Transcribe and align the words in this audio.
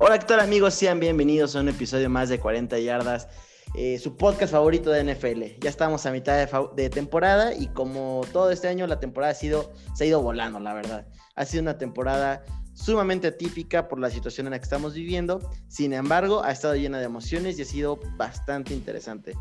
Hola, 0.00 0.16
¿qué 0.20 0.26
tal 0.26 0.38
amigos? 0.38 0.74
Sean 0.74 1.00
bienvenidos 1.00 1.56
a 1.56 1.60
un 1.60 1.68
episodio 1.68 2.08
más 2.08 2.28
de 2.28 2.38
40 2.38 2.78
yardas, 2.78 3.26
eh, 3.74 3.98
su 3.98 4.16
podcast 4.16 4.52
favorito 4.52 4.90
de 4.90 5.02
NFL. 5.02 5.58
Ya 5.60 5.68
estamos 5.68 6.06
a 6.06 6.12
mitad 6.12 6.48
de, 6.76 6.88
temporada 6.88 7.52
y 7.52 7.66
como 7.66 8.20
todo 8.32 8.52
este 8.52 8.68
año 8.68 8.86
la 8.86 9.00
temporada 9.00 9.32
ha 9.32 9.34
sido, 9.34 9.72
se 9.94 10.04
ha 10.04 10.06
ido 10.06 10.22
volando, 10.22 10.60
la 10.60 10.72
verdad. 10.72 11.08
Ha 11.34 11.44
sido 11.44 11.62
una 11.62 11.78
temporada 11.78 12.44
sumamente 12.74 13.26
atípica 13.26 13.88
por 13.88 13.98
la 13.98 14.08
situación 14.08 14.46
en 14.46 14.52
la 14.52 14.60
que 14.60 14.64
estamos 14.64 14.94
viviendo. 14.94 15.40
Sin 15.66 15.92
embargo, 15.92 16.44
ha 16.44 16.52
estado 16.52 16.76
llena 16.76 17.00
de 17.00 17.06
emociones 17.06 17.58
y 17.58 17.62
ha 17.62 17.64
sido 17.64 17.98
bastante 18.16 18.74
interesante. 18.74 19.34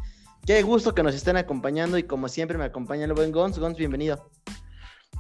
Qué 0.44 0.64
gusto 0.64 0.96
que 0.96 1.04
nos 1.04 1.14
estén 1.14 1.38
acompañando 1.38 2.00
y 2.00 2.04
como 2.04 2.30
siempre 2.30 2.58
me 2.58 2.66
acompaña 2.66 3.05
el 3.05 3.14
buen 3.14 3.32
Gons. 3.32 3.60
Gons, 3.60 3.78
bienvenido. 3.78 4.32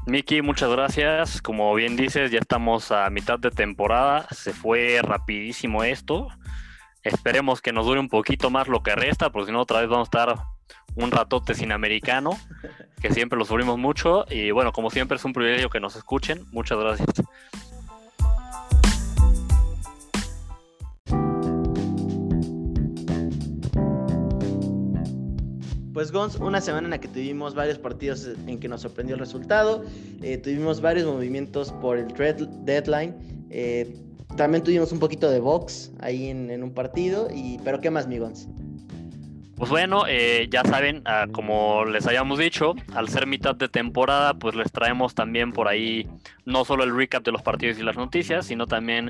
Miki, 0.07 0.41
muchas 0.41 0.69
gracias. 0.69 1.41
Como 1.41 1.75
bien 1.75 1.97
dices, 1.97 2.31
ya 2.31 2.39
estamos 2.39 2.93
a 2.93 3.09
mitad 3.09 3.37
de 3.39 3.51
temporada. 3.51 4.25
Se 4.31 4.53
fue 4.53 5.01
rapidísimo 5.03 5.83
esto. 5.83 6.29
Esperemos 7.03 7.61
que 7.61 7.73
nos 7.73 7.85
dure 7.85 7.99
un 7.99 8.07
poquito 8.07 8.49
más 8.49 8.69
lo 8.69 8.81
que 8.81 8.95
resta, 8.95 9.31
porque 9.31 9.47
si 9.47 9.51
no, 9.51 9.61
otra 9.61 9.81
vez 9.81 9.89
vamos 9.89 10.07
a 10.07 10.09
estar 10.09 10.35
un 10.95 11.11
ratote 11.11 11.55
sin 11.55 11.73
americano, 11.73 12.31
que 13.01 13.13
siempre 13.13 13.37
lo 13.37 13.43
sufrimos 13.43 13.77
mucho. 13.77 14.25
Y 14.29 14.51
bueno, 14.51 14.71
como 14.71 14.89
siempre, 14.91 15.17
es 15.17 15.25
un 15.25 15.33
privilegio 15.33 15.69
que 15.69 15.81
nos 15.81 15.97
escuchen. 15.97 16.45
Muchas 16.53 16.79
gracias. 16.79 17.09
Pues 25.97 26.11
Gons, 26.11 26.35
una 26.35 26.61
semana 26.61 26.85
en 26.85 26.91
la 26.91 26.99
que 26.99 27.07
tuvimos 27.07 27.55
varios 27.55 27.79
partidos 27.79 28.29
en 28.45 28.59
que 28.59 28.67
nos 28.67 28.81
sorprendió 28.81 29.15
el 29.15 29.19
resultado, 29.19 29.83
eh, 30.21 30.37
tuvimos 30.37 30.79
varios 30.79 31.07
movimientos 31.07 31.71
por 31.71 31.97
el 31.97 32.05
deadline, 32.65 33.15
eh, 33.49 33.97
también 34.35 34.63
tuvimos 34.63 34.91
un 34.91 34.99
poquito 34.99 35.27
de 35.31 35.39
box 35.39 35.89
ahí 35.99 36.27
en, 36.27 36.61
un 36.61 36.69
partido, 36.69 37.29
y, 37.33 37.57
pero 37.63 37.81
¿qué 37.81 37.89
más, 37.89 38.07
mi 38.07 38.19
Gons? 38.19 38.47
Pues 39.57 39.71
bueno, 39.71 40.03
eh, 40.07 40.47
ya 40.51 40.63
saben, 40.63 41.01
ah, 41.05 41.25
como 41.31 41.83
les 41.83 42.05
habíamos 42.05 42.37
dicho, 42.37 42.75
al 42.93 43.09
ser 43.09 43.25
mitad 43.25 43.55
de 43.55 43.67
temporada, 43.67 44.35
pues 44.35 44.53
les 44.53 44.71
traemos 44.71 45.15
también 45.15 45.51
por 45.51 45.67
ahí 45.67 46.07
no 46.45 46.63
solo 46.63 46.83
el 46.83 46.95
recap 46.95 47.25
de 47.25 47.31
los 47.31 47.41
partidos 47.41 47.79
y 47.79 47.83
las 47.83 47.97
noticias, 47.97 48.45
sino 48.45 48.67
también 48.67 49.09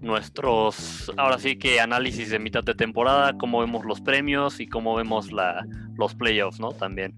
nuestros, 0.00 1.12
ahora 1.16 1.40
sí 1.40 1.56
que 1.56 1.80
análisis 1.80 2.30
de 2.30 2.38
mitad 2.38 2.62
de 2.62 2.74
temporada, 2.74 3.32
cómo 3.36 3.58
vemos 3.58 3.84
los 3.84 4.00
premios 4.00 4.60
y 4.60 4.68
cómo 4.68 4.94
vemos 4.94 5.32
la, 5.32 5.66
los 5.96 6.14
playoffs, 6.14 6.60
¿no? 6.60 6.70
También. 6.70 7.12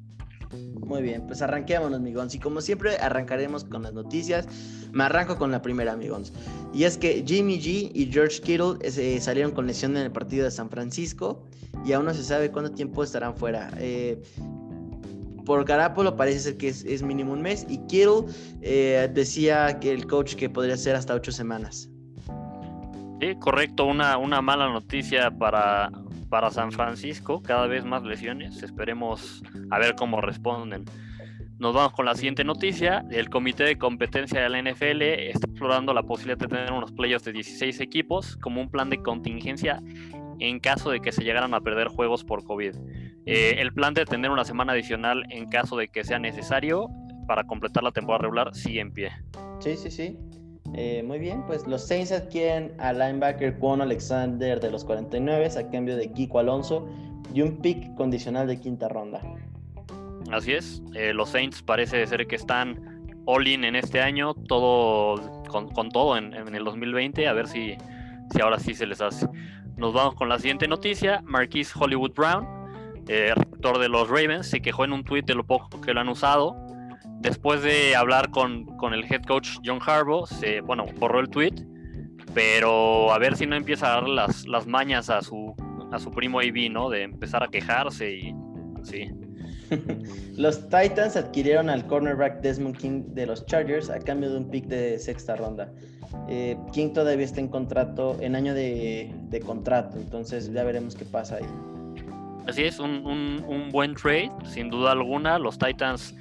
Muy 0.53 1.03
bien, 1.03 1.27
pues 1.27 1.43
arranquémonos, 1.43 1.99
amigos. 1.99 2.35
Y 2.35 2.39
como 2.39 2.61
siempre, 2.61 2.97
arrancaremos 2.99 3.65
con 3.65 3.83
las 3.83 3.93
noticias. 3.93 4.47
Me 4.93 5.05
arranco 5.05 5.37
con 5.37 5.51
la 5.51 5.63
primera, 5.63 5.93
amigos. 5.93 6.33
Y 6.75 6.85
es 6.85 6.99
que 6.99 7.25
Jimmy 7.27 7.59
G 7.59 7.91
y 7.95 8.11
George 8.13 8.41
Kittle 8.41 8.77
eh, 8.83 9.21
salieron 9.21 9.53
con 9.53 9.67
lesión 9.67 9.97
en 9.97 10.05
el 10.05 10.13
partido 10.13 10.45
de 10.45 10.51
San 10.51 10.69
Francisco 10.69 11.45
y 11.85 11.93
aún 11.93 12.07
no 12.07 12.15
se 12.15 12.23
sabe 12.23 12.51
cuánto 12.51 12.73
tiempo 12.73 13.03
estarán 13.03 13.35
fuera. 13.35 13.71
Eh, 13.79 14.21
por 15.45 15.65
Garapolo 15.65 16.17
parece 16.17 16.41
ser 16.41 16.57
que 16.57 16.69
es, 16.69 17.03
mínimo 17.03 17.33
un 17.33 17.43
mes 17.43 17.67
y 17.69 17.79
Kittle 17.87 18.27
eh, 18.61 19.11
decía 19.13 19.81
que 19.81 19.93
el 19.93 20.07
coach 20.07 20.35
que 20.35 20.49
podría 20.49 20.77
ser 20.77 20.95
hasta 20.95 21.15
ocho 21.15 21.33
semanas. 21.33 21.89
Sí, 23.21 23.35
correcto, 23.39 23.87
una, 23.87 24.19
una 24.19 24.43
mala 24.43 24.69
noticia 24.69 25.31
para, 25.31 25.91
para 26.33 26.51
San 26.51 26.73
Francisco, 26.73 27.43
cada 27.43 27.67
vez 27.67 27.85
más 27.85 28.05
lesiones, 28.05 28.63
esperemos 28.63 29.43
a 29.71 29.79
ver 29.79 29.95
cómo 29.95 30.23
responden. 30.23 30.87
Nos 31.59 31.75
vamos 31.75 31.93
con 31.93 32.07
la 32.07 32.15
siguiente 32.15 32.43
noticia. 32.43 33.05
El 33.11 33.29
Comité 33.29 33.65
de 33.65 33.77
Competencia 33.77 34.41
de 34.41 34.49
la 34.49 34.63
NFL 34.63 35.03
está 35.03 35.47
explorando 35.47 35.93
la 35.93 36.05
posibilidad 36.05 36.39
de 36.39 36.47
tener 36.47 36.73
unos 36.73 36.91
playoffs 36.93 37.27
de 37.27 37.35
16 37.35 37.81
equipos 37.81 38.39
como 38.39 38.63
un 38.63 38.71
plan 38.71 38.89
de 38.89 39.03
contingencia 39.03 39.83
en 40.39 40.59
caso 40.59 40.91
de 40.91 41.01
que 41.01 41.13
se 41.13 41.23
llegaran 41.23 41.53
a 41.53 41.61
perder 41.61 41.89
juegos 41.89 42.25
por 42.25 42.45
COVID. 42.45 42.77
Eh, 43.27 43.57
el 43.59 43.75
plan 43.75 43.93
de 43.93 44.07
tener 44.07 44.31
una 44.31 44.47
semana 44.47 44.73
adicional 44.73 45.25
en 45.29 45.51
caso 45.51 45.77
de 45.77 45.89
que 45.89 46.03
sea 46.03 46.19
necesario 46.19 46.89
para 47.29 47.45
completar 47.45 47.83
la 47.83 47.93
temporada 47.93 48.23
regular 48.23 48.55
sigue 48.55 48.81
en 48.81 48.91
pie. 48.91 49.13
Sí, 49.61 49.77
sí, 49.77 49.91
sí. 49.91 50.17
Eh, 50.75 51.03
muy 51.03 51.19
bien, 51.19 51.45
pues 51.47 51.67
los 51.67 51.87
Saints 51.87 52.13
adquieren 52.13 52.73
al 52.79 52.99
linebacker 52.99 53.59
Juan 53.59 53.83
Alexander 53.83 54.59
de 54.59 54.71
los 54.71 54.85
49 54.85 55.51
a 55.59 55.71
cambio 55.71 55.97
de 55.97 56.11
Kiko 56.11 56.39
Alonso 56.39 56.89
y 57.35 57.43
un 57.43 57.59
pick 57.59 57.95
condicional 57.95 58.47
de 58.47 58.59
quinta 58.59 58.89
ronda. 58.89 59.21
Así 60.31 60.53
es, 60.53 60.83
eh, 60.95 61.13
los 61.13 61.31
Saints 61.31 61.63
parece 61.63 62.07
ser 62.07 62.27
que 62.27 62.37
están 62.37 63.11
all 63.27 63.47
in 63.47 63.65
en 63.65 63.77
este 63.77 64.01
año, 64.01 64.35
todo 64.35 65.43
con, 65.49 65.91
todo 65.91 66.17
en, 66.17 66.33
el 66.33 66.65
2020, 66.65 67.29
a 67.29 67.33
ver 67.35 67.49
si, 67.49 67.77
si 68.33 68.41
ahora 68.41 68.59
sí 68.59 68.75
se 68.75 68.87
les 68.87 69.01
hace. 69.01 69.29
Nos 69.77 69.93
vamos 69.93 70.15
con 70.15 70.29
la 70.29 70.39
siguiente 70.39 70.69
noticia, 70.69 71.23
Marquise 71.25 71.73
Hollywood 71.79 72.13
Brown, 72.15 72.47
eh, 73.09 73.33
rector 73.35 73.79
de 73.79 73.89
los 73.89 74.09
Ravens, 74.09 74.47
se 74.47 74.63
quejó 74.63 74.85
en 74.85 74.93
un 74.93 75.05
tweet 75.05 75.23
de 75.23 75.35
lo 75.35 75.45
poco 75.45 75.81
que 75.81 75.93
lo 75.93 76.01
han 76.01 76.09
usado 76.09 76.72
después 77.23 77.63
de 77.63 77.95
hablar 77.97 78.31
con, 78.31 78.67
el 78.93 79.05
head 79.05 79.23
coach 79.23 79.57
John 79.65 79.79
Harbaugh, 79.85 80.27
se, 80.27 80.61
bueno, 80.61 80.87
borró 80.99 81.21
el 81.21 81.29
tweet, 81.29 81.55
pero 82.35 83.13
a 83.13 83.19
ver 83.19 83.37
si 83.37 83.47
no 83.47 83.57
empieza 83.57 83.87
a 83.87 84.01
dar 84.01 84.09
las, 84.09 84.47
las 84.47 84.67
mañas 84.67 85.09
a 85.09 85.23
su, 85.23 85.55
a 85.93 85.99
su 85.99 86.11
primo 86.11 86.41
AB, 86.41 86.71
¿no? 86.71 86.91
De 86.91 87.03
empezar 87.03 87.43
a 87.43 87.49
quejarse 87.49 88.13
y 88.13 88.35
así. 88.81 89.11
los 90.37 90.69
Titans 90.69 91.17
adquirieron 91.17 91.71
al 91.71 91.87
cornerback 91.87 92.43
Desmond 92.43 92.77
King 92.77 93.03
de 93.15 93.27
los 93.27 93.47
Chargers 93.47 93.89
a 93.89 93.99
cambio 93.99 94.31
de 94.31 94.39
un 94.39 94.51
pick 94.51 94.67
de 94.67 94.99
sexta 94.99 95.37
ronda. 95.37 95.73
Eh, 96.29 96.59
King 96.73 96.93
todavía 96.93 97.25
está 97.25 97.41
en 97.41 97.49
contrato, 97.49 98.19
en 98.21 98.35
año 98.35 98.53
de, 98.53 99.43
contrato, 99.47 99.97
entonces 99.97 100.53
ya 100.53 100.65
veremos 100.65 100.95
qué 100.95 101.05
pasa 101.05 101.37
ahí. 101.37 101.47
Así 102.47 102.65
es, 102.65 102.81
un, 102.81 103.07
un 103.47 103.71
buen 103.71 103.95
trade, 103.95 104.33
sin 104.45 104.69
duda 104.69 104.93
alguna. 104.93 105.39
Los 105.39 105.57
Titans 105.59 106.15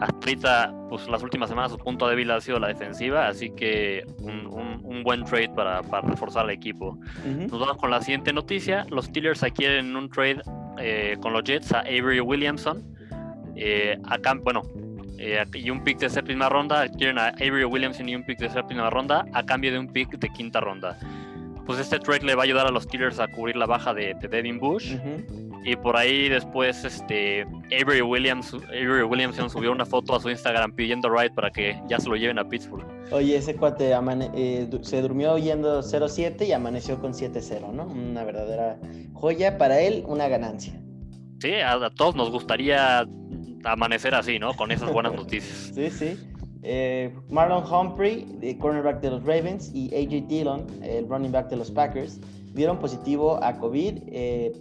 hasta 0.00 0.72
pues 0.88 1.08
las 1.08 1.22
últimas 1.22 1.48
semanas 1.48 1.72
su 1.72 1.78
punto 1.78 2.08
débil 2.08 2.30
ha 2.30 2.40
sido 2.40 2.58
la 2.58 2.68
defensiva, 2.68 3.28
así 3.28 3.50
que 3.50 4.04
un, 4.18 5.02
buen 5.02 5.24
trade 5.24 5.50
para, 5.50 5.82
reforzar 6.02 6.44
al 6.44 6.50
equipo. 6.50 6.98
Nos 7.24 7.60
vamos 7.60 7.76
con 7.76 7.90
la 7.90 8.00
siguiente 8.00 8.32
noticia. 8.32 8.84
Los 8.90 9.04
Steelers 9.04 9.42
adquieren 9.44 9.94
un 9.94 10.10
trade 10.10 10.42
eh, 10.78 11.16
con 11.20 11.32
los 11.32 11.44
Jets 11.44 11.72
a 11.72 11.80
Avery 11.80 12.18
Williamson. 12.18 12.82
Eh, 13.54 13.96
acá, 14.04 14.34
bueno, 14.34 14.62
eh, 15.18 15.44
y 15.54 15.70
un 15.70 15.84
pick 15.84 15.98
de 15.98 16.10
séptima 16.10 16.48
ronda. 16.48 16.82
Adquieren 16.82 17.18
a 17.18 17.28
Avery 17.28 17.64
Williamson 17.64 18.08
y 18.08 18.16
un 18.16 18.24
pick 18.24 18.40
de 18.40 18.50
séptima 18.50 18.90
ronda 18.90 19.24
a 19.32 19.44
cambio 19.44 19.70
de 19.70 19.78
un 19.78 19.86
pick 19.86 20.18
de 20.18 20.28
quinta 20.30 20.60
ronda. 20.60 20.98
Pues 21.64 21.78
este 21.78 22.00
trade 22.00 22.24
le 22.24 22.34
va 22.34 22.42
a 22.42 22.44
ayudar 22.44 22.66
a 22.66 22.70
los 22.70 22.84
Steelers 22.84 23.20
a 23.20 23.28
cubrir 23.28 23.56
la 23.56 23.66
baja 23.66 23.94
de, 23.94 24.14
Devin 24.14 24.58
Bush. 24.58 24.96
Y 25.66 25.74
por 25.74 25.96
ahí 25.96 26.28
después 26.28 26.84
este 26.84 27.42
Avery 27.76 28.00
Williams 28.00 28.54
Avery 28.68 29.02
Williamson 29.02 29.50
subió 29.50 29.72
una 29.72 29.84
foto 29.84 30.14
a 30.14 30.20
su 30.20 30.30
Instagram 30.30 30.72
pidiendo 30.72 31.10
ride 31.10 31.30
para 31.30 31.50
que 31.50 31.76
ya 31.88 31.98
se 31.98 32.08
lo 32.08 32.14
lleven 32.14 32.38
a 32.38 32.48
Pittsburgh. 32.48 32.86
Oye, 33.10 33.36
ese 33.36 33.56
cuate 33.56 33.90
eh, 33.92 34.68
se 34.82 35.02
durmió 35.02 35.36
yendo 35.38 35.82
0-7 35.82 36.46
y 36.46 36.52
amaneció 36.52 37.00
con 37.00 37.14
7-0, 37.14 37.72
¿no? 37.72 37.84
Una 37.86 38.22
verdadera 38.22 38.78
joya 39.12 39.58
para 39.58 39.80
él, 39.80 40.04
una 40.06 40.28
ganancia. 40.28 40.80
Sí, 41.40 41.54
a, 41.54 41.90
todos 41.90 42.14
nos 42.14 42.30
gustaría 42.30 43.04
amanecer 43.64 44.14
así, 44.14 44.38
¿no? 44.38 44.54
Con 44.54 44.70
esas 44.70 44.92
buenas 44.92 45.12
noticias. 45.16 45.72
sí, 45.74 45.90
sí. 45.90 46.16
Eh, 46.68 47.14
Marlon 47.28 47.62
Humphrey, 47.72 48.26
el 48.42 48.58
cornerback 48.58 49.00
de 49.00 49.10
los 49.10 49.24
Ravens, 49.24 49.70
y 49.72 49.86
AJ 49.94 50.26
Dillon, 50.26 50.66
el 50.82 51.08
running 51.08 51.30
back 51.30 51.48
de 51.48 51.56
los 51.56 51.70
Packers, 51.70 52.20
dieron 52.54 52.78
positivo 52.78 53.38
a 53.42 53.56
COVID. 53.56 53.98
Eh, 54.08 54.52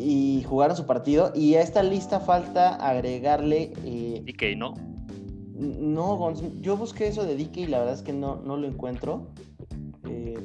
y 0.00 0.42
jugaron 0.44 0.76
su 0.76 0.86
partido. 0.86 1.32
Y 1.34 1.54
a 1.54 1.62
esta 1.62 1.82
lista 1.82 2.20
falta 2.20 2.76
agregarle. 2.76 3.72
Eh, 3.84 4.22
DK, 4.24 4.56
¿no? 4.56 4.74
No, 5.60 6.32
yo 6.62 6.76
busqué 6.76 7.08
eso 7.08 7.24
de 7.24 7.36
DK 7.36 7.56
y 7.58 7.66
la 7.66 7.80
verdad 7.80 7.94
es 7.94 8.02
que 8.02 8.14
no, 8.14 8.36
no 8.36 8.56
lo 8.56 8.66
encuentro. 8.66 9.30
Eh, 10.08 10.38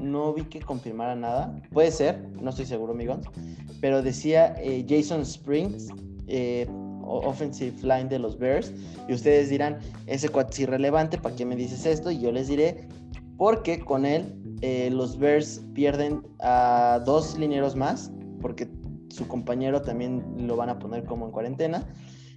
no 0.00 0.32
vi 0.32 0.44
que 0.44 0.60
confirmara 0.60 1.14
nada. 1.14 1.54
Puede 1.70 1.90
ser, 1.90 2.26
no 2.40 2.50
estoy 2.50 2.64
seguro, 2.64 2.92
amigos. 2.92 3.18
Pero 3.80 4.02
decía 4.02 4.54
eh, 4.58 4.84
Jason 4.88 5.20
Springs, 5.20 5.88
eh, 6.28 6.66
offensive 7.04 7.76
line 7.82 8.06
de 8.06 8.18
los 8.18 8.38
Bears. 8.38 8.72
Y 9.06 9.12
ustedes 9.12 9.50
dirán, 9.50 9.78
ese 10.06 10.30
cuate 10.30 10.52
es 10.52 10.60
irrelevante, 10.60 11.18
¿para 11.18 11.36
qué 11.36 11.44
me 11.44 11.56
dices 11.56 11.84
esto? 11.84 12.10
Y 12.10 12.20
yo 12.20 12.32
les 12.32 12.48
diré, 12.48 12.88
porque 13.36 13.80
con 13.80 14.06
él 14.06 14.40
los 14.90 15.18
Bears 15.18 15.62
pierden 15.74 16.22
a 16.40 17.02
dos 17.04 17.36
linieros 17.36 17.76
más, 17.76 18.10
porque 18.40 18.66
su 19.14 19.28
compañero 19.28 19.80
también 19.80 20.24
lo 20.46 20.56
van 20.56 20.68
a 20.70 20.78
poner 20.80 21.04
como 21.04 21.26
en 21.26 21.30
cuarentena. 21.32 21.84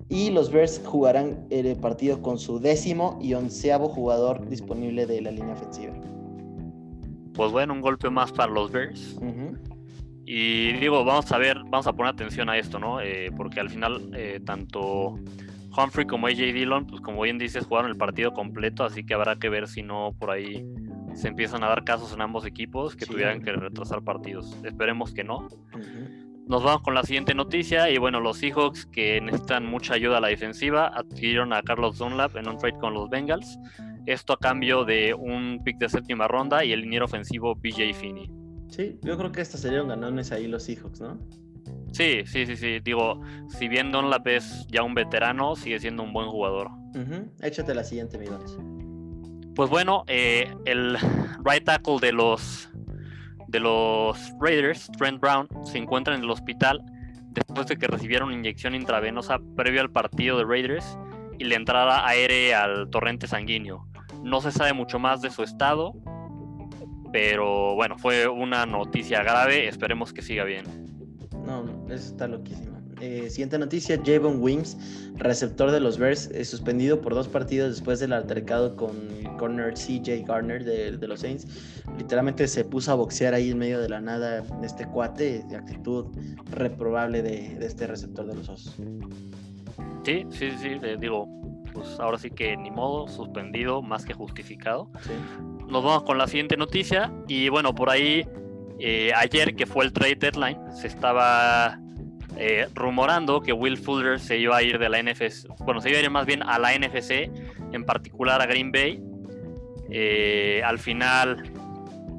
Y 0.10 0.30
los 0.30 0.52
Bears 0.52 0.80
jugarán 0.86 1.48
el 1.50 1.76
partido 1.78 2.22
con 2.22 2.38
su 2.38 2.60
décimo 2.60 3.18
y 3.22 3.34
onceavo 3.34 3.90
jugador 3.90 4.48
disponible 4.48 5.06
de 5.08 5.22
la 5.22 5.32
línea 5.32 5.54
ofensiva. 5.56 5.94
Pues 7.34 7.52
bueno, 7.52 7.74
un 7.74 7.82
golpe 7.82 8.10
más 8.10 8.32
para 8.32 8.52
los 8.52 8.72
Bears. 8.72 9.18
Y 10.26 10.74
digo, 10.74 11.04
vamos 11.04 11.32
a 11.32 11.38
ver, 11.38 11.58
vamos 11.70 11.88
a 11.88 11.94
poner 11.94 12.14
atención 12.14 12.50
a 12.50 12.58
esto, 12.58 12.80
¿no? 12.80 13.02
Eh, 13.02 13.32
porque 13.36 13.60
al 13.60 13.70
final, 13.70 14.12
eh, 14.14 14.40
tanto 14.46 15.16
Humphrey 15.76 16.06
como 16.06 16.28
AJ 16.28 16.38
Dillon, 16.54 16.86
pues 16.86 17.02
como 17.02 17.22
bien 17.22 17.38
dices, 17.38 17.66
jugaron 17.66 17.90
el 17.90 17.98
partido 17.98 18.34
completo, 18.34 18.84
así 18.84 19.04
que 19.06 19.14
habrá 19.14 19.38
que 19.38 19.50
ver 19.50 19.68
si 19.68 19.84
no 19.84 20.14
por 20.20 20.30
ahí 20.32 20.66
se 21.16 21.28
empiezan 21.30 21.64
a 21.64 21.68
dar 21.70 21.84
casos 21.84 22.14
en 22.14 22.22
ambos 22.22 22.46
equipos 22.46 22.96
que 22.96 23.06
Sí. 23.06 23.12
tuvieran 23.12 23.42
que 23.42 23.52
retrasar 23.52 24.04
partidos. 24.04 24.56
Esperemos 24.64 25.12
que 25.14 25.24
no. 25.24 25.48
Ujú. 25.74 26.27
Nos 26.48 26.64
vamos 26.64 26.82
con 26.82 26.94
la 26.94 27.04
siguiente 27.04 27.34
noticia 27.36 27.90
y 27.90 27.98
bueno, 27.98 28.22
los 28.22 28.38
Seahawks 28.38 28.86
que 28.86 29.20
necesitan 29.20 29.66
mucha 29.66 29.96
ayuda 29.96 30.18
a 30.18 30.22
la 30.22 30.30
defensiva 30.30 30.88
adquirieron 30.88 31.52
a 31.52 31.62
Carlos 31.62 31.98
Dunlap 31.98 32.38
en 32.38 32.48
un 32.48 32.58
trade 32.58 32.78
con 32.80 32.94
los 32.94 33.10
Bengals. 33.10 33.60
Esto 34.06 34.34
a 34.34 34.38
cambio 34.38 34.86
de 34.86 35.14
un 35.14 35.62
pick 35.66 35.78
de 35.78 35.90
séptima 35.90 36.28
ronda 36.30 36.64
y 36.64 36.72
el 36.72 36.82
liniero 36.82 37.06
ofensivo 37.06 37.54
BJ 37.56 37.94
Finney. 37.94 38.32
Sí, 38.70 38.98
yo 39.02 39.18
creo 39.18 39.32
que 39.32 39.42
hasta 39.42 39.58
salieron 39.58 39.90
ganones 39.90 40.32
ahí 40.32 40.48
los 40.48 40.64
Seahawks, 40.64 41.02
¿no? 41.02 41.20
Sí, 41.92 42.22
sí, 42.26 42.46
sí, 42.46 42.56
sí. 42.56 42.80
Digo, 42.80 43.20
si 43.50 43.68
bien 43.68 43.92
Dunlap 43.92 44.26
es 44.28 44.66
ya 44.70 44.84
un 44.84 44.94
veterano, 44.94 45.56
sigue 45.58 45.80
siendo 45.80 46.04
un 46.04 46.14
buen 46.14 46.28
jugador. 46.28 46.70
Échate 47.42 47.76
la 47.76 47.84
siguiente, 47.84 48.18
mi. 48.18 48.26
Pues 49.54 49.70
bueno, 49.70 50.04
eh, 50.08 50.54
el 50.66 50.98
right 51.44 51.64
tackle 51.64 51.98
de 52.00 52.14
los 52.14 52.70
de 53.58 53.62
los 53.62 54.34
Raiders, 54.40 54.88
Trent 55.00 55.20
Brown, 55.20 55.48
se 55.64 55.80
encuentra 55.80 56.14
en 56.14 56.22
el 56.22 56.30
hospital 56.30 56.80
después 57.32 57.66
de 57.66 57.78
que 57.78 57.88
recibiera 57.88 58.24
una 58.24 58.36
inyección 58.36 58.76
intravenosa 58.76 59.40
previo 59.56 59.82
al 59.82 59.90
partido 59.90 60.38
de 60.38 60.46
Raiders 60.46 60.96
y 61.40 61.46
la 61.46 61.56
entrada 61.56 62.08
aérea 62.08 62.66
al 62.66 62.88
torrente 62.92 63.26
sanguíneo. 63.26 63.88
No 64.22 64.42
se 64.42 64.52
sabe 64.52 64.74
mucho 64.74 65.00
más 65.00 65.24
de 65.24 65.32
su 65.32 65.42
estado, 65.42 65.96
pero 67.12 67.74
bueno, 67.74 67.98
fue 67.98 68.28
una 68.28 68.68
noticia 68.68 69.24
grave, 69.24 69.68
esperemos 69.68 70.14
que 70.14 70.22
siga 70.22 70.44
bien. 70.44 70.66
No, 71.44 71.66
eso 71.88 72.12
está 72.12 72.28
loquísimo. 72.28 72.77
Eh, 73.00 73.30
siguiente 73.30 73.60
noticia, 73.60 74.02
Javon 74.04 74.42
Wims, 74.42 74.78
receptor 75.16 75.72
de 75.72 75.80
los 75.80 75.98
Bears, 75.98 76.32
eh, 76.32 76.44
suspendido 76.46 77.00
por 77.00 77.14
dos 77.14 77.28
partidos 77.28 77.70
después 77.70 78.00
del 78.00 78.14
altercado 78.14 78.76
con 78.76 78.90
el 79.12 79.28
corner 79.38 79.76
CJ 79.76 80.26
Garner 80.26 80.64
de, 80.64 80.98
de 80.98 81.08
los 81.08 81.20
Saints. 81.20 81.48
Literalmente 81.98 82.48
se 82.48 82.66
puso 82.66 82.92
a 82.92 82.96
boxear 82.96 83.34
ahí 83.34 83.52
en 83.52 83.60
medio 83.60 83.80
de 83.80 83.90
la 83.90 84.02
nada 84.02 84.44
este 84.64 84.88
cuate, 84.88 85.44
de 85.48 85.56
actitud 85.56 86.06
reprobable 86.52 87.22
de, 87.22 87.56
de 87.56 87.66
este 87.66 87.86
receptor 87.86 88.26
de 88.26 88.36
los 88.36 88.50
Osos. 88.50 88.76
Sí, 90.04 90.26
sí, 90.32 90.52
sí, 90.60 90.70
le 90.82 90.98
digo, 90.98 91.28
pues 91.74 92.00
ahora 92.00 92.18
sí 92.18 92.32
que 92.32 92.58
ni 92.58 92.72
modo, 92.72 93.08
suspendido 93.08 93.82
más 93.82 94.06
que 94.06 94.14
justificado. 94.14 94.90
Sí. 95.04 95.12
nos 95.68 95.84
vamos 95.84 96.04
con 96.04 96.18
la 96.18 96.28
siguiente 96.28 96.58
noticia. 96.58 97.14
Y 97.28 97.50
bueno, 97.50 97.76
por 97.76 97.90
ahí, 97.90 98.28
eh, 98.80 99.12
ayer 99.16 99.56
que 99.56 99.66
fue 99.66 99.86
el 99.86 99.94
trade 99.94 100.16
deadline, 100.16 100.60
se 100.74 100.88
estaba 100.88 101.80
eh, 102.40 102.68
rumorando 102.74 103.42
que 103.42 103.54
Will 103.54 103.78
Fuller 103.78 104.20
se 104.20 104.38
iba 104.38 104.58
a 104.58 104.64
ir 104.64 104.80
de 104.80 104.90
la 104.90 105.02
NFC. 105.02 105.48
Bueno, 105.66 105.82
se 105.82 105.90
iba 105.90 106.00
a 106.00 106.02
ir 106.02 106.10
más 106.10 106.26
bien 106.26 106.42
a 106.44 106.58
la 106.60 106.74
NFC, 106.78 107.30
en 107.74 107.84
particular 107.86 108.42
a 108.42 108.46
Green 108.46 108.72
Bay. 108.72 109.02
Eh, 109.90 110.62
al 110.66 110.80
final 110.80 111.44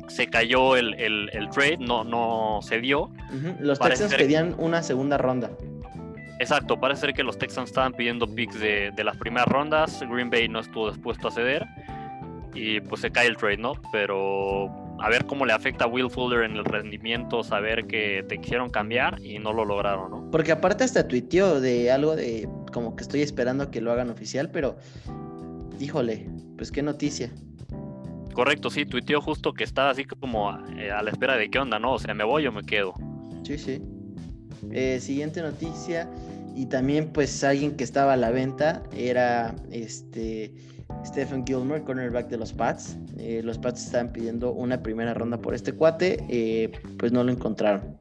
se 0.09 0.27
cayó 0.29 0.77
el, 0.77 0.95
el- 0.95 1.31
el 1.33 1.49
trade, 1.51 1.79
no, 1.79 2.03
no 2.05 2.61
se 2.63 2.81
dio. 2.81 3.11
Los 3.61 3.79
Parece 3.79 4.05
Texans 4.05 4.23
pedían 4.23 4.55
una 4.59 4.83
segunda 4.83 5.19
ronda. 5.19 5.51
Exacto, 6.41 6.79
parece 6.81 7.01
ser 7.03 7.15
que 7.15 7.23
los 7.25 7.37
Texans 7.37 7.69
estaban 7.71 7.93
pidiendo 7.93 8.27
picks 8.33 8.59
de, 8.61 8.93
de 8.95 9.05
las 9.05 9.17
primeras 9.17 9.49
rondas. 9.49 10.01
Green 10.09 10.31
Bay 10.31 10.49
no 10.49 10.61
estuvo 10.61 10.91
dispuesto 10.91 11.29
a 11.29 11.31
ceder. 11.31 11.67
Y 12.55 12.81
pues 12.81 13.01
se 13.03 13.11
cae 13.11 13.27
el 13.27 13.37
trade, 13.37 13.59
¿no? 13.59 13.75
Pero 13.93 14.69
a 15.01 15.09
ver 15.09 15.27
cómo 15.27 15.47
le 15.47 15.53
afecta 15.53 15.85
a 15.85 15.89
Will 15.89 16.11
Fuller 16.11 16.43
en 16.43 16.57
el 16.57 16.65
rendimiento, 16.65 17.43
saber 17.43 17.87
que 17.87 18.25
te 18.29 18.39
quisieron 18.39 18.71
cambiar 18.71 19.21
y 19.25 19.39
no 19.39 19.53
lo 19.53 19.65
lograron, 19.65 20.11
¿no? 20.11 20.31
Porque 20.31 20.53
aparte 20.53 20.85
hasta 20.85 21.07
tuiteó 21.07 21.61
de 21.61 21.91
algo 21.91 22.17
de 22.17 22.49
como 22.73 22.97
que 22.97 23.03
estoy 23.03 23.23
esperando 23.23 23.71
que 23.71 23.81
lo 23.81 23.93
hagan 23.93 24.11
oficial, 24.11 24.51
pero 24.51 24.77
híjole, 25.79 26.29
pues 26.57 26.71
qué 26.73 26.83
noticia. 26.83 27.31
Correcto, 28.33 28.71
sí, 28.71 28.87
tuiteó 28.87 29.21
justo 29.21 29.53
que 29.53 29.65
estaba 29.65 29.91
así 29.91 30.05
como 30.05 30.57
eh, 30.77 30.91
a 30.93 31.03
la 31.03 31.11
espera 31.11 31.37
de 31.37 31.51
qué 31.51 31.59
onda, 31.59 31.79
¿no? 31.79 31.95
O 31.95 31.99
sea, 31.99 32.15
¿me 32.15 32.25
voy 32.25 32.47
o 32.47 32.53
me 32.53 32.63
quedo? 32.63 32.95
Sí, 33.43 33.59
sí. 33.59 33.83
Eh, 34.71 35.01
siguiente 35.01 35.43
noticia. 35.43 36.09
Y 36.55 36.67
también, 36.67 37.13
pues, 37.13 37.45
alguien 37.45 37.77
que 37.77 37.85
estaba 37.85 38.13
a 38.15 38.17
la 38.17 38.31
venta 38.31 38.83
era 38.97 39.55
este 39.71 40.53
Stephen 41.05 41.45
Gilmore, 41.47 41.83
cornerback 41.83 42.29
de 42.29 42.37
los 42.39 42.53
Pats. 42.53 42.99
Eh, 43.19 43.41
los 43.45 43.59
Pats 43.59 43.85
estaban 43.87 44.13
pidiendo 44.13 44.53
una 44.53 44.83
primera 44.83 45.15
ronda 45.15 45.39
por 45.39 45.55
este 45.55 45.73
cuate. 45.73 46.25
eh, 46.29 46.71
pues 46.99 47.13
no 47.13 47.23
lo 47.25 47.33
encontraron. 47.33 47.99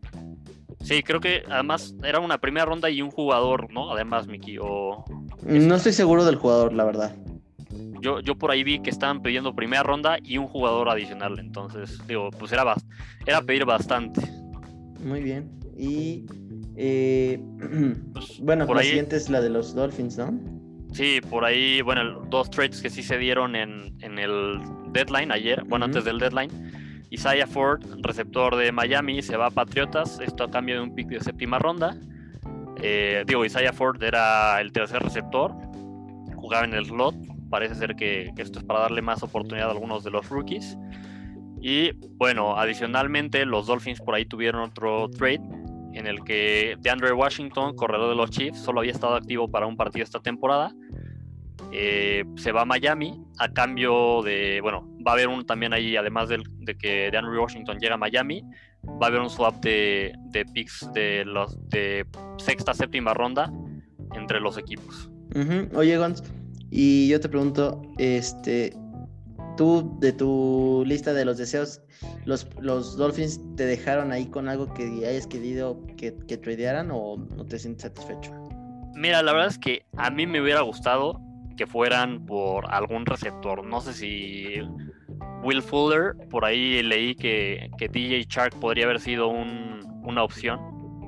Sí, 0.81 1.03
creo 1.03 1.19
que 1.19 1.43
además 1.49 1.95
era 2.03 2.19
una 2.19 2.37
primera 2.37 2.65
ronda 2.65 2.89
y 2.89 3.01
un 3.01 3.11
jugador, 3.11 3.71
¿no? 3.73 3.91
Además, 3.91 4.27
Miki, 4.27 4.57
o 4.61 5.03
No 5.43 5.75
estoy 5.75 5.91
seguro 5.93 6.23
del 6.23 6.35
jugador, 6.35 6.71
la 6.73 6.85
verdad. 6.85 7.15
yo, 7.99 8.19
yo 8.21 8.35
por 8.35 8.51
ahí 8.51 8.63
vi 8.63 8.79
que 8.79 8.89
estaban 8.89 9.21
pidiendo 9.21 9.55
primera 9.55 9.83
ronda 9.83 10.17
y 10.23 10.37
un 10.37 10.47
jugador 10.47 10.87
adicional, 10.89 11.39
entonces, 11.39 11.99
digo, 12.07 12.29
pues 12.31 12.51
era, 12.51 12.63
bas- 12.63 12.85
era 13.25 13.41
pedir 13.41 13.65
bastante. 13.65 14.21
Muy 15.03 15.21
bien. 15.23 15.49
Y 15.75 16.25
eh, 16.75 17.39
Pues, 18.13 18.39
bueno, 18.39 18.65
por 18.67 18.75
la 18.75 18.81
ahí- 18.83 18.87
siguiente 18.89 19.15
es 19.17 19.29
la 19.29 19.41
de 19.41 19.49
los 19.49 19.73
Dolphins, 19.75 20.17
¿no? 20.17 20.39
Sí, 20.93 21.21
por 21.29 21.45
ahí, 21.45 21.81
bueno, 21.81 22.21
dos 22.29 22.49
trades 22.49 22.81
que 22.81 22.89
sí 22.89 23.03
se 23.03 23.17
dieron 23.17 23.55
en, 23.55 23.95
en 24.01 24.17
el 24.17 24.59
deadline 24.91 25.31
ayer, 25.31 25.63
bueno, 25.65 25.85
antes 25.85 26.05
del 26.05 26.17
deadline. 26.17 26.49
Isaiah 27.09 27.47
Ford, 27.47 27.81
receptor 28.01 28.55
de 28.55 28.71
Miami, 28.71 29.21
se 29.21 29.37
va 29.37 29.47
a 29.47 29.51
Patriotas, 29.51 30.19
esto 30.19 30.43
a 30.43 30.51
cambio 30.51 30.75
de 30.75 30.81
un 30.81 30.95
pick 30.95 31.07
de 31.07 31.19
séptima 31.19 31.59
ronda. 31.59 31.95
Eh, 32.81 33.23
digo, 33.25 33.45
Isaiah 33.45 33.73
Ford 33.73 34.01
era 34.03 34.59
el 34.59 34.71
tercer 34.71 35.01
receptor, 35.01 35.53
jugaba 36.35 36.65
en 36.65 36.73
el 36.73 36.85
slot, 36.85 37.15
parece 37.49 37.75
ser 37.75 37.95
que, 37.95 38.31
que 38.35 38.41
esto 38.41 38.59
es 38.59 38.65
para 38.65 38.81
darle 38.81 39.01
más 39.01 39.23
oportunidad 39.23 39.69
a 39.69 39.71
algunos 39.71 40.03
de 40.03 40.11
los 40.11 40.27
rookies. 40.29 40.77
Y 41.61 41.91
bueno, 42.17 42.57
adicionalmente 42.57 43.45
los 43.45 43.67
Dolphins 43.67 44.01
por 44.01 44.15
ahí 44.15 44.25
tuvieron 44.25 44.61
otro 44.61 45.09
trade 45.09 45.41
en 45.97 46.07
el 46.07 46.23
que 46.23 46.75
DeAndre 46.79 47.11
Washington, 47.11 47.75
corredor 47.75 48.09
de 48.09 48.15
los 48.15 48.29
Chiefs, 48.29 48.59
solo 48.59 48.79
había 48.79 48.91
estado 48.91 49.15
activo 49.15 49.49
para 49.49 49.65
un 49.65 49.75
partido 49.75 50.03
esta 50.03 50.19
temporada. 50.19 50.73
Eh, 51.71 52.23
se 52.35 52.51
va 52.51 52.61
a 52.61 52.65
Miami 52.65 53.19
a 53.39 53.51
cambio 53.51 54.21
de, 54.21 54.61
bueno, 54.61 54.87
va 55.05 55.11
a 55.11 55.13
haber 55.15 55.27
un 55.27 55.45
también 55.45 55.73
ahí, 55.73 55.97
además 55.97 56.29
de 56.29 56.77
que 56.77 57.09
DeAndre 57.11 57.39
Washington 57.39 57.77
llega 57.79 57.95
a 57.95 57.97
Miami, 57.97 58.43
va 58.85 59.07
a 59.07 59.09
haber 59.09 59.21
un 59.21 59.29
swap 59.29 59.55
de, 59.55 60.13
de 60.27 60.45
picks 60.45 60.89
de 60.93 61.25
los 61.25 61.57
de 61.69 62.05
sexta, 62.37 62.73
séptima 62.73 63.13
ronda 63.13 63.51
entre 64.15 64.39
los 64.39 64.57
equipos. 64.57 65.09
Oye, 65.75 65.97
Gons, 65.97 66.23
y 66.71 67.09
yo 67.09 67.19
te 67.19 67.27
pregunto, 67.27 67.81
este, 67.97 68.73
tú 69.57 69.97
de 69.99 70.13
tu 70.13 70.83
lista 70.87 71.11
de 71.13 71.25
los 71.25 71.37
deseos, 71.37 71.81
los, 72.25 72.47
los 72.61 72.95
Dolphins 72.95 73.41
te 73.57 73.65
dejaron 73.65 74.13
ahí 74.13 74.27
con 74.27 74.47
algo 74.47 74.73
que 74.73 74.83
hayas 75.05 75.27
querido 75.27 75.85
que, 75.97 76.15
que 76.27 76.37
tradearan 76.37 76.89
o 76.93 77.17
no 77.17 77.45
te 77.45 77.59
sientes 77.59 77.81
satisfecho? 77.83 78.31
Mira, 78.95 79.21
la 79.21 79.33
verdad 79.33 79.49
es 79.49 79.59
que 79.59 79.85
a 79.97 80.09
mí 80.09 80.25
me 80.25 80.41
hubiera 80.41 80.61
gustado 80.61 81.19
que 81.57 81.67
fueran 81.67 82.25
por 82.25 82.73
algún 82.73 83.05
receptor. 83.05 83.65
No 83.65 83.81
sé 83.81 83.93
si 83.93 84.61
Will 85.43 85.61
Fuller, 85.61 86.13
por 86.29 86.45
ahí 86.45 86.81
leí 86.83 87.15
que, 87.15 87.69
que 87.77 87.89
DJ 87.89 88.25
Shark 88.29 88.55
podría 88.59 88.85
haber 88.85 88.99
sido 88.99 89.27
un- 89.27 89.79
una 90.03 90.23
opción. 90.23 90.59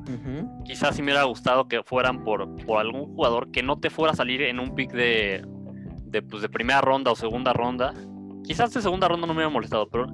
Ujú. 0.02 0.64
Quizás 0.66 0.96
sí 0.96 1.02
me 1.02 1.12
hubiera 1.12 1.24
gustado 1.26 1.68
que 1.68 1.84
fueran 1.84 2.24
por, 2.24 2.56
por 2.66 2.80
algún 2.80 3.14
jugador 3.16 3.52
que 3.52 3.62
no 3.64 3.80
te 3.80 3.90
fuera 3.90 4.14
a 4.14 4.16
salir 4.16 4.42
en 4.42 4.60
un 4.60 4.74
pick 4.76 4.92
de, 4.92 5.44
de, 6.06 6.22
pues, 6.22 6.42
de 6.42 6.50
primera 6.50 6.82
ronda 6.82 7.12
o 7.12 7.16
segunda 7.16 7.54
ronda. 7.54 7.94
Quizás 8.50 8.74
de 8.74 8.82
segunda 8.82 9.08
ronda 9.08 9.28
no 9.28 9.34
me 9.36 9.42
hubiera 9.42 9.54
molestado, 9.54 9.88
pero 9.88 10.08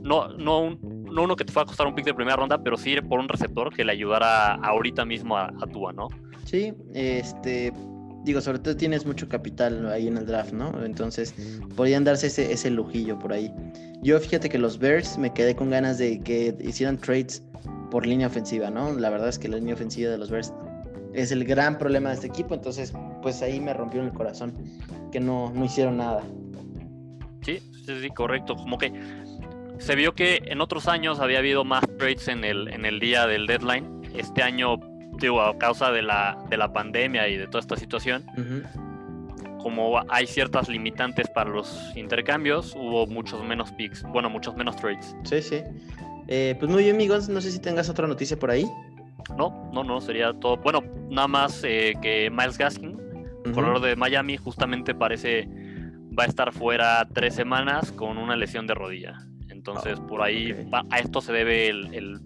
no, 0.00 0.28
no, 0.28 0.78
no 0.80 1.22
uno 1.24 1.34
que 1.34 1.44
te 1.44 1.52
fuera 1.52 1.64
a 1.64 1.66
costar 1.66 1.88
un 1.88 1.94
pick 1.96 2.04
de 2.04 2.14
primera 2.14 2.36
ronda, 2.36 2.62
pero 2.62 2.76
sí 2.76 2.90
ir 2.90 3.02
por 3.02 3.18
un 3.18 3.28
receptor 3.28 3.74
que 3.74 3.84
le 3.84 3.90
ayudara 3.90 4.54
ahorita 4.54 5.04
mismo 5.04 5.36
a, 5.36 5.46
a 5.46 5.66
Tua, 5.66 5.92
¿no? 5.92 6.06
Sí, 6.44 6.72
este, 6.94 7.72
digo, 8.22 8.40
sobre 8.40 8.60
todo 8.60 8.76
tienes 8.76 9.04
mucho 9.04 9.28
capital 9.28 9.90
ahí 9.90 10.06
en 10.06 10.18
el 10.18 10.24
draft, 10.24 10.52
¿no? 10.52 10.84
Entonces, 10.84 11.34
podrían 11.74 12.04
darse 12.04 12.28
ese, 12.28 12.52
ese 12.52 12.70
lujillo 12.70 13.18
por 13.18 13.32
ahí. 13.32 13.52
Yo 14.04 14.20
fíjate 14.20 14.48
que 14.48 14.58
los 14.60 14.78
Bears 14.78 15.18
me 15.18 15.32
quedé 15.32 15.56
con 15.56 15.70
ganas 15.70 15.98
de 15.98 16.20
que 16.20 16.56
hicieran 16.60 16.96
trades 16.96 17.42
por 17.90 18.06
línea 18.06 18.28
ofensiva, 18.28 18.70
¿no? 18.70 18.92
La 18.92 19.10
verdad 19.10 19.30
es 19.30 19.40
que 19.40 19.48
la 19.48 19.56
línea 19.56 19.74
ofensiva 19.74 20.12
de 20.12 20.18
los 20.18 20.30
Bears 20.30 20.54
es 21.12 21.32
el 21.32 21.44
gran 21.44 21.76
problema 21.76 22.10
de 22.10 22.14
este 22.14 22.28
equipo, 22.28 22.54
entonces, 22.54 22.92
pues 23.20 23.42
ahí 23.42 23.58
me 23.58 23.74
rompió 23.74 24.00
el 24.00 24.12
corazón, 24.12 24.54
que 25.10 25.18
no, 25.18 25.50
no 25.52 25.64
hicieron 25.64 25.96
nada. 25.96 26.22
Sí, 27.44 27.58
sí, 27.84 28.00
sí, 28.00 28.08
correcto. 28.10 28.56
Como 28.56 28.78
que 28.78 28.92
se 29.78 29.94
vio 29.96 30.14
que 30.14 30.40
en 30.46 30.60
otros 30.60 30.88
años 30.88 31.20
había 31.20 31.38
habido 31.38 31.64
más 31.64 31.84
trades 31.98 32.28
en 32.28 32.44
el, 32.44 32.68
en 32.68 32.84
el 32.84 33.00
día 33.00 33.26
del 33.26 33.46
deadline. 33.46 34.02
Este 34.14 34.42
año, 34.42 34.76
digo, 35.18 35.42
a 35.42 35.56
causa 35.58 35.90
de 35.90 36.02
la, 36.02 36.38
de 36.48 36.56
la 36.56 36.72
pandemia 36.72 37.28
y 37.28 37.36
de 37.36 37.46
toda 37.46 37.60
esta 37.60 37.76
situación, 37.76 38.24
como 39.58 40.00
hay 40.08 40.26
ciertas 40.26 40.68
limitantes 40.68 41.28
para 41.30 41.50
los 41.50 41.92
intercambios, 41.96 42.74
hubo 42.76 43.06
muchos 43.06 43.42
menos 43.44 43.72
picks, 43.72 44.02
bueno, 44.04 44.30
muchos 44.30 44.54
menos 44.56 44.76
trades. 44.76 45.16
Sí, 45.24 45.42
sí. 45.42 45.62
Eh, 46.28 46.54
pues 46.58 46.70
muy 46.70 46.84
bien, 46.84 46.94
amigos, 46.96 47.28
no 47.28 47.40
sé 47.40 47.50
si 47.50 47.58
tengas 47.58 47.88
otra 47.88 48.06
noticia 48.06 48.38
por 48.38 48.50
ahí. 48.50 48.66
No, 49.36 49.70
no, 49.72 49.82
no, 49.82 50.00
sería 50.00 50.32
todo. 50.34 50.56
Bueno, 50.58 50.82
nada 51.10 51.28
más 51.28 51.62
eh, 51.64 51.94
que 52.00 52.30
Miles 52.30 52.58
Gaskin, 52.58 52.92
Ujú. 52.92 53.52
corredor 53.52 53.80
de 53.80 53.96
Miami, 53.96 54.36
justamente 54.36 54.94
parece 54.94 55.48
va 56.18 56.24
a 56.24 56.26
estar 56.26 56.52
fuera 56.52 57.06
tres 57.12 57.34
semanas 57.34 57.90
con 57.92 58.18
una 58.18 58.36
lesión 58.36 58.66
de 58.66 58.74
rodilla. 58.74 59.26
Entonces, 59.48 59.98
por 60.00 60.22
ahí 60.22 60.52
va- 60.72 60.84
a 60.90 60.98
esto 60.98 61.20
se 61.20 61.32
debe 61.32 61.68
el, 61.68 61.94
el 61.94 62.20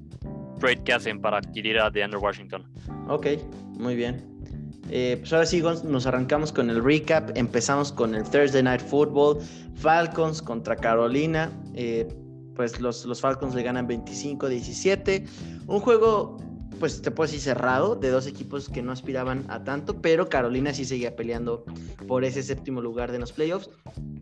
trade 0.59 0.83
que 0.83 0.93
hacen 0.93 1.21
para 1.21 1.39
adquirir 1.39 1.79
a 1.79 1.91
DeAndre 1.91 2.19
Washington. 2.19 2.65
Ok, 3.09 3.27
muy 3.79 3.95
bien. 3.95 4.27
Eh, 4.91 5.17
pues 5.21 5.33
ahora 5.33 5.45
sí, 5.47 5.63
nos 5.85 6.07
arrancamos 6.07 6.51
con 6.53 6.71
el 6.71 6.83
recap. 6.83 7.31
Empezamos 7.37 7.93
con 7.93 8.15
el 8.15 8.25
Thursday 8.25 8.63
Night 8.63 8.81
Football. 8.81 9.39
Falcons 9.77 10.41
contra 10.43 10.75
Carolina. 10.77 11.51
Eh, 11.75 12.09
pues 12.57 12.81
los, 12.81 13.05
los 13.05 13.21
Falcons 13.21 13.55
le 13.55 13.63
ganan 13.63 13.87
25-17. 13.87 15.29
Un 15.67 15.81
juego, 15.81 16.39
pues 16.79 17.03
te 17.03 17.11
puedo 17.11 17.27
decir 17.27 17.41
cerrado, 17.41 17.97
de 17.97 18.11
dos 18.11 18.27
equipos 18.27 18.69
que 18.69 18.83
no 18.83 18.93
aspiraban 18.93 19.45
a 19.49 19.65
tanto, 19.65 20.01
pero 20.01 20.29
Carolina 20.29 20.73
sí 20.73 20.85
seguía 20.85 21.17
peleando 21.17 21.65
por 22.07 22.25
ese 22.25 22.43
séptimo 22.43 22.81
lugar 22.81 23.13
de 23.13 23.19
los 23.19 23.33
playoffs. 23.33 23.71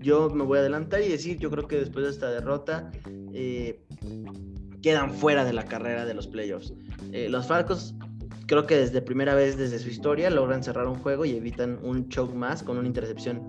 Yo 0.00 0.30
me 0.30 0.44
voy 0.44 0.58
a 0.58 0.60
adelantar 0.60 1.02
y 1.02 1.08
decir, 1.08 1.38
yo 1.38 1.50
creo 1.50 1.66
que 1.66 1.76
después 1.76 2.04
de 2.04 2.10
esta 2.10 2.30
derrota 2.30 2.90
eh, 3.32 3.80
quedan 4.82 5.12
fuera 5.12 5.44
de 5.44 5.52
la 5.52 5.64
carrera 5.64 6.04
de 6.04 6.14
los 6.14 6.26
playoffs. 6.26 6.72
Eh, 7.12 7.28
los 7.28 7.46
Falcons 7.46 7.94
creo 8.46 8.66
que 8.66 8.76
desde 8.76 9.02
primera 9.02 9.34
vez 9.34 9.56
desde 9.56 9.78
su 9.78 9.88
historia 9.88 10.30
logran 10.30 10.62
cerrar 10.62 10.86
un 10.86 10.96
juego 10.96 11.24
y 11.24 11.36
evitan 11.36 11.78
un 11.82 12.08
choke 12.08 12.34
más 12.34 12.62
con 12.62 12.78
una 12.78 12.86
intercepción 12.86 13.42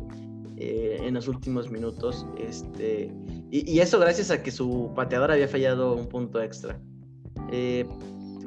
eh, 0.57 0.99
en 1.01 1.13
los 1.13 1.27
últimos 1.27 1.69
minutos. 1.69 2.25
Este, 2.37 3.13
y, 3.51 3.71
y 3.71 3.79
eso 3.79 3.99
gracias 3.99 4.31
a 4.31 4.41
que 4.41 4.51
su 4.51 4.91
pateador 4.95 5.31
había 5.31 5.47
fallado 5.47 5.93
un 5.93 6.07
punto 6.07 6.41
extra. 6.41 6.79
Eh, 7.51 7.85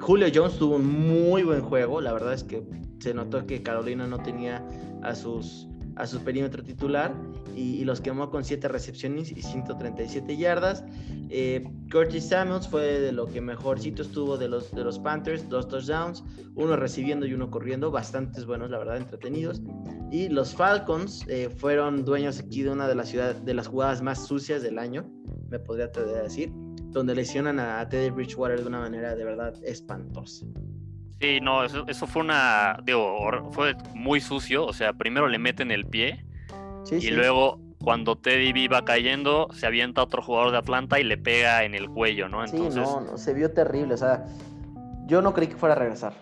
Julio 0.00 0.28
Jones 0.35 0.57
tuvo 0.59 0.76
un 0.76 0.87
muy 0.87 1.42
buen 1.42 1.61
juego. 1.61 2.00
La 2.00 2.12
verdad 2.12 2.35
es 2.35 2.45
que 2.45 2.62
se 2.99 3.14
notó 3.14 3.47
que 3.47 3.62
Carolina 3.62 4.07
no 4.07 4.19
tenía 4.19 4.66
a 5.02 5.14
sus 5.14 5.71
a 5.97 6.07
su 6.07 6.21
perímetro 6.21 6.62
titular 6.62 7.14
y, 7.54 7.85
los 7.85 8.00
quemó 8.00 8.30
con 8.30 8.45
7 8.45 8.69
recepciones 8.69 9.33
y 9.33 9.42
137 9.42 10.37
yardas. 10.37 10.85
Eh, 11.28 11.64
Curtis 11.90 12.28
Samuels 12.28 12.69
fue 12.69 13.00
de 13.00 13.12
lo 13.12 13.26
que 13.26 13.40
mejorcito 13.40 14.02
estuvo 14.02 14.38
de 14.38 14.49
los, 14.49 14.71
de 14.73 14.85
los 14.85 14.99
Panthers, 14.99 15.49
dos 15.49 15.69
touchdowns, 15.69 16.25
uno 16.54 16.76
recibiendo 16.76 17.26
y 17.26 17.35
uno 17.35 17.50
corriendo, 17.50 17.90
bastantes 17.90 18.47
buenos, 18.47 18.71
la 18.71 18.78
verdad, 18.78 18.97
entretenidos. 18.97 19.61
Y 20.11 20.28
los 20.28 20.54
Falcons 20.54 21.25
eh, 21.28 21.50
fueron 21.50 22.04
dueños 22.04 22.38
aquí 22.38 22.62
de 22.62 22.71
una 22.71 22.88
de 22.88 22.95
las, 22.95 23.09
ciudad, 23.09 23.35
de 23.35 23.54
las 23.54 23.66
jugadas 23.66 24.00
más 24.00 24.26
sucias 24.26 24.62
del 24.62 24.78
año, 24.78 25.11
me 25.50 25.59
podría 25.59 25.87
atrever 25.87 26.16
a 26.16 26.23
decir, 26.23 26.52
donde 26.90 27.14
lesionan 27.14 27.59
a, 27.61 27.88
Teddy 27.88 28.11
Bridgewater 28.11 28.61
de 28.61 28.66
una 28.66 28.80
manera 28.80 29.14
de 29.14 29.25
verdad 29.25 29.54
espantosa. 29.64 30.47
Sí, 31.20 31.38
no, 31.40 31.64
eso, 31.64 31.85
eso 31.87 32.06
fue 32.06 32.23
una, 32.23 32.78
digo, 32.85 33.50
fue 33.52 33.76
muy 33.94 34.20
sucio, 34.20 34.64
o 34.66 34.73
sea, 34.73 34.92
primero 34.94 35.28
le 35.28 35.38
meten 35.38 35.70
el 35.70 35.85
pie 35.87 36.25
Sí, 36.85 36.97
y 36.97 37.00
sí. 37.02 37.11
luego 37.11 37.61
cuando 37.82 38.16
Teddy 38.16 38.52
B 38.52 38.68
va 38.68 38.85
cayendo, 38.85 39.49
se 39.52 39.66
avienta 39.66 40.02
otro 40.02 40.23
jugador 40.23 40.50
de 40.52 40.59
Atlanta 40.59 40.99
y 40.99 41.04
le 41.04 41.16
pega 41.18 41.64
en 41.64 41.75
el 41.75 41.88
cuello, 41.88 42.28
¿no? 42.28 42.47
Sí, 42.47 42.56
Entonces, 42.56 42.82
no, 42.82 43.00
no, 43.02 43.18
se 43.18 43.35
vio 43.35 43.52
terrible, 43.52 43.94
o 43.94 43.97
sea, 43.99 44.25
yo 45.06 45.20
no 45.23 45.32
creí 45.35 45.49
que 45.49 45.56
fuera 45.56 45.75
a 45.75 45.78
regresar. 45.78 46.12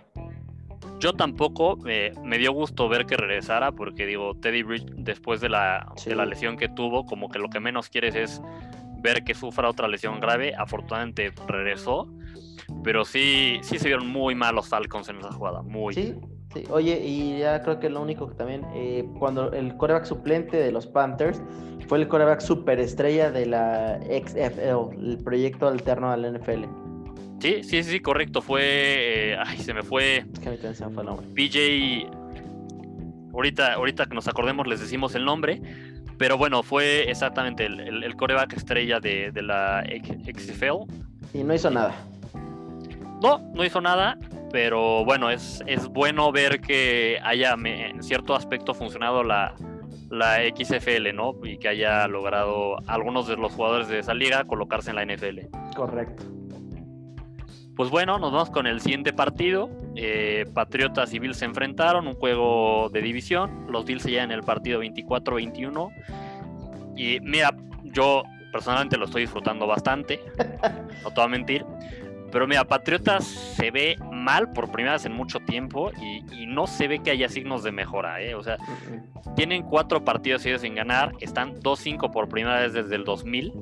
yo 1.00 1.12
tampoco 1.12 1.78
eh, 1.86 2.12
me 2.24 2.38
dio 2.38 2.52
gusto 2.52 2.88
ver 2.88 3.06
que 3.06 3.16
regresara 3.16 3.70
porque 3.70 4.04
digo, 4.04 4.34
Teddy 4.34 4.62
Bridge 4.64 4.86
después 4.96 5.40
de 5.40 5.48
la, 5.48 5.92
Sí. 5.96 6.10
de 6.10 6.16
la 6.16 6.26
lesión 6.26 6.56
que 6.56 6.68
tuvo, 6.68 7.06
como 7.06 7.28
que 7.28 7.38
lo 7.38 7.48
que 7.50 7.60
menos 7.60 7.88
quieres 7.88 8.16
es 8.16 8.42
ver 8.98 9.24
que 9.24 9.34
sufra 9.34 9.68
otra 9.68 9.88
lesión 9.88 10.20
grave. 10.20 10.54
Afortunadamente 10.56 11.32
regresó, 11.46 12.08
pero 12.84 13.04
sí, 13.04 13.58
sí 13.62 13.78
se 13.78 13.88
vieron 13.88 14.08
muy 14.08 14.34
mal 14.34 14.54
los 14.54 14.68
Falcons 14.68 15.08
en 15.08 15.18
esa 15.18 15.32
jugada, 15.32 15.62
muy. 15.62 15.94
Sí, 15.94 16.14
sí. 16.54 16.64
Oye, 16.70 17.00
y 17.04 17.38
ya 17.38 17.62
creo 17.62 17.80
que 17.80 17.88
lo 17.90 18.02
único 18.02 18.28
que 18.28 18.34
también, 18.34 18.64
eh, 18.74 19.04
cuando 19.18 19.52
el 19.52 19.76
coreback 19.76 20.04
suplente 20.04 20.56
de 20.56 20.72
los 20.72 20.86
Panthers 20.86 21.40
fue 21.88 21.98
el 21.98 22.08
coreback 22.08 22.40
superestrella 22.40 23.30
de 23.30 23.46
la 23.46 23.98
XFL, 24.02 24.94
el 24.98 25.18
proyecto 25.24 25.68
alterno 25.68 26.10
al 26.10 26.24
NFL. 26.34 26.64
Sí, 27.40 27.62
sí, 27.62 27.82
sí, 27.84 28.00
correcto. 28.00 28.42
Fue, 28.42 28.62
eh, 28.62 29.36
ay, 29.38 29.58
se 29.58 29.72
me 29.72 29.82
fue 29.82 30.24
Es 30.32 30.40
que 30.40 30.50
me 30.50 30.56
fue 30.56 30.86
el 30.86 31.06
nombre. 31.06 31.26
BJ. 31.32 32.10
Ahorita, 33.32 33.74
ahorita 33.74 34.06
que 34.06 34.14
nos 34.14 34.26
acordemos 34.26 34.66
les 34.66 34.80
decimos 34.80 35.14
el 35.14 35.24
nombre. 35.24 35.62
Pero 36.18 36.36
bueno, 36.36 36.62
fue 36.62 37.08
exactamente 37.10 37.66
el, 37.66 37.80
el, 37.80 38.04
el 38.04 38.16
coreback 38.16 38.52
estrella 38.54 39.00
de, 39.00 39.30
de 39.30 39.42
la 39.42 39.84
XFL. 39.84 40.84
Y 41.32 41.44
no 41.44 41.54
hizo 41.54 41.70
nada. 41.70 41.94
No, 43.22 43.38
no 43.54 43.64
hizo 43.64 43.80
nada, 43.80 44.18
pero 44.52 45.04
bueno, 45.04 45.30
es, 45.30 45.62
es 45.66 45.88
bueno 45.88 46.30
ver 46.32 46.60
que 46.60 47.18
haya 47.22 47.54
en 47.64 48.02
cierto 48.02 48.34
aspecto 48.34 48.74
funcionado 48.74 49.22
la, 49.24 49.54
la 50.10 50.38
XFL, 50.54 51.14
¿no? 51.14 51.34
Y 51.44 51.58
que 51.58 51.68
haya 51.68 52.06
logrado 52.08 52.76
algunos 52.86 53.26
de 53.26 53.36
los 53.36 53.52
jugadores 53.52 53.88
de 53.88 53.98
esa 53.98 54.14
liga 54.14 54.44
colocarse 54.44 54.90
en 54.90 54.96
la 54.96 55.04
NFL. 55.04 55.40
Correcto. 55.74 56.24
Pues 57.78 57.90
bueno, 57.90 58.18
nos 58.18 58.32
vamos 58.32 58.50
con 58.50 58.66
el 58.66 58.80
siguiente 58.80 59.12
partido. 59.12 59.70
Eh, 59.94 60.46
Patriotas 60.52 61.14
y 61.14 61.20
Bills 61.20 61.36
se 61.36 61.44
enfrentaron, 61.44 62.08
un 62.08 62.16
juego 62.16 62.88
de 62.92 63.00
división. 63.00 63.68
Los 63.70 63.84
Bills 63.84 64.02
se 64.02 64.10
llevan 64.10 64.32
el 64.32 64.42
partido 64.42 64.82
24-21. 64.82 65.88
Y 66.96 67.20
mira, 67.20 67.54
yo 67.84 68.24
personalmente 68.50 68.96
lo 68.96 69.04
estoy 69.04 69.22
disfrutando 69.22 69.68
bastante, 69.68 70.20
no 71.04 71.10
te 71.10 71.14
voy 71.14 71.24
a 71.24 71.28
mentir. 71.28 71.64
Pero 72.32 72.48
mira, 72.48 72.64
Patriotas 72.64 73.24
se 73.24 73.70
ve 73.70 73.96
mal 74.10 74.52
por 74.52 74.72
primera 74.72 74.94
vez 74.94 75.04
en 75.04 75.12
mucho 75.12 75.38
tiempo 75.38 75.92
y, 76.02 76.24
y 76.34 76.46
no 76.46 76.66
se 76.66 76.88
ve 76.88 76.98
que 76.98 77.12
haya 77.12 77.28
signos 77.28 77.62
de 77.62 77.70
mejora. 77.70 78.20
¿eh? 78.20 78.34
O 78.34 78.42
sea, 78.42 78.58
tienen 79.36 79.62
cuatro 79.62 80.04
partidos 80.04 80.42
seguidos 80.42 80.62
sin 80.62 80.74
ganar, 80.74 81.12
están 81.20 81.54
2-5 81.60 82.10
por 82.10 82.28
primera 82.28 82.58
vez 82.58 82.72
desde 82.72 82.96
el 82.96 83.04
2000. 83.04 83.52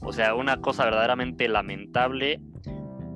O 0.00 0.12
sea, 0.12 0.36
una 0.36 0.58
cosa 0.60 0.84
verdaderamente 0.84 1.48
lamentable. 1.48 2.40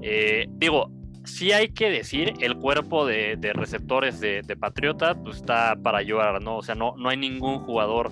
Eh, 0.03 0.47
digo, 0.53 0.91
sí 1.25 1.53
hay 1.53 1.69
que 1.69 1.91
decir, 1.91 2.33
el 2.41 2.57
cuerpo 2.57 3.07
de, 3.07 3.39
receptores 3.55 4.21
de, 4.21 4.43
de 4.43 4.57
Patriota 4.57 5.15
pues, 5.15 5.37
está 5.37 5.77
para 5.83 6.03
llorar, 6.03 6.43
¿no? 6.43 6.59
O 6.59 6.63
sea, 6.63 6.75
no, 6.75 6.95
no 6.97 7.09
hay 7.09 7.17
ningún 7.17 7.59
jugador 7.61 8.11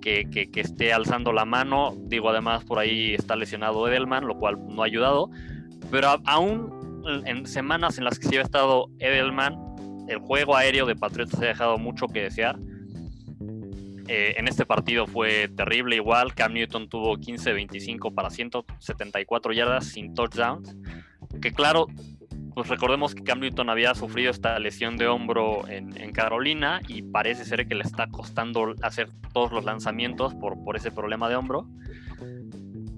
que, 0.00 0.28
que- 0.30 0.50
que 0.50 0.60
esté 0.60 0.92
alzando 0.92 1.32
la 1.32 1.44
mano. 1.44 1.94
Digo, 2.06 2.30
además 2.30 2.64
por 2.64 2.78
ahí 2.78 3.14
está 3.14 3.34
lesionado 3.36 3.88
Edelman, 3.88 4.26
lo 4.26 4.36
cual 4.38 4.56
no 4.68 4.82
ha 4.82 4.86
ayudado. 4.86 5.30
Pero 5.90 6.08
a- 6.08 6.20
aún 6.26 7.02
en 7.24 7.46
semanas 7.46 7.98
en 7.98 8.04
las 8.04 8.18
que 8.18 8.28
sí 8.28 8.36
ha 8.36 8.42
estado 8.42 8.88
Edelman, 8.98 9.56
el 10.08 10.18
juego 10.18 10.56
aéreo 10.56 10.86
de 10.86 10.94
Patriotas 10.96 11.40
ha 11.40 11.46
dejado 11.46 11.78
mucho 11.78 12.06
que 12.06 12.22
desear. 12.22 12.56
Eh, 14.08 14.34
en 14.36 14.48
este 14.48 14.64
partido 14.66 15.06
fue 15.06 15.48
terrible 15.48 15.96
igual. 15.96 16.34
Cam 16.34 16.52
Newton 16.52 16.88
tuvo 16.88 17.16
15-25 17.16 18.14
para 18.14 18.30
174 18.30 19.52
yardas 19.52 19.86
sin 19.86 20.14
touchdowns. 20.14 20.76
Que 21.40 21.52
claro, 21.52 21.86
pues 22.54 22.68
recordemos 22.68 23.14
que 23.14 23.22
Cam 23.22 23.40
Newton 23.40 23.68
había 23.70 23.94
sufrido 23.94 24.30
esta 24.30 24.58
lesión 24.58 24.96
de 24.96 25.08
hombro 25.08 25.68
en, 25.68 25.96
en 26.00 26.12
Carolina 26.12 26.80
y 26.88 27.02
parece 27.02 27.44
ser 27.44 27.66
que 27.66 27.74
le 27.74 27.82
está 27.82 28.06
costando 28.08 28.74
hacer 28.82 29.08
todos 29.32 29.52
los 29.52 29.64
lanzamientos 29.64 30.34
por, 30.34 30.62
por 30.64 30.76
ese 30.76 30.90
problema 30.90 31.28
de 31.28 31.36
hombro. 31.36 31.66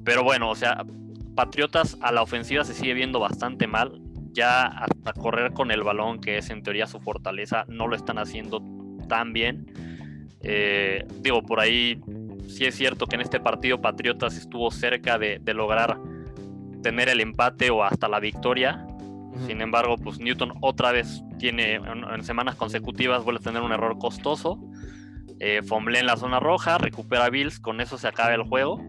Pero 0.04 0.22
bueno, 0.24 0.50
o 0.50 0.54
sea, 0.54 0.84
Patriotas 1.38 1.96
a 2.00 2.10
la 2.10 2.22
ofensiva 2.22 2.64
se 2.64 2.74
sigue 2.74 2.94
viendo 2.94 3.20
bastante 3.20 3.68
mal. 3.68 4.02
Ya 4.32 4.66
hasta 4.66 5.12
correr 5.12 5.52
con 5.52 5.70
el 5.70 5.84
balón, 5.84 6.20
que 6.20 6.38
es 6.38 6.50
en 6.50 6.64
teoría 6.64 6.88
su 6.88 6.98
fortaleza, 6.98 7.64
no 7.68 7.86
lo 7.86 7.94
están 7.94 8.18
haciendo 8.18 8.60
tan 9.08 9.32
bien. 9.32 9.66
Eh, 10.50 11.06
digo, 11.20 11.42
por 11.42 11.60
ahí 11.60 12.00
sí 12.48 12.64
es 12.64 12.74
cierto 12.74 13.06
que 13.06 13.16
en 13.16 13.20
este 13.20 13.38
partido 13.38 13.82
Patriotas 13.82 14.36
estuvo 14.36 14.70
cerca 14.70 15.18
de, 15.18 15.38
de 15.40 15.52
lograr 15.52 15.98
tener 16.82 17.10
el 17.10 17.20
empate 17.20 17.70
o 17.70 17.84
hasta 17.84 18.08
la 18.08 18.18
victoria. 18.18 18.86
Sin 19.46 19.60
embargo, 19.60 19.96
pues 19.96 20.18
Newton 20.18 20.54
otra 20.62 20.90
vez 20.90 21.22
tiene 21.38 21.74
en, 21.74 22.02
en 22.02 22.24
semanas 22.24 22.56
consecutivas 22.56 23.22
vuelve 23.22 23.40
a 23.40 23.44
tener 23.44 23.62
un 23.62 23.72
error 23.72 23.98
costoso. 23.98 24.58
Eh, 25.40 25.62
fomble 25.62 26.00
en 26.00 26.06
la 26.06 26.16
zona 26.16 26.40
roja, 26.40 26.78
recupera 26.78 27.30
Bills, 27.30 27.60
con 27.60 27.80
eso 27.80 27.98
se 27.98 28.08
acaba 28.08 28.34
el 28.34 28.42
juego. 28.42 28.82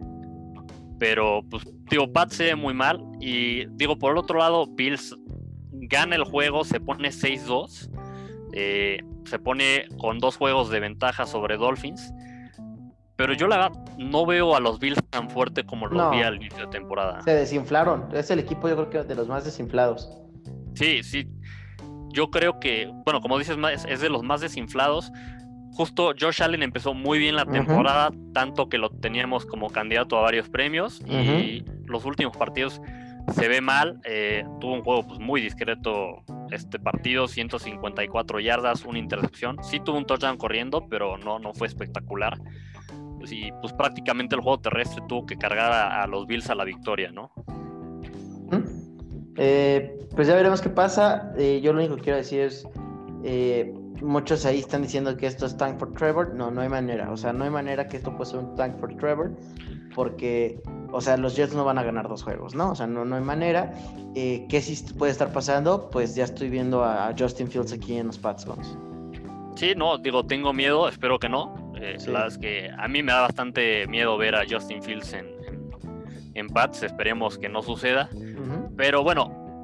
Pero, 0.97 1.43
pues, 1.49 1.63
digo, 1.89 2.11
Pat 2.11 2.31
se 2.31 2.45
ve 2.45 2.55
muy 2.55 2.73
mal. 2.73 3.01
Y 3.19 3.65
digo, 3.75 3.99
por 3.99 4.13
el 4.13 4.17
otro 4.17 4.39
lado, 4.39 4.65
Bills 4.65 5.15
gana 5.71 6.15
el 6.15 6.23
juego, 6.23 6.63
se 6.63 6.79
pone 6.79 7.09
6-2. 7.09 7.89
Eh, 8.53 9.03
se 9.29 9.39
pone 9.39 9.85
con 9.97 10.19
dos 10.19 10.37
juegos 10.37 10.69
de 10.69 10.79
ventaja 10.79 11.25
sobre 11.25 11.57
Dolphins. 11.57 12.13
Pero 13.15 13.33
yo 13.33 13.47
la 13.47 13.57
verdad 13.57 13.71
no 13.97 14.25
veo 14.25 14.55
a 14.55 14.59
los 14.61 14.79
Bills 14.79 15.01
tan 15.09 15.29
fuerte 15.29 15.65
como 15.65 15.87
los 15.87 15.97
No. 15.97 16.11
vi 16.11 16.21
al 16.21 16.35
inicio 16.37 16.65
de 16.65 16.67
temporada. 16.67 17.21
Se 17.21 17.31
desinflaron. 17.35 18.07
Es 18.13 18.31
el 18.31 18.39
equipo, 18.39 18.69
yo 18.69 18.75
creo 18.75 18.89
que 18.89 19.03
de 19.03 19.15
los 19.15 19.27
más 19.27 19.43
desinflados. 19.43 20.09
Sí, 20.75 21.03
sí. 21.03 21.27
Yo 22.13 22.31
creo 22.31 22.59
que, 22.59 22.89
bueno, 23.05 23.19
como 23.21 23.37
dices, 23.37 23.57
es 23.87 23.99
de 24.01 24.09
los 24.09 24.23
más 24.23 24.39
desinflados. 24.41 25.11
Justo 25.73 26.13
Josh 26.19 26.41
Allen 26.41 26.63
empezó 26.63 26.93
muy 26.93 27.19
bien 27.19 27.35
la 27.35 27.45
temporada, 27.45 28.09
tanto 28.33 28.67
que 28.69 28.77
lo 28.77 28.89
teníamos 28.89 29.45
como 29.45 29.69
candidato 29.69 30.17
a 30.17 30.21
varios 30.21 30.49
premios. 30.49 31.01
Y 31.07 31.63
los 31.85 32.05
últimos 32.05 32.35
partidos 32.37 32.81
se 33.33 33.47
ve 33.47 33.61
mal. 33.61 33.99
eh, 34.05 34.43
tuvo 34.59 34.73
un 34.73 34.83
juego 34.83 35.07
pues, 35.07 35.19
muy 35.19 35.41
discreto 35.41 36.23
este 36.51 36.79
partido, 36.79 37.27
154 37.27 38.39
yardas, 38.39 38.85
una 38.85 38.99
intercepción. 38.99 39.57
Sí 39.63 39.79
tuvo 39.79 39.97
un 39.97 40.05
touchdown 40.05 40.37
corriendo, 40.37 40.87
pero 40.89 41.17
no, 41.17 41.39
no 41.39 41.53
fue 41.53 41.67
espectacular. 41.67 42.37
Jets 43.19 43.31
y 43.31 43.51
pues 43.61 43.73
prácticamente 43.73 44.35
el 44.35 44.41
juego 44.41 44.59
terrestre 44.59 45.03
tuvo 45.07 45.25
que 45.25 45.37
cargar 45.37 45.71
a, 45.71 46.05
los 46.07 46.27
Bills 46.27 46.49
a 46.49 46.55
la 46.55 46.63
victoria, 46.63 47.11
¿no? 47.11 47.31
Eh, 49.37 49.97
pues 50.15 50.27
ya 50.27 50.35
veremos 50.35 50.61
qué 50.61 50.69
pasa. 50.69 51.31
Eh, 51.37 51.61
yo 51.61 51.73
lo 51.73 51.79
único 51.79 51.95
que 51.95 52.03
quiero 52.03 52.17
decir 52.17 52.41
es, 52.41 52.67
eh, 53.23 53.73
muchos 54.01 54.45
ahí 54.45 54.59
están 54.59 54.81
diciendo 54.81 55.15
que 55.15 55.27
esto 55.27 55.45
es 55.45 55.55
tank 55.57 55.79
for 55.79 55.93
Trevor. 55.93 56.33
No, 56.33 56.51
no 56.51 56.61
hay 56.61 56.69
manera. 56.69 57.11
O 57.11 57.17
sea, 57.17 57.33
no 57.33 57.43
hay 57.43 57.49
manera 57.49 57.87
que 57.87 57.97
esto 57.97 58.15
pueda 58.15 58.29
ser 58.31 58.39
un 58.39 58.55
tank 58.55 58.77
for 58.79 58.95
Trevor 58.97 59.35
porque, 59.95 60.61
o 60.91 61.01
sea, 61.01 61.17
los 61.17 61.35
Jets 61.35 61.53
no 61.53 61.63
van 61.63 61.77
a 61.77 61.83
ganar 61.83 62.07
dos 62.07 62.23
juegos, 62.23 62.55
¿no? 62.55 62.71
O 62.71 62.75
sea, 62.75 62.87
no, 62.87 63.05
no 63.05 63.15
hay 63.15 63.21
manera. 63.21 63.73
¿Qué 64.13 64.61
sí 64.61 64.93
puede 64.93 65.11
estar 65.11 65.31
pasando? 65.31 65.89
Pues 65.89 66.15
ya 66.15 66.23
estoy 66.23 66.49
viendo 66.49 66.83
a 66.83 67.13
Justin 67.17 67.47
Fields 67.47 67.73
aquí 67.73 67.97
en 67.97 68.07
los 68.07 68.17
Pats. 68.17 68.47
Sí, 69.55 69.73
no, 69.75 69.97
digo, 69.97 70.25
tengo 70.25 70.53
miedo, 70.53 70.87
espero 70.87 71.19
que 71.19 71.29
no. 71.29 71.73
Eh, 71.75 71.97
La 72.07 72.11
verdad 72.11 72.27
es 72.27 72.37
que 72.37 72.71
a 72.77 72.87
mí 72.87 73.03
me 73.03 73.11
da 73.11 73.21
bastante 73.21 73.87
miedo 73.87 74.17
ver 74.17 74.35
a 74.35 74.43
Justin 74.49 74.81
Fields 74.81 75.13
en, 75.13 75.27
en, 76.33 76.47
Pats, 76.47 76.83
esperemos 76.83 77.37
que 77.37 77.49
no 77.49 77.61
suceda. 77.61 78.09
Pero 78.77 79.03
bueno, 79.03 79.63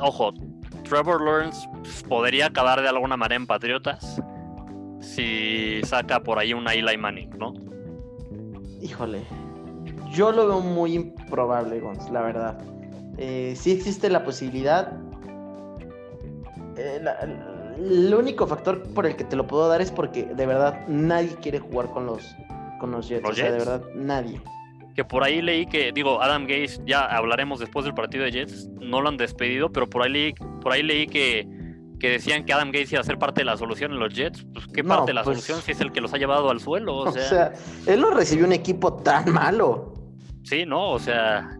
ojo, 0.00 0.32
Trevor 0.88 1.22
Lawrence 1.22 1.68
podría 2.08 2.46
acabar 2.46 2.82
de 2.82 2.88
alguna 2.88 3.16
manera 3.16 3.36
en 3.36 3.46
Patriotas 3.46 4.20
si 5.00 5.80
saca 5.84 6.20
por 6.20 6.38
ahí 6.38 6.52
una 6.52 6.74
Eli 6.74 6.96
Manning, 6.96 7.30
¿no? 7.38 7.54
Híjole, 8.80 9.22
yo 10.12 10.32
lo 10.32 10.46
veo 10.46 10.60
muy 10.60 10.94
improbable, 10.94 11.80
Gonz, 11.80 12.10
la 12.10 12.22
verdad. 12.22 12.58
Eh, 13.18 13.54
sí 13.56 13.72
existe 13.72 14.08
la 14.08 14.24
posibilidad. 14.24 14.92
Eh, 16.76 17.04
el 17.78 18.14
único 18.14 18.46
factor 18.46 18.82
por 18.94 19.06
el 19.06 19.16
que 19.16 19.24
te 19.24 19.36
lo 19.36 19.46
puedo 19.46 19.68
dar 19.68 19.80
es 19.80 19.90
porque 19.90 20.24
de 20.24 20.46
verdad 20.46 20.86
nadie 20.88 21.34
quiere 21.40 21.58
jugar 21.58 21.90
con 21.90 22.06
los, 22.06 22.34
con 22.80 22.90
los 22.90 23.08
Jets. 23.08 23.28
o 23.28 23.32
sea, 23.32 23.50
de 23.50 23.58
verdad, 23.58 23.82
nadie. 23.94 24.40
Que 24.94 25.04
por 25.04 25.24
ahí 25.24 25.40
leí 25.40 25.66
que, 25.66 25.90
digo, 25.92 26.22
Adam 26.22 26.46
Gaze, 26.46 26.80
ya 26.84 27.04
hablaremos 27.04 27.60
después 27.60 27.84
del 27.84 27.94
partido 27.94 28.24
de 28.24 28.32
Jets, 28.32 28.68
no 28.80 29.00
lo 29.00 29.08
han 29.08 29.16
despedido, 29.16 29.72
pero 29.72 29.88
por 29.88 30.02
ahí 30.02 30.10
leí, 30.10 30.34
por 30.60 30.72
ahí 30.72 30.82
leí 30.82 31.06
que, 31.06 31.48
que 31.98 32.10
decían 32.10 32.44
que 32.44 32.52
Adam 32.52 32.70
Gaze 32.70 32.88
iba 32.90 33.00
a 33.00 33.04
ser 33.04 33.18
parte 33.18 33.40
de 33.40 33.46
la 33.46 33.56
solución 33.56 33.92
en 33.92 34.00
los 34.00 34.12
Jets. 34.12 34.44
Pues, 34.52 34.66
¿qué 34.66 34.84
parte 34.84 35.06
de 35.06 35.14
la 35.14 35.24
pues 35.24 35.38
solución 35.38 35.62
si 35.62 35.72
es 35.72 35.80
el 35.80 35.92
que 35.92 36.02
los 36.02 36.12
ha 36.12 36.18
llevado 36.18 36.50
al 36.50 36.60
suelo? 36.60 36.96
O 36.96 37.12
sea, 37.12 37.22
o 37.22 37.28
sea, 37.28 37.52
él 37.86 38.02
no 38.02 38.10
recibió 38.10 38.44
un 38.44 38.52
equipo 38.52 38.92
tan 38.92 39.32
malo. 39.32 39.91
Sí, 40.44 40.64
no, 40.66 40.90
o 40.90 40.98
sea, 40.98 41.58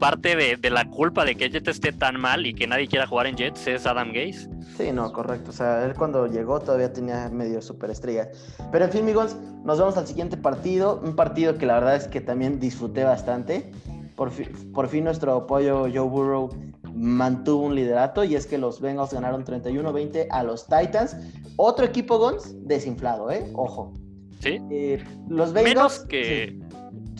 parte 0.00 0.34
de, 0.34 0.70
la 0.70 0.88
culpa 0.88 1.24
de 1.24 1.36
que 1.36 1.50
Jets 1.50 1.68
esté 1.68 1.92
tan 1.92 2.18
mal 2.18 2.46
y 2.46 2.54
que 2.54 2.66
nadie 2.66 2.88
quiera 2.88 3.06
jugar 3.06 3.26
en 3.26 3.36
Jets 3.36 3.66
es 3.68 3.86
Adam 3.86 4.08
Gaze. 4.12 4.48
Sí, 4.76 4.90
no, 4.92 5.12
correcto. 5.12 5.50
O 5.50 5.52
sea, 5.52 5.84
él 5.84 5.94
cuando 5.94 6.26
llegó 6.26 6.58
todavía 6.58 6.92
tenía 6.92 7.28
medio 7.28 7.60
superestrella. 7.60 8.30
Pero 8.72 8.86
en 8.86 8.90
fin, 8.90 9.02
amigos, 9.02 9.36
nos 9.62 9.78
vamos 9.78 9.96
al 9.96 10.06
siguiente 10.06 10.36
partido. 10.36 11.00
Un 11.04 11.14
partido 11.14 11.58
que 11.58 11.66
la 11.66 11.74
verdad 11.74 11.96
es 11.96 12.08
que 12.08 12.20
también 12.20 12.58
disfruté 12.58 13.04
bastante. 13.04 13.70
Por, 14.16 14.32
por 14.72 14.88
fin 14.88 15.04
nuestro 15.04 15.34
apoyo 15.34 15.82
Joe 15.82 16.08
Burrow 16.08 16.50
mantuvo 16.94 17.66
un 17.66 17.74
liderato 17.74 18.24
y 18.24 18.34
es 18.34 18.46
que 18.46 18.58
los 18.58 18.80
Bengals 18.80 19.12
ganaron 19.12 19.44
31-20 19.44 20.28
a 20.30 20.42
los 20.42 20.66
Titans. 20.66 21.16
Otro 21.56 21.84
equipo 21.84 22.18
Gons 22.18 22.54
desinflado, 22.66 23.30
¿eh? 23.30 23.50
Ojo. 23.54 23.92
Sí. 24.40 24.58
Eh, 24.70 25.04
los 25.28 25.52
Bengals. 25.52 25.74
Menos 25.74 25.98
que. 26.06 26.56
Sí, 26.58 26.69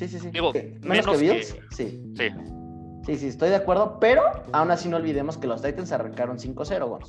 sí, 0.09 0.19
sí. 0.19 0.31
Digo, 0.31 0.53
menos, 0.83 1.07
que 1.07 1.17
Bills. 1.17 1.57
Sí. 1.71 2.03
Sí. 2.17 2.29
Sí, 3.07 3.17
sí, 3.17 3.27
estoy 3.29 3.49
de 3.49 3.57
acuerdo, 3.57 3.99
pero 3.99 4.23
aún 4.53 4.71
así 4.71 4.89
no 4.89 4.99
olvidemos 4.99 5.39
que 5.39 5.47
los 5.47 5.63
Titans 5.63 5.91
arrancaron 5.91 6.39
5-0, 6.39 6.89
Gons. 6.89 7.09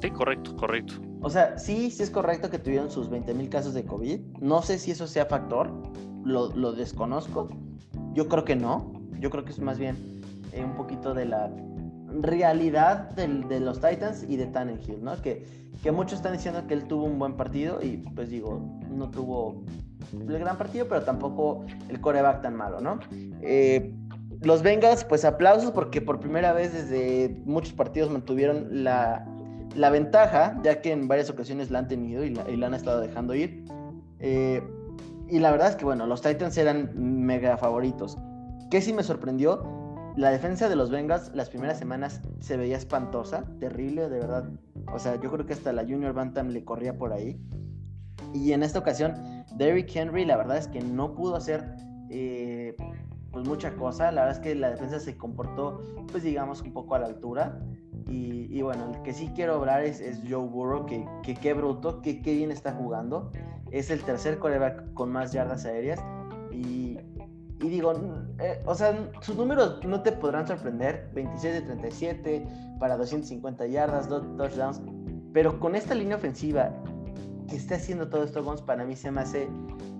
Sí, 0.00 0.10
correcto, 0.10 0.54
correcto. 0.56 0.94
O 1.20 1.30
sea, 1.30 1.58
sí, 1.58 1.90
sí 1.90 2.02
es 2.02 2.10
correcto 2.10 2.50
que 2.50 2.58
tuvieron 2.58 2.90
sus 2.90 3.10
20 3.10 3.34
mil 3.34 3.48
casos 3.48 3.74
de 3.74 3.84
COVID. 3.84 4.20
No 4.40 4.62
sé 4.62 4.78
si 4.78 4.92
eso 4.92 5.06
sea 5.06 5.26
factor, 5.26 5.70
lo, 6.24 6.72
desconozco. 6.72 7.48
Yo 8.14 8.28
creo 8.28 8.44
que 8.44 8.56
no. 8.56 8.92
Yo 9.18 9.30
creo 9.30 9.44
que 9.44 9.50
es 9.50 9.58
más 9.58 9.78
bien 9.78 10.22
eh, 10.52 10.62
un 10.62 10.74
poquito 10.74 11.14
de 11.14 11.24
la 11.24 11.50
realidad 12.20 13.10
de 13.10 13.60
los 13.60 13.80
Titans 13.80 14.24
y 14.28 14.36
de 14.36 14.46
Tannehill, 14.46 15.02
¿no? 15.02 15.20
Que, 15.20 15.44
que 15.82 15.92
muchos 15.92 16.14
están 16.14 16.32
diciendo 16.32 16.66
que 16.66 16.74
él 16.74 16.84
tuvo 16.84 17.04
un 17.04 17.18
buen 17.18 17.36
partido 17.36 17.80
y 17.82 17.98
pues 18.14 18.30
digo, 18.30 18.60
no 18.90 19.10
tuvo 19.10 19.64
el 20.12 20.38
gran 20.38 20.56
partido, 20.56 20.86
pero 20.88 21.02
tampoco 21.02 21.64
el 21.88 22.00
coreback 22.00 22.42
tan 22.42 22.54
malo, 22.54 22.80
¿no? 22.80 22.98
Eh, 23.42 23.92
los 24.42 24.62
Bengals, 24.62 25.04
pues 25.04 25.24
aplausos 25.24 25.70
porque 25.70 26.00
por 26.00 26.20
primera 26.20 26.52
vez 26.52 26.72
desde 26.72 27.40
muchos 27.44 27.72
partidos 27.72 28.10
mantuvieron 28.10 28.84
la, 28.84 29.26
la 29.74 29.90
ventaja, 29.90 30.58
ya 30.62 30.80
que 30.80 30.92
en 30.92 31.08
varias 31.08 31.30
ocasiones 31.30 31.70
la 31.70 31.80
han 31.80 31.88
tenido 31.88 32.24
y 32.24 32.30
la, 32.30 32.66
han 32.66 32.74
estado 32.74 33.00
dejando 33.00 33.34
ir. 33.34 33.64
Eh, 34.18 34.62
y 35.28 35.38
la 35.38 35.50
verdad 35.50 35.68
es 35.68 35.76
que, 35.76 35.84
bueno, 35.84 36.06
los 36.06 36.22
Titans 36.22 36.56
eran 36.56 36.90
mega 36.94 37.56
favoritos. 37.56 38.16
¿Qué 38.70 38.80
sí 38.80 38.92
me 38.92 39.02
sorprendió? 39.02 39.62
La 40.16 40.30
defensa 40.30 40.70
de 40.70 40.76
los 40.76 40.90
Bengals 40.90 41.30
las 41.34 41.50
primeras 41.50 41.78
semanas 41.78 42.22
se 42.40 42.56
veía 42.56 42.78
espantosa, 42.78 43.44
terrible, 43.60 44.08
de 44.08 44.18
verdad. 44.18 44.48
O 44.94 44.98
sea, 44.98 45.20
yo 45.20 45.30
creo 45.30 45.44
que 45.44 45.52
hasta 45.52 45.74
la 45.74 45.82
Junior 45.82 46.14
Bantam 46.14 46.48
le 46.48 46.64
corría 46.64 46.96
por 46.96 47.12
ahí. 47.12 47.38
Y 48.32 48.52
en 48.52 48.62
esta 48.62 48.78
ocasión, 48.78 49.14
Derrick 49.56 49.94
Henry, 49.94 50.24
la 50.24 50.38
verdad 50.38 50.56
es 50.56 50.68
que 50.68 50.80
no 50.80 51.14
pudo 51.14 51.36
hacer 51.36 51.64
eh, 52.08 52.74
pues 53.30 53.46
mucha 53.46 53.76
cosa. 53.76 54.10
La 54.10 54.22
verdad 54.22 54.38
es 54.38 54.42
que 54.42 54.54
la 54.54 54.70
defensa 54.70 55.00
se 55.00 55.18
comportó, 55.18 55.82
pues 56.10 56.22
digamos, 56.22 56.62
un 56.62 56.72
poco 56.72 56.94
a 56.94 56.98
la 56.98 57.06
altura. 57.06 57.60
Y, 58.08 58.62
bueno, 58.62 58.92
el 58.94 59.02
que 59.02 59.12
sí 59.12 59.32
quiero 59.34 59.56
hablar 59.56 59.82
es, 59.82 60.00
Joe 60.26 60.46
Burrow, 60.46 60.86
que, 60.86 61.34
qué 61.34 61.52
bruto, 61.52 62.00
que 62.00 62.22
qué 62.22 62.34
bien 62.34 62.50
está 62.50 62.72
jugando. 62.72 63.30
Es 63.70 63.90
el 63.90 64.02
tercer 64.02 64.38
coreback 64.38 64.94
con 64.94 65.10
más 65.10 65.32
yardas 65.32 65.66
aéreas. 65.66 66.00
Y, 66.52 66.98
digo, 67.58 67.92
eh, 68.38 68.62
o 68.66 68.74
sea, 68.74 69.10
sus 69.20 69.36
números 69.36 69.80
no 69.86 70.02
te 70.02 70.12
podrán 70.12 70.46
sorprender. 70.46 71.10
26 71.14 71.54
de 71.54 71.62
37 71.62 72.48
para 72.78 72.96
250 72.96 73.66
yardas, 73.66 74.08
dos 74.08 74.24
touchdowns. 74.36 74.80
Pero 75.32 75.58
con 75.60 75.74
esta 75.74 75.94
línea 75.94 76.16
ofensiva 76.16 76.72
que 77.48 77.56
está 77.56 77.76
haciendo 77.76 78.08
todo 78.08 78.24
esto, 78.24 78.42
Gons, 78.42 78.62
para 78.62 78.84
mí 78.84 78.96
se 78.96 79.10
me 79.10 79.20
hace 79.20 79.48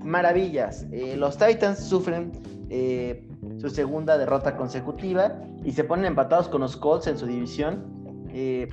maravillas. 0.03 0.87
Eh, 0.93 1.17
los 1.17 1.37
Titans 1.37 1.79
sufren 1.79 2.33
eh, 2.71 3.27
su 3.59 3.71
segunda 3.71 4.19
derrota 4.19 4.57
consecutiva 4.57 5.41
y 5.65 5.73
se 5.73 5.85
ponen 5.85 6.07
empatados 6.07 6.49
con 6.49 6.61
los 6.61 6.77
Colts 6.77 7.07
en 7.07 7.19
su 7.19 7.27
división. 7.27 7.85
Eh, 8.33 8.69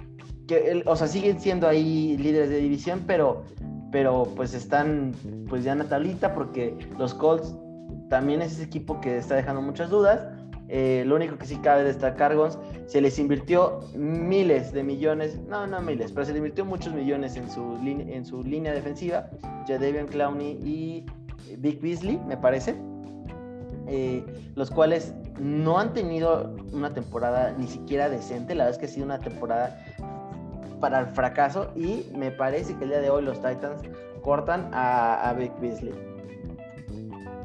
que, 0.48 0.84
o 0.86 0.96
sea, 0.96 1.08
siguen 1.08 1.40
siendo 1.40 1.68
ahí 1.68 2.18
líderes 2.18 2.50
de 2.50 2.58
división, 2.58 3.04
pero, 3.08 3.44
pero 3.92 4.28
pues 4.36 4.54
están 4.54 5.14
pues 5.48 5.64
ya 5.64 5.72
en 5.72 5.80
la 5.80 5.86
tablita 5.86 6.34
porque 6.34 6.78
los 6.98 7.14
Colts 7.14 7.56
también 8.14 8.44
es 8.44 8.52
ese 8.52 8.66
equipo 8.66 9.02
que 9.02 9.18
está 9.18 9.34
dejando 9.34 9.60
muchas 9.60 9.90
dudas. 9.90 10.28
Eh, 10.70 11.04
lo 11.08 11.16
único 11.16 11.36
que 11.40 11.48
sí 11.48 11.56
cabe 11.58 11.84
destacar, 11.84 12.36
Gons, 12.36 12.60
se 12.86 13.02
les 13.02 13.18
invirtió 13.18 13.80
miles 13.96 14.72
de 14.72 14.84
millones, 14.84 15.40
no, 15.48 15.66
no 15.66 15.82
miles, 15.82 16.12
pero 16.12 16.24
se 16.24 16.32
les 16.32 16.38
invirtió 16.38 16.64
muchos 16.64 16.94
millones 16.94 17.36
en 17.38 17.50
su, 17.50 17.76
en 17.84 18.24
su 18.24 18.44
línea 18.44 18.72
defensiva, 18.72 19.32
Jadavion 19.68 20.06
Clowney 20.06 20.60
y 20.64 21.08
Big 21.58 21.82
Beasley, 21.82 22.20
me 22.28 22.38
parece, 22.38 22.76
eh, 23.88 24.24
los 24.54 24.70
cuales 24.70 25.16
no 25.40 25.80
han 25.80 25.92
tenido 25.94 26.56
una 26.72 26.94
temporada 26.94 27.56
ni 27.58 27.66
siquiera 27.66 28.10
decente. 28.10 28.54
La 28.54 28.66
verdad 28.66 28.76
es 28.76 28.80
que 28.80 28.86
ha 28.86 28.94
sido 28.94 29.08
una 29.08 29.20
temporada 29.22 29.76
para 30.80 31.00
el 31.00 31.08
fracaso 31.08 31.72
y 31.76 32.12
me 32.16 32.30
parece 32.30 32.76
que 32.76 32.84
el 32.84 32.92
día 32.92 33.00
de 33.00 33.10
hoy 33.10 33.24
los 33.24 33.38
Titans 33.38 33.82
cortan 34.22 34.70
a, 34.72 35.28
a 35.28 35.34
Big 35.34 35.52
Beasley. 35.60 36.13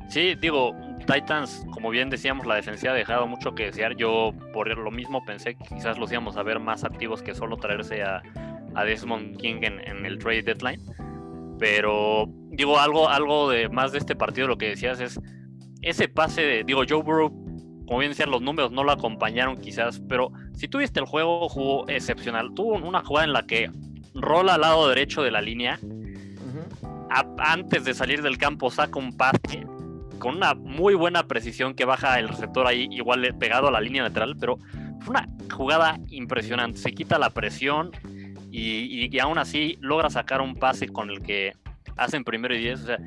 Sí, 0.08 0.34
digo, 0.36 0.74
Titans, 1.06 1.66
como 1.70 1.90
bien 1.90 2.08
decíamos, 2.08 2.46
la 2.46 2.54
defensiva 2.54 2.92
ha 2.92 2.96
dejado 2.96 3.26
mucho 3.26 3.54
que 3.54 3.66
desear. 3.66 3.94
Yo 3.96 4.32
por 4.52 4.68
lo 4.76 4.90
mismo 4.90 5.24
pensé 5.24 5.54
que 5.54 5.64
quizás 5.74 5.98
los 5.98 6.10
íbamos 6.10 6.36
a 6.36 6.42
ver 6.42 6.60
más 6.60 6.84
activos 6.84 7.22
que 7.22 7.34
solo 7.34 7.56
traerse 7.56 8.02
a, 8.02 8.22
Desmond 8.84 9.36
King 9.38 9.60
en, 9.62 10.06
el 10.06 10.18
trade 10.18 10.42
deadline. 10.42 10.80
Pero 11.58 12.26
digo, 12.50 12.78
algo, 12.78 13.08
algo 13.08 13.50
de 13.50 13.68
más 13.68 13.92
de 13.92 13.98
este 13.98 14.14
partido, 14.14 14.46
lo 14.46 14.56
que 14.56 14.68
decías 14.68 15.00
es 15.00 15.20
ese 15.82 16.08
pase 16.08 16.42
de, 16.42 16.64
digo, 16.64 16.82
Joe 16.88 17.02
Burrow 17.02 17.30
como 17.86 18.00
bien 18.00 18.10
decían, 18.10 18.30
los 18.30 18.42
números 18.42 18.70
no 18.70 18.84
lo 18.84 18.92
acompañaron 18.92 19.56
quizás, 19.56 20.02
pero 20.10 20.30
si 20.52 20.68
tuviste 20.68 21.00
el 21.00 21.06
juego, 21.06 21.48
jugó 21.48 21.88
excepcional. 21.88 22.52
Tuvo 22.54 22.74
una 22.74 23.02
jugada 23.02 23.26
en 23.26 23.32
la 23.32 23.46
que 23.46 23.70
rola 24.14 24.54
al 24.54 24.60
lado 24.60 24.88
derecho 24.90 25.22
de 25.22 25.30
la 25.30 25.40
línea, 25.40 25.80
antes 27.38 27.84
de 27.84 27.94
salir 27.94 28.20
del 28.20 28.36
campo 28.36 28.70
saca 28.70 28.98
un 28.98 29.16
pase 29.16 29.66
con 30.18 30.36
una 30.36 30.54
muy 30.54 30.94
buena 30.94 31.26
precisión 31.26 31.74
que 31.74 31.84
baja 31.84 32.18
el 32.18 32.28
receptor 32.28 32.66
ahí, 32.66 32.88
igual 32.90 33.34
pegado 33.38 33.68
a 33.68 33.70
la 33.70 33.80
línea 33.80 34.02
lateral, 34.02 34.36
pero 34.38 34.58
fue 35.00 35.10
una 35.10 35.28
jugada 35.52 35.98
impresionante. 36.08 36.78
Se 36.78 36.92
quita 36.92 37.18
la 37.18 37.30
presión 37.30 37.92
y, 38.50 39.08
y 39.14 39.18
aún 39.18 39.38
así 39.38 39.78
logra 39.80 40.10
sacar 40.10 40.40
un 40.40 40.54
pase 40.54 40.88
con 40.88 41.10
el 41.10 41.22
que 41.22 41.52
hacen 41.98 42.24
primero 42.24 42.54
y 42.54 42.58
diez. 42.58 42.82
O 42.82 42.86
sea, 42.86 42.98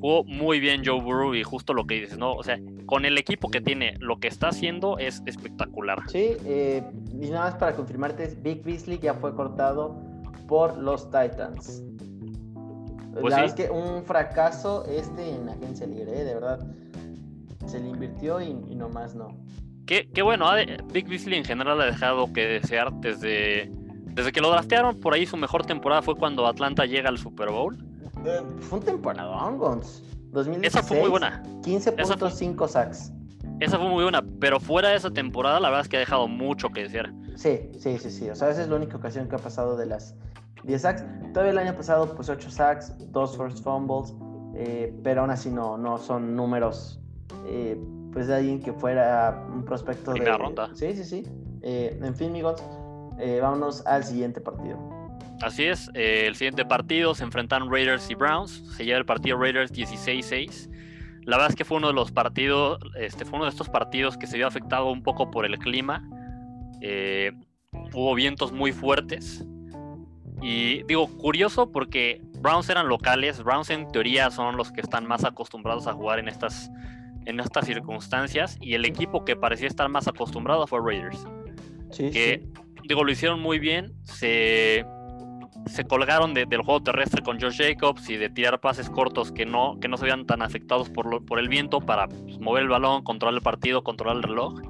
jugó 0.00 0.24
muy 0.24 0.58
bien 0.58 0.82
Joe 0.84 1.00
Burrow 1.00 1.34
y 1.34 1.42
justo 1.44 1.74
lo 1.74 1.86
que 1.86 2.00
dices, 2.00 2.18
¿no? 2.18 2.32
O 2.32 2.42
sea, 2.42 2.58
con 2.86 3.04
el 3.04 3.16
equipo 3.18 3.50
que 3.50 3.60
tiene, 3.60 3.94
lo 4.00 4.18
que 4.18 4.28
está 4.28 4.48
haciendo 4.48 4.98
es 4.98 5.22
espectacular. 5.26 6.02
Sí, 6.08 6.36
eh, 6.44 6.82
y 7.20 7.28
nada 7.28 7.50
más 7.50 7.54
para 7.56 7.74
confirmarte, 7.74 8.36
Big 8.42 8.62
Beasley 8.64 8.98
ya 8.98 9.14
fue 9.14 9.34
cortado 9.34 10.00
por 10.48 10.76
los 10.78 11.04
Titans. 11.10 11.82
Pues 13.12 13.24
la 13.24 13.30
sí. 13.30 13.42
verdad 13.42 13.44
es 13.44 13.54
que 13.54 13.70
un 13.70 14.04
fracaso 14.04 14.84
este 14.86 15.34
en 15.34 15.48
agencia 15.48 15.86
libre, 15.86 16.20
¿eh? 16.20 16.24
de 16.24 16.34
verdad. 16.34 16.66
Se 17.66 17.78
le 17.80 17.88
invirtió 17.88 18.40
y, 18.40 18.46
y 18.46 18.74
nomás 18.74 19.14
no. 19.14 19.36
Qué, 19.86 20.08
qué 20.12 20.22
bueno, 20.22 20.46
Vic 20.92 21.08
Beasley 21.08 21.38
en 21.38 21.44
general 21.44 21.80
ha 21.80 21.86
dejado 21.86 22.30
que 22.32 22.46
desear 22.46 22.92
desde, 23.00 23.70
desde 24.04 24.32
que 24.32 24.40
lo 24.40 24.50
draftearon. 24.50 25.00
Por 25.00 25.14
ahí 25.14 25.26
su 25.26 25.36
mejor 25.36 25.64
temporada 25.64 26.02
fue 26.02 26.14
cuando 26.14 26.46
Atlanta 26.46 26.84
llega 26.84 27.08
al 27.08 27.18
Super 27.18 27.50
Bowl. 27.50 27.76
Eh, 28.24 28.42
fue 28.60 28.78
un 28.78 28.84
temporadón, 28.84 29.58
Gons. 29.58 30.02
2016, 30.30 30.66
Esa 30.66 30.82
fue 30.82 31.00
muy 31.00 31.08
buena. 31.08 31.42
15.5 31.62 32.68
sacks. 32.68 33.12
Esa 33.60 33.78
fue 33.78 33.88
muy 33.88 34.02
buena, 34.02 34.22
pero 34.40 34.60
fuera 34.60 34.90
de 34.90 34.96
esa 34.96 35.10
temporada, 35.10 35.58
la 35.58 35.68
verdad 35.68 35.82
es 35.82 35.88
que 35.88 35.96
ha 35.96 36.00
dejado 36.00 36.28
mucho 36.28 36.68
que 36.68 36.82
desear. 36.82 37.12
Sí, 37.34 37.70
sí, 37.78 37.98
sí, 37.98 38.10
sí. 38.10 38.30
O 38.30 38.36
sea, 38.36 38.50
esa 38.50 38.62
es 38.62 38.68
la 38.68 38.76
única 38.76 38.96
ocasión 38.96 39.28
que 39.28 39.36
ha 39.36 39.38
pasado 39.38 39.76
de 39.76 39.86
las 39.86 40.14
10 40.64 40.82
sacks. 40.82 41.04
Todavía 41.32 41.52
el 41.52 41.58
año 41.58 41.76
pasado, 41.76 42.14
pues 42.14 42.28
8 42.28 42.50
sacks, 42.50 42.94
2 43.12 43.36
first 43.36 43.62
fumbles, 43.62 44.14
eh, 44.54 44.94
pero 45.02 45.22
aún 45.22 45.30
así 45.30 45.50
no, 45.50 45.78
no 45.78 45.98
son 45.98 46.34
números, 46.34 47.00
eh, 47.46 47.78
pues 48.12 48.26
de 48.26 48.36
alguien 48.36 48.60
que 48.60 48.72
fuera 48.72 49.46
un 49.52 49.64
prospecto 49.64 50.12
Primera 50.12 50.32
de... 50.32 50.38
ronda. 50.38 50.70
Sí, 50.74 50.94
sí, 50.94 51.04
sí. 51.04 51.26
Eh, 51.62 51.98
en 52.02 52.14
fin, 52.14 52.30
amigos, 52.30 52.62
eh, 53.18 53.40
vámonos 53.40 53.86
al 53.86 54.04
siguiente 54.04 54.40
partido. 54.40 54.98
Así 55.42 55.64
es, 55.64 55.88
eh, 55.94 56.24
el 56.26 56.34
siguiente 56.34 56.64
partido 56.64 57.14
se 57.14 57.22
enfrentan 57.22 57.70
Raiders 57.70 58.10
y 58.10 58.14
Browns. 58.14 58.64
Se 58.76 58.84
lleva 58.84 58.98
el 58.98 59.04
partido 59.04 59.38
Raiders 59.38 59.72
16-6. 59.72 60.68
La 61.24 61.36
verdad 61.36 61.50
es 61.50 61.56
que 61.56 61.64
fue 61.64 61.76
uno 61.76 61.88
de 61.88 61.92
los 61.92 62.10
partidos, 62.10 62.78
este, 62.96 63.24
fue 63.24 63.36
uno 63.36 63.44
de 63.44 63.50
estos 63.50 63.68
partidos 63.68 64.16
que 64.16 64.26
se 64.26 64.36
vio 64.36 64.46
afectado 64.46 64.90
un 64.90 65.02
poco 65.02 65.30
por 65.30 65.44
el 65.44 65.58
clima. 65.58 66.02
Eh, 66.80 67.32
hubo 67.92 68.14
vientos 68.14 68.50
muy 68.50 68.72
fuertes. 68.72 69.44
Y 70.42 70.82
digo, 70.84 71.08
curioso 71.18 71.70
porque 71.72 72.20
Browns 72.40 72.68
eran 72.70 72.88
locales. 72.88 73.42
Browns 73.42 73.70
en 73.70 73.90
teoría 73.90 74.30
son 74.30 74.56
los 74.56 74.70
que 74.72 74.80
están 74.80 75.06
más 75.06 75.24
acostumbrados 75.24 75.86
a 75.86 75.92
jugar 75.94 76.18
en 76.18 76.28
estas, 76.28 76.70
en 77.26 77.40
estas 77.40 77.66
circunstancias. 77.66 78.56
Y 78.60 78.74
el 78.74 78.84
equipo 78.84 79.24
que 79.24 79.34
parecía 79.36 79.66
estar 79.68 79.88
más 79.88 80.06
acostumbrado 80.08 80.66
fue 80.66 80.80
Raiders 80.80 81.26
Sí, 81.90 82.10
que 82.10 82.46
digo, 82.86 83.02
lo 83.04 83.10
hicieron 83.10 83.40
muy 83.40 83.58
bien. 83.58 83.92
Se, 84.04 84.84
se 85.66 85.84
colgaron 85.84 86.34
de- 86.34 86.46
del 86.46 86.62
juego 86.62 86.82
terrestre 86.82 87.22
con 87.22 87.40
Josh 87.40 87.58
Jacobs 87.58 88.08
y 88.08 88.16
de 88.16 88.30
tirar 88.30 88.60
pases 88.60 88.88
cortos 88.88 89.32
que 89.32 89.44
no, 89.44 89.78
que 89.80 89.88
no 89.88 89.96
se 89.96 90.04
vean 90.04 90.24
tan 90.26 90.40
afectados 90.42 90.88
por, 90.88 91.06
lo- 91.06 91.24
por 91.24 91.38
el 91.38 91.48
viento 91.48 91.80
para 91.80 92.06
pues, 92.08 92.38
mover 92.38 92.62
el 92.62 92.68
balón, 92.68 93.02
controlar 93.02 93.34
el 93.34 93.42
partido, 93.42 93.82
controlar 93.82 94.16
el 94.18 94.22
reloj. 94.22 94.60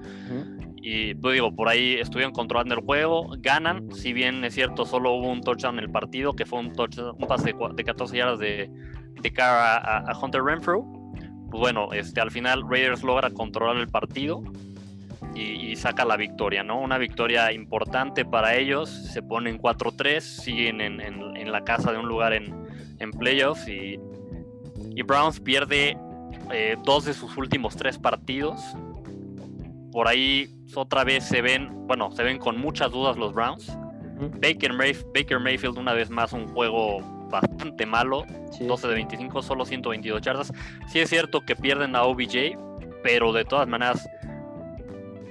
Y 0.80 1.14
pues 1.14 1.34
digo, 1.34 1.54
por 1.54 1.68
ahí 1.68 1.94
estuvieron 1.94 2.32
controlando 2.32 2.74
el 2.74 2.80
juego, 2.80 3.30
ganan. 3.38 3.92
Si 3.92 4.12
bien 4.12 4.44
es 4.44 4.54
cierto, 4.54 4.86
solo 4.86 5.12
hubo 5.12 5.28
un 5.28 5.40
touchdown 5.40 5.78
en 5.78 5.84
el 5.84 5.90
partido, 5.90 6.34
que 6.34 6.46
fue 6.46 6.60
un, 6.60 6.72
touchdown, 6.72 7.16
un 7.18 7.26
pase 7.26 7.52
de, 7.52 7.74
de 7.74 7.84
14 7.84 8.16
yardas 8.16 8.38
de, 8.38 8.70
de 9.20 9.32
cara 9.32 9.76
a, 9.76 10.18
Hunter 10.18 10.42
Renfrew. 10.42 10.84
Pues 11.50 11.60
bueno, 11.60 11.92
este, 11.92 12.20
al 12.20 12.30
final 12.30 12.62
Raiders 12.68 13.02
logra 13.02 13.30
controlar 13.30 13.76
el 13.76 13.88
partido 13.88 14.42
y, 15.34 15.76
saca 15.76 16.04
la 16.04 16.16
victoria, 16.16 16.62
¿no? 16.62 16.80
Una 16.80 16.98
victoria 16.98 17.52
importante 17.52 18.24
para 18.24 18.56
ellos. 18.56 18.90
Se 18.90 19.22
ponen 19.22 19.58
4-3, 19.58 20.20
siguen 20.20 20.80
en, 20.80 21.52
la 21.52 21.64
casa 21.64 21.92
de 21.92 21.98
un 21.98 22.06
lugar 22.06 22.34
en, 22.34 22.54
en 22.98 23.10
playoffs 23.10 23.66
y, 23.68 23.98
y 24.94 25.02
Browns 25.02 25.40
pierde 25.40 25.96
eh, 26.52 26.76
dos 26.84 27.04
de 27.04 27.14
sus 27.14 27.36
últimos 27.36 27.76
tres 27.76 27.98
partidos. 27.98 28.60
Por 29.92 30.08
ahí 30.08 30.57
otra 30.74 31.04
vez 31.04 31.24
se 31.24 31.42
ven, 31.42 31.70
bueno, 31.86 32.10
se 32.12 32.22
ven 32.22 32.38
con 32.38 32.58
muchas 32.60 32.90
dudas 32.90 33.16
los 33.16 33.32
Browns. 33.32 33.76
Baker, 34.40 34.72
Mayf- 34.72 35.04
Baker 35.14 35.38
Mayfield 35.38 35.78
una 35.78 35.92
vez 35.92 36.10
más 36.10 36.32
un 36.32 36.48
juego 36.48 36.98
bastante 37.30 37.86
malo, 37.86 38.24
Sí, 38.50 38.66
12 38.66 38.88
de 38.88 38.94
25, 38.94 39.42
solo 39.42 39.64
122 39.64 40.20
yardas. 40.22 40.52
Sí 40.88 40.98
es 40.98 41.08
cierto 41.10 41.42
que 41.42 41.54
pierden 41.54 41.94
a 41.94 42.02
OBJ, 42.04 42.56
pero 43.02 43.32
de 43.32 43.44
todas 43.44 43.68
maneras 43.68 44.08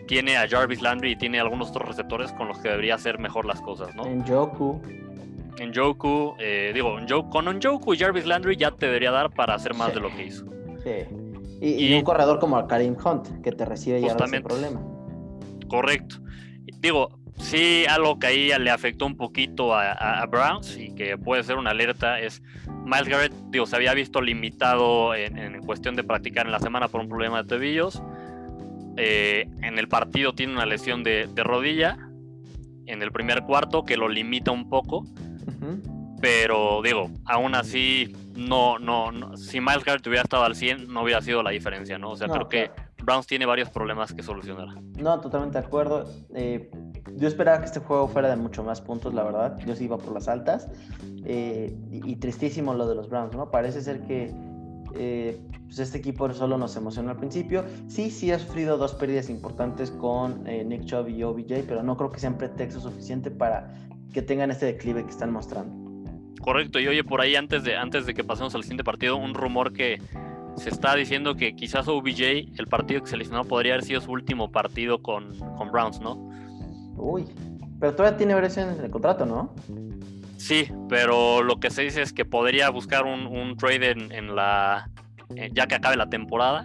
tiene 0.08 0.38
a 0.38 0.48
Jarvis 0.48 0.82
Landry 0.82 1.12
y 1.12 1.16
tiene 1.18 1.40
algunos 1.40 1.70
otros 1.72 1.88
receptores 1.90 2.32
con 2.34 2.48
los 2.48 2.60
que 2.60 2.70
debería 2.70 2.96
hacer 2.96 3.20
mejor 3.20 3.46
las 3.46 3.60
cosas, 3.62 3.94
¿no? 3.96 4.06
En 4.06 4.26
Joku. 4.26 4.82
En 5.60 5.74
Joku, 5.74 6.36
eh, 6.40 6.72
digo, 6.74 6.98
en 6.98 7.10
Jo- 7.10 7.30
con 7.30 7.48
un 7.48 7.60
Joku 7.62 7.94
y 7.94 7.98
Jarvis 7.98 8.26
Landry 8.26 8.56
ya 8.56 8.72
te 8.72 8.86
debería 8.86 9.12
dar 9.12 9.32
para 9.32 9.56
hacer 9.56 9.74
más 9.74 9.90
Sí. 9.90 9.96
de 9.96 10.00
lo 10.00 10.10
que 10.16 10.24
hizo. 10.26 10.46
Sí. 10.84 10.92
Y, 11.60 11.70
y 11.72 11.94
Y- 11.94 11.98
un 11.98 12.04
corredor 12.04 12.40
como 12.40 12.66
Karim 12.68 12.96
Hunt, 13.04 13.42
que 13.42 13.52
te 13.52 13.66
recibe 13.66 14.00
ya 14.00 14.10
Justamente. 14.10 14.48
problema. 14.48 14.80
Correcto. 15.68 16.18
Digo, 16.80 17.20
sí, 17.38 17.86
algo 17.90 18.20
que 18.20 18.28
ahí 18.28 18.52
le 18.60 18.70
afectó 18.70 19.06
un 19.06 19.16
poquito 19.18 19.74
a, 19.76 19.92
a- 19.92 20.22
a 20.22 20.26
Browns 20.26 20.78
y 20.78 20.94
que 20.96 21.18
puede 21.18 21.44
ser 21.44 21.58
una 21.58 21.72
alerta 21.72 22.20
es 22.20 22.42
Miles 22.86 23.08
Garrett, 23.08 23.34
digo, 23.50 23.66
se 23.66 23.76
había 23.76 23.94
visto 23.94 24.22
limitado 24.22 25.14
en, 25.16 25.38
en 25.38 25.62
cuestión 25.62 25.96
de 25.96 26.04
practicar 26.04 26.46
en 26.46 26.52
la 26.52 26.60
semana 26.60 26.88
por 26.88 27.02
un 27.02 27.10
problema 27.10 27.44
de 27.44 27.50
tobillos. 27.50 28.02
Eh, 28.98 29.48
en 29.62 29.78
el 29.78 29.88
partido 29.88 30.34
tiene 30.34 30.54
una 30.54 30.66
lesión 30.66 31.04
de, 31.04 31.28
de 31.28 31.44
rodilla 31.44 31.98
en 32.88 33.02
el 33.04 33.12
primer 33.12 33.44
cuarto 33.44 33.84
que 33.84 33.96
lo 33.98 34.08
limita 34.10 34.52
un 34.52 34.70
poco, 34.70 35.06
pero 36.22 36.82
digo, 36.82 37.12
aún 37.26 37.54
así, 37.54 38.16
no, 38.36 38.80
no, 38.80 39.12
no- 39.12 39.38
si 39.38 39.60
Miles 39.62 39.84
Garrett 39.84 40.08
hubiera 40.08 40.24
estado 40.24 40.44
al 40.44 40.56
100, 40.56 40.88
no 40.92 41.04
hubiera 41.04 41.22
sido 41.22 41.44
la 41.44 41.52
diferencia, 41.52 41.98
¿no? 42.00 42.12
O 42.12 42.16
sea, 42.16 42.28
No, 42.28 42.34
creo 42.34 42.50
que. 42.50 42.72
Browns 43.08 43.26
tiene 43.26 43.46
varios 43.46 43.70
problemas 43.70 44.12
que 44.12 44.22
solucionar. 44.22 44.68
No, 45.00 45.22
totalmente 45.22 45.58
de 45.58 45.66
acuerdo. 45.66 46.04
Eh, 46.36 46.70
yo 47.16 47.30
esperaba 47.30 47.60
que 47.60 47.66
este 47.66 47.80
juego 47.80 48.10
fuera 48.10 48.28
de 48.28 48.36
mucho 48.36 48.66
más 48.66 48.82
puntos, 48.82 49.14
la 49.14 49.24
verdad. 49.24 49.58
Yo 49.66 49.78
sí 49.78 49.86
iba 49.86 49.98
por 49.98 50.14
las 50.14 50.28
altas. 50.28 50.68
Eh, 51.24 51.74
y, 51.90 52.12
y 52.12 52.16
tristísimo 52.18 52.74
lo 52.74 52.86
de 52.86 52.96
los 52.96 53.08
Browns, 53.08 53.34
¿no? 53.34 53.50
Parece 53.50 53.82
ser 53.82 54.02
que 54.02 54.36
eh, 54.96 55.40
pues 55.64 55.80
este 55.80 56.00
equipo 56.00 56.32
solo 56.34 56.58
nos 56.58 56.76
emocionó 56.76 57.12
al 57.12 57.18
principio. 57.18 57.64
Sí, 57.88 58.12
sí 58.12 58.30
ha 58.34 58.40
sufrido 58.40 58.78
dos 58.78 58.94
pérdidas 58.94 59.30
importantes 59.30 59.90
con 59.90 60.44
Nick 60.44 60.84
Chubb 60.84 61.08
y 61.08 61.24
OBJ, 61.24 61.64
pero 61.66 61.84
no 61.84 61.96
creo 61.96 62.12
que 62.12 62.20
sean 62.20 62.38
pretexto 62.38 62.82
suficiente 62.82 63.32
para 63.32 63.74
que 64.12 64.22
tengan 64.22 64.52
este 64.52 64.66
declive 64.66 65.06
que 65.06 65.12
están 65.12 65.32
mostrando. 65.32 65.88
Correcto, 66.42 66.80
y 66.80 66.88
oye, 66.88 67.04
por 67.06 67.22
ahí 67.22 67.36
antes 67.36 67.64
de, 67.64 67.78
antes 67.78 68.06
de 68.06 68.14
que 68.14 68.26
pasemos 68.26 68.54
al 68.54 68.64
siguiente 68.64 68.84
partido, 68.84 69.16
un 69.16 69.34
rumor 69.34 69.72
que 69.72 70.02
se 70.58 70.70
está 70.70 70.96
diciendo 70.96 71.36
que 71.36 71.56
quizás 71.56 71.88
OBJ, 71.88 72.22
el 72.58 72.68
partido 72.68 73.02
que 73.02 73.08
seleccionó, 73.08 73.44
podría 73.46 73.74
haber 73.74 73.86
sido 73.86 74.02
su 74.02 74.12
último 74.12 74.52
partido 74.52 75.02
con, 75.02 75.38
con 75.58 75.72
Browns, 75.72 76.00
¿no? 76.02 76.16
Uy, 76.96 77.26
pero 77.80 77.96
todavía 77.96 78.18
tiene 78.18 78.34
variaciones 78.34 78.78
en 78.80 78.86
el 78.86 78.92
contrato, 78.92 79.26
¿no? 79.26 79.54
Sí, 80.38 80.68
pero 80.90 81.42
lo 81.44 81.60
que 81.60 81.70
se 81.70 81.84
dice 81.84 82.02
es 82.02 82.14
que 82.14 82.26
podría 82.26 82.70
buscar 82.70 83.06
un, 83.06 83.28
un 83.28 83.56
trade 83.58 83.92
en, 83.92 84.12
en 84.12 84.36
la. 84.36 84.90
eh, 85.36 85.50
ya 85.54 85.68
que 85.68 85.76
acabe 85.76 85.96
la 85.96 86.10
temporada 86.10 86.64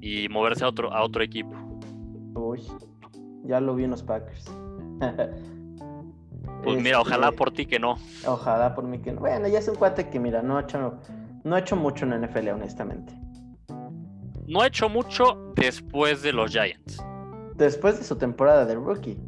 y 0.00 0.28
moverse 0.28 0.64
a 0.64 0.68
otro, 0.68 0.92
a 0.92 1.02
otro 1.02 1.22
equipo. 1.22 1.54
Uy, 2.34 2.62
ya 3.44 3.60
lo 3.60 3.74
vi 3.74 3.84
en 3.84 3.90
los 3.90 4.02
Packers. 4.02 4.50
Pues 6.62 6.76
mira, 6.76 6.98
Este, 6.98 7.08
ojalá 7.08 7.32
por 7.32 7.50
ti 7.50 7.66
que 7.66 7.78
no. 7.78 7.98
Ojalá 8.26 8.74
por 8.74 8.84
mí 8.84 8.98
que 8.98 9.12
no. 9.12 9.20
Bueno, 9.20 9.48
ya 9.48 9.58
es 9.58 9.68
un 9.68 9.74
cuate 9.74 10.08
que, 10.08 10.20
mira, 10.20 10.42
no 10.42 10.58
ha 10.58 10.62
hecho, 10.62 10.94
no 11.44 11.56
ha 11.56 11.58
hecho 11.58 11.76
mucho 11.76 12.04
en 12.04 12.22
NFL, 12.22 12.48
honestamente. 12.48 13.12
No 14.46 14.60
ha 14.60 14.66
hecho 14.66 14.88
mucho 14.88 15.52
después 15.56 16.22
de 16.22 16.32
los 16.32 16.50
Giants. 16.50 17.02
Después 17.56 17.98
de 17.98 18.04
su 18.04 18.16
temporada 18.16 18.64
de 18.64 18.74
rookie. 18.74 19.18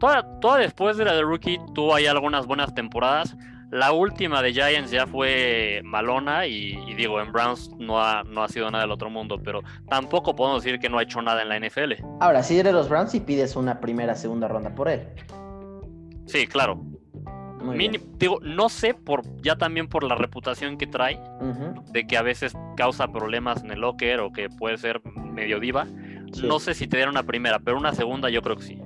Toda, 0.00 0.40
toda 0.40 0.58
después 0.58 0.96
de 0.96 1.04
la 1.04 1.12
de 1.12 1.22
Rookie 1.22 1.60
tuvo 1.74 1.94
ahí 1.94 2.06
algunas 2.06 2.46
buenas 2.46 2.74
temporadas. 2.74 3.36
La 3.70 3.92
última 3.92 4.42
de 4.42 4.52
Giants 4.52 4.90
ya 4.90 5.06
fue 5.06 5.82
malona 5.84 6.46
y, 6.46 6.72
y 6.88 6.94
digo, 6.94 7.20
en 7.20 7.30
Browns 7.30 7.70
no 7.78 8.02
ha, 8.02 8.24
no 8.24 8.42
ha 8.42 8.48
sido 8.48 8.70
nada 8.70 8.82
del 8.82 8.90
otro 8.90 9.10
mundo, 9.10 9.38
pero 9.44 9.60
tampoco 9.88 10.34
podemos 10.34 10.64
decir 10.64 10.80
que 10.80 10.88
no 10.88 10.98
ha 10.98 11.02
hecho 11.02 11.20
nada 11.22 11.42
en 11.42 11.50
la 11.50 11.60
NFL. 11.60 12.02
Ahora, 12.18 12.42
si 12.42 12.58
eres 12.58 12.72
los 12.72 12.88
Browns 12.88 13.14
y 13.14 13.20
pides 13.20 13.54
una 13.54 13.78
primera, 13.78 14.14
segunda 14.14 14.48
ronda 14.48 14.74
por 14.74 14.88
él. 14.88 15.06
Sí, 16.26 16.46
claro. 16.46 16.80
Muy 17.62 17.76
Mini- 17.76 17.98
bien. 17.98 18.18
digo, 18.18 18.38
no 18.42 18.68
sé, 18.68 18.94
por 18.94 19.22
ya 19.42 19.56
también 19.56 19.88
por 19.88 20.02
la 20.04 20.14
reputación 20.14 20.78
que 20.78 20.86
trae, 20.86 21.20
de 21.92 22.06
que 22.06 22.16
a 22.16 22.22
veces 22.22 22.54
causa 22.76 23.08
problemas 23.12 23.62
en 23.62 23.70
el 23.70 23.80
locker 23.80 24.20
o 24.20 24.32
que 24.32 24.48
puede 24.48 24.76
ser 24.78 25.02
medio 25.32 25.60
diva. 25.60 25.86
sí. 26.32 26.46
No 26.46 26.58
sé 26.58 26.74
si 26.74 26.86
te 26.86 26.96
dieron 26.96 27.12
una 27.14 27.24
primera, 27.24 27.58
pero 27.58 27.76
una 27.76 27.92
segunda 27.94 28.30
yo 28.30 28.40
creo 28.42 28.56
que 28.56 28.62
sí. 28.62 28.80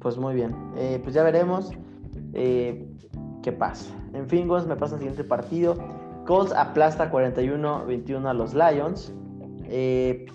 Pues 0.00 0.16
muy 0.18 0.34
bien. 0.34 0.54
Eh, 0.76 1.00
pues 1.02 1.14
ya 1.14 1.22
veremos 1.22 1.72
eh, 2.34 2.86
qué 3.42 3.52
pasa. 3.52 3.92
En 4.14 4.28
fin, 4.28 4.46
Gonz, 4.46 4.66
me 4.66 4.76
pasa 4.76 4.94
al 4.94 5.00
siguiente 5.00 5.24
partido. 5.24 5.76
Colts 6.26 6.52
aplasta 6.52 7.10
41-21 7.10 8.28
a 8.28 8.34
los 8.34 8.54
Lions. 8.54 9.12
Eh, 9.68 10.26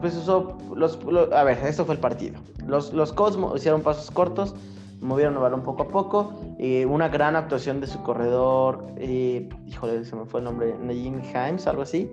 pues 0.00 0.14
eso, 0.16 0.56
los, 0.74 1.02
lo- 1.04 1.34
a 1.34 1.44
ver, 1.44 1.58
esto 1.66 1.84
fue 1.84 1.94
el 1.94 2.00
partido. 2.00 2.38
Los, 2.66 2.92
los 2.92 3.12
Colts 3.12 3.38
hicieron 3.56 3.82
pasos 3.82 4.10
cortos, 4.10 4.54
movieron 5.00 5.34
el 5.34 5.40
balón 5.40 5.62
poco 5.62 5.84
a 5.84 5.88
poco. 5.88 6.32
eh, 6.58 6.86
una 6.86 7.08
gran 7.08 7.36
actuación 7.36 7.80
de 7.80 7.86
su 7.86 8.02
corredor, 8.02 8.86
eh, 8.96 9.48
híjole, 9.66 10.04
se 10.04 10.16
me 10.16 10.24
fue 10.24 10.40
el 10.40 10.44
nombre, 10.44 10.74
Najim 10.80 11.20
Himes, 11.22 11.66
algo 11.66 11.82
así. 11.82 12.10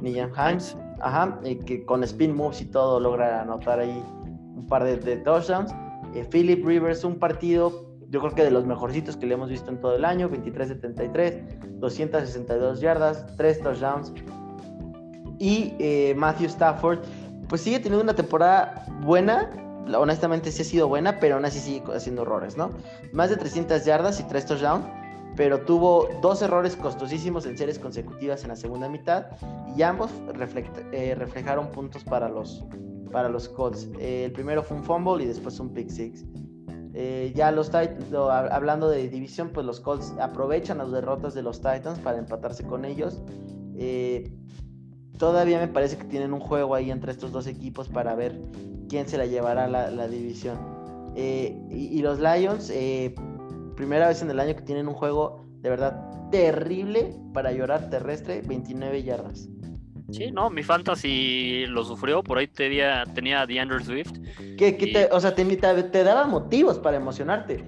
Najim 0.00 0.30
Himes, 0.34 0.76
ajá, 1.00 1.38
eh, 1.44 1.58
que 1.58 1.84
con 1.84 2.02
spin 2.04 2.34
moves 2.34 2.60
y 2.62 2.66
todo 2.66 3.00
logra 3.00 3.42
anotar 3.42 3.80
ahí 3.80 4.02
un 4.56 4.66
par 4.66 4.84
de, 4.84 4.96
de 4.96 5.16
touchdowns. 5.18 5.74
Eh, 6.14 6.26
Philip 6.30 6.64
Rivers, 6.64 7.04
un 7.04 7.18
partido 7.18 7.94
yo 8.14 8.20
creo 8.20 8.32
que 8.32 8.44
de 8.44 8.52
los 8.52 8.64
mejorcitos 8.64 9.16
que 9.16 9.26
le 9.26 9.34
hemos 9.34 9.50
visto 9.50 9.70
en 9.70 9.80
todo 9.80 9.96
el 9.96 10.04
año, 10.04 10.30
23-73, 10.30 11.78
262 11.80 12.80
yardas, 12.80 13.26
3 13.36 13.60
touchdowns. 13.60 14.12
Y 15.40 15.74
eh, 15.80 16.14
Matthew 16.16 16.46
Stafford, 16.46 17.00
pues 17.48 17.62
sigue 17.62 17.78
teniendo 17.78 18.04
una 18.04 18.14
temporada 18.14 18.86
buena, 19.02 19.50
honestamente 19.96 20.50
sí 20.52 20.62
ha 20.62 20.64
sido 20.64 20.88
buena, 20.88 21.18
pero 21.20 21.36
aún 21.36 21.44
así 21.44 21.58
sigue 21.58 21.82
haciendo 21.94 22.22
errores, 22.22 22.56
¿no? 22.56 22.70
Más 23.12 23.30
de 23.30 23.36
300 23.36 23.84
yardas 23.84 24.20
y 24.20 24.24
3 24.24 24.46
touchdowns, 24.46 24.86
pero 25.36 25.60
tuvo 25.60 26.08
dos 26.22 26.42
errores 26.42 26.76
costosísimos 26.76 27.46
en 27.46 27.58
series 27.58 27.78
consecutivas 27.78 28.42
en 28.42 28.50
la 28.50 28.56
segunda 28.56 28.88
mitad 28.88 29.26
y 29.76 29.82
ambos 29.82 30.10
eh, 30.92 31.14
reflejaron 31.16 31.70
puntos 31.70 32.04
para 32.04 32.28
los, 32.28 32.64
para 33.10 33.28
los 33.28 33.48
Colts. 33.48 33.88
Eh, 33.98 34.26
el 34.26 34.32
primero 34.32 34.62
fue 34.62 34.76
un 34.76 34.84
fumble 34.84 35.24
y 35.24 35.26
después 35.26 35.58
un 35.58 35.72
pick 35.72 35.88
six. 35.88 36.24
Eh, 36.96 37.32
ya 37.34 37.50
los 37.50 37.66
Titans, 37.66 38.12
hablando 38.14 38.88
de 38.88 39.08
división, 39.08 39.50
pues 39.52 39.66
los 39.66 39.80
Colts 39.80 40.14
aprovechan 40.20 40.78
las 40.78 40.92
derrotas 40.92 41.34
de 41.34 41.42
los 41.42 41.58
Titans 41.58 41.98
para 41.98 42.18
empatarse 42.18 42.64
con 42.64 42.84
ellos. 42.84 43.20
Todavía 45.24 45.58
me 45.58 45.68
parece 45.68 45.96
que 45.96 46.04
tienen 46.04 46.34
un 46.34 46.40
juego 46.40 46.74
ahí 46.74 46.90
entre 46.90 47.12
estos 47.12 47.32
dos 47.32 47.46
equipos 47.46 47.88
para 47.88 48.14
ver 48.14 48.38
quién 48.90 49.08
se 49.08 49.16
la 49.16 49.24
llevará 49.24 49.66
la, 49.68 49.90
la 49.90 50.06
división. 50.06 50.58
Y, 51.16 51.56
y, 51.70 52.02
los 52.02 52.18
Lions, 52.18 52.70
primera 53.74 54.08
vez 54.08 54.20
en 54.20 54.30
el 54.30 54.38
año 54.38 54.54
que 54.54 54.62
tienen 54.62 54.86
un 54.86 54.94
juego 54.94 55.46
de 55.62 55.70
verdad 55.70 56.30
terrible 56.30 57.16
para 57.32 57.52
llorar 57.52 57.88
terrestre, 57.88 58.42
29 58.44 59.02
yardas. 59.02 59.48
Sí, 60.10 60.30
no, 60.30 60.50
mi 60.50 60.62
fantasy 60.62 61.64
lo 61.68 61.82
sufrió, 61.84 62.22
por 62.22 62.36
ahí 62.36 62.46
tenía, 62.46 63.04
tenía 63.14 63.46
DeAndre 63.46 63.82
Swift. 63.82 64.12
Que, 64.58 65.08
o 65.10 65.20
sea, 65.20 65.34
te, 65.34 66.04
daba 66.04 66.26
motivos 66.26 66.78
para 66.78 66.98
emocionarte. 66.98 67.64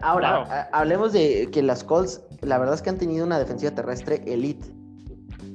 Ahora, 0.00 0.68
hablemos 0.72 1.12
de 1.12 1.48
que 1.52 1.62
las 1.62 1.84
Colts, 1.84 2.22
la 2.40 2.58
verdad 2.58 2.74
es 2.74 2.82
que 2.82 2.90
han 2.90 2.98
tenido 2.98 3.26
una 3.26 3.38
defensiva 3.38 3.72
terrestre 3.72 4.22
elite. 4.26 4.66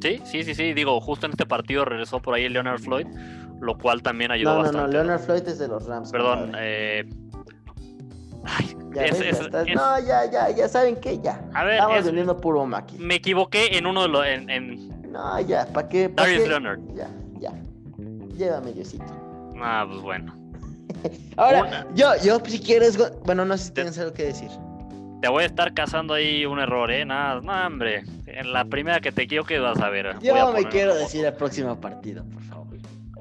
Sí, 0.02 0.22
sí, 0.24 0.44
sí, 0.44 0.56
sí, 0.56 0.74
digo, 0.74 1.00
justo 1.02 1.26
en 1.26 1.34
este 1.34 1.46
partido 1.46 1.86
regresó 1.86 2.22
por 2.22 2.34
ahí 2.36 2.48
Leonard 2.48 2.80
Floyd, 2.80 3.08
lo 3.60 3.78
cual 3.78 4.02
también 4.02 4.32
ayudó 4.32 4.58
bastante. 4.58 4.78
No, 4.78 4.88
no, 4.88 4.94
Leonard 4.94 5.20
Floyd 5.20 5.48
es 5.48 5.60
de 5.60 5.68
los 5.68 5.86
Rams. 5.86 6.12
Perdón, 6.12 6.54
eh, 6.58 7.06
no, 9.76 10.00
ya, 10.00 10.30
ya, 10.32 10.50
ya 10.50 10.68
saben 10.68 10.96
que 10.98 11.20
ya. 11.20 11.42
A 11.54 11.64
ver, 11.64 11.76
Estamos 11.76 12.06
vendiendo 12.06 12.38
puro 12.38 12.66
maqui. 12.66 12.98
Me 12.98 13.16
equivoqué 13.16 13.78
en 13.78 13.86
uno 13.86 14.04
de 14.04 14.08
los. 14.08 14.26
En, 14.26 15.12
No, 15.12 15.40
ya, 15.42 15.66
¿para 15.68 15.90
qué? 15.90 16.10
Pa 16.10 16.24
Darius 16.24 16.48
Leonard. 16.48 16.80
Ya, 16.96 17.10
ya. 17.40 17.52
Llévame, 18.36 18.74
Diosito. 18.74 19.06
Ah, 19.62 19.86
pues 19.88 20.02
bueno. 20.02 20.34
Ahora, 21.38 21.86
yo, 21.94 22.12
yo, 22.24 22.40
si 22.46 22.60
quieres. 22.60 22.98
Bueno, 23.26 23.46
no 23.46 23.58
sé 23.58 23.66
si 23.66 23.72
tienes 23.72 23.98
algo 24.00 24.14
que 24.14 24.24
decir. 24.24 24.50
Te 25.22 25.28
voy 25.28 25.44
a 25.44 25.48
estar 25.48 25.74
cazando 25.74 26.14
ahí 26.14 26.46
un 26.46 26.60
error, 26.60 26.92
¿eh? 26.92 27.06
Nada, 27.06 27.42
no, 27.42 27.68
hombre. 27.68 28.04
En 28.26 28.54
la 28.54 28.64
primera 28.66 29.02
que 29.02 29.12
te 29.12 29.28
quiero 29.28 29.44
que 29.44 29.60
vas 29.60 29.80
a 29.80 29.90
ver. 29.90 30.18
Yo 30.22 30.54
me 30.54 30.64
quiero 30.66 30.96
decir 30.96 31.26
el 31.26 31.34
próximo 31.34 31.80
partido, 31.80 32.24
por 32.26 32.42
favor. 32.44 32.60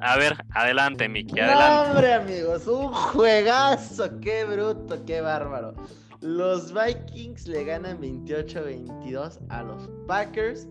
A 0.00 0.16
ver, 0.16 0.36
adelante, 0.54 1.08
Miki, 1.08 1.40
adelante. 1.40 1.90
hombre, 1.90 2.14
amigos, 2.14 2.66
un 2.68 2.92
juegazo. 2.92 4.20
Qué 4.20 4.44
bruto, 4.44 5.04
qué 5.04 5.20
bárbaro. 5.20 5.74
Los 6.20 6.72
Vikings 6.72 7.48
le 7.48 7.64
ganan 7.64 8.00
28-22 8.00 9.38
a 9.48 9.62
los 9.64 9.88
Packers. 10.06 10.68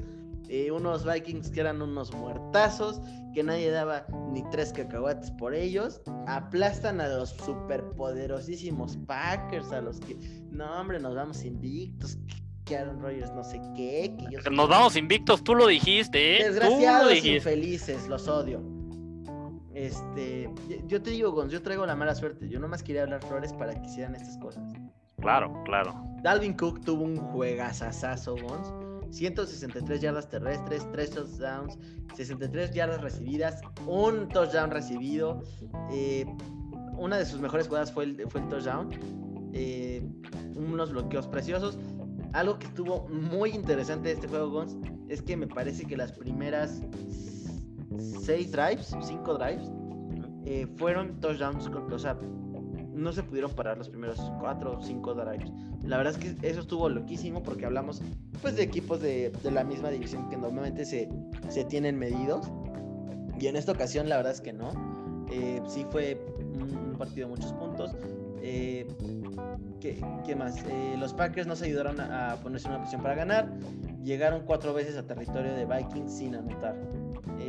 Eh, 0.49 0.71
unos 0.71 1.05
Vikings 1.05 1.49
que 1.51 1.59
eran 1.59 1.81
unos 1.81 2.13
muertazos, 2.13 3.01
que 3.33 3.43
nadie 3.43 3.69
daba 3.69 4.05
ni 4.31 4.43
tres 4.49 4.71
cacahuates 4.71 5.31
por 5.31 5.53
ellos. 5.53 6.01
Aplastan 6.27 7.01
a 7.01 7.07
los 7.07 7.31
superpoderosísimos 7.31 8.97
Packers, 9.05 9.71
a 9.71 9.81
los 9.81 9.99
que, 9.99 10.15
no, 10.51 10.65
hombre, 10.79 10.99
nos 10.99 11.15
vamos 11.15 11.43
invictos. 11.43 12.17
Que 12.65 12.77
Aaron 12.77 13.01
Rodgers 13.01 13.31
no 13.33 13.43
sé 13.45 13.61
qué. 13.75 14.13
Nos 14.51 14.67
vamos 14.67 14.97
invictos, 14.97 15.41
tú 15.41 15.55
lo 15.55 15.67
dijiste, 15.67 16.41
¿eh? 16.41 16.43
Desgraciados 16.49 17.25
infelices, 17.25 18.07
los 18.09 18.27
odio. 18.27 18.61
Este, 19.73 20.49
yo 20.87 21.01
te 21.01 21.11
digo, 21.11 21.31
Gonz, 21.31 21.51
yo 21.51 21.61
traigo 21.61 21.85
la 21.85 21.95
mala 21.95 22.15
suerte. 22.15 22.49
Yo 22.49 22.59
nomás 22.59 22.81
quería 22.81 23.03
hablar 23.03 23.23
flores 23.23 23.53
para 23.53 23.79
que 23.79 23.85
hicieran 23.85 24.15
estas 24.15 24.37
cosas. 24.39 24.63
Claro, 25.21 25.53
claro. 25.65 25.93
Dalvin 26.23 26.55
Cook 26.55 26.83
tuvo 26.83 27.03
un 27.03 27.17
juegazazazo, 27.17 28.35
Gonz. 28.35 28.86
163 29.11 30.01
yardas 30.01 30.29
terrestres, 30.29 30.89
3 30.91 31.09
touchdowns, 31.11 31.77
63 32.15 32.71
yardas 32.73 33.01
recibidas, 33.01 33.61
un 33.85 34.27
touchdown 34.29 34.71
recibido. 34.71 35.43
Eh, 35.91 36.25
una 36.97 37.17
de 37.17 37.25
sus 37.25 37.39
mejores 37.39 37.67
jugadas 37.67 37.91
fue 37.91 38.05
el, 38.05 38.29
fue 38.29 38.41
el 38.41 38.47
touchdown. 38.47 38.89
Eh, 39.53 40.03
unos 40.55 40.91
bloqueos 40.91 41.27
preciosos. 41.27 41.77
Algo 42.33 42.59
que 42.59 42.67
estuvo 42.67 43.07
muy 43.07 43.51
interesante 43.51 44.09
de 44.09 44.15
este 44.15 44.27
juego, 44.27 44.49
Gonz, 44.49 44.75
es 45.07 45.21
que 45.21 45.37
me 45.37 45.47
parece 45.47 45.85
que 45.85 45.95
las 45.95 46.11
primeras 46.11 46.81
seis 47.97 48.51
drives, 48.51 48.95
cinco 49.01 49.35
drives, 49.35 49.71
eh, 50.45 50.67
fueron 50.77 51.19
touchdowns, 51.19 51.67
o 51.67 51.99
sea, 51.99 52.17
no 52.93 53.11
se 53.11 53.23
pudieron 53.23 53.51
parar 53.51 53.77
los 53.77 53.89
primeros 53.89 54.19
cuatro 54.39 54.77
o 54.77 54.81
cinco 54.81 55.13
drives. 55.13 55.51
La 55.87 55.97
verdad 55.97 56.13
es 56.13 56.19
que 56.19 56.47
eso 56.47 56.59
estuvo 56.59 56.89
loquísimo 56.89 57.41
porque 57.41 57.65
hablamos 57.65 58.01
pues 58.41 58.55
de 58.57 58.63
equipos 58.63 59.01
de, 59.01 59.31
la 59.43 59.63
misma 59.63 59.89
división 59.89 60.29
que 60.29 60.35
normalmente 60.35 60.85
se, 60.85 61.09
se, 61.49 61.63
tienen 61.63 61.97
medidos. 61.97 62.51
Y 63.39 63.47
en 63.47 63.55
esta 63.55 63.71
ocasión 63.71 64.09
la 64.09 64.17
verdad 64.17 64.33
es 64.33 64.41
que 64.41 64.51
no. 64.51 64.71
Eh, 65.31 65.61
sí 65.67 65.85
fue 65.89 66.21
un, 66.39 66.95
partido 66.97 67.27
de 67.27 67.35
muchos 67.35 67.53
puntos. 67.53 67.95
Eh, 68.41 68.85
¿qué, 69.79 70.35
más? 70.35 70.57
los 70.99 71.13
Packers 71.13 71.47
no 71.47 71.55
se 71.55 71.65
ayudaron 71.65 71.99
a, 71.99 72.33
a 72.33 72.35
ponerse 72.37 72.67
en 72.67 72.73
una 72.73 72.79
posición 72.81 73.01
para 73.01 73.15
ganar. 73.15 73.53
Llegaron 74.03 74.41
cuatro 74.45 74.73
veces 74.73 74.97
a 74.97 75.07
territorio 75.07 75.53
de 75.53 75.65
Vikings 75.65 76.11
sin 76.11 76.35
anotar. 76.35 76.75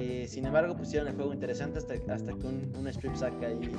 Eh, 0.00 0.28
sin 0.28 0.46
embargo, 0.46 0.76
pusieron 0.76 1.08
el 1.08 1.14
juego 1.16 1.34
interesante 1.34 1.78
hasta, 1.78 1.94
hasta 2.12 2.32
que 2.32 2.46
un, 2.46 2.86
strip 2.86 3.16
sack 3.16 3.42
ahí 3.42 3.74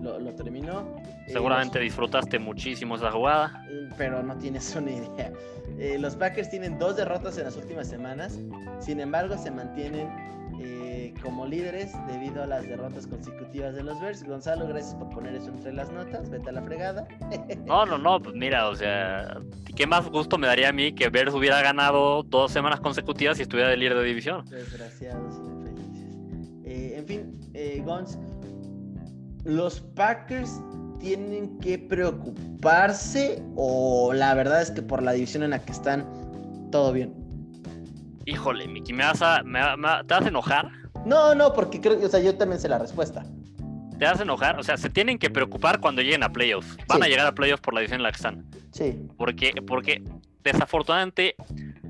lo, 0.00 0.32
terminó. 0.36 0.96
Eh, 1.26 1.32
Seguramente 1.32 1.80
disfrutaste 1.80 2.38
muchísimo 2.38 2.94
esa 2.94 3.10
jugada. 3.10 3.64
Mm, 3.68 3.94
pero 3.98 4.22
no 4.22 4.38
tienes 4.38 4.76
una 4.80 4.92
idea. 4.92 5.32
Eh, 5.76 5.98
los 5.98 6.14
Packers 6.14 6.50
tienen 6.50 6.78
dos 6.78 6.96
derrotas 6.96 7.36
en 7.38 7.44
las 7.44 7.56
últimas 7.56 7.88
semanas. 7.88 8.38
Sin 8.78 9.00
embargo, 9.00 9.36
se 9.36 9.50
mantienen 9.50 10.08
como 11.22 11.46
líderes 11.46 11.92
debido 12.06 12.42
a 12.42 12.46
las 12.46 12.68
derrotas 12.68 13.06
consecutivas 13.06 13.74
de 13.74 13.82
los 13.82 14.00
Bears. 14.00 14.22
Gonzalo, 14.22 14.66
gracias 14.66 14.94
por 14.94 15.08
poner 15.10 15.34
eso 15.34 15.48
entre 15.48 15.72
las 15.72 15.90
notas. 15.90 16.30
Vete 16.30 16.50
a 16.50 16.52
la 16.52 16.62
fregada. 16.62 17.08
No, 17.66 17.84
no, 17.84 17.98
no, 17.98 18.20
pues 18.20 18.34
mira, 18.36 18.68
o 18.68 18.76
sea, 18.76 19.40
qué 19.74 19.86
más 19.86 20.08
gusto 20.08 20.38
me 20.38 20.46
daría 20.46 20.68
a 20.68 20.72
mí 20.72 20.92
que 20.92 21.08
Bears 21.08 21.34
hubiera 21.34 21.60
ganado 21.62 22.22
dos 22.22 22.52
semanas 22.52 22.80
consecutivas 22.80 23.38
y 23.38 23.42
estuviera 23.42 23.70
de 23.70 23.76
líder 23.76 23.96
de 23.96 24.04
división. 24.04 24.44
Desgraciados. 24.48 25.55
Eh, 26.76 26.98
en 26.98 27.06
fin, 27.06 27.40
eh, 27.54 27.82
Gons, 27.82 28.18
los 29.44 29.80
Packers 29.80 30.60
tienen 31.00 31.58
que 31.58 31.78
preocuparse 31.78 33.42
o 33.56 34.12
la 34.12 34.34
verdad 34.34 34.60
es 34.60 34.72
que 34.72 34.82
por 34.82 35.02
la 35.02 35.12
división 35.12 35.42
en 35.42 35.50
la 35.50 35.64
que 35.64 35.72
están, 35.72 36.04
todo 36.70 36.92
bien. 36.92 37.14
Híjole, 38.26 38.68
Miki, 38.68 38.92
¿me 38.92 39.04
vas 39.04 39.22
a, 39.22 39.42
¿te 39.42 40.14
vas 40.14 40.24
a 40.24 40.28
enojar? 40.28 40.70
No, 41.06 41.34
no, 41.34 41.54
porque 41.54 41.80
creo 41.80 41.98
que, 41.98 42.04
o 42.04 42.08
sea, 42.10 42.20
yo 42.20 42.36
también 42.36 42.60
sé 42.60 42.68
la 42.68 42.78
respuesta. 42.78 43.24
¿Te 43.98 44.04
vas 44.04 44.20
a 44.20 44.24
enojar? 44.24 44.60
O 44.60 44.62
sea, 44.62 44.76
se 44.76 44.90
tienen 44.90 45.18
que 45.18 45.30
preocupar 45.30 45.80
cuando 45.80 46.02
lleguen 46.02 46.24
a 46.24 46.28
playoffs. 46.30 46.76
Van 46.88 47.02
a 47.02 47.06
llegar 47.06 47.26
a 47.26 47.34
playoffs 47.34 47.62
por 47.62 47.72
la 47.72 47.80
división 47.80 48.00
en 48.00 48.02
la 48.02 48.10
que 48.10 48.16
están. 48.16 48.44
Sí. 48.72 49.08
Porque, 49.16 49.54
porque 49.66 50.02
desafortunadamente 50.44 51.36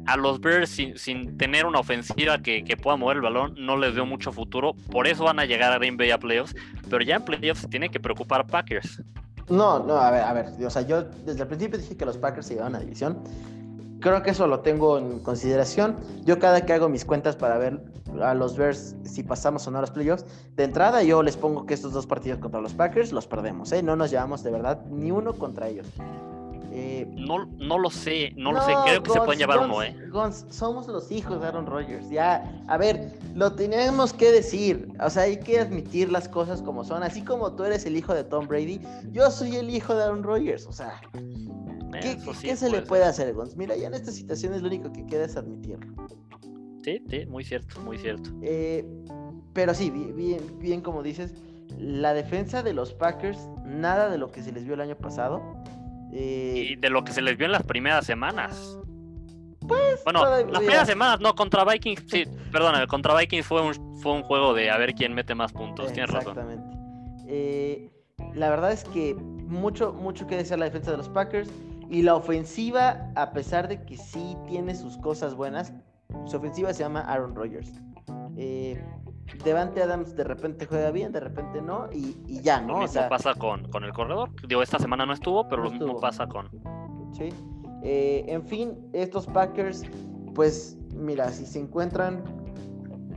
a 0.06 0.16
los 0.16 0.40
Bears 0.40 0.70
sin, 0.70 1.36
tener 1.36 1.66
una 1.66 1.80
ofensiva 1.80 2.38
que, 2.38 2.76
pueda 2.82 2.96
mover 2.96 3.16
el 3.16 3.22
balón, 3.22 3.54
no 3.58 3.76
les 3.76 3.94
veo 3.94 4.06
mucho 4.06 4.32
futuro. 4.32 4.74
Por 4.90 5.06
eso 5.06 5.24
van 5.24 5.38
a 5.38 5.44
llegar 5.44 5.72
a 5.72 5.78
Green 5.78 5.96
Bay 5.96 6.10
a 6.10 6.18
playoffs. 6.18 6.54
Pero 6.88 7.02
ya 7.02 7.16
en 7.16 7.24
playoffs 7.24 7.62
se 7.62 7.68
tiene 7.68 7.88
que 7.88 8.00
preocupar 8.00 8.46
Packers. 8.46 9.02
No, 9.48 9.78
no, 9.80 9.96
a 9.96 10.10
ver, 10.10 10.22
a 10.22 10.32
ver. 10.32 10.46
O 10.64 10.70
sea, 10.70 10.82
yo 10.82 11.02
desde 11.02 11.42
el 11.42 11.48
principio 11.48 11.78
dije 11.78 11.96
que 11.96 12.04
los 12.04 12.18
Packers 12.18 12.46
se 12.46 12.54
iban 12.54 12.74
a 12.74 12.80
división. 12.80 13.18
Creo 14.00 14.22
que 14.22 14.30
eso 14.30 14.46
lo 14.46 14.60
tengo 14.60 14.98
en 14.98 15.20
consideración. 15.20 15.96
Yo 16.24 16.38
cada 16.38 16.64
que 16.66 16.72
hago 16.72 16.88
mis 16.88 17.04
cuentas 17.04 17.36
para 17.36 17.56
ver 17.58 17.80
a 18.22 18.34
los 18.34 18.56
Bears 18.56 18.94
si 19.04 19.22
pasamos 19.22 19.66
o 19.66 19.70
no 19.70 19.78
a 19.78 19.80
los 19.80 19.90
playoffs, 19.90 20.24
de 20.54 20.64
entrada 20.64 21.02
yo 21.02 21.22
les 21.22 21.36
pongo 21.36 21.66
que 21.66 21.74
estos 21.74 21.92
dos 21.92 22.06
partidos 22.06 22.38
contra 22.38 22.60
los 22.60 22.74
Packers 22.74 23.12
los 23.12 23.26
perdemos, 23.26 23.72
¿eh? 23.72 23.82
No 23.82 23.96
nos 23.96 24.10
llevamos 24.10 24.42
de 24.42 24.50
verdad 24.50 24.84
ni 24.90 25.10
uno 25.10 25.32
contra 25.34 25.68
ellos. 25.68 25.86
Eh, 26.78 27.06
no, 27.08 27.46
no 27.46 27.78
lo 27.78 27.88
sé, 27.88 28.34
no, 28.36 28.52
lo 28.52 28.60
sé, 28.60 28.74
creo 28.84 29.02
que 29.02 29.10
se 29.10 29.20
pueden 29.22 29.38
llevar 29.38 29.60
uno, 29.60 29.82
¿eh? 29.82 29.96
somos 30.50 30.86
los 30.88 31.10
hijos 31.10 31.40
de 31.40 31.46
Aaron 31.46 31.64
Rodgers, 31.64 32.10
ya, 32.10 32.62
a 32.68 32.76
ver, 32.76 33.14
lo 33.34 33.54
tenemos 33.54 34.12
que 34.12 34.30
decir, 34.30 34.86
o 35.02 35.08
sea, 35.08 35.22
hay 35.22 35.38
que 35.38 35.58
admitir 35.58 36.12
las 36.12 36.28
cosas 36.28 36.60
como 36.60 36.84
son, 36.84 37.02
así 37.02 37.22
como 37.22 37.50
tú 37.54 37.64
eres 37.64 37.86
el 37.86 37.96
hijo 37.96 38.12
de 38.12 38.24
Tom 38.24 38.46
Brady, 38.46 38.78
yo 39.10 39.30
soy 39.30 39.56
el 39.56 39.70
hijo 39.70 39.94
de 39.94 40.04
Aaron 40.04 40.22
Rodgers, 40.22 40.66
o 40.66 40.72
sea, 40.72 41.00
¿qué, 42.02 42.56
se 42.56 42.68
le 42.68 42.82
puede 42.82 43.04
hacer, 43.04 43.32
Gons? 43.32 43.56
Mira, 43.56 43.74
ya 43.74 43.86
en 43.86 43.94
esta 43.94 44.12
situación 44.12 44.52
es 44.52 44.60
lo 44.60 44.68
único 44.68 44.92
que 44.92 45.06
queda 45.06 45.24
es 45.24 45.34
admitirlo. 45.34 45.94
Sí, 46.84 47.02
sí, 47.08 47.24
muy 47.24 47.42
cierto, 47.42 47.80
muy 47.80 47.96
cierto. 47.96 48.28
Eh, 48.42 48.86
pero 49.54 49.72
sí, 49.72 49.88
bien, 49.90 50.58
bien 50.58 50.82
como 50.82 51.02
dices, 51.02 51.32
la 51.78 52.12
defensa 52.12 52.62
de 52.62 52.74
los 52.74 52.92
Packers, 52.92 53.48
nada 53.64 54.10
de 54.10 54.18
lo 54.18 54.30
que 54.30 54.42
se 54.42 54.52
les 54.52 54.66
vio 54.66 54.74
el 54.74 54.82
año 54.82 54.96
pasado 54.96 55.40
Eh, 56.18 56.68
Y 56.70 56.76
de 56.76 56.88
lo 56.90 57.04
que 57.04 57.12
se 57.12 57.20
les 57.22 57.36
vio 57.36 57.46
en 57.46 57.52
las 57.52 57.62
primeras 57.62 58.06
semanas. 58.06 58.78
pues, 59.68 60.02
Bueno, 60.04 60.20
todavía- 60.20 60.46
las 60.46 60.58
primeras 60.60 60.86
semanas, 60.86 61.20
no, 61.20 61.34
contra 61.34 61.64
Vikings, 61.64 62.04
sí, 62.06 62.24
perdóname, 62.52 62.86
contra 62.86 63.16
Vikings 63.18 63.44
fue 63.44 63.62
un, 63.62 63.74
fue 64.00 64.12
un 64.12 64.22
juego 64.22 64.54
de 64.54 64.70
a 64.70 64.76
ver 64.78 64.94
quién 64.94 65.12
mete 65.12 65.34
más 65.34 65.52
puntos, 65.52 65.92
tienes 65.92 66.10
razón. 66.10 66.38
Exactamente. 66.38 66.76
Eh, 67.28 67.90
la 68.34 68.48
verdad 68.48 68.70
es 68.72 68.84
que 68.84 69.14
mucho, 69.16 69.92
mucho 69.92 70.26
que 70.28 70.36
desear 70.36 70.58
la 70.60 70.66
defensa 70.66 70.92
de 70.92 70.96
los 70.98 71.08
Packers. 71.08 71.50
Y 71.90 72.02
la 72.02 72.14
ofensiva, 72.16 73.10
a 73.14 73.30
pesar 73.32 73.68
de 73.68 73.84
que 73.84 73.96
sí 73.96 74.36
tiene 74.48 74.74
sus 74.74 74.96
cosas 74.98 75.34
buenas, 75.34 75.72
su 76.26 76.36
ofensiva 76.36 76.72
se 76.72 76.82
llama 76.84 77.00
Aaron 77.00 77.34
Rodgers. 77.34 77.72
Eh, 78.36 78.80
Devante 79.44 79.82
Adams 79.82 80.14
de 80.16 80.24
repente 80.24 80.66
juega 80.66 80.90
bien, 80.90 81.12
de 81.12 81.20
repente 81.20 81.60
no, 81.62 81.88
y, 81.92 82.16
y 82.26 82.40
ya, 82.42 82.60
Lo 82.60 82.66
¿no? 82.68 82.74
O 82.74 82.80
mismo 82.80 82.92
sea, 82.94 83.08
pasa 83.08 83.34
con, 83.34 83.68
con 83.70 83.84
el 83.84 83.92
corredor. 83.92 84.30
Digo, 84.46 84.62
esta 84.62 84.78
semana 84.78 85.04
no 85.06 85.12
estuvo, 85.12 85.48
pero 85.48 85.58
No 85.62 85.64
lo 85.64 85.70
mismo 85.72 85.86
estuvo. 85.86 86.00
pasa 86.00 86.26
con. 86.26 86.48
Sí. 87.12 87.28
Eh, 87.82 88.24
en 88.28 88.44
fin, 88.46 88.78
estos 88.92 89.26
Packers, 89.26 89.82
pues 90.34 90.76
mira, 90.94 91.30
si 91.30 91.44
se 91.46 91.58
encuentran 91.60 92.22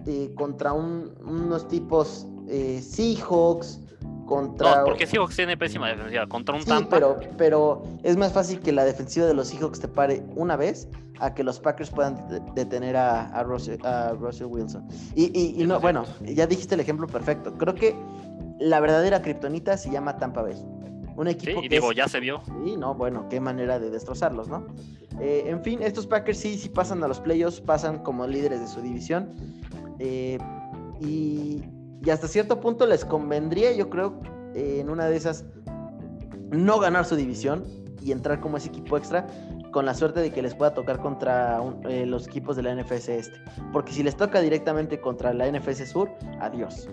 eh, 0.05 0.33
contra 0.35 0.73
un- 0.73 1.13
unos 1.25 1.67
tipos 1.67 2.27
eh, 2.47 2.81
Seahawks, 2.81 3.83
contra... 4.29 4.77
No, 4.77 4.85
porque 4.85 5.07
Seahawks 5.07 5.35
tiene 5.35 5.57
pésima 5.57 5.87
defensiva. 5.87 6.27
Contra 6.27 6.53
un 6.55 6.61
Sí, 6.61 6.67
Tampa. 6.69 6.89
pero, 6.97 7.19
pero 7.37 7.83
es 8.03 8.15
más 8.15 8.31
fácil 8.31 8.59
que 8.59 8.71
la 8.71 8.85
defensiva 8.85 9.25
de 9.25 9.33
los 9.33 9.47
Seahawks 9.47 9.79
te 9.79 9.87
pare 9.87 10.23
una 10.35 10.55
vez 10.55 10.87
a 11.19 11.33
que 11.33 11.43
los 11.43 11.59
Packers 11.59 11.89
puedan 11.89 12.15
de- 12.29 12.39
detener 12.53 12.95
a, 12.95 13.25
a 13.29 13.43
Russell, 13.43 13.83
a 13.83 14.11
Russell 14.13 14.45
Wilson. 14.45 14.87
Y, 15.15 15.25
y- 15.37 15.61
y 15.61 15.65
no, 15.65 15.79
100%. 15.79 15.81
bueno, 15.81 16.05
ya 16.21 16.45
dijiste 16.45 16.75
el 16.75 16.81
ejemplo 16.81 17.07
perfecto. 17.07 17.53
Creo 17.57 17.73
que 17.73 17.95
la 18.59 18.79
verdadera 18.79 19.21
kriptonita 19.21 19.75
se 19.77 19.89
llama 19.89 20.17
Tampa 20.17 20.43
Bay. 20.43 20.55
Un 21.15 21.25
Sí, 21.25 21.31
equipo 21.31 21.59
y 21.59 21.67
que 21.67 21.75
digo, 21.75 21.91
es- 21.91 21.97
ya 21.97 22.07
se 22.07 22.19
vio. 22.19 22.41
Sí, 22.63 22.77
no, 22.77 22.93
bueno, 22.93 23.27
qué 23.29 23.39
manera 23.41 23.79
de 23.79 23.89
destrozarlos, 23.89 24.47
¿no? 24.47 24.67
Eh, 25.19 25.45
en 25.47 25.61
fin, 25.63 25.79
estos 25.81 26.07
Packers 26.07 26.37
sí, 26.37 26.57
sí 26.57 26.69
pasan 26.69 27.03
a 27.03 27.07
los 27.09 27.19
playoffs, 27.19 27.59
pasan 27.59 27.99
como 28.03 28.25
líderes 28.27 28.61
de 28.61 28.67
su 28.67 28.79
división. 28.81 29.29
eh, 29.99 30.37
y, 31.01 31.61
y 32.03 32.09
hasta 32.09 32.27
cierto 32.27 32.59
punto 32.59 32.85
les 32.85 33.05
convendría, 33.05 33.71
yo 33.73 33.89
creo, 33.89 34.19
eh, 34.55 34.77
en 34.81 34.89
una 34.89 35.05
de 35.07 35.15
esas, 35.17 35.45
no 36.51 36.79
ganar 36.79 37.05
su 37.05 37.15
división 37.15 37.63
y 38.01 38.11
entrar 38.11 38.39
como 38.39 38.57
ese 38.57 38.69
equipo 38.69 38.97
extra, 38.97 39.27
con 39.71 39.85
la 39.85 39.93
suerte 39.93 40.19
de 40.21 40.31
que 40.31 40.41
les 40.41 40.55
pueda 40.55 40.73
tocar 40.73 40.99
contra 40.99 41.61
un- 41.61 41.85
eh, 41.87 42.05
los 42.05 42.27
equipos 42.27 42.55
de 42.55 42.63
la 42.63 42.71
NFC 42.71 43.09
este. 43.19 43.37
Porque 43.71 43.91
si 43.93 44.01
les 44.01 44.15
toca 44.15 44.41
directamente 44.41 44.99
contra 44.99 45.33
la 45.33 45.45
NFC 45.47 45.85
Sur, 45.85 46.09
adiós. 46.39 46.89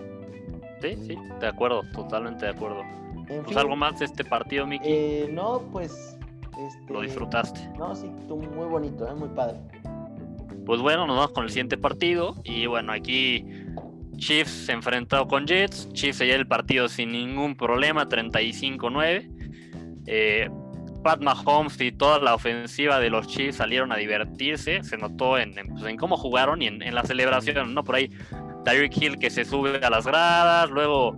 Sí, 0.81 0.95
sí, 1.07 1.17
de 1.39 1.47
acuerdo, 1.47 1.81
totalmente 1.93 2.45
de 2.45 2.51
acuerdo. 2.51 2.81
En 3.29 3.37
Pues 3.43 3.47
fin, 3.47 3.57
algo 3.57 3.75
más 3.75 3.97
de 3.99 4.05
este 4.05 4.23
partido, 4.23 4.67
Miki. 4.67 4.85
eh, 4.87 5.29
no, 5.33 5.61
pues... 5.71 6.17
este, 6.59 6.93
Lo 6.93 7.01
disfrutaste. 7.01 7.67
No, 7.79 7.95
sí, 7.95 8.11
estuvo 8.19 8.43
muy 8.43 8.67
bonito, 8.67 9.07
¿eh? 9.07 9.15
muy 9.15 9.29
padre. 9.29 9.57
Pues 10.65 10.79
bueno, 10.81 11.07
nos 11.07 11.15
vamos 11.15 11.31
con 11.31 11.45
el 11.45 11.49
siguiente 11.49 11.77
partido. 11.77 12.35
Y 12.43 12.67
bueno, 12.67 12.91
aquí 12.91 13.45
Chiefs 14.17 14.51
se 14.51 14.73
enfrentó 14.73 15.27
con 15.27 15.47
Jets. 15.47 15.89
Chiefs 15.93 16.17
se 16.17 16.25
lleva 16.25 16.39
el 16.39 16.47
partido 16.47 16.89
sin 16.89 17.11
ningún 17.11 17.55
problema, 17.55 18.07
35-9. 18.07 19.29
Eh, 20.07 20.49
Pat 21.03 21.21
Mahomes 21.21 21.79
y 21.79 21.91
toda 21.91 22.19
la 22.19 22.35
ofensiva 22.35 22.99
de 22.99 23.09
los 23.09 23.27
Chiefs 23.27 23.57
salieron 23.57 23.91
a 23.91 23.97
divertirse. 23.97 24.83
Se 24.83 24.97
notó 24.97 25.37
en, 25.37 25.57
en, 25.57 25.67
pues, 25.67 25.85
en 25.85 25.97
cómo 25.97 26.17
jugaron 26.17 26.61
y 26.61 26.67
en, 26.67 26.81
en, 26.81 26.95
la 26.95 27.03
celebración, 27.03 27.73
¿no? 27.73 27.83
Por 27.83 27.95
ahí 27.95 28.11
Tyreek 28.65 28.97
Hill 28.97 29.19
que 29.19 29.29
se 29.29 29.45
sube 29.45 29.77
a 29.77 29.89
las 29.89 30.05
gradas. 30.05 30.69
Luego, 30.69 31.15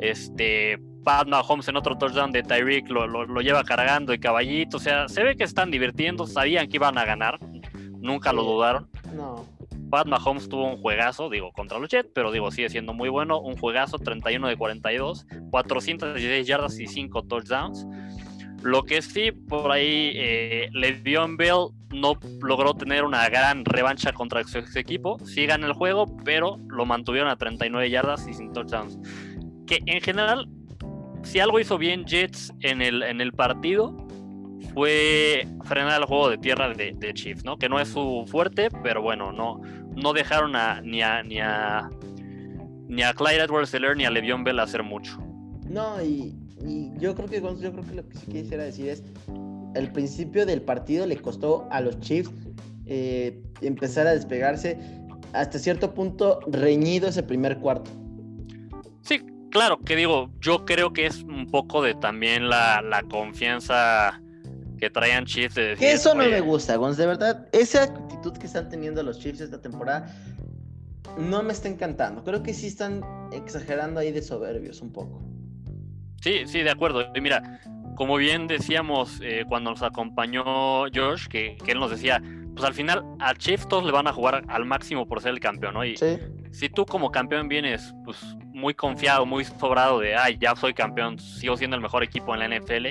este. 0.00 0.78
Pat 1.04 1.26
Mahomes 1.26 1.66
en 1.68 1.76
otro 1.76 1.96
touchdown 1.96 2.32
de 2.32 2.42
Tyreek 2.42 2.90
lo, 2.90 3.06
lo, 3.06 3.24
lo 3.24 3.40
lleva 3.40 3.64
cargando 3.64 4.12
de 4.12 4.20
caballito. 4.20 4.76
O 4.76 4.80
sea, 4.80 5.08
se 5.08 5.22
ve 5.22 5.36
que 5.36 5.44
están 5.44 5.70
divirtiendo. 5.70 6.26
Sabían 6.26 6.68
que 6.68 6.76
iban 6.76 6.98
a 6.98 7.04
ganar. 7.04 7.38
Nunca 8.00 8.32
lo 8.32 8.44
dudaron. 8.44 8.88
No. 9.14 9.46
Pat 9.90 10.06
Mahomes 10.06 10.48
tuvo 10.48 10.70
un 10.70 10.78
juegazo, 10.78 11.30
digo, 11.30 11.52
contra 11.52 11.78
los 11.78 11.88
Jets, 11.88 12.10
pero 12.14 12.30
digo, 12.30 12.50
sigue 12.50 12.68
siendo 12.68 12.92
muy 12.92 13.08
bueno. 13.08 13.40
Un 13.40 13.56
juegazo, 13.56 13.98
31 13.98 14.48
de 14.48 14.56
42, 14.56 15.26
416 15.50 16.46
yardas 16.46 16.78
y 16.78 16.86
5 16.86 17.22
touchdowns. 17.22 17.86
Lo 18.62 18.82
que 18.82 19.02
sí, 19.02 19.30
por 19.30 19.70
ahí, 19.70 20.12
eh, 20.14 20.68
Le'Veon 20.72 21.36
Bell 21.36 21.68
no 21.90 22.18
logró 22.42 22.74
tener 22.74 23.04
una 23.04 23.28
gran 23.28 23.64
revancha 23.64 24.12
contra 24.12 24.42
su 24.44 24.58
ex 24.58 24.74
equipo. 24.76 25.18
Sí 25.24 25.46
gana 25.46 25.66
el 25.66 25.72
juego, 25.72 26.06
pero 26.24 26.58
lo 26.68 26.84
mantuvieron 26.84 27.30
a 27.30 27.36
39 27.36 27.88
yardas 27.88 28.26
y 28.26 28.34
sin 28.34 28.52
touchdowns. 28.52 28.98
Que 29.66 29.80
en 29.86 30.00
general, 30.00 30.48
si 31.22 31.38
algo 31.38 31.60
hizo 31.60 31.78
bien 31.78 32.04
Jets 32.04 32.52
en 32.60 32.82
el, 32.82 33.02
en 33.02 33.20
el 33.20 33.32
partido, 33.32 34.07
fue 34.78 35.44
frenar 35.64 36.00
el 36.00 36.06
juego 36.06 36.30
de 36.30 36.38
tierra 36.38 36.72
de, 36.72 36.94
de, 36.96 37.12
Chiefs, 37.12 37.44
¿no? 37.44 37.58
Que 37.58 37.68
no 37.68 37.80
es 37.80 37.88
su 37.88 38.24
fuerte, 38.28 38.68
pero 38.84 39.02
bueno, 39.02 39.32
no, 39.32 39.60
no 39.96 40.12
dejaron 40.12 40.54
a, 40.54 40.80
ni 40.80 41.02
a 41.02 41.24
ni 41.24 41.40
a 41.40 41.90
ni 42.86 43.02
a 43.02 43.12
Clyde 43.12 43.42
Edwards 43.42 43.74
Helaire 43.74 43.96
ni 43.96 44.04
a 44.04 44.10
Le'Veon 44.12 44.44
Bell 44.44 44.60
hacer 44.60 44.84
mucho. 44.84 45.18
No, 45.68 46.00
y, 46.00 46.32
y, 46.64 46.92
yo 46.96 47.16
creo 47.16 47.28
que 47.28 47.40
yo 47.40 47.72
creo 47.72 47.84
que 47.84 47.94
lo 47.96 48.08
que 48.08 48.18
sí 48.18 48.26
quisiera 48.30 48.62
decir 48.62 48.88
es 48.88 49.02
el 49.74 49.90
principio 49.90 50.46
del 50.46 50.62
partido 50.62 51.06
le 51.06 51.16
costó 51.16 51.66
a 51.72 51.80
los 51.80 51.98
Chiefs 51.98 52.30
eh, 52.86 53.42
empezar 53.60 54.06
a 54.06 54.12
despegarse 54.12 54.78
hasta 55.32 55.58
cierto 55.58 55.92
punto 55.92 56.38
reñido 56.46 57.08
ese 57.08 57.24
primer 57.24 57.58
cuarto. 57.58 57.90
Sí, 59.02 59.26
claro, 59.50 59.80
que 59.80 59.96
digo, 59.96 60.30
yo 60.40 60.64
creo 60.64 60.92
que 60.92 61.06
es 61.06 61.24
un 61.24 61.46
poco 61.50 61.82
de 61.82 61.96
también 61.96 62.48
la, 62.48 62.80
la 62.80 63.02
confianza 63.02 64.22
que 64.78 64.90
traían 64.90 65.26
Chiefs. 65.26 65.54
De 65.54 65.62
decir, 65.62 65.78
que 65.78 65.92
eso 65.92 66.14
no 66.14 66.24
me 66.24 66.40
gusta, 66.40 66.76
Gonz, 66.76 66.96
de 66.96 67.06
verdad. 67.06 67.48
Esa 67.52 67.84
actitud 67.84 68.32
que 68.32 68.46
están 68.46 68.68
teniendo 68.68 69.02
los 69.02 69.18
Chiefs 69.18 69.40
esta 69.40 69.60
temporada 69.60 70.14
no 71.18 71.42
me 71.42 71.52
está 71.52 71.68
encantando. 71.68 72.24
Creo 72.24 72.42
que 72.42 72.54
sí 72.54 72.68
están 72.68 73.02
exagerando 73.32 74.00
ahí 74.00 74.12
de 74.12 74.22
soberbios 74.22 74.80
un 74.80 74.92
poco. 74.92 75.22
Sí, 76.20 76.42
sí, 76.46 76.62
de 76.62 76.70
acuerdo. 76.70 77.06
Y 77.14 77.20
mira, 77.20 77.60
como 77.96 78.16
bien 78.16 78.46
decíamos 78.46 79.20
eh, 79.22 79.44
cuando 79.48 79.70
nos 79.70 79.82
acompañó 79.82 80.82
Josh, 80.94 81.26
que, 81.28 81.56
que, 81.64 81.72
él 81.72 81.78
nos 81.78 81.90
decía, 81.90 82.22
pues 82.54 82.64
al 82.64 82.74
final 82.74 83.04
a 83.20 83.34
Chiefs 83.34 83.68
todos 83.68 83.84
le 83.84 83.92
van 83.92 84.06
a 84.06 84.12
jugar 84.12 84.44
al 84.48 84.64
máximo 84.64 85.06
por 85.06 85.20
ser 85.20 85.32
el 85.32 85.40
campeón, 85.40 85.74
¿no? 85.74 85.84
Y 85.84 85.96
sí. 85.96 86.18
si 86.50 86.68
tú 86.68 86.84
como 86.86 87.10
campeón 87.10 87.48
vienes 87.48 87.94
pues 88.04 88.18
muy 88.52 88.74
confiado, 88.74 89.26
muy 89.26 89.44
sobrado 89.44 90.00
de, 90.00 90.16
ay, 90.16 90.36
ya 90.40 90.54
soy 90.56 90.74
campeón, 90.74 91.18
sigo 91.18 91.56
siendo 91.56 91.76
el 91.76 91.82
mejor 91.82 92.02
equipo 92.02 92.34
en 92.34 92.40
la 92.40 92.58
NFL, 92.58 92.86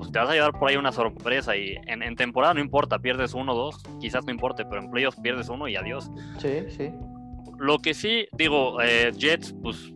pues 0.00 0.10
te 0.12 0.18
vas 0.18 0.30
a 0.30 0.32
llevar 0.32 0.52
por 0.52 0.70
ahí 0.70 0.76
una 0.76 0.92
sorpresa 0.92 1.54
y 1.54 1.76
en, 1.86 2.02
en 2.02 2.16
temporada 2.16 2.54
no 2.54 2.60
importa, 2.60 2.98
pierdes 2.98 3.34
uno 3.34 3.52
o 3.52 3.54
dos, 3.54 3.82
quizás 4.00 4.24
no 4.24 4.32
importe, 4.32 4.64
pero 4.64 4.80
en 4.80 4.90
playoffs 4.90 5.20
pierdes 5.20 5.50
uno 5.50 5.68
y 5.68 5.76
adiós. 5.76 6.10
Sí, 6.38 6.64
sí. 6.70 6.90
Lo 7.58 7.78
que 7.80 7.92
sí, 7.92 8.26
digo, 8.32 8.80
eh, 8.80 9.12
Jets, 9.14 9.54
pues 9.62 9.92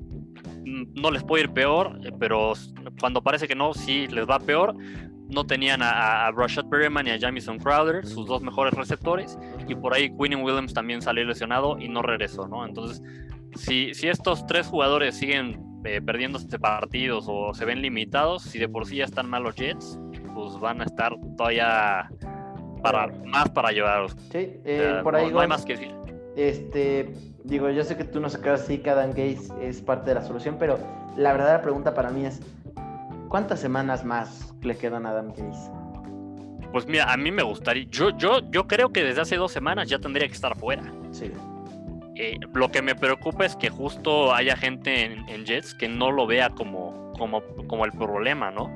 no 0.67 1.11
les 1.11 1.25
puede 1.25 1.45
ir 1.45 1.51
peor, 1.53 1.99
eh, 2.05 2.12
pero 2.19 2.53
cuando 3.01 3.23
parece 3.23 3.49
que 3.49 3.55
no, 3.55 3.73
sí 3.73 4.07
les 4.09 4.29
va 4.29 4.38
peor. 4.38 4.75
No 5.31 5.47
tenían 5.47 5.81
a, 5.81 6.27
a 6.27 6.33
Rashad 6.33 6.67
Perryman 6.67 7.07
y 7.07 7.11
a 7.11 7.19
Jamison 7.19 7.59
Crowder, 7.59 8.05
sus 8.07 8.27
dos 8.27 8.43
mejores 8.43 8.75
receptores, 8.75 9.38
y 9.67 9.75
por 9.75 9.95
ahí 9.95 10.11
Quinn 10.11 10.43
Williams 10.43 10.75
también 10.75 11.01
salió 11.01 11.25
lesionado 11.25 11.79
y 11.79 11.88
no 11.88 12.03
regresó, 12.03 12.47
¿no? 12.47 12.67
Entonces, 12.67 13.03
si, 13.57 13.95
si 13.95 14.09
estos 14.09 14.47
tres 14.47 14.67
jugadores 14.67 15.17
siguen 15.17 15.61
eh, 15.85 16.01
perdiéndose 16.01 16.59
partidos 16.59 17.27
o 17.29 17.53
se 17.55 17.64
ven 17.64 17.83
limitados, 17.83 18.43
si 18.43 18.59
de 18.59 18.69
por 18.69 18.87
sí 18.87 18.97
ya 18.97 19.05
están 19.05 19.29
mal 19.29 19.43
los 19.43 19.55
Jets, 19.55 19.99
pues 20.35 20.59
van 20.59 20.81
a 20.81 20.85
estar 20.85 21.14
todavía 21.37 22.11
para, 22.83 23.09
más 23.25 23.51
para 23.51 23.71
llevarlos. 23.71 24.17
Sí, 24.33 24.61
eh, 24.64 25.01
por 25.03 25.17
ahí 25.17 25.27
no, 25.27 25.33
no 25.33 25.40
hay 25.40 25.49
más 25.49 25.64
que 25.64 25.77
decir. 25.77 25.95
Este, 26.37 27.14
digo, 27.45 27.71
yo 27.71 27.85
sé 27.85 27.97
que 27.97 28.05
tú 28.05 28.21
no 28.21 28.29
sacas 28.29 28.62
así 28.62 28.79
que 28.79 28.90
Adam 28.90 29.11
Gates 29.11 29.53
es 29.61 29.81
parte 29.81 30.11
de 30.11 30.14
la 30.14 30.23
solución, 30.23 30.57
pero 30.59 30.79
la 31.17 31.33
verdadera 31.33 31.62
pregunta 31.62 31.94
para 31.94 32.11
mí 32.11 32.27
es, 32.27 32.40
¿cuántas 33.29 33.61
semanas 33.61 34.05
más 34.05 34.55
le 34.63 34.77
quedan 34.77 35.07
a 35.07 35.11
Adam 35.11 35.29
Gates? 35.29 35.71
Pues 36.73 36.87
mira, 36.87 37.13
a 37.13 37.17
mí 37.17 37.31
me 37.31 37.42
gustaría, 37.44 37.85
yo, 37.88 38.11
yo, 38.17 38.40
yo 38.50 38.67
creo 38.67 38.90
que 38.90 39.05
desde 39.05 39.21
hace 39.21 39.37
dos 39.37 39.52
semanas 39.52 39.88
ya 39.88 40.00
tendría 40.00 40.27
que 40.27 40.35
estar 40.35 40.57
fuera. 40.57 40.83
Sí. 41.13 41.31
Eh, 42.17 42.38
lo 42.52 42.71
que 42.71 42.81
me 42.81 42.94
preocupa 42.94 43.44
es 43.44 43.56
que 43.56 43.71
justo 43.71 44.33
haya 44.33 44.56
gente 44.56 45.04
en, 45.04 45.29
en, 45.29 45.44
Jets 45.44 45.75
que 45.75 45.88
no 45.88 46.12
lo 46.12 46.27
vea 46.27 46.50
como, 46.50 47.12
como, 47.19 47.42
como 47.67 47.85
el 47.85 47.92
problema, 47.92 48.50
¿no? 48.50 48.71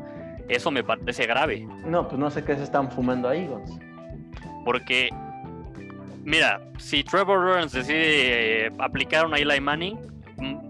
Eso 0.49 0.71
me 0.71 0.83
parece 0.83 1.27
grave. 1.27 1.67
No, 1.85 2.09
pues 2.09 2.19
no 2.19 2.31
sé 2.31 2.43
qué 2.43 2.57
se 2.57 2.65
están 2.65 2.91
fumando 2.91 3.29
ahí, 3.29 3.47
Gons. 3.47 3.79
Porque 4.65 5.11
Mira, 6.29 6.61
si 6.77 7.03
Trevor 7.05 7.43
Lawrence 7.43 7.79
decide 7.79 8.67
eh, 8.67 8.71
aplicar 8.79 9.25
una 9.25 9.39
Eli 9.39 9.63
Manning, 9.63 9.97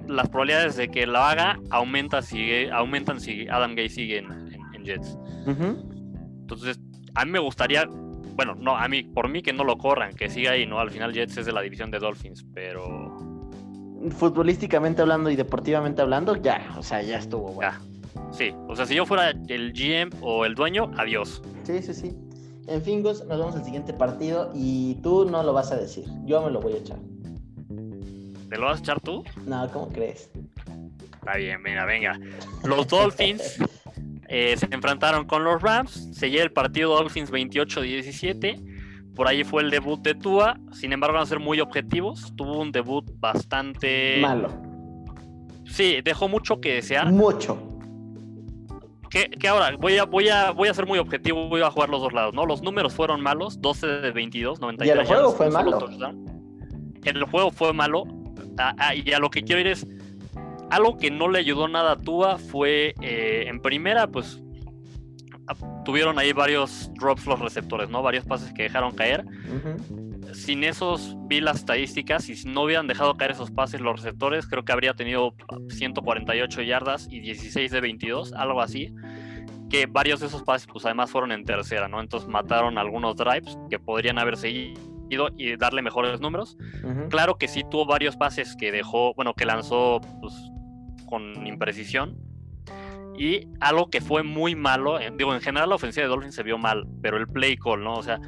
las 0.06 0.28
probabilidades 0.28 0.76
de 0.76 0.88
que 0.88 1.04
lo 1.04 1.18
haga 1.18 1.58
aumenta 1.70 2.22
si, 2.22 2.68
aumentan 2.68 3.20
si 3.20 3.48
Adam 3.48 3.74
Gay 3.74 3.88
sigue 3.88 4.18
en, 4.18 4.30
en, 4.30 4.60
en 4.74 4.84
Jets. 4.84 5.18
Uh 5.46 5.50
-huh. 5.50 6.40
Entonces, 6.42 6.78
a 7.16 7.24
mí 7.24 7.32
me 7.32 7.40
gustaría, 7.40 7.90
bueno, 8.38 8.54
no, 8.54 8.76
a 8.76 8.86
mí, 8.86 9.02
por 9.02 9.28
mí 9.28 9.42
que 9.42 9.52
no 9.52 9.64
lo 9.64 9.78
corran, 9.78 10.14
que 10.14 10.30
siga 10.30 10.52
ahí, 10.52 10.64
¿no? 10.64 10.78
Al 10.78 10.92
final 10.92 11.12
Jets 11.12 11.38
es 11.38 11.46
de 11.46 11.50
la 11.50 11.60
división 11.60 11.90
de 11.90 11.98
Dolphins, 11.98 12.46
pero... 12.54 13.16
Futbolísticamente 14.16 15.02
hablando 15.02 15.28
y 15.28 15.34
deportivamente 15.34 16.02
hablando, 16.02 16.36
ya, 16.36 16.72
o 16.78 16.82
sea, 16.84 17.02
ya 17.02 17.18
estuvo, 17.18 17.48
bueno. 17.54 17.72
Ya. 17.72 18.32
Sí, 18.32 18.54
o 18.68 18.76
sea, 18.76 18.86
si 18.86 18.94
yo 18.94 19.06
fuera 19.06 19.30
el 19.30 19.72
GM 19.72 20.12
o 20.22 20.44
el 20.44 20.54
dueño, 20.54 20.88
adiós. 20.96 21.42
Sí, 21.64 21.82
sí, 21.82 21.92
sí. 21.92 22.16
En 22.68 22.80
fin, 22.80 23.02
Gus, 23.02 23.24
nos 23.24 23.40
vemos 23.40 23.56
al 23.56 23.64
siguiente 23.64 23.92
partido 23.92 24.52
y 24.54 24.94
tú 25.02 25.24
no 25.28 25.42
lo 25.42 25.52
vas 25.52 25.72
a 25.72 25.76
decir. 25.76 26.04
Yo 26.24 26.40
me 26.40 26.52
lo 26.52 26.60
voy 26.60 26.74
a 26.74 26.76
echar. 26.76 26.98
¿Te 28.48 28.56
lo 28.56 28.66
vas 28.66 28.78
a 28.78 28.82
echar 28.82 29.00
tú? 29.00 29.24
No, 29.46 29.68
¿cómo 29.72 29.88
crees? 29.88 30.30
Está 31.14 31.36
bien, 31.38 31.60
venga, 31.64 31.84
venga. 31.86 32.20
Los 32.62 32.86
Dolphins 32.86 33.58
eh, 34.28 34.56
se 34.56 34.68
enfrentaron 34.70 35.26
con 35.26 35.42
los 35.42 35.60
Rams. 35.62 36.10
Se 36.12 36.30
lleva 36.30 36.44
el 36.44 36.52
partido 36.52 36.94
Dolphins 36.94 37.32
28-17. 37.32 39.14
Por 39.14 39.26
ahí 39.26 39.42
fue 39.42 39.62
el 39.62 39.70
debut 39.70 40.00
de 40.00 40.14
Tua. 40.14 40.58
Sin 40.72 40.92
embargo, 40.92 41.14
van 41.14 41.22
a 41.22 41.26
ser 41.26 41.40
muy 41.40 41.60
objetivos. 41.60 42.32
Tuvo 42.36 42.60
un 42.60 42.70
debut 42.70 43.10
bastante. 43.18 44.18
Malo. 44.20 44.48
Sí, 45.64 46.00
dejó 46.04 46.28
mucho 46.28 46.60
que 46.60 46.74
desear. 46.74 47.10
Mucho. 47.10 47.58
Que, 49.10 49.30
ahora 49.48 49.74
voy 49.78 49.96
a, 49.96 50.04
voy, 50.04 50.28
a, 50.28 50.50
voy 50.50 50.68
a 50.68 50.74
ser 50.74 50.86
muy 50.86 50.98
objetivo, 50.98 51.48
voy 51.48 51.62
a 51.62 51.70
jugar 51.70 51.88
los 51.88 52.02
dos 52.02 52.12
lados, 52.12 52.34
¿no? 52.34 52.44
Los 52.44 52.62
números 52.62 52.92
fueron 52.92 53.22
malos, 53.22 53.58
12 53.62 53.86
de 53.86 54.10
22, 54.10 54.60
93. 54.60 54.94
Y 54.94 55.00
el 55.00 55.06
juego 55.06 55.32
fue 55.32 55.50
malo. 55.50 55.88
El 57.04 57.24
juego 57.24 57.50
fue 57.50 57.72
malo. 57.72 58.04
y 58.94 59.12
a 59.12 59.18
lo 59.18 59.30
que 59.30 59.42
quiero 59.42 59.62
ir 59.62 59.68
es, 59.68 59.86
algo 60.70 60.96
que 60.96 61.10
no 61.10 61.28
le 61.28 61.38
ayudó 61.38 61.68
nada 61.68 61.92
a 61.92 61.96
Tua 61.96 62.38
fue 62.38 62.94
eh, 63.00 63.44
en 63.46 63.60
primera, 63.60 64.06
pues 64.06 64.42
tuvieron 65.84 66.18
ahí 66.18 66.32
varios 66.32 66.90
drops 66.94 67.26
los 67.26 67.38
receptores, 67.40 67.88
¿no? 67.88 68.02
Varios 68.02 68.24
pases 68.24 68.52
que 68.52 68.64
dejaron 68.64 68.94
caer. 68.94 69.24
Sin 70.34 70.62
esos 70.62 71.16
vi 71.26 71.40
las 71.40 71.56
estadísticas 71.56 72.28
y 72.28 72.36
si 72.36 72.48
no 72.48 72.64
hubieran 72.64 72.86
dejado 72.86 73.16
caer 73.16 73.30
esos 73.30 73.50
pases 73.50 73.80
los 73.80 74.02
receptores, 74.02 74.46
creo 74.46 74.64
que 74.64 74.72
habría 74.72 74.94
tenido 74.94 75.34
148 75.70 76.62
yardas 76.62 77.08
y 77.10 77.20
16 77.20 77.70
de 77.70 77.80
22, 77.80 78.34
algo 78.34 78.60
así. 78.60 78.94
Que 79.70 79.86
varios 79.86 80.20
de 80.20 80.26
esos 80.26 80.42
pases, 80.42 80.68
pues 80.70 80.84
además 80.84 81.10
fueron 81.10 81.32
en 81.32 81.44
tercera, 81.44 81.88
¿no? 81.88 82.00
Entonces 82.00 82.28
mataron 82.28 82.76
algunos 82.78 83.16
drives 83.16 83.58
que 83.70 83.78
podrían 83.78 84.18
haber 84.18 84.36
seguido 84.36 85.30
y 85.36 85.56
darle 85.56 85.80
mejores 85.80 86.20
números. 86.20 86.58
Claro 87.08 87.36
que 87.36 87.48
sí 87.48 87.64
tuvo 87.70 87.86
varios 87.86 88.16
pases 88.16 88.54
que 88.56 88.70
dejó, 88.72 89.14
bueno, 89.14 89.34
que 89.34 89.46
lanzó 89.46 90.00
pues, 90.20 90.34
con 91.08 91.46
imprecisión. 91.46 92.16
Y 93.18 93.48
algo 93.60 93.90
que 93.90 94.00
fue 94.00 94.22
muy 94.22 94.54
malo, 94.54 95.00
eh, 95.00 95.12
digo, 95.16 95.34
en 95.34 95.40
general 95.40 95.70
la 95.70 95.74
ofensiva 95.74 96.04
de 96.04 96.08
Dolphins 96.08 96.36
se 96.36 96.44
vio 96.44 96.56
mal, 96.56 96.86
pero 97.02 97.16
el 97.16 97.26
play 97.26 97.56
call, 97.56 97.82
¿no? 97.82 97.94
O 97.94 98.02
sea, 98.02 98.20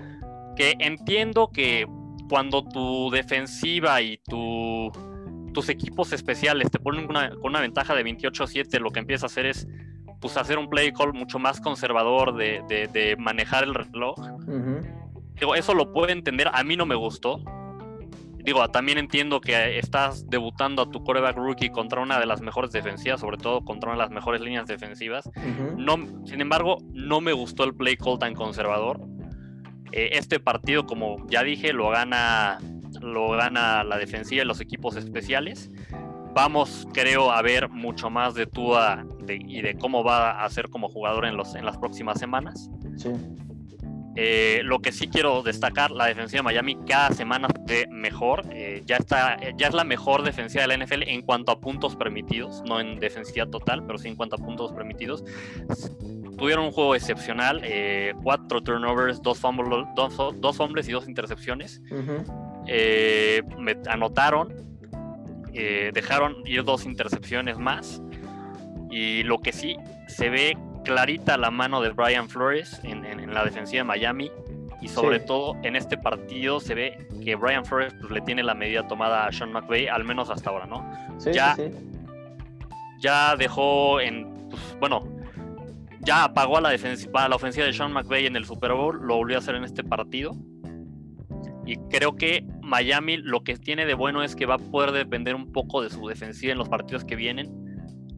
que 0.56 0.74
entiendo 0.80 1.50
que 1.52 1.86
cuando 2.28 2.64
tu 2.64 3.10
defensiva 3.10 4.02
y 4.02 4.18
tu, 4.18 4.90
tus 5.52 5.68
equipos 5.68 6.12
especiales 6.12 6.70
te 6.70 6.78
ponen 6.78 7.08
una, 7.08 7.30
con 7.30 7.50
una 7.50 7.60
ventaja 7.60 7.94
de 7.94 8.04
28-7, 8.04 8.80
lo 8.80 8.90
que 8.90 8.98
empieza 8.98 9.26
a 9.26 9.28
hacer 9.28 9.46
es 9.46 9.68
pues, 10.20 10.36
hacer 10.36 10.58
un 10.58 10.68
play 10.68 10.92
call 10.92 11.12
mucho 11.12 11.38
más 11.38 11.60
conservador 11.60 12.36
de, 12.36 13.16
manejar 13.18 13.64
el 13.64 13.74
reloj. 13.74 14.16
Digo, 15.34 15.54
eso 15.54 15.74
lo 15.74 15.92
puedo 15.92 16.08
entender, 16.10 16.50
a 16.52 16.62
mí 16.62 16.76
no 16.76 16.84
me 16.84 16.94
gustó, 16.94 17.42
digo, 18.44 18.66
también 18.68 18.98
entiendo 18.98 19.40
que 19.40 19.78
estás 19.78 20.28
debutando 20.28 20.82
a 20.82 20.90
tu 20.90 21.02
coreback 21.02 21.36
rookie 21.36 21.70
contra 21.70 22.00
una 22.00 22.18
de 22.18 22.26
las 22.26 22.40
mejores 22.40 22.72
defensivas, 22.72 23.20
sobre 23.20 23.36
todo 23.36 23.64
contra 23.64 23.90
una 23.90 23.96
de 23.96 24.04
las 24.04 24.10
mejores 24.10 24.40
líneas 24.40 24.66
defensivas. 24.66 25.28
no, 25.76 25.96
sin 26.24 26.40
embargo, 26.40 26.78
no 26.92 27.20
me 27.20 27.32
gustó 27.32 27.64
el 27.64 27.74
play 27.74 27.96
call 27.96 28.18
tan 28.18 28.34
conservador. 28.34 29.00
Eh, 29.92 30.10
este 30.12 30.38
partido, 30.38 30.86
como 30.86 31.26
ya 31.28 31.42
dije, 31.42 31.72
lo 31.72 31.90
gana, 31.90 32.58
lo 33.00 33.30
gana 33.30 33.84
la 33.84 33.98
defensiva 33.98 34.42
y 34.42 34.46
los 34.46 34.60
equipos 34.60 34.96
especiales. 34.96 35.70
Vamos, 36.32 36.86
creo, 36.92 37.32
a 37.32 37.42
ver 37.42 37.68
mucho 37.68 38.08
más 38.08 38.34
de 38.34 38.46
Tua 38.46 39.04
y 39.28 39.62
de 39.62 39.74
cómo 39.74 40.04
va 40.04 40.44
a 40.44 40.48
ser 40.48 40.68
como 40.68 40.88
jugador 40.88 41.26
en, 41.26 41.36
los, 41.36 41.56
en 41.56 41.64
las 41.64 41.76
próximas 41.76 42.20
semanas. 42.20 42.70
Sí. 42.96 43.10
Eh, 44.16 44.62
lo 44.64 44.80
que 44.80 44.90
sí 44.90 45.08
quiero 45.08 45.42
destacar, 45.42 45.92
la 45.92 46.06
defensiva 46.06 46.40
de 46.40 46.42
Miami 46.42 46.76
cada 46.86 47.12
semana 47.12 47.48
ve 47.66 47.86
mejor. 47.90 48.44
Eh, 48.50 48.82
ya, 48.84 48.96
está, 48.96 49.38
ya 49.56 49.68
es 49.68 49.74
la 49.74 49.84
mejor 49.84 50.22
defensiva 50.22 50.66
de 50.66 50.76
la 50.76 50.84
NFL 50.84 51.04
en 51.04 51.22
cuanto 51.22 51.52
a 51.52 51.60
puntos 51.60 51.94
permitidos, 51.96 52.62
no 52.66 52.80
en 52.80 52.98
defensiva 52.98 53.46
total, 53.46 53.84
pero 53.86 53.98
sí 53.98 54.08
en 54.08 54.16
cuanto 54.16 54.36
a 54.36 54.38
puntos 54.38 54.72
permitidos. 54.72 55.24
Tuvieron 56.36 56.64
un 56.64 56.72
juego 56.72 56.94
excepcional, 56.94 57.60
eh, 57.64 58.14
cuatro 58.22 58.62
turnovers, 58.62 59.22
dos 59.22 59.38
fumbles, 59.38 59.86
dos, 59.94 60.56
fumbles 60.56 60.88
y 60.88 60.92
dos 60.92 61.06
intercepciones. 61.06 61.80
me 61.88 63.76
anotaron, 63.86 64.54
dejaron 65.52 66.36
ir 66.46 66.64
dos 66.64 66.84
intercepciones 66.84 67.58
más. 67.58 68.02
Y 68.90 69.22
lo 69.22 69.38
que 69.38 69.52
sí 69.52 69.76
se 70.08 70.30
ve 70.30 70.56
clarita 70.90 71.36
la 71.36 71.52
mano 71.52 71.80
de 71.80 71.90
Brian 71.90 72.28
Flores 72.28 72.80
en, 72.82 73.32
la 73.32 73.44
defensiva 73.44 73.82
de 73.82 73.84
Miami 73.84 74.32
y 74.82 74.88
sobre 74.88 75.20
todo 75.20 75.56
en 75.62 75.76
este 75.76 75.96
partido 75.96 76.58
se 76.58 76.74
ve 76.74 77.06
que 77.24 77.36
Brian 77.36 77.64
Flores 77.64 77.94
pues, 78.00 78.10
le 78.10 78.20
tiene 78.22 78.42
la 78.42 78.54
medida 78.54 78.88
tomada 78.88 79.28
a 79.28 79.30
Sean 79.30 79.52
McVay, 79.52 79.86
al 79.86 80.02
menos 80.02 80.30
hasta 80.30 80.50
ahora, 80.50 80.66
¿no? 80.66 80.84
ya, 81.32 81.56
ya 82.98 83.36
dejó 83.36 84.00
en, 84.00 84.48
pues, 84.50 84.76
bueno, 84.80 85.06
ya 86.00 86.24
apagó 86.24 86.56
a 86.56 86.60
la, 86.60 86.70
defensiva, 86.70 87.28
la 87.28 87.36
ofensiva 87.36 87.66
de 87.66 87.72
Sean 87.72 87.92
McVay 87.92 88.26
en 88.26 88.34
el 88.34 88.44
Super 88.44 88.72
Bowl, 88.72 88.98
lo 89.00 89.14
volvió 89.14 89.36
a 89.36 89.38
hacer 89.38 89.54
en 89.54 89.62
este 89.62 89.84
partido. 89.84 90.34
Y 91.66 91.76
creo 91.88 92.16
que 92.16 92.44
Miami 92.62 93.18
lo 93.18 93.44
que 93.44 93.56
tiene 93.56 93.86
de 93.86 93.94
bueno 93.94 94.24
es 94.24 94.34
que 94.34 94.44
va 94.44 94.54
a 94.54 94.58
poder 94.58 94.90
depender 94.90 95.36
un 95.36 95.52
poco 95.52 95.82
de 95.82 95.90
su 95.90 96.08
defensiva 96.08 96.50
en 96.50 96.58
los 96.58 96.68
partidos 96.68 97.04
que 97.04 97.14
vienen 97.14 97.69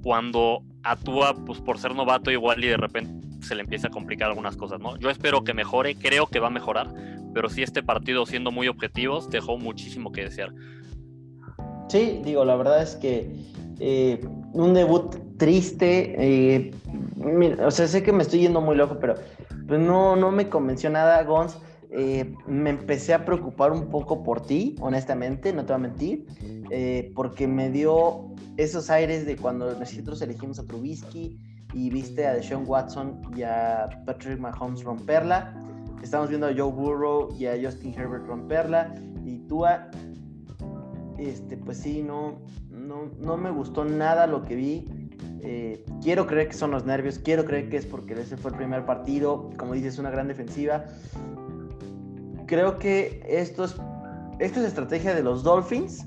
cuando 0.02 0.62
actúa 0.82 1.34
pues 1.46 1.60
por 1.60 1.78
ser 1.78 1.94
novato 1.94 2.30
igual 2.30 2.62
y 2.62 2.68
de 2.68 2.76
repente 2.76 3.28
se 3.46 3.54
le 3.54 3.62
empieza 3.62 3.88
a 3.88 3.90
complicar 3.90 4.28
algunas 4.28 4.56
cosas, 4.56 4.80
¿no? 4.80 4.96
Yo 4.98 5.10
espero 5.10 5.42
que 5.44 5.54
mejore, 5.54 5.94
creo 5.96 6.26
que 6.26 6.38
va 6.38 6.46
a 6.48 6.50
mejorar, 6.50 6.92
pero 7.34 7.48
sí 7.48 7.62
este 7.62 7.82
partido 7.82 8.26
siendo 8.26 8.50
muy 8.50 8.68
objetivos 8.68 9.30
dejó 9.30 9.58
muchísimo 9.58 10.12
que 10.12 10.24
desear. 10.24 10.52
Sí, 11.88 12.20
digo, 12.24 12.44
la 12.44 12.56
verdad 12.56 12.82
es 12.82 12.96
que 12.96 13.30
eh, 13.80 14.24
un 14.52 14.74
debut 14.74 15.16
triste, 15.36 16.14
eh, 16.18 16.70
o 17.64 17.70
sea, 17.70 17.88
sé 17.88 18.02
que 18.02 18.12
me 18.12 18.22
estoy 18.22 18.40
yendo 18.40 18.60
muy 18.60 18.76
loco, 18.76 18.98
pero 19.00 19.14
pues 19.66 19.80
no, 19.80 20.16
no 20.16 20.30
me 20.30 20.48
convenció 20.48 20.88
nada, 20.90 21.22
Gons. 21.24 21.58
Eh, 21.94 22.34
me 22.46 22.70
empecé 22.70 23.12
a 23.12 23.24
preocupar 23.24 23.70
un 23.70 23.88
poco 23.88 24.22
por 24.22 24.40
ti, 24.40 24.76
honestamente, 24.80 25.52
no 25.52 25.64
te 25.66 25.72
voy 25.72 25.80
a 25.80 25.88
mentir, 25.88 26.26
porque 27.14 27.46
me 27.46 27.70
dio 27.70 28.32
esos 28.56 28.90
aires 28.90 29.26
de 29.26 29.36
cuando 29.36 29.78
nosotros 29.78 30.20
elegimos 30.22 30.58
a 30.58 30.64
Trubisky 30.64 31.38
y 31.72 31.90
viste 31.90 32.26
a 32.26 32.34
Deshaun 32.34 32.64
Watson 32.66 33.20
y 33.36 33.42
a 33.42 33.88
Patrick 34.06 34.38
Mahomes 34.38 34.84
romperla. 34.84 35.54
Estamos 36.02 36.28
viendo 36.28 36.48
a 36.48 36.52
Joe 36.54 36.70
Burrow 36.70 37.34
y 37.38 37.46
a 37.46 37.54
Justin 37.62 37.94
Herbert 37.94 38.26
romperla. 38.26 38.94
Y 39.24 39.38
tú, 39.48 39.64
este, 41.18 41.56
pues 41.56 41.78
sí, 41.78 42.02
no, 42.02 42.40
no, 42.70 43.36
me 43.36 43.50
gustó 43.50 43.84
nada 43.84 44.26
lo 44.26 44.42
que 44.42 44.56
vi. 44.56 44.84
Eh, 45.44 45.84
quiero 46.02 46.26
creer 46.26 46.48
que 46.48 46.54
son 46.54 46.70
los 46.70 46.84
nervios, 46.84 47.18
quiero 47.18 47.44
creer 47.44 47.68
que 47.68 47.76
es 47.76 47.86
porque 47.86 48.14
ese 48.14 48.36
fue 48.36 48.50
el 48.50 48.56
primer 48.56 48.84
partido. 48.84 49.50
Como 49.56 49.72
dices, 49.74 49.98
una 49.98 50.10
gran 50.10 50.28
defensiva. 50.28 50.84
Creo 52.52 52.78
que 52.78 53.24
esto 53.26 53.64
es, 53.64 53.74
esto 54.38 54.60
es 54.60 54.66
estrategia 54.66 55.14
de 55.14 55.22
los 55.22 55.42
Dolphins 55.42 56.06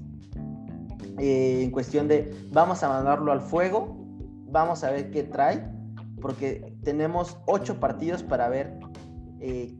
eh, 1.17 1.63
en 1.63 1.71
cuestión 1.71 2.07
de 2.07 2.37
vamos 2.51 2.83
a 2.83 2.87
mandarlo 2.87 3.31
al 3.31 3.41
fuego, 3.41 3.97
vamos 4.51 4.83
a 4.83 4.91
ver 4.91 5.09
qué 5.09 5.23
trae, 5.23 5.67
porque 6.21 6.77
tenemos 6.83 7.39
ocho 7.47 7.79
partidos 7.79 8.21
para 8.21 8.47
ver 8.47 8.77
eh, 9.39 9.75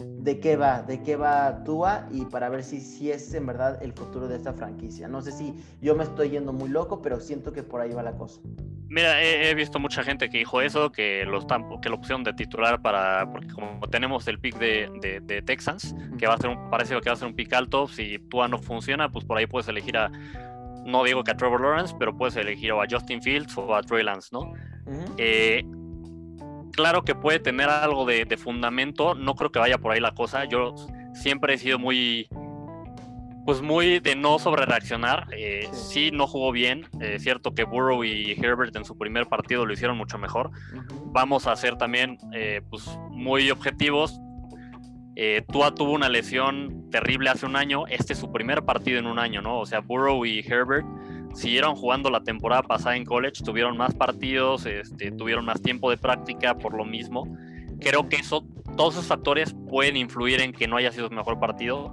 de 0.00 0.40
qué 0.40 0.56
va, 0.56 0.82
de 0.82 1.02
qué 1.02 1.16
va 1.16 1.62
Tua 1.64 2.06
y 2.10 2.24
para 2.24 2.48
ver 2.48 2.62
si, 2.62 2.80
si 2.80 3.10
es 3.10 3.32
en 3.34 3.46
verdad 3.46 3.82
el 3.82 3.92
futuro 3.92 4.28
de 4.28 4.36
esta 4.36 4.52
franquicia. 4.52 5.08
No 5.08 5.22
sé 5.22 5.32
si 5.32 5.54
yo 5.80 5.94
me 5.94 6.04
estoy 6.04 6.30
yendo 6.30 6.52
muy 6.52 6.68
loco, 6.68 7.02
pero 7.02 7.20
siento 7.20 7.52
que 7.52 7.62
por 7.62 7.80
ahí 7.80 7.92
va 7.92 8.02
la 8.02 8.16
cosa. 8.16 8.40
Mira, 8.88 9.22
he, 9.22 9.54
visto 9.54 9.78
mucha 9.78 10.02
gente 10.02 10.28
que 10.28 10.38
dijo 10.38 10.60
eso, 10.60 10.90
que 10.90 11.24
lo, 11.24 11.46
que 11.80 11.88
lo 11.88 11.98
pusieron 11.98 12.24
de 12.24 12.32
titular 12.32 12.82
para, 12.82 13.30
porque 13.30 13.46
como 13.48 13.86
tenemos 13.88 14.26
el 14.26 14.40
pick 14.40 14.58
de, 14.58 15.20
de, 15.22 15.42
Texans, 15.42 15.94
que 16.18 16.26
va 16.26 16.34
a 16.34 16.38
ser 16.38 16.50
un, 16.50 16.70
parece 16.70 17.00
que 17.00 17.08
va 17.08 17.12
a 17.14 17.16
ser 17.16 17.28
un 17.28 17.34
pick 17.34 17.52
alto, 17.52 17.86
si 17.86 18.18
Tua 18.18 18.48
no 18.48 18.58
funciona, 18.58 19.08
pues 19.08 19.24
por 19.24 19.38
ahí 19.38 19.46
puedes 19.46 19.68
elegir 19.68 19.96
a 19.96 20.10
no 20.84 21.04
digo 21.04 21.22
que 21.22 21.30
a 21.30 21.36
Trevor 21.36 21.60
Lawrence, 21.60 21.94
pero 21.98 22.16
puedes 22.16 22.36
elegir 22.36 22.72
o 22.72 22.82
a 22.82 22.86
Justin 22.90 23.22
Fields 23.22 23.56
o 23.56 23.74
a 23.74 23.82
Trey 23.82 24.02
Lance, 24.02 24.30
¿no? 24.32 24.52
Eh, 25.18 25.64
claro 26.70 27.02
que 27.02 27.14
puede 27.14 27.38
tener 27.38 27.68
algo 27.68 28.04
de, 28.06 28.36
fundamento, 28.36 29.14
no 29.14 29.34
creo 29.34 29.52
que 29.52 29.58
vaya 29.58 29.78
por 29.78 29.92
ahí 29.92 30.00
la 30.00 30.14
cosa. 30.14 30.44
Yo 30.44 30.74
siempre 31.14 31.54
he 31.54 31.58
sido 31.58 31.78
muy, 31.78 32.28
pues 33.44 33.60
muy 33.62 34.00
de 34.00 34.16
no 34.16 34.38
sobre 34.38 34.66
reaccionar. 34.66 35.26
Eh, 35.36 35.68
sí. 35.72 36.10
no 36.12 36.26
jugó 36.26 36.52
bien. 36.52 36.86
Es 37.00 37.08
eh, 37.10 37.18
cierto 37.18 37.54
que 37.54 37.64
Burrow 37.64 38.04
y 38.04 38.32
Herbert 38.32 38.74
en 38.76 38.84
su 38.84 38.96
primer 38.96 39.26
partido 39.26 39.66
lo 39.66 39.72
hicieron 39.72 39.96
mucho 39.96 40.18
mejor. 40.18 40.50
Vamos 41.06 41.46
a 41.46 41.56
ser 41.56 41.76
también 41.76 42.18
pues 42.70 42.86
muy 43.10 43.50
objetivos. 43.50 44.20
Eh, 45.22 45.44
Tua 45.52 45.74
tuvo 45.74 45.92
una 45.92 46.08
lesión 46.08 46.88
terrible 46.90 47.30
hace 47.30 47.44
un 47.44 47.54
año, 47.54 47.86
este 47.88 48.14
es 48.14 48.18
su 48.18 48.32
primer 48.32 48.62
partido 48.62 48.98
en 48.98 49.06
un 49.06 49.18
año, 49.18 49.42
¿no? 49.42 49.58
O 49.58 49.66
sea, 49.66 49.80
Burrow 49.80 50.24
y 50.24 50.40
Herbert 50.40 50.86
siguieron 51.34 51.76
jugando 51.76 52.10
la 52.10 52.20
temporada 52.22 52.62
pasada 52.62 52.96
en 52.96 53.04
college, 53.04 53.44
tuvieron 53.44 53.76
más 53.76 53.94
partidos, 53.94 54.66
este, 54.66 55.12
tuvieron 55.12 55.44
más 55.44 55.62
tiempo 55.62 55.90
de 55.90 55.96
práctica 55.96 56.56
por 56.56 56.74
lo 56.74 56.84
mismo. 56.84 57.26
Creo 57.80 58.08
que 58.08 58.16
eso, 58.16 58.44
todos 58.76 58.94
esos 58.94 59.06
factores 59.06 59.54
pueden 59.68 59.96
influir 59.96 60.40
en 60.40 60.52
que 60.52 60.66
no 60.66 60.76
haya 60.76 60.92
sido 60.92 61.08
su 61.08 61.14
mejor 61.14 61.38
partido. 61.38 61.92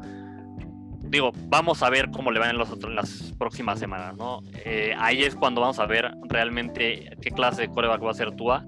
Digo, 1.00 1.32
vamos 1.48 1.84
a 1.84 1.90
ver 1.90 2.10
cómo 2.12 2.32
le 2.32 2.40
van 2.40 2.50
en, 2.50 2.58
los 2.58 2.70
otros, 2.70 2.94
las 2.94 3.34
próximas 3.38 3.80
semanas, 3.80 4.18
¿no? 4.18 4.42
Eh, 4.66 4.94
ahí 4.98 5.24
es 5.24 5.36
cuando 5.36 5.62
vamos 5.62 5.80
a 5.80 5.86
ver 5.86 6.12
realmente 6.28 7.10
qué 7.22 7.32
clase 7.32 7.64
de 7.64 7.70
coreback 7.70 8.04
va 8.04 8.12
a 8.12 8.14
ser 8.14 8.36
Tua. 8.36 8.66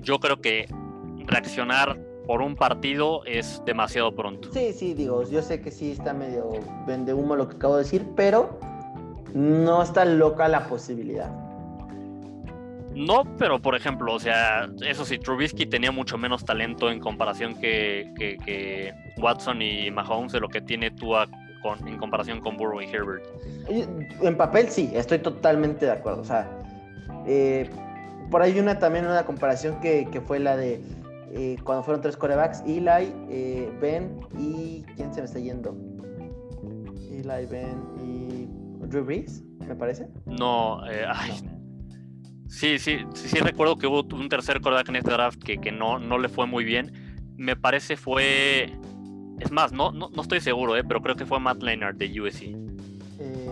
Yo 0.00 0.18
creo 0.18 0.40
que 0.40 0.66
reaccionar 1.26 1.98
por 2.26 2.40
un 2.40 2.56
partido 2.56 3.22
es 3.26 3.62
demasiado 3.66 4.14
pronto. 4.14 4.50
Sí, 4.52 4.72
sí, 4.72 4.94
digo, 4.94 5.28
yo 5.28 5.42
sé 5.42 5.60
que 5.60 5.70
sí 5.70 5.90
está 5.90 6.14
medio 6.14 6.52
vende 6.86 7.12
humo 7.12 7.36
lo 7.36 7.48
que 7.48 7.56
acabo 7.56 7.76
de 7.76 7.82
decir, 7.82 8.06
pero 8.16 8.58
no 9.34 9.82
está 9.82 10.04
loca 10.04 10.48
la 10.48 10.66
posibilidad. 10.66 11.30
No, 12.94 13.24
pero 13.38 13.60
por 13.60 13.74
ejemplo, 13.74 14.14
o 14.14 14.20
sea, 14.20 14.70
eso 14.86 15.04
sí, 15.04 15.18
Trubisky 15.18 15.66
tenía 15.66 15.90
mucho 15.90 16.16
menos 16.16 16.44
talento 16.44 16.90
en 16.90 17.00
comparación 17.00 17.56
que, 17.56 18.94
Watson 19.18 19.60
y 19.60 19.90
Mahomes 19.90 20.32
de 20.32 20.40
lo 20.40 20.48
que 20.48 20.60
tiene 20.60 20.92
Tua 20.92 21.26
con, 21.60 21.86
en 21.88 21.98
comparación 21.98 22.40
con 22.40 22.56
Burrow 22.56 22.80
y 22.80 22.84
Herbert. 22.84 23.24
En 23.68 24.36
papel 24.36 24.68
sí, 24.68 24.92
estoy 24.94 25.18
totalmente 25.18 25.86
de 25.86 25.92
acuerdo. 25.92 26.20
O 26.20 26.24
sea, 26.24 26.48
eh, 27.26 27.68
por 28.30 28.42
ahí 28.42 28.60
una 28.60 28.78
también 28.78 29.06
una 29.06 29.24
comparación 29.24 29.80
que, 29.80 30.22
fue 30.24 30.38
la 30.38 30.56
de 30.56 30.80
eh, 31.32 31.56
cuando 31.64 31.82
fueron 31.82 32.00
tres 32.00 32.16
corebacks, 32.16 32.60
Eli, 32.60 33.12
eh, 33.28 33.72
Ben 33.80 34.20
y 34.38 34.84
¿quién 34.94 35.12
se 35.12 35.20
me 35.20 35.26
está 35.26 35.40
yendo? 35.40 35.74
Eli, 37.10 37.46
Ben 37.46 37.93
Drew 38.88 39.04
Brees, 39.04 39.42
me 39.66 39.74
parece. 39.74 40.08
No, 40.26 40.86
eh, 40.90 41.04
ay, 41.08 41.32
sí, 42.48 42.78
sí, 42.78 42.98
sí, 43.14 43.38
recuerdo 43.38 43.76
que 43.76 43.86
hubo 43.86 44.02
un 44.14 44.28
tercer 44.28 44.60
coreback 44.60 44.88
en 44.88 44.96
este 44.96 45.10
draft 45.12 45.42
que, 45.42 45.58
que 45.58 45.72
no, 45.72 45.98
no 45.98 46.18
le 46.18 46.28
fue 46.28 46.46
muy 46.46 46.64
bien. 46.64 46.92
Me 47.36 47.56
parece 47.56 47.96
fue, 47.96 48.78
es 49.40 49.50
más, 49.50 49.72
no, 49.72 49.92
no, 49.92 50.08
no 50.10 50.22
estoy 50.22 50.40
seguro, 50.40 50.76
eh, 50.76 50.84
pero 50.84 51.00
creo 51.02 51.16
que 51.16 51.26
fue 51.26 51.40
Matt 51.40 51.62
Leonard 51.62 51.96
de 51.96 52.20
USC. 52.20 52.42
Eh, 52.42 53.50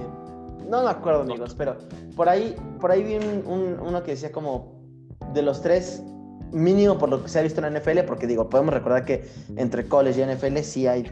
no 0.69 0.85
me 0.85 0.91
acuerdo, 0.91 1.23
amigos, 1.23 1.55
pero 1.55 1.77
por 2.17 2.29
ahí, 2.29 2.55
por 2.81 2.91
ahí 2.91 3.03
vi 3.03 3.15
un, 3.17 3.79
uno 3.81 4.03
que 4.03 4.13
decía 4.13 4.31
como 4.31 4.81
de 5.35 5.43
los 5.43 5.63
tres 5.63 6.03
mínimo 6.53 6.99
por 6.99 7.09
lo 7.09 7.23
que 7.23 7.29
se 7.29 7.39
ha 7.39 7.43
visto 7.43 7.65
en 7.65 7.73
la 7.73 7.81
NFL, 7.81 8.01
porque 8.07 8.27
digo, 8.27 8.49
podemos 8.49 8.75
recordar 8.75 9.05
que 9.05 9.25
entre 9.57 9.87
college 9.87 10.21
y 10.21 10.35
NFL 10.35 10.59
sí 10.59 10.87
hay, 10.87 11.11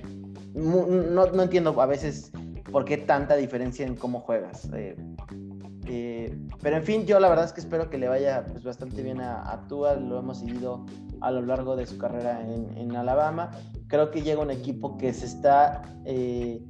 no, 0.55 0.87
no 0.87 1.43
entiendo 1.43 1.81
a 1.81 1.87
veces 1.87 2.31
por 2.71 2.85
qué 2.85 2.97
tanta 2.97 3.37
diferencia 3.37 3.87
en 3.87 3.97
cómo 3.97 4.21
juegas. 4.21 4.69
Eh, 4.75 4.97
eh, 5.87 6.39
pero 6.63 6.77
en 6.77 6.85
fin, 6.85 7.07
yo 7.07 7.19
la 7.21 7.29
verdad 7.29 7.47
es 7.47 7.53
que 7.53 7.61
espero 7.61 7.91
que 7.91 7.99
le 7.99 8.09
vaya 8.09 8.45
pues, 8.47 8.63
bastante 8.63 9.03
bien 9.03 9.21
a, 9.21 9.65
Tua, 9.69 9.95
lo 9.97 10.19
hemos 10.19 10.39
seguido 10.39 10.87
a 11.21 11.31
lo 11.31 11.43
largo 11.43 11.77
de 11.77 11.87
su 11.87 11.99
carrera 11.99 12.41
en, 12.43 12.95
Alabama. 12.95 13.51
Creo 13.89 14.11
que 14.11 14.23
llega 14.23 14.41
un 14.41 14.51
equipo 14.51 14.97
que 14.99 15.13
se 15.13 15.27
está, 15.27 15.83
eh, 16.05 16.63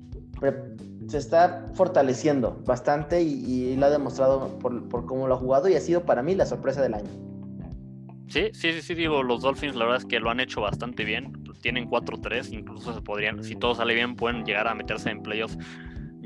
se 1.09 1.19
está 1.19 1.71
fortaleciendo 1.75 2.63
bastante 2.65 3.23
y, 3.23 3.77
lo 3.77 3.87
ha 3.87 3.91
demostrado 3.91 4.59
por, 4.59 4.89
por 4.89 5.07
cómo 5.07 5.27
lo 5.27 5.35
ha 5.35 5.39
jugado 5.39 5.69
y 5.69 5.75
ha 5.75 5.81
sido 5.81 6.05
para 6.05 6.23
mí 6.23 6.35
la 6.35 6.47
sorpresa 6.47 6.81
del 6.81 6.95
año. 6.95 7.11
Sí, 8.31 8.51
sí, 8.53 8.73
sí, 8.73 8.81
sí, 8.81 8.95
digo, 8.95 9.25
los 9.25 9.43
Dolphins 9.43 9.75
la 9.75 9.87
verdad 9.87 10.03
es 10.03 10.07
que 10.07 10.21
lo 10.21 10.31
han 10.31 10.39
hecho 10.39 10.61
bastante 10.61 11.05
bien. 11.05 11.33
Tienen 11.63 11.91
4-3, 11.91 12.53
incluso 12.53 12.95
se 12.95 13.03
podrían, 13.03 13.43
si 13.43 13.57
todo 13.57 13.75
sale 13.75 13.93
bien, 13.93 14.15
pueden 14.15 14.45
llegar 14.45 14.69
a 14.69 14.75
meterse 14.75 15.11
en 15.11 15.21
playoffs 15.21 15.59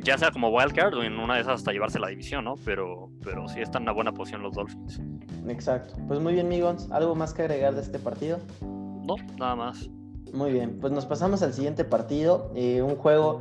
ya 0.04 0.18
sea 0.18 0.30
como 0.30 0.50
wildcard 0.50 0.94
o 0.94 1.02
en 1.02 1.18
una 1.18 1.34
de 1.34 1.40
esas 1.40 1.54
hasta 1.54 1.72
llevarse 1.72 1.98
la 1.98 2.08
división, 2.08 2.44
¿no? 2.44 2.56
Pero, 2.64 3.10
pero 3.22 3.48
sí 3.48 3.60
están 3.60 3.82
en 3.82 3.88
una 3.88 3.92
buena 3.92 4.12
posición 4.12 4.42
los 4.42 4.54
Dolphins. 4.54 5.00
Exacto. 5.48 5.94
Pues 6.06 6.20
muy 6.20 6.34
bien, 6.34 6.48
Migons. 6.48 6.90
¿Algo 6.90 7.14
más 7.14 7.32
que 7.32 7.42
agregar 7.42 7.74
de 7.74 7.80
este 7.80 7.98
partido? 7.98 8.38
No, 8.60 9.16
nada 9.38 9.56
más. 9.56 9.88
Muy 10.32 10.52
bien, 10.52 10.78
pues 10.80 10.92
nos 10.92 11.06
pasamos 11.06 11.42
al 11.42 11.54
siguiente 11.54 11.84
partido. 11.84 12.50
Eh, 12.54 12.82
un 12.82 12.96
juego 12.96 13.40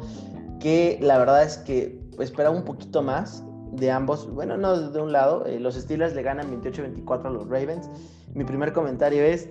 que 0.60 0.98
la 1.02 1.18
verdad 1.18 1.44
es 1.44 1.58
que 1.58 2.00
esperaba 2.20 2.56
un 2.56 2.64
poquito 2.64 3.02
más 3.02 3.44
de 3.74 3.92
ambos. 3.92 4.32
Bueno, 4.32 4.58
no 4.58 4.92
de 4.92 5.02
un 5.02 5.12
lado. 5.12 5.46
Eh, 5.46 5.60
los 5.60 5.76
Steelers 5.76 6.16
le 6.16 6.24
ganan 6.24 6.50
28-24 6.62 7.26
a 7.26 7.30
los 7.30 7.50
Ravens. 7.50 7.90
Mi 8.34 8.46
primer 8.46 8.72
comentario 8.74 9.24
es, 9.24 9.50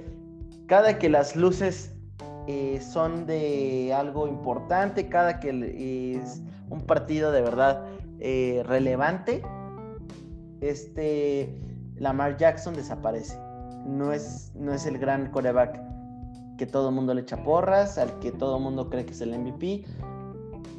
cada 0.67 0.99
que 0.99 1.09
las 1.09 1.37
luces 1.37 1.95
eh, 2.47 2.81
son 2.81 3.27
de 3.27 3.95
algo 3.95 4.27
importante, 4.27 5.09
cada 5.09 5.39
que 5.41 6.17
es 6.17 6.43
un 6.71 6.81
partido 6.81 7.31
de 7.31 7.43
verdad 7.43 7.85
eh, 8.19 8.63
relevante, 8.67 9.43
este 10.61 11.55
Lamar 11.97 12.37
Jackson 12.37 12.75
desaparece. 12.75 13.39
No 13.87 14.13
es, 14.13 14.53
no 14.55 14.73
es 14.73 14.87
el 14.87 14.99
gran 14.99 15.31
coreback 15.31 15.81
que 16.57 16.67
todo 16.67 16.89
el 16.89 16.95
mundo 16.95 17.15
le 17.15 17.23
echa 17.23 17.43
porras, 17.43 17.99
al 17.99 18.19
que 18.21 18.33
todo 18.33 18.57
el 18.57 18.63
mundo 18.63 18.89
cree 18.89 19.05
que 19.05 19.13
es 19.13 19.21
el 19.21 19.39
MVP. 19.39 19.85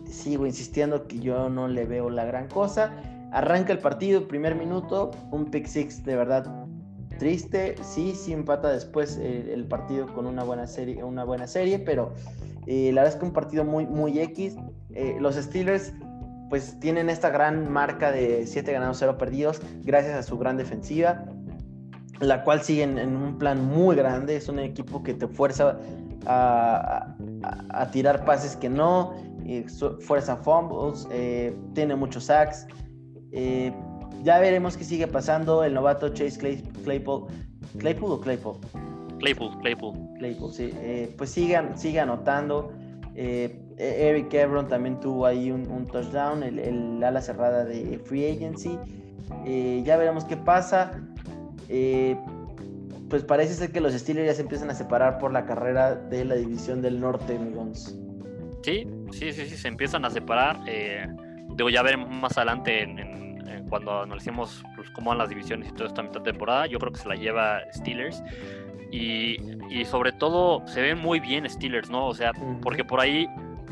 Sigo 0.06 0.46
insistiendo 0.46 1.08
que 1.08 1.20
yo 1.20 1.50
no 1.50 1.68
le 1.68 1.86
veo 1.86 2.10
la 2.10 2.26
gran 2.26 2.48
cosa. 2.48 2.94
Arranca 3.32 3.74
el 3.74 3.80
partido, 3.80 4.28
primer 4.28 4.56
minuto, 4.56 5.12
un 5.32 5.46
pick 5.46 5.66
six 5.66 6.04
de 6.04 6.16
verdad 6.16 6.63
triste. 7.18 7.76
Sí, 7.84 8.14
sí 8.16 8.34
empata 8.34 8.70
después 8.70 9.18
eh, 9.22 9.54
el 9.54 9.66
partido 9.66 10.08
con 10.14 10.26
una 10.26 10.44
buena 10.44 10.68
serie, 10.68 11.04
una 11.04 11.24
buena 11.24 11.48
serie 11.48 11.80
pero 11.80 12.14
eh, 12.66 12.92
la 12.94 13.02
verdad 13.02 13.16
es 13.16 13.20
que 13.20 13.26
un 13.26 13.34
partido 13.34 13.64
muy, 13.66 13.86
muy 13.86 14.20
X. 14.20 14.56
Eh, 14.94 15.18
los 15.20 15.36
Steelers 15.36 15.94
pues 16.50 16.80
tienen 16.80 17.10
esta 17.10 17.30
gran 17.30 17.72
marca 17.72 18.12
de 18.12 18.46
7 18.46 18.72
ganados, 18.72 18.98
0 19.00 19.18
perdidos, 19.18 19.62
gracias 19.84 20.16
a 20.16 20.24
su 20.24 20.38
gran 20.38 20.56
defensiva, 20.56 21.26
la 22.20 22.44
cual 22.44 22.62
siguen 22.62 23.00
en 23.00 23.16
un 23.16 23.40
plan 23.40 23.66
muy 23.66 23.96
grande. 23.96 24.36
Es 24.36 24.50
un 24.50 24.60
equipo 24.60 25.02
que 25.02 25.16
te 25.16 25.28
fuerza 25.28 25.80
a, 26.28 27.16
tirar 27.92 28.24
pases 28.24 28.56
que 28.56 28.70
no, 28.70 29.14
fuerza 30.02 30.38
fumbles, 30.38 31.08
tiene 31.74 31.96
muchos 31.96 32.26
sacks. 32.26 32.68
Ya 34.24 34.40
veremos 34.40 34.78
qué 34.78 34.86
sigue 34.86 35.08
pasando. 35.08 35.64
El 35.64 35.74
novato 35.74 36.10
Chase 36.10 36.40
Claypool. 36.84 37.28
¿Claypool 37.78 38.12
o 38.12 38.22
Claypool? 38.22 38.56
Claypool, 39.20 39.60
Claypool. 39.60 39.94
Claypool, 40.18 40.52
sí. 40.52 40.70
Eh, 40.76 41.14
pues 41.18 41.30
sigan, 41.30 41.78
sigue 41.78 42.00
anotando. 42.00 42.72
Eh, 43.16 43.60
Eric 43.78 44.34
Ebron 44.34 44.68
también 44.68 45.00
tuvo 45.00 45.26
ahí 45.26 45.52
un, 45.52 45.88
touchdown, 45.88 46.44
el, 46.44 47.04
ala 47.04 47.22
cerrada 47.22 47.66
de 47.66 48.00
Free 48.06 48.32
Agency. 48.32 48.78
Eh, 49.46 49.82
ya 49.86 49.98
veremos 49.98 50.24
qué 50.26 50.38
pasa. 50.38 51.02
pues 53.10 53.24
parece 53.24 53.54
ser 53.54 53.72
que 53.72 53.82
los 53.82 53.94
Steelers 53.94 54.28
ya 54.28 54.34
se 54.34 54.42
empiezan 54.42 54.70
a 54.70 54.74
separar 54.74 55.20
por 55.20 55.34
la 55.34 55.46
carrera 55.46 55.96
de 55.96 56.24
la 56.24 56.36
división 56.36 56.82
del 56.82 57.00
norte, 57.00 57.36
amigos. 57.36 57.98
Sí, 58.62 58.88
sí, 59.12 59.34
sí, 59.34 59.46
sí, 59.48 59.58
se 59.58 59.68
empiezan 59.68 60.06
a 60.06 60.10
separar. 60.10 60.62
digo, 61.56 61.70
ya 61.70 61.82
veremos 61.82 62.10
más 62.10 62.38
adelante 62.38 62.84
en 62.84 63.23
cuando 63.70 64.02
analicemos 64.02 64.64
pues, 64.76 64.90
cómo 64.92 65.10
van 65.10 65.20
las 65.20 65.30
divisiones 65.30 65.70
y 65.70 65.72
toda 65.74 65.88
esta 65.88 66.04
mitad 66.04 66.22
de 66.22 66.32
temporada, 66.32 66.68
yo 66.68 66.80
creo 66.80 66.92
que 66.92 67.00
se 67.00 67.10
la 67.10 67.16
lleva 67.16 67.62
Steelers. 67.74 68.24
Y, 68.92 69.38
y 69.72 69.86
sobre 69.86 70.12
todo 70.12 70.62
se 70.68 70.82
ven 70.82 71.00
muy 71.00 71.20
bien 71.20 71.50
Steelers, 71.50 71.90
¿no? 71.90 72.08
O 72.08 72.14
sea, 72.14 72.32
porque 72.62 72.86
por 72.86 73.00
ahí 73.00 73.28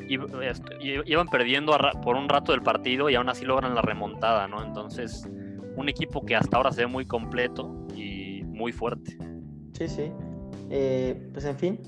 iban 0.07 1.27
perdiendo 1.27 1.77
por 2.03 2.15
un 2.15 2.27
rato 2.27 2.51
del 2.51 2.61
partido 2.61 3.09
y 3.09 3.15
aún 3.15 3.29
así 3.29 3.45
logran 3.45 3.75
la 3.75 3.81
remontada, 3.81 4.47
¿no? 4.47 4.63
Entonces, 4.63 5.27
un 5.75 5.89
equipo 5.89 6.25
que 6.25 6.35
hasta 6.35 6.57
ahora 6.57 6.71
se 6.71 6.81
ve 6.81 6.87
muy 6.87 7.05
completo 7.05 7.87
y 7.95 8.43
muy 8.43 8.71
fuerte. 8.71 9.17
Sí, 9.73 9.87
sí. 9.87 10.11
Eh, 10.69 11.29
pues 11.33 11.45
en 11.45 11.57
fin. 11.57 11.79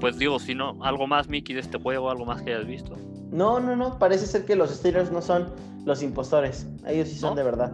Pues 0.00 0.18
digo, 0.18 0.38
si 0.38 0.54
no, 0.54 0.76
algo 0.82 1.06
más, 1.06 1.28
Mickey, 1.28 1.54
de 1.54 1.60
este 1.60 1.78
juego, 1.78 2.10
algo 2.10 2.24
más 2.26 2.42
que 2.42 2.54
hayas 2.54 2.66
visto. 2.66 2.96
No, 3.30 3.60
no, 3.60 3.74
no, 3.74 3.98
parece 3.98 4.26
ser 4.26 4.44
que 4.44 4.54
los 4.54 4.70
Steelers 4.70 5.10
no 5.10 5.22
son 5.22 5.52
los 5.84 6.02
impostores, 6.02 6.66
ellos 6.86 7.08
sí 7.08 7.16
son 7.16 7.36
de 7.36 7.42
verdad. 7.42 7.72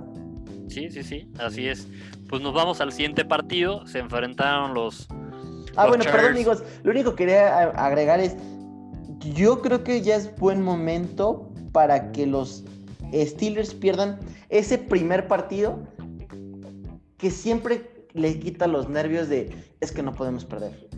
Sí, 0.68 0.90
sí, 0.90 1.02
sí, 1.02 1.28
así 1.38 1.66
es. 1.66 1.86
Pues 2.28 2.40
nos 2.42 2.54
vamos 2.54 2.80
al 2.80 2.92
siguiente 2.92 3.24
partido, 3.24 3.86
se 3.86 3.98
enfrentaron 3.98 4.74
los... 4.74 5.08
Ah, 5.76 5.88
bueno, 5.88 6.04
perdón 6.04 6.32
amigos, 6.32 6.62
lo 6.82 6.90
único 6.90 7.10
que 7.10 7.24
quería 7.24 7.70
agregar 7.70 8.20
es, 8.20 8.36
yo 9.34 9.60
creo 9.60 9.84
que 9.84 10.02
ya 10.02 10.16
es 10.16 10.34
buen 10.36 10.62
momento 10.62 11.50
para 11.72 12.12
que 12.12 12.26
los 12.26 12.64
Steelers 13.12 13.74
pierdan 13.74 14.18
ese 14.48 14.78
primer 14.78 15.28
partido 15.28 15.78
que 17.16 17.30
siempre 17.30 18.06
le 18.14 18.38
quita 18.38 18.66
los 18.66 18.88
nervios 18.88 19.28
de 19.28 19.54
es 19.80 19.92
que 19.92 20.02
no 20.02 20.12
podemos 20.12 20.44
perder. 20.44 20.88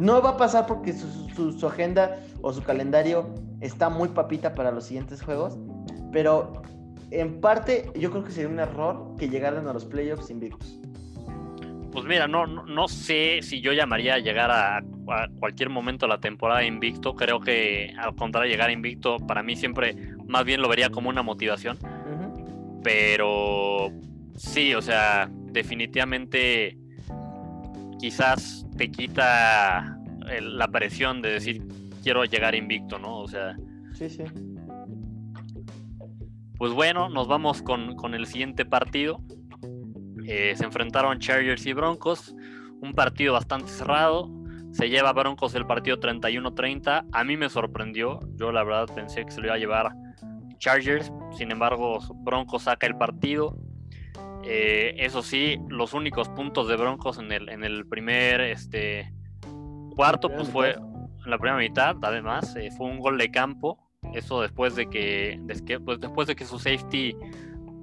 No 0.00 0.22
va 0.22 0.30
a 0.30 0.36
pasar 0.36 0.66
porque 0.66 0.92
su, 0.92 1.66
agenda 1.66 2.20
o 2.40 2.52
su 2.52 2.62
calendario 2.62 3.34
está 3.60 3.88
muy 3.88 4.08
papita 4.08 4.54
para 4.54 4.70
los 4.70 4.84
siguientes 4.84 5.22
juegos, 5.22 5.58
pero 6.12 6.62
en 7.10 7.40
parte 7.40 7.90
yo 7.98 8.10
creo 8.10 8.24
que 8.24 8.30
sería 8.30 8.48
un 8.48 8.60
error 8.60 9.16
que 9.18 9.28
llegaran 9.28 9.66
a 9.66 9.72
los 9.72 9.84
playoffs 9.84 10.30
invictos. 10.30 10.78
Pues 11.90 12.04
mira, 12.04 12.28
no, 12.28 12.46
no, 12.46 12.86
sé 12.86 13.40
si 13.42 13.60
yo 13.60 13.72
llamaría 13.72 14.14
a 14.14 14.18
llegar 14.18 14.50
a, 14.50 14.82
cualquier 15.40 15.70
momento 15.70 16.06
de 16.06 16.10
la 16.10 16.20
temporada 16.20 16.62
invicto. 16.62 17.14
Creo 17.14 17.40
que 17.40 17.94
al 17.98 18.14
contrario, 18.14 18.52
llegar 18.52 18.68
a 18.68 18.72
invicto 18.72 19.16
para 19.16 19.42
mí 19.42 19.56
siempre 19.56 19.96
más 20.26 20.44
bien 20.44 20.60
lo 20.60 20.68
vería 20.68 20.90
como 20.90 21.08
una 21.08 21.22
motivación. 21.22 21.78
Pero 22.84 23.90
sí, 24.36 24.74
o 24.74 24.82
sea, 24.82 25.28
definitivamente 25.32 26.78
quizás 27.98 28.67
te 28.78 28.90
quita 28.90 29.98
la 30.40 30.68
presión 30.68 31.20
de 31.20 31.32
decir 31.32 31.62
quiero 32.02 32.24
llegar 32.24 32.54
invicto, 32.54 32.98
¿no? 32.98 33.18
O 33.18 33.28
sea. 33.28 33.56
Sí, 33.92 34.08
sí. 34.08 34.24
Pues 36.56 36.72
bueno, 36.72 37.08
nos 37.08 37.28
vamos 37.28 37.60
con, 37.60 37.96
con 37.96 38.14
el 38.14 38.26
siguiente 38.26 38.64
partido. 38.64 39.20
Eh, 40.26 40.54
se 40.56 40.64
enfrentaron 40.64 41.18
Chargers 41.18 41.66
y 41.66 41.72
Broncos, 41.72 42.34
un 42.80 42.94
partido 42.94 43.34
bastante 43.34 43.68
cerrado. 43.68 44.30
Se 44.72 44.88
lleva 44.88 45.12
Broncos 45.12 45.54
el 45.54 45.66
partido 45.66 45.98
31-30. 45.98 47.06
A 47.10 47.24
mí 47.24 47.36
me 47.36 47.48
sorprendió. 47.48 48.20
Yo 48.36 48.52
la 48.52 48.64
verdad 48.64 48.94
pensé 48.94 49.24
que 49.24 49.30
se 49.30 49.40
lo 49.40 49.46
iba 49.46 49.54
a 49.54 49.58
llevar 49.58 49.92
Chargers. 50.58 51.12
Sin 51.36 51.50
embargo, 51.50 51.98
Broncos 52.22 52.64
saca 52.64 52.86
el 52.86 52.96
partido. 52.96 53.56
Eh, 54.50 54.94
eso 55.04 55.22
sí, 55.22 55.58
los 55.68 55.92
únicos 55.92 56.30
puntos 56.30 56.68
de 56.68 56.76
Broncos 56.76 57.18
en 57.18 57.30
el, 57.32 57.50
en 57.50 57.64
el 57.64 57.86
primer 57.86 58.40
este, 58.40 59.12
cuarto, 59.94 60.30
pues 60.30 60.48
fue 60.48 60.70
en 60.70 61.30
la 61.30 61.36
primera 61.36 61.58
mitad, 61.58 61.96
además, 62.00 62.56
eh, 62.56 62.70
fue 62.74 62.86
un 62.86 62.98
gol 62.98 63.18
de 63.18 63.30
campo. 63.30 63.78
Eso 64.14 64.40
después 64.40 64.74
de 64.74 64.88
que, 64.88 65.38
pues, 65.84 66.00
después 66.00 66.28
de 66.28 66.34
que 66.34 66.46
su 66.46 66.58
safety 66.58 67.14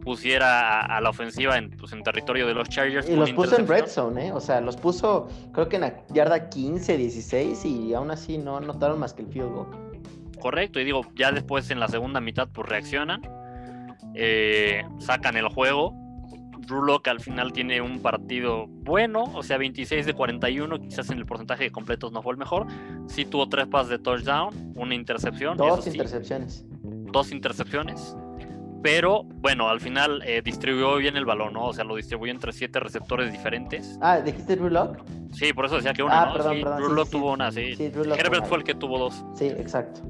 pusiera 0.02 0.82
a, 0.82 1.02
la 1.02 1.10
ofensiva 1.12 1.56
en, 1.58 1.70
pues, 1.70 1.94
en 1.94 2.02
territorio 2.02 2.48
de 2.48 2.56
los 2.56 2.68
Chargers. 2.68 3.08
Y 3.08 3.16
los 3.16 3.32
puso 3.34 3.60
en 3.60 3.68
red 3.68 3.86
zone, 3.86 4.28
¿eh? 4.28 4.32
O 4.32 4.40
sea, 4.40 4.60
los 4.60 4.76
puso 4.76 5.28
creo 5.52 5.70
que 5.70 5.76
en 5.76 5.84
la 5.84 6.04
yarda 6.08 6.50
15, 6.50 6.98
16 6.98 7.64
y 7.66 7.94
aún 7.94 8.10
así 8.10 8.40
no 8.40 8.60
notaron 8.60 8.98
más 8.98 9.14
que 9.14 9.22
el 9.22 9.28
field 9.28 9.52
goal. 9.52 9.68
Correcto, 10.40 10.80
y 10.80 10.84
digo, 10.84 11.02
ya 11.16 11.32
después 11.32 11.70
en 11.70 11.80
la 11.80 11.88
segunda 11.90 12.22
mitad 12.22 12.48
pues 12.52 12.68
reaccionan, 12.68 13.22
eh, 14.16 14.84
sacan 14.98 15.38
el 15.38 15.48
juego. 15.50 16.05
Drew 16.66 16.84
Locke 16.84 17.10
al 17.10 17.20
final 17.20 17.54
tiene 17.54 17.82
un 17.82 18.02
partido 18.02 18.68
bueno, 18.68 19.24
o 19.34 19.44
sea, 19.44 19.58
26 19.58 20.06
de 20.06 20.14
41, 20.14 20.80
quizás 20.80 21.10
en 21.10 21.18
el 21.18 21.26
porcentaje 21.26 21.66
de 21.66 21.72
completos 21.72 22.12
no 22.12 22.22
fue 22.22 22.34
el 22.34 22.38
mejor. 22.38 22.68
Sí 23.08 23.26
tuvo 23.26 23.48
tres 23.48 23.68
pases 23.68 23.90
de 23.90 24.00
touchdown, 24.00 24.74
una 24.76 24.96
intercepción. 24.96 25.58
Dos 25.58 25.88
intercepciones. 25.88 26.66
dos 26.82 27.32
intercepciones 27.32 28.16
pero 28.86 29.24
bueno, 29.24 29.68
al 29.68 29.82
final 29.82 30.22
eh, 30.28 30.44
distribuyó 30.44 30.98
bien 30.98 31.18
el 31.18 31.26
balón, 31.26 31.54
¿no? 31.54 31.66
O 31.66 31.74
sea, 31.74 31.84
lo 31.84 31.96
distribuyó 31.96 32.32
entre 32.32 32.54
siete 32.54 32.80
receptores 32.80 33.32
diferentes. 33.32 33.98
Ah, 34.00 34.22
¿dijiste 34.22 34.56
Drew? 34.56 34.96
Sí, 35.32 35.54
por 35.54 35.66
eso 35.66 35.78
decía 35.78 35.92
que 35.92 36.04
una, 36.04 36.22
ah, 36.22 36.32
Perdón, 36.32 36.62
perdón, 36.62 36.94
Drew 36.94 37.06
tuvo 37.08 37.32
una, 37.32 37.52
sí. 37.52 37.76
Herbert 37.80 38.46
fue 38.46 38.60
el 38.60 38.64
que 38.64 38.76
tuvo 38.76 39.00
dos. 39.00 39.26
Sí, 39.34 39.48
exacto. 39.48 40.02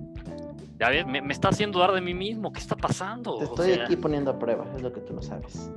Ya 0.78 0.90
ves, 0.90 1.08
me, 1.08 1.20
está 1.32 1.48
haciendo 1.48 1.80
dar 1.80 1.94
de 1.94 2.02
mí 2.02 2.14
mismo. 2.14 2.52
¿Qué 2.52 2.60
está 2.60 2.76
pasando? 2.76 3.38
Te 3.38 3.46
estoy 3.46 3.72
aquí 3.72 3.96
poniendo 3.96 4.32
a 4.32 4.38
prueba, 4.38 4.66
es 4.76 4.82
lo 4.82 4.92
que 4.92 5.00
tú 5.00 5.14
no 5.14 5.22
sabes. 5.22 5.72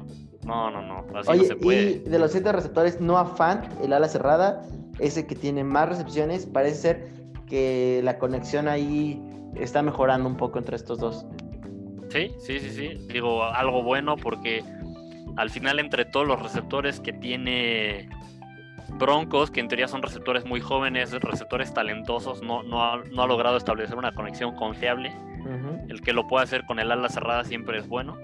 No, 0.49 0.71
no, 0.71 0.81
no. 0.81 1.05
Así 1.19 1.31
Oye, 1.31 1.43
no 1.43 1.45
se 1.45 1.57
puede. 1.57 1.91
Y 1.91 1.99
de 1.99 2.19
los 2.19 2.33
siete 2.33 2.51
receptores, 2.53 3.03
Noah 3.03 3.27
Fant, 3.27 3.67
el 3.83 3.93
ala 3.93 4.09
cerrada, 4.09 4.63
ese 4.99 5.27
que 5.27 5.35
tiene 5.35 5.63
más 5.63 5.91
recepciones, 5.91 6.47
parece 6.47 6.77
ser 6.77 7.09
que 7.47 8.01
la 8.03 8.19
conexión 8.19 8.67
ahí 8.67 9.23
está 9.57 9.83
mejorando 9.83 10.27
un 10.27 10.39
poco 10.39 10.59
entre 10.59 10.77
estos 10.77 10.99
dos. 10.99 11.27
Sí, 12.09 12.35
sí, 12.39 12.61
sí, 12.61 12.71
sí. 12.71 13.07
Digo, 13.13 13.45
algo 13.45 13.83
bueno 13.83 14.17
porque 14.17 14.65
al 15.37 15.51
final 15.51 15.81
entre 15.81 16.07
todos 16.07 16.27
los 16.27 16.43
receptores 16.43 16.99
que 16.99 17.13
tiene 17.13 18.09
Broncos, 18.95 19.51
que 19.51 19.61
en 19.61 19.69
teoría 19.69 19.87
son 19.87 20.01
receptores 20.01 20.47
muy 20.47 20.61
jóvenes, 20.63 21.13
receptores 21.13 21.75
talentosos, 21.75 22.43
no, 22.43 22.63
no, 22.63 22.83
ha, 22.83 23.03
no 23.13 23.23
ha 23.23 23.27
logrado 23.27 23.59
establecer 23.59 23.97
una 23.97 24.13
conexión 24.13 24.57
confiable. 24.57 25.13
El 25.89 26.01
que 26.01 26.15
lo 26.15 26.27
pueda 26.27 26.45
hacer 26.45 26.65
con 26.65 26.79
el 26.79 26.91
ala 26.91 27.09
cerrada 27.11 27.45
siempre 27.45 27.79
es 27.79 27.87
bueno. 27.87 28.17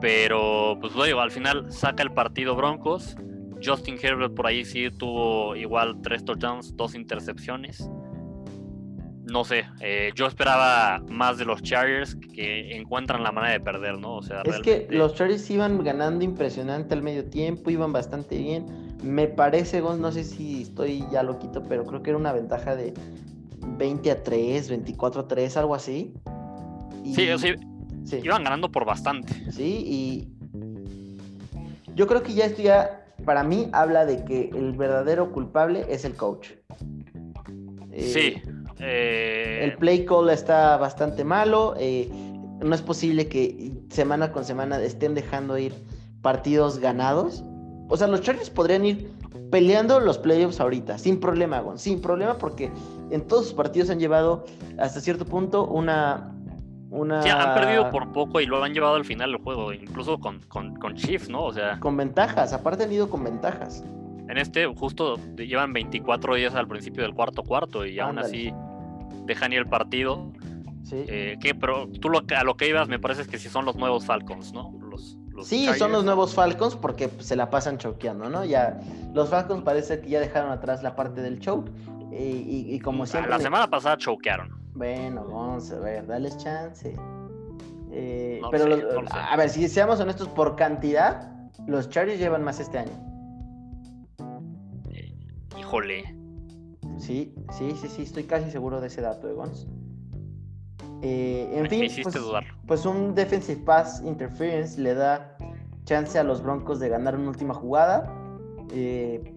Pero, 0.00 0.78
pues 0.80 0.92
digo, 0.94 1.20
al 1.20 1.30
final 1.30 1.70
saca 1.72 2.02
el 2.02 2.12
partido 2.12 2.54
Broncos. 2.54 3.16
Justin 3.64 3.96
Herbert 4.02 4.34
por 4.34 4.46
ahí 4.46 4.64
sí 4.64 4.90
tuvo 4.90 5.54
igual 5.54 6.00
tres 6.02 6.24
touchdowns, 6.24 6.76
dos 6.76 6.96
intercepciones 6.96 7.88
no 9.32 9.44
sé, 9.44 9.64
eh, 9.80 10.12
yo 10.14 10.26
esperaba 10.26 11.02
más 11.08 11.38
de 11.38 11.44
los 11.44 11.62
Chargers 11.62 12.16
que 12.34 12.76
encuentran 12.76 13.22
la 13.22 13.32
manera 13.32 13.54
de 13.54 13.60
perder, 13.60 13.98
¿no? 13.98 14.16
O 14.16 14.22
sea, 14.22 14.42
es 14.44 14.60
que 14.60 14.86
los 14.90 15.14
Chargers 15.14 15.48
iban 15.50 15.82
ganando 15.82 16.24
impresionante 16.24 16.94
al 16.94 17.02
medio 17.02 17.24
tiempo, 17.24 17.70
iban 17.70 17.92
bastante 17.92 18.36
bien. 18.36 18.66
Me 19.02 19.28
parece, 19.28 19.80
no 19.80 20.12
sé 20.12 20.24
si 20.24 20.62
estoy 20.62 21.04
ya 21.10 21.22
loquito, 21.22 21.62
pero 21.62 21.84
creo 21.84 22.02
que 22.02 22.10
era 22.10 22.18
una 22.18 22.32
ventaja 22.32 22.76
de 22.76 22.94
20 23.78 24.10
a 24.10 24.22
3, 24.22 24.68
24 24.68 25.22
a 25.22 25.28
3, 25.28 25.56
algo 25.56 25.74
así. 25.74 26.12
Sí, 27.04 27.26
sí, 27.38 27.54
sí, 28.04 28.20
iban 28.22 28.44
ganando 28.44 28.70
por 28.70 28.84
bastante. 28.84 29.32
Sí, 29.50 29.84
y 29.86 30.28
yo 31.94 32.06
creo 32.06 32.22
que 32.22 32.34
ya 32.34 32.46
esto 32.46 32.62
ya, 32.62 33.04
para 33.24 33.44
mí, 33.44 33.68
habla 33.72 34.04
de 34.04 34.24
que 34.24 34.50
el 34.50 34.72
verdadero 34.72 35.32
culpable 35.32 35.86
es 35.88 36.04
el 36.04 36.14
coach. 36.14 36.50
sí. 37.96 38.36
Eh, 38.38 38.42
eh, 38.84 39.60
el 39.62 39.76
play 39.76 40.04
call 40.04 40.30
está 40.30 40.76
bastante 40.76 41.24
malo. 41.24 41.74
Eh, 41.78 42.10
no 42.60 42.74
es 42.74 42.82
posible 42.82 43.28
que 43.28 43.72
semana 43.90 44.32
con 44.32 44.44
semana 44.44 44.80
estén 44.82 45.14
dejando 45.14 45.56
ir 45.58 45.72
partidos 46.20 46.78
ganados. 46.78 47.44
O 47.88 47.96
sea, 47.96 48.06
los 48.06 48.22
Chargers 48.22 48.50
podrían 48.50 48.84
ir 48.84 49.10
peleando 49.50 50.00
los 50.00 50.18
playoffs 50.18 50.60
ahorita, 50.60 50.98
sin 50.98 51.20
problema, 51.20 51.60
Gon, 51.60 51.78
sin 51.78 52.00
problema, 52.00 52.38
porque 52.38 52.70
en 53.10 53.20
todos 53.26 53.46
sus 53.46 53.54
partidos 53.54 53.90
han 53.90 54.00
llevado 54.00 54.44
hasta 54.78 55.00
cierto 55.00 55.24
punto 55.24 55.66
una. 55.66 56.34
Una... 56.92 57.22
Sí, 57.22 57.28
han 57.28 57.54
perdido 57.54 57.90
por 57.90 58.12
poco 58.12 58.40
y 58.40 58.46
lo 58.46 58.62
han 58.62 58.72
llevado 58.72 58.94
al 58.94 59.04
final 59.04 59.32
del 59.32 59.42
juego, 59.42 59.72
incluso 59.72 60.18
con, 60.20 60.40
con, 60.40 60.76
con 60.76 60.94
Chiefs, 60.94 61.28
¿no? 61.28 61.42
O 61.44 61.52
sea. 61.52 61.80
Con 61.80 61.96
ventajas, 61.96 62.52
aparte 62.52 62.84
han 62.84 62.92
ido 62.92 63.10
con 63.10 63.24
ventajas. 63.24 63.82
En 64.28 64.38
este, 64.38 64.66
justo 64.66 65.16
llevan 65.36 65.72
24 65.72 66.34
días 66.36 66.54
al 66.54 66.68
principio 66.68 67.02
del 67.02 67.14
cuarto 67.14 67.42
cuarto 67.42 67.84
y 67.84 67.98
aún 67.98 68.18
así 68.18 68.52
dejan 69.26 69.52
ir 69.52 69.60
el 69.60 69.66
partido. 69.66 70.32
Sí. 70.84 71.04
Eh, 71.08 71.38
pero 71.60 71.88
tú 72.00 72.08
lo, 72.08 72.22
a 72.36 72.44
lo 72.44 72.56
que 72.56 72.68
ibas 72.68 72.88
me 72.88 72.98
parece 72.98 73.26
que 73.26 73.38
sí 73.38 73.48
son 73.48 73.64
los 73.64 73.76
nuevos 73.76 74.04
Falcons, 74.04 74.52
¿no? 74.52 74.72
Los, 74.90 75.18
sí, 75.42 75.66
son 75.78 75.92
los 75.92 76.04
nuevos 76.04 76.34
Falcons 76.34 76.76
porque 76.76 77.08
se 77.18 77.36
la 77.36 77.50
pasan 77.50 77.78
choqueando, 77.78 78.28
¿no? 78.28 78.44
Ya 78.44 78.80
los 79.14 79.30
Falcons 79.30 79.62
parece 79.62 80.00
que 80.00 80.10
ya 80.10 80.20
dejaron 80.20 80.50
atrás 80.50 80.82
la 80.82 80.94
parte 80.94 81.22
del 81.22 81.40
choke 81.40 81.70
y, 82.10 82.78
como 82.80 83.06
siempre... 83.06 83.30
La 83.30 83.38
semana 83.38 83.68
pasada 83.68 83.96
choquearon. 83.96 84.61
Bueno, 84.74 85.24
vamos 85.24 85.70
a 85.70 85.78
ver, 85.78 86.06
dale 86.06 86.30
chance. 86.36 86.96
Eh, 87.90 88.40
pero 88.50 88.74
a 89.10 89.36
ver, 89.36 89.50
si 89.50 89.68
seamos 89.68 90.00
honestos 90.00 90.28
por 90.28 90.56
cantidad, 90.56 91.30
los 91.66 91.90
Chargers 91.90 92.18
llevan 92.18 92.42
más 92.42 92.58
este 92.58 92.78
año. 92.78 92.92
Eh, 94.90 95.14
híjole. 95.58 96.16
Sí, 96.98 97.34
sí, 97.50 97.72
sí, 97.80 97.88
sí, 97.88 98.02
estoy 98.02 98.24
casi 98.24 98.50
seguro 98.50 98.80
de 98.80 98.86
ese 98.86 99.02
dato, 99.02 99.28
Egons. 99.28 99.66
Eh, 101.02 101.50
en 101.52 101.68
fin, 101.68 101.90
pues, 102.02 102.16
pues, 102.66 102.86
un 102.86 103.14
defensive 103.14 103.60
pass 103.64 104.00
interference 104.04 104.80
le 104.80 104.94
da 104.94 105.36
chance 105.84 106.16
a 106.16 106.22
los 106.22 106.42
Broncos 106.42 106.78
de 106.78 106.88
ganar 106.88 107.16
una 107.16 107.28
última 107.28 107.54
jugada. 107.54 108.14
Eh, 108.72 109.34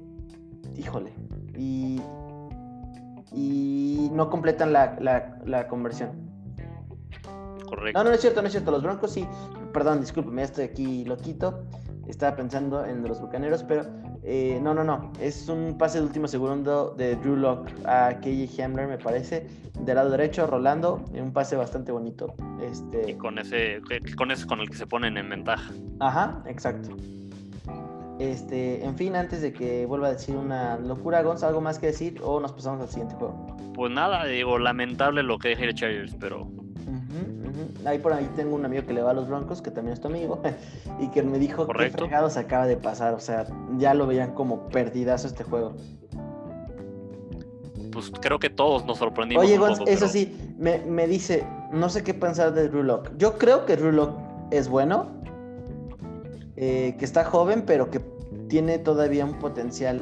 híjole. 0.77 1.11
Y, 1.57 1.99
y 3.36 4.09
no 4.13 4.29
completan 4.29 4.71
la, 4.73 5.67
conversión. 5.69 6.11
Correcto. 7.67 8.03
No, 8.03 8.09
no, 8.09 8.15
es 8.15 8.21
cierto, 8.21 8.41
no 8.41 8.47
es 8.47 8.53
cierto. 8.53 8.71
Los 8.71 8.83
Broncos 8.83 9.11
sí. 9.11 9.27
Perdón, 9.73 9.99
discúlpeme, 9.99 10.43
estoy 10.43 10.65
aquí 10.65 11.03
loquito. 11.05 11.65
Estaba 12.07 12.36
pensando 12.36 12.86
en 12.86 13.03
los 13.03 13.19
bucaneros, 13.19 13.63
pero 13.63 13.83
eh, 14.23 14.59
no, 14.61 14.73
no, 14.73 14.83
no. 14.83 15.11
Es 15.19 15.49
un 15.49 15.77
pase 15.77 15.97
de 15.99 16.05
último 16.05 16.27
segundo 16.27 16.93
de 16.95 17.15
Drew 17.15 17.36
Lock 17.36 17.69
a 17.86 18.19
KJ 18.21 18.63
Hamler, 18.63 18.88
me 18.88 18.97
parece. 18.97 19.47
Del 19.79 19.95
lado 19.95 20.11
derecho, 20.11 20.47
Rolando. 20.47 21.03
Un 21.13 21.33
pase 21.33 21.55
bastante 21.55 21.91
bonito. 21.91 22.36
Este... 22.61 23.11
Y 23.11 23.15
con 23.15 23.38
ese, 23.39 23.81
con 24.15 24.31
ese 24.31 24.45
con 24.45 24.61
el 24.61 24.69
que 24.69 24.77
se 24.77 24.88
ponen 24.88 25.17
en 25.17 25.29
ventaja. 25.29 25.73
Ajá, 25.99 26.43
exacto. 26.45 26.95
Este, 28.20 28.84
en 28.84 28.95
fin, 28.95 29.16
antes 29.16 29.41
de 29.41 29.51
que 29.51 29.86
vuelva 29.86 30.07
a 30.07 30.11
decir 30.13 30.36
una 30.36 30.78
locura, 30.78 31.22
Gonz, 31.22 31.43
¿algo 31.43 31.59
más 31.59 31.80
que 31.80 31.88
decir 31.88 32.22
o 32.24 32.39
nos 32.39 32.53
pasamos 32.53 32.82
al 32.82 32.89
siguiente 32.89 33.16
juego? 33.16 33.57
Pues 33.74 33.91
nada, 33.91 34.26
digo, 34.26 34.57
lamentable 34.57 35.22
lo 35.22 35.38
que 35.38 35.49
deja 35.49 35.74
Chargers, 35.74 36.16
pero 36.20 36.47
Ahí 37.86 37.99
por 37.99 38.13
ahí 38.13 38.30
tengo 38.36 38.55
un 38.55 38.66
amigo 38.66 38.86
que 38.86 38.93
le 38.93 39.01
va 39.01 39.11
a 39.11 39.13
los 39.13 39.28
Broncos, 39.28 39.61
que 39.61 39.72
también 39.72 39.93
es 39.93 40.01
tu 40.01 40.07
amigo, 40.07 40.41
y 40.99 41.09
que 41.09 41.24
me 41.24 41.39
dijo 41.39 41.68
que 41.68 41.89
fregados 41.89 42.38
acaba 42.38 42.66
de 42.66 42.78
pasar. 42.78 43.13
O 43.13 43.20
sea, 43.20 43.45
ya 43.78 43.93
lo 43.93 44.07
veían 44.07 44.34
como 44.34 44.68
perdidazo 44.70 45.28
este 45.28 45.43
juego. 45.43 45.76
Pues 47.91 48.11
creo 48.22 48.39
que 48.39 48.49
todos 48.49 48.86
nos 48.86 48.97
sorprendimos. 48.97 49.45
Oye, 49.45 49.57
eso 49.88 50.07
sí, 50.07 50.55
me, 50.57 51.07
dice, 51.07 51.47
no 51.72 51.89
sé 51.89 52.03
qué 52.03 52.13
pensar 52.13 52.53
de 52.53 52.68
Drew 52.68 53.03
Yo 53.18 53.38
creo 53.38 53.66
que 53.66 53.78
Drew 53.78 54.13
es 54.51 54.68
bueno, 54.68 55.22
eh, 56.58 56.95
que 56.97 57.06
está 57.06 57.26
joven, 57.26 57.64
pero 57.66 57.89
que 57.89 58.01
tiene 58.47 58.80
todavía 58.80 59.26
un 59.26 59.39
potencial 59.39 60.01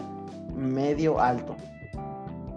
medio 0.55 1.19
alto. 1.19 1.55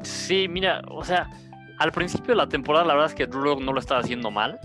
Sí, 0.02 0.48
mira, 0.48 0.82
o 0.88 1.04
sea, 1.04 1.30
al 1.78 1.92
principio 1.92 2.28
de 2.28 2.36
la 2.36 2.48
temporada 2.48 2.84
la 2.84 2.94
verdad 2.94 3.10
es 3.10 3.14
que 3.14 3.26
Drew 3.26 3.42
Lock 3.42 3.60
no 3.60 3.72
lo 3.72 3.80
estaba 3.80 4.00
haciendo 4.00 4.30
mal. 4.30 4.58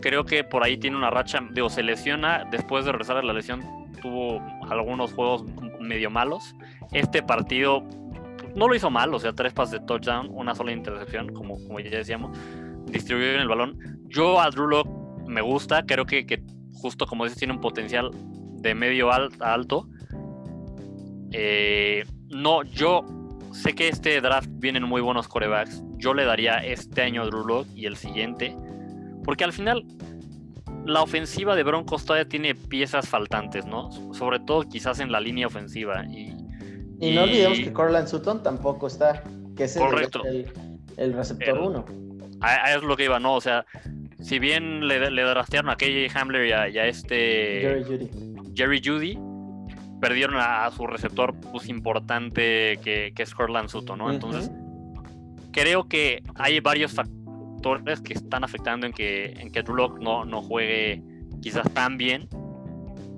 Creo 0.00 0.24
que 0.24 0.44
por 0.44 0.62
ahí 0.62 0.76
tiene 0.76 0.98
una 0.98 1.08
racha, 1.08 1.40
digo, 1.52 1.70
se 1.70 1.82
lesiona, 1.82 2.44
después 2.50 2.84
de 2.84 2.92
regresar 2.92 3.16
a 3.16 3.22
la 3.22 3.32
lesión 3.32 3.62
tuvo 4.02 4.42
algunos 4.68 5.14
juegos 5.14 5.44
medio 5.80 6.10
malos. 6.10 6.54
Este 6.92 7.22
partido 7.22 7.82
no 8.54 8.68
lo 8.68 8.74
hizo 8.74 8.90
mal, 8.90 9.14
o 9.14 9.18
sea, 9.18 9.32
tres 9.32 9.54
pases 9.54 9.80
de 9.80 9.86
touchdown, 9.86 10.28
una 10.30 10.54
sola 10.54 10.72
intercepción, 10.72 11.32
como, 11.32 11.54
como 11.66 11.80
ya 11.80 11.88
decíamos, 11.90 12.36
distribuyó 12.84 13.28
bien 13.28 13.40
el 13.40 13.48
balón. 13.48 13.78
Yo 14.08 14.40
a 14.40 14.50
Drew 14.50 14.68
Lock 14.68 14.88
me 15.26 15.40
gusta, 15.40 15.86
creo 15.86 16.04
que, 16.04 16.26
que 16.26 16.42
justo 16.84 17.06
como 17.06 17.24
dices, 17.24 17.38
tiene 17.38 17.54
un 17.54 17.62
potencial 17.62 18.10
de 18.60 18.74
medio 18.74 19.10
a 19.10 19.30
alto. 19.40 19.88
Eh, 21.32 22.04
no, 22.28 22.62
yo 22.62 23.06
sé 23.54 23.74
que 23.74 23.88
este 23.88 24.20
draft 24.20 24.50
vienen 24.56 24.82
muy 24.82 25.00
buenos 25.00 25.26
corebacks. 25.26 25.82
Yo 25.96 26.12
le 26.12 26.26
daría 26.26 26.58
este 26.58 27.00
año 27.00 27.22
a 27.22 27.24
Drew 27.24 27.64
y 27.74 27.86
el 27.86 27.96
siguiente. 27.96 28.54
Porque 29.24 29.44
al 29.44 29.54
final, 29.54 29.86
la 30.84 31.00
ofensiva 31.00 31.56
de 31.56 31.62
Broncos 31.62 32.04
todavía 32.04 32.28
tiene 32.28 32.54
piezas 32.54 33.08
faltantes, 33.08 33.64
¿no? 33.64 33.90
Sobre 34.12 34.40
todo 34.40 34.64
quizás 34.64 35.00
en 35.00 35.10
la 35.10 35.20
línea 35.20 35.46
ofensiva. 35.46 36.04
Y, 36.04 36.36
y, 37.00 37.14
no 37.14 37.22
olvidemos 37.22 37.60
que 37.60 37.72
Corland 37.72 38.08
Sutton 38.08 38.42
tampoco 38.42 38.88
está, 38.88 39.24
que 39.56 39.64
es 39.64 39.76
el, 39.76 39.90
receptor 41.14 41.58
1. 41.58 41.84
Es 42.76 42.82
lo 42.82 42.94
que 42.94 43.04
iba, 43.04 43.18
¿no? 43.18 43.36
O 43.36 43.40
sea, 43.40 43.64
si 44.24 44.38
bien 44.38 44.88
le, 44.88 45.10
le 45.10 45.22
draftearon 45.22 45.70
a 45.70 45.76
KJ 45.76 46.16
Hamler 46.16 46.46
y 46.46 46.78
a, 46.78 46.86
este. 46.86 47.60
Jerry 47.60 47.84
Judy. 47.84 48.10
Jerry 48.54 48.80
Judy 48.82 49.18
perdieron 50.00 50.36
a, 50.38 50.70
su 50.70 50.86
receptor 50.86 51.34
pues, 51.52 51.68
importante 51.68 52.78
que, 52.82 53.12
que 53.14 53.22
es 53.22 53.34
Corland 53.34 53.68
Sutton, 53.68 53.98
¿no? 53.98 54.10
Entonces, 54.10 54.50
creo 55.52 55.88
que 55.88 56.22
hay 56.36 56.60
varios 56.60 56.94
factores 56.94 58.00
que 58.00 58.14
están 58.14 58.44
afectando 58.44 58.86
en 58.86 58.94
que, 58.94 59.26
en 59.26 59.52
que 59.52 59.62
Drew 59.62 59.76
Lock 59.76 60.00
no, 60.00 60.24
no 60.24 60.40
juegue 60.40 61.02
quizás 61.42 61.70
tan 61.74 61.98
bien, 61.98 62.26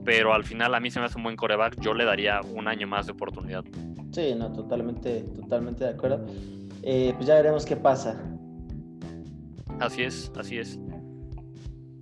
pero 0.05 0.35
al 0.35 0.43
final 0.43 0.75
a 0.75 0.81
mí 0.81 0.91
se 0.91 0.99
me 0.99 1.07
hace 1.07 1.19
un 1.19 1.23
buen 1.23 1.37
coreback, 1.37 1.81
yo 1.81 1.95
le 1.95 2.05
daría 2.05 2.41
un 2.53 2.67
año 2.67 2.89
más 2.89 3.07
de 3.07 3.13
oportunidad. 3.13 3.65
Sí, 4.11 4.35
no, 4.37 4.53
totalmente, 4.53 5.21
totalmente 5.37 5.85
de 5.85 5.91
acuerdo. 5.91 6.27
Eh, 6.83 7.13
pues 7.15 7.29
ya 7.29 7.37
veremos 7.37 7.65
qué 7.65 7.77
pasa. 7.77 8.36
Así 9.81 10.03
es, 10.03 10.31
así 10.37 10.59
es. 10.59 10.79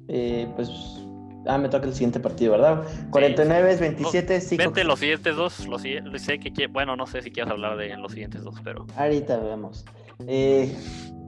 Eh, 0.08 0.46
pues 0.54 0.70
Ah, 1.46 1.58
me 1.58 1.68
toca 1.68 1.86
el 1.86 1.92
siguiente 1.92 2.20
partido, 2.20 2.52
¿verdad? 2.52 2.84
49, 3.10 3.76
27, 3.76 4.40
sí. 4.40 4.56
Vete 4.56 4.84
los 4.84 4.98
siguientes 4.98 5.36
dos. 5.36 5.66
Los, 5.66 5.82
sé 5.82 6.38
que, 6.38 6.66
bueno, 6.68 6.96
no 6.96 7.06
sé 7.06 7.22
si 7.22 7.30
quieres 7.30 7.52
hablar 7.52 7.76
de 7.76 7.94
los 7.96 8.12
siguientes 8.12 8.42
dos, 8.42 8.54
pero. 8.64 8.86
Ahorita 8.96 9.38
vemos. 9.38 9.84
Eh, 10.26 10.74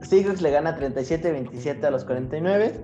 Seahawks 0.01 0.41
le 0.41 0.51
gana 0.51 0.77
37-27 0.77 1.83
a 1.83 1.91
los 1.91 2.03
49. 2.05 2.81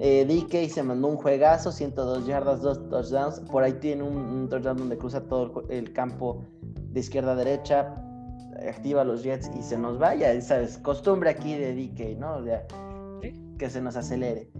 Eh, 0.00 0.24
DK 0.24 0.72
se 0.72 0.82
mandó 0.84 1.08
un 1.08 1.16
juegazo, 1.16 1.72
102 1.72 2.26
yardas, 2.26 2.62
2 2.62 2.90
touchdowns. 2.90 3.40
Por 3.40 3.64
ahí 3.64 3.72
tiene 3.74 4.04
un, 4.04 4.48
touchdown 4.48 4.76
donde 4.76 4.96
cruza 4.96 5.22
todo 5.24 5.64
el 5.70 5.92
campo 5.92 6.44
de 6.60 7.00
izquierda 7.00 7.32
a 7.32 7.34
derecha, 7.34 7.94
activa 8.68 9.02
los 9.02 9.24
Jets 9.24 9.50
y 9.58 9.62
se 9.62 9.76
nos 9.76 9.98
vaya. 9.98 10.32
Esa 10.32 10.60
es 10.60 10.78
costumbre 10.78 11.30
aquí 11.30 11.56
de 11.56 11.74
DK, 11.74 12.18
¿no? 12.20 12.40
Que 13.58 13.70
se 13.70 13.80
nos 13.80 13.96
acelere. 13.96 14.50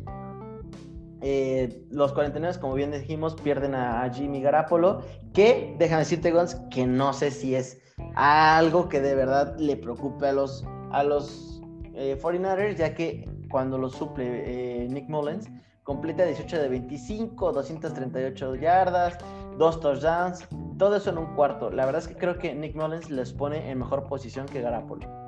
Eh, 1.20 1.84
los 1.90 2.12
49, 2.12 2.58
como 2.60 2.74
bien 2.74 2.92
dijimos, 2.92 3.34
pierden 3.34 3.74
a, 3.74 4.08
Jimmy 4.12 4.40
Garapolo, 4.40 5.02
que, 5.32 5.74
déjame 5.78 6.00
decirte, 6.00 6.30
Gons, 6.30 6.56
que 6.70 6.86
no 6.86 7.12
sé 7.12 7.30
si 7.30 7.54
es 7.54 7.80
algo 8.14 8.88
que 8.88 9.00
de 9.00 9.14
verdad 9.14 9.56
le 9.58 9.76
preocupe 9.76 10.28
a 10.28 10.32
los, 10.32 10.64
a 10.92 11.02
los 11.02 11.60
eh, 11.94 12.16
49ers, 12.20 12.76
ya 12.76 12.94
que 12.94 13.28
cuando 13.50 13.78
lo 13.78 13.88
suple 13.88 14.84
eh, 14.84 14.88
Nick 14.88 15.08
Mullens, 15.08 15.48
completa 15.82 16.24
18 16.24 16.60
de 16.60 16.68
25, 16.68 17.52
238 17.52 18.54
yardas, 18.56 19.18
dos 19.56 19.80
touchdowns, 19.80 20.46
todo 20.78 20.96
eso 20.96 21.10
en 21.10 21.18
un 21.18 21.34
cuarto. 21.34 21.70
La 21.70 21.86
verdad 21.86 22.02
es 22.02 22.08
que 22.08 22.14
creo 22.14 22.38
que 22.38 22.54
Nick 22.54 22.76
Mullens 22.76 23.10
les 23.10 23.32
pone 23.32 23.68
en 23.70 23.78
mejor 23.78 24.04
posición 24.04 24.46
que 24.46 24.60
Garapolo. 24.60 25.27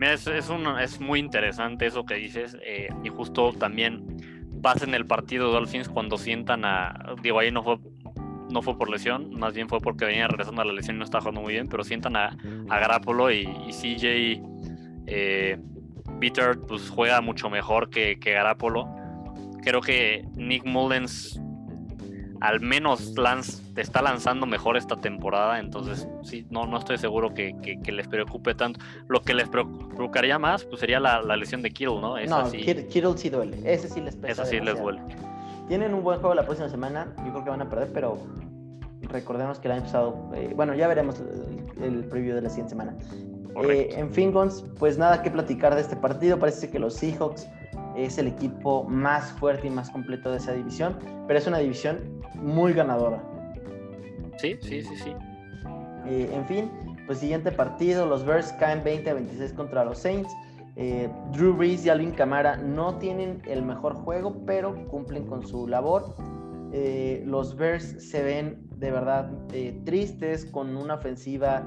Es, 0.00 0.26
es, 0.26 0.50
es 0.80 1.00
muy 1.00 1.18
interesante 1.18 1.86
eso 1.86 2.04
que 2.04 2.14
dices 2.14 2.56
eh, 2.62 2.88
y 3.04 3.08
justo 3.08 3.52
también 3.52 4.50
pasa 4.62 4.84
en 4.84 4.94
el 4.94 5.06
partido 5.06 5.48
de 5.48 5.52
Dolphins 5.52 5.88
cuando 5.88 6.16
sientan 6.16 6.64
a. 6.64 7.14
Digo, 7.22 7.38
ahí 7.38 7.50
no 7.50 7.62
fue, 7.62 7.78
no 8.50 8.62
fue 8.62 8.76
por 8.76 8.90
lesión, 8.90 9.38
más 9.38 9.54
bien 9.54 9.68
fue 9.68 9.80
porque 9.80 10.04
venía 10.04 10.26
regresando 10.28 10.62
a 10.62 10.64
la 10.64 10.72
lesión 10.72 10.96
y 10.96 10.98
no 10.98 11.04
estaba 11.04 11.22
jugando 11.22 11.42
muy 11.42 11.52
bien, 11.52 11.68
pero 11.68 11.84
sientan 11.84 12.16
a, 12.16 12.36
a 12.68 12.78
Garapolo 12.78 13.30
y, 13.30 13.44
CJ 13.44 14.42
eh, 15.06 15.58
pues 16.68 16.90
juega 16.90 17.20
mucho 17.20 17.50
mejor 17.50 17.90
que, 17.90 18.18
que 18.18 18.32
Garapolo. 18.32 18.88
Creo 19.62 19.80
que 19.80 20.24
Nick 20.34 20.64
Mullens 20.64 21.40
al 22.40 22.60
menos 22.60 23.18
Lance 23.18 23.62
te 23.74 23.82
está 23.82 24.02
lanzando 24.02 24.46
mejor 24.46 24.76
esta 24.76 24.96
temporada, 24.96 25.58
entonces 25.58 26.08
sí, 26.22 26.46
no, 26.50 26.66
no 26.66 26.78
estoy 26.78 26.98
seguro 26.98 27.34
que, 27.34 27.54
les 27.84 28.08
preocupe 28.08 28.54
tanto. 28.54 28.80
Lo 29.08 29.20
que 29.20 29.34
les 29.34 29.48
preocuparía 29.48 30.38
más 30.38 30.64
pues 30.64 30.80
sería 30.80 31.00
la, 31.00 31.20
lesión 31.36 31.62
de 31.62 31.70
Kittle, 31.70 32.00
¿no? 32.00 32.18
no, 32.18 32.46
sí... 32.46 32.58
Kittle 32.58 33.16
sí 33.16 33.28
duele, 33.28 33.58
ese 33.64 33.88
sí 33.88 34.00
les 34.00 34.16
pesa. 34.16 34.42
Esa 34.42 34.44
sí 34.46 34.60
les 34.60 34.80
duele. 34.80 35.00
Tienen 35.68 35.94
un 35.94 36.02
buen 36.02 36.18
juego 36.18 36.34
la 36.34 36.44
próxima 36.44 36.68
semana, 36.68 37.14
yo 37.18 37.30
creo 37.30 37.44
que 37.44 37.50
van 37.50 37.62
a 37.62 37.68
perder, 37.68 37.90
pero 37.92 38.18
recordemos 39.02 39.58
que 39.58 39.68
el 39.68 39.72
año 39.72 39.82
pasado, 39.82 40.30
eh, 40.34 40.52
bueno, 40.56 40.74
ya 40.74 40.88
veremos 40.88 41.22
el, 41.80 42.04
preview 42.04 42.34
de 42.34 42.42
la 42.42 42.48
siguiente 42.48 42.70
semana. 42.70 42.96
Eh, 43.68 43.94
en 43.96 44.10
fin, 44.12 44.32
pues 44.78 44.96
nada 44.96 45.22
que 45.22 45.30
platicar 45.30 45.74
de 45.74 45.82
este 45.82 45.96
partido, 45.96 46.38
parece 46.38 46.70
que 46.70 46.78
los 46.78 46.94
Seahawks 46.94 47.48
es 48.04 48.18
el 48.18 48.28
equipo 48.28 48.84
más 48.84 49.32
fuerte 49.32 49.66
y 49.66 49.70
más 49.70 49.90
completo 49.90 50.30
de 50.30 50.38
esa 50.38 50.52
división, 50.52 50.98
pero 51.26 51.38
es 51.38 51.46
una 51.46 51.58
división 51.58 51.98
muy 52.34 52.72
ganadora. 52.72 53.22
Sí, 54.38 54.56
sí, 54.62 54.82
sí, 54.82 54.96
sí. 54.96 55.14
Eh, 56.06 56.30
en 56.32 56.46
fin, 56.46 56.70
pues 57.06 57.18
siguiente 57.18 57.52
partido, 57.52 58.06
los 58.06 58.24
Bears 58.24 58.52
caen 58.54 58.82
20 58.82 59.10
a 59.10 59.14
26 59.14 59.52
contra 59.52 59.84
los 59.84 59.98
Saints. 59.98 60.32
Eh, 60.76 61.10
Drew 61.32 61.54
Brees 61.54 61.84
y 61.84 61.90
Alvin 61.90 62.12
Kamara 62.12 62.56
no 62.56 62.96
tienen 62.96 63.42
el 63.46 63.62
mejor 63.62 63.94
juego, 63.94 64.34
pero 64.46 64.86
cumplen 64.88 65.26
con 65.26 65.46
su 65.46 65.66
labor. 65.66 66.14
Eh, 66.72 67.22
los 67.26 67.56
Bears 67.56 67.84
se 67.98 68.22
ven 68.22 68.66
de 68.78 68.90
verdad 68.90 69.30
tristes 69.84 70.46
con 70.46 70.76
una 70.76 70.94
ofensiva 70.94 71.64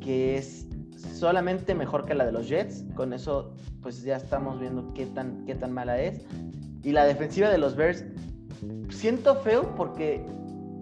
que 0.00 0.36
es 0.36 0.69
solamente 1.02 1.74
mejor 1.74 2.04
que 2.04 2.14
la 2.14 2.26
de 2.26 2.32
los 2.32 2.48
Jets. 2.48 2.84
Con 2.94 3.12
eso, 3.12 3.54
pues 3.82 4.02
ya 4.02 4.16
estamos 4.16 4.60
viendo 4.60 4.92
qué 4.94 5.06
tan, 5.06 5.44
qué 5.46 5.54
tan 5.54 5.72
mala 5.72 6.00
es. 6.00 6.20
Y 6.82 6.92
la 6.92 7.04
defensiva 7.04 7.48
de 7.48 7.58
los 7.58 7.76
Bears 7.76 8.04
siento 8.90 9.36
feo 9.36 9.74
porque 9.76 10.24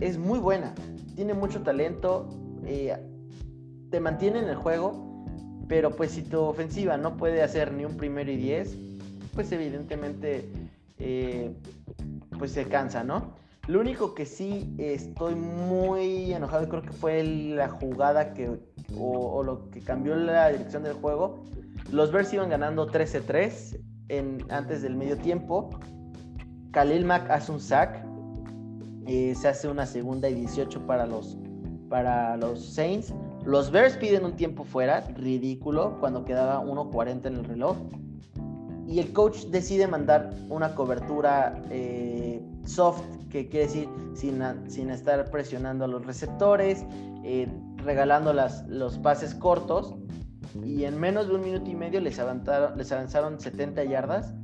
es 0.01 0.19
muy 0.19 0.39
buena, 0.39 0.75
tiene 1.17 1.35
mucho 1.35 1.63
talento, 1.63 2.29
eh, 2.65 2.97
te 3.91 4.01
mantiene 4.01 4.41
en 4.41 4.49
el 4.49 4.57
juego, 4.57 5.25
pero 5.69 5.91
pues 5.91 6.13
si 6.13 6.23
tu 6.23 6.41
ofensiva 6.41 6.97
no 6.97 7.17
puede 7.17 7.43
hacer 7.43 7.73
ni 7.73 7.85
un 7.85 7.97
primero 7.97 8.31
y 8.31 8.37
diez, 8.37 8.77
pues 9.35 9.51
evidentemente 9.53 10.49
eh, 10.99 11.53
pues 12.39 12.53
se 12.53 12.65
cansa, 12.67 13.05
¿no? 13.05 13.35
Lo 13.69 13.81
único 13.81 14.15
que 14.15 14.27
sí 14.27 14.75
estoy 14.79 15.35
muy 15.37 16.33
enojado 16.33 16.69
creo 16.69 16.83
que 16.83 16.93
fue 16.93 17.23
la 17.23 17.69
jugada 17.69 18.35
que, 18.35 18.59
o, 18.99 19.43
lo 19.45 19.71
que 19.71 19.81
cambió 19.81 20.17
la 20.17 20.49
dirección 20.49 20.83
del 20.83 20.95
juego. 20.95 21.45
Los 21.93 22.11
Bears 22.11 22.33
iban 22.33 22.49
ganando 22.51 22.91
13-3 22.91 23.79
antes 24.49 24.83
del 24.83 24.97
medio 24.97 25.17
tiempo 25.19 25.71
Khalil 26.73 27.05
Mack 27.05 27.31
hace 27.31 27.53
un 27.53 27.61
sack. 27.61 28.05
Eh, 29.07 29.35
se 29.35 29.49
hace 29.49 29.69
una 29.69 29.87
segunda 29.87 30.29
y 30.29 30.35
18 30.35 30.87
para 30.87 31.07
los, 31.07 31.39
para 31.89 32.37
los 32.37 32.75
Saints. 32.75 33.15
Los 33.45 33.71
Bears 33.71 33.97
piden 33.97 34.25
un 34.25 34.37
tiempo 34.37 34.65
fuera, 34.65 35.01
ridículo, 35.17 35.99
cuando 35.99 36.25
quedaba 36.25 36.63
1.40 36.63 37.27
en 37.27 37.35
el 37.37 37.45
reloj. 37.45 37.77
Y 38.87 39.01
el 39.01 39.13
coach 39.13 39.47
decide 39.47 39.87
mandar 39.87 40.31
una 40.49 40.75
cobertura 40.75 41.63
eh, 41.71 42.43
soft, 42.69 43.03
que 43.31 43.49
quiere 43.49 43.67
decir 43.67 43.89
sin, 44.15 44.43
sin, 44.69 44.91
estar 44.91 45.31
presionando 45.31 45.85
a 45.85 45.89
los 45.89 46.05
receptores, 46.07 46.85
eh, 47.25 47.49
regalando 47.79 48.33
las, 48.33 48.67
los 48.69 48.99
pases 48.99 49.35
cortos. 49.35 49.95
Y 50.65 50.85
en 50.85 50.99
menos 50.99 51.29
de 51.29 51.35
un 51.35 51.43
minuto 51.43 51.71
y 51.71 51.75
medio 51.75 52.01
les, 52.01 52.19
les 52.77 52.93
avanzaron 52.93 53.41
70 53.41 53.85
yardas 53.85 54.35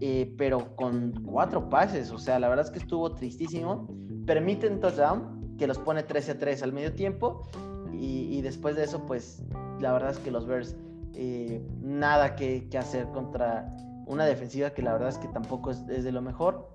eh, 0.00 0.34
pero 0.36 0.76
con 0.76 1.12
cuatro 1.24 1.68
pases. 1.68 2.10
O 2.10 2.18
sea, 2.18 2.38
la 2.38 2.48
verdad 2.48 2.66
es 2.66 2.70
que 2.70 2.78
estuvo 2.78 3.12
tristísimo. 3.12 3.88
Permiten 4.26 4.80
touchdown, 4.80 5.56
que 5.58 5.66
los 5.66 5.78
pone 5.78 6.02
13 6.02 6.32
a 6.32 6.38
3 6.38 6.62
al 6.62 6.72
medio 6.72 6.94
tiempo. 6.94 7.48
Y, 7.92 8.42
después 8.42 8.76
de 8.76 8.84
eso, 8.84 9.06
pues 9.06 9.42
la 9.80 9.92
verdad 9.92 10.10
es 10.10 10.18
que 10.18 10.30
los 10.30 10.46
Bears, 10.46 10.76
eh, 11.14 11.66
nada 11.80 12.36
que, 12.36 12.68
hacer 12.78 13.06
contra 13.12 13.74
una 14.06 14.26
defensiva 14.26 14.70
que 14.70 14.82
la 14.82 14.92
verdad 14.92 15.08
es 15.08 15.16
que 15.16 15.28
tampoco 15.28 15.70
es, 15.70 15.86
de 15.86 16.12
lo 16.12 16.20
mejor. 16.20 16.70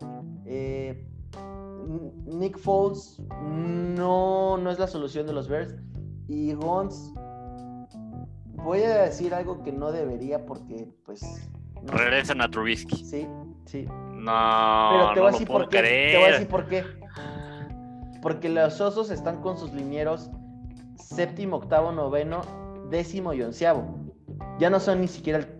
Eh, 0.52 1.06
Nick 2.26 2.58
Foles 2.58 3.22
no, 3.42 4.58
no 4.58 4.72
es 4.72 4.80
la 4.80 4.88
solución 4.88 5.28
de 5.28 5.34
los 5.34 5.48
Bears. 5.48 5.76
Y 6.28 6.54
Gons, 6.54 7.14
voy 8.56 8.82
a 8.82 9.04
decir 9.04 9.34
algo 9.34 9.64
que 9.64 9.72
no 9.72 9.92
debería 9.92 10.46
porque, 10.46 10.88
pues. 11.06 11.22
No 11.84 11.94
Regresan 11.94 12.42
a 12.42 12.50
Trubisky. 12.50 12.98
Sí, 12.98 13.28
sí. 13.66 13.86
No, 14.14 14.90
Pero 14.92 15.14
te 15.14 15.20
voy 15.20 15.30
a 15.30 15.32
decir 15.32 15.48
por 15.48 15.70
qué. 15.70 15.82
Te 15.82 16.18
voy 16.18 16.26
a 16.26 16.32
decir 16.32 16.48
por 16.48 16.68
qué. 16.68 16.84
Porque 18.22 18.50
los 18.50 18.82
osos 18.82 19.12
están 19.12 19.42
con 19.42 19.58
sus 19.58 19.72
linieros 19.74 20.30
séptimo, 20.98 21.58
octavo, 21.58 21.92
noveno, 21.92 22.42
décimo 22.90 23.34
y 23.34 23.42
onceavo. 23.42 23.86
Ya 24.60 24.70
no 24.70 24.80
son 24.80 25.02
ni 25.02 25.08
siquiera 25.08 25.40
el, 25.40 25.59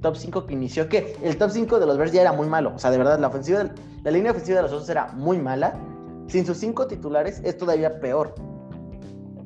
top 0.00 0.16
5 0.16 0.46
que 0.46 0.54
inició. 0.54 0.88
Que 0.88 1.16
el 1.22 1.36
top 1.36 1.50
5 1.50 1.80
de 1.80 1.86
los 1.86 1.98
Bears 1.98 2.12
ya 2.12 2.22
era 2.22 2.32
muy 2.32 2.46
malo. 2.46 2.72
O 2.74 2.78
sea, 2.78 2.90
de 2.90 2.98
verdad, 2.98 3.18
la, 3.18 3.28
ofensiva, 3.28 3.70
la 4.02 4.10
línea 4.10 4.32
ofensiva 4.32 4.56
de 4.56 4.62
los 4.62 4.72
osos 4.72 4.88
era 4.88 5.08
muy 5.12 5.38
mala. 5.38 5.78
Sin 6.28 6.46
sus 6.46 6.56
cinco 6.56 6.86
titulares 6.86 7.40
es 7.44 7.58
todavía 7.58 8.00
peor. 8.00 8.34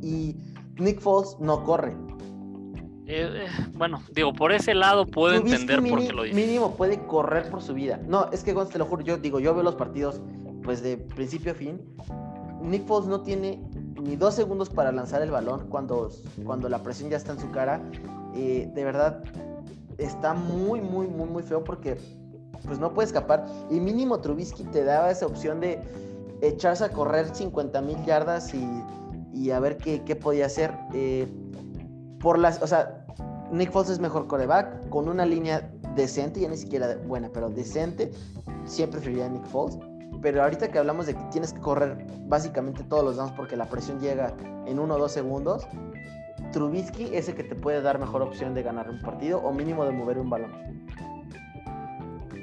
Y 0.00 0.36
Nick 0.78 1.00
Foles 1.00 1.36
no 1.40 1.64
corre. 1.64 1.96
Eh, 3.08 3.46
eh, 3.46 3.46
bueno, 3.74 4.02
digo, 4.12 4.32
por 4.32 4.52
ese 4.52 4.74
lado 4.74 5.06
puedo 5.06 5.34
entender 5.34 5.82
por 5.82 5.98
qué 6.00 6.12
lo 6.12 6.22
dice. 6.24 6.34
Mínimo 6.36 6.74
puede 6.76 7.04
correr 7.06 7.50
por 7.50 7.62
su 7.62 7.74
vida. 7.74 8.00
No, 8.06 8.30
es 8.32 8.42
que 8.42 8.52
Gonz, 8.52 8.70
te 8.70 8.78
lo 8.78 8.86
juro, 8.86 9.02
yo 9.02 9.16
digo, 9.16 9.40
yo 9.40 9.54
veo 9.54 9.62
los 9.62 9.76
partidos 9.76 10.20
pues 10.62 10.82
de 10.82 10.96
principio 10.96 11.52
a 11.52 11.54
fin. 11.54 11.80
Nick 12.60 12.86
Foles 12.86 13.08
no 13.08 13.20
tiene 13.20 13.62
ni 14.00 14.16
dos 14.16 14.34
segundos 14.34 14.68
para 14.70 14.90
lanzar 14.90 15.22
el 15.22 15.30
balón 15.30 15.68
cuando, 15.68 16.10
cuando 16.44 16.68
la 16.68 16.82
presión 16.82 17.10
ya 17.10 17.16
está 17.16 17.32
en 17.32 17.40
su 17.40 17.50
cara. 17.50 17.80
Eh, 18.34 18.70
de 18.74 18.84
verdad, 18.84 19.22
está 19.98 20.34
muy, 20.34 20.80
muy, 20.80 21.06
muy, 21.06 21.28
muy 21.28 21.42
feo 21.42 21.64
porque 21.64 21.96
pues 22.64 22.78
no 22.78 22.92
puede 22.92 23.06
escapar. 23.06 23.46
Y 23.70 23.80
mínimo 23.80 24.20
Trubisky 24.20 24.64
te 24.64 24.84
daba 24.84 25.10
esa 25.10 25.26
opción 25.26 25.60
de 25.60 25.80
echarse 26.42 26.84
a 26.84 26.90
correr 26.90 27.34
50 27.34 27.80
mil 27.82 28.02
yardas 28.04 28.52
y, 28.54 29.50
a 29.50 29.60
ver 29.60 29.76
qué, 29.76 30.16
podía 30.16 30.46
hacer. 30.46 30.72
por 32.20 32.38
las, 32.38 32.62
o 32.62 32.66
sea, 32.66 33.06
Nick 33.50 33.70
Foles 33.70 33.90
es 33.90 34.00
mejor 34.00 34.26
coreback, 34.26 34.88
con 34.88 35.08
una 35.08 35.24
línea 35.24 35.70
decente, 35.94 36.40
ya 36.40 36.48
ni 36.48 36.56
siquiera 36.56 36.96
buena, 37.06 37.30
pero 37.32 37.48
decente. 37.48 38.12
Siempre 38.64 38.98
preferiría 38.98 39.26
a 39.26 39.28
Nick 39.28 39.46
Foles. 39.46 39.78
Pero 40.22 40.42
ahorita 40.42 40.68
que 40.68 40.78
hablamos 40.78 41.06
de 41.06 41.14
que 41.14 41.22
tienes 41.30 41.52
que 41.52 41.60
correr 41.60 42.06
básicamente 42.26 42.82
todos 42.84 43.04
los 43.04 43.16
downs 43.16 43.32
porque 43.32 43.56
la 43.56 43.66
presión 43.66 44.00
llega 44.00 44.34
en 44.66 44.78
uno 44.78 44.94
o 44.94 44.98
dos 44.98 45.12
segundos, 45.12 45.66
Trubisky 46.52 47.14
es 47.14 47.28
el 47.28 47.34
que 47.34 47.44
te 47.44 47.54
puede 47.54 47.80
dar 47.80 47.98
mejor 47.98 48.22
opción 48.22 48.54
de 48.54 48.62
ganar 48.62 48.90
un 48.90 49.00
partido 49.00 49.38
o 49.38 49.52
mínimo 49.52 49.84
de 49.84 49.92
mover 49.92 50.18
un 50.18 50.30
balón. 50.30 50.52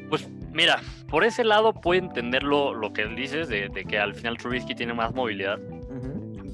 Pues 0.09 0.29
mira, 0.51 0.79
por 1.09 1.23
ese 1.23 1.43
lado 1.43 1.73
puedo 1.73 1.99
entender 1.99 2.43
lo, 2.43 2.93
que 2.93 3.07
dices 3.07 3.47
de, 3.47 3.69
que 3.87 3.99
al 3.99 4.13
final 4.13 4.37
Trubisky 4.37 4.75
tiene 4.75 4.93
más 4.93 5.13
movilidad. 5.13 5.59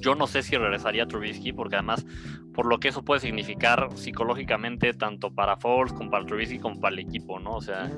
Yo 0.02 0.16
no 0.16 0.28
sé 0.28 0.44
si 0.44 0.56
regresaría 0.56 1.04
a 1.04 1.08
Trubisky 1.08 1.52
porque 1.52 1.76
además 1.76 2.06
por 2.54 2.66
lo 2.66 2.80
que 2.80 2.88
eso 2.88 3.04
puede 3.04 3.20
significar 3.20 3.90
psicológicamente 3.96 4.94
tanto 4.94 5.34
para 5.34 5.58
Foles 5.58 5.92
como 5.92 6.10
para 6.10 6.26
Trubisky 6.26 6.58
como 6.58 6.80
para 6.80 6.94
el 6.94 7.00
equipo, 7.00 7.38
¿no? 7.38 7.56
O 7.56 7.62
sea, 7.62 7.92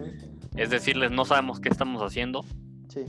es 0.56 0.72
decirles 0.72 1.12
no 1.12 1.26
sabemos 1.26 1.60
qué 1.60 1.70
estamos 1.70 2.02
haciendo. 2.02 2.43
Sí 2.88 3.06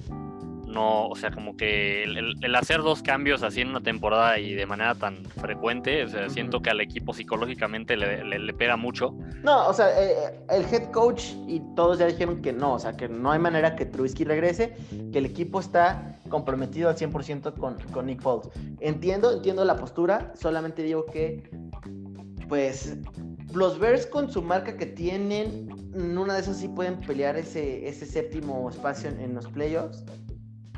no, 0.73 1.09
o 1.09 1.15
sea, 1.15 1.31
como 1.31 1.57
que 1.57 2.05
el, 2.05 2.55
hacer 2.55 2.83
dos 2.83 3.03
cambios 3.03 3.43
así 3.43 3.61
en 3.61 3.69
una 3.69 3.83
temporada 3.83 4.39
y 4.39 4.55
de 4.55 4.67
manera 4.67 4.95
tan 4.95 5.25
frecuente, 5.25 6.05
o 6.05 6.09
sea, 6.09 6.29
siento 6.31 6.61
que 6.61 6.71
al 6.71 6.81
equipo 6.81 7.13
psicológicamente 7.13 7.97
le, 7.97 8.55
pega 8.55 8.77
mucho. 8.77 9.15
No, 9.43 9.69
o 9.69 9.75
sea, 9.75 9.89
eh, 10.01 10.13
eh, 10.13 10.41
el 10.51 10.65
head 10.65 10.91
coach 10.91 11.33
y 11.47 11.61
todos 11.77 11.99
ya 11.99 12.07
dijeron 12.07 12.43
que 12.43 12.53
no, 12.53 12.75
o 12.75 12.79
sea, 12.79 12.97
que 12.97 13.09
no 13.09 13.31
hay 13.31 13.39
manera 13.39 13.77
que 13.77 13.85
Trubisky 13.85 14.25
regrese, 14.25 14.75
que 15.13 15.19
el 15.19 15.27
equipo 15.27 15.61
está 15.61 16.19
comprometido 16.29 16.89
al 16.89 16.97
100% 16.97 17.55
con, 17.55 17.79
con 17.93 18.07
Nick 18.07 18.21
Foles. 18.21 18.49
Entiendo, 18.81 19.33
entiendo 19.33 19.65
la 19.65 19.77
postura, 19.77 20.33
solamente 20.35 20.83
digo 20.83 21.07
que, 21.07 21.51
pues, 22.49 22.97
los 23.53 23.79
Bears 23.79 24.07
con 24.07 24.33
su 24.33 24.41
marca 24.41 24.77
que 24.77 24.87
tienen, 24.87 25.69
en 25.95 26.17
una 26.17 26.35
de 26.35 26.41
esas 26.41 26.57
sí 26.57 26.69
pueden 26.69 27.01
pelear 27.01 27.37
ese, 27.37 27.87
ese 27.87 28.07
séptimo 28.07 28.71
espacio 28.71 29.11
en 29.11 29.35
los 29.35 29.47
playoffs 29.49 30.05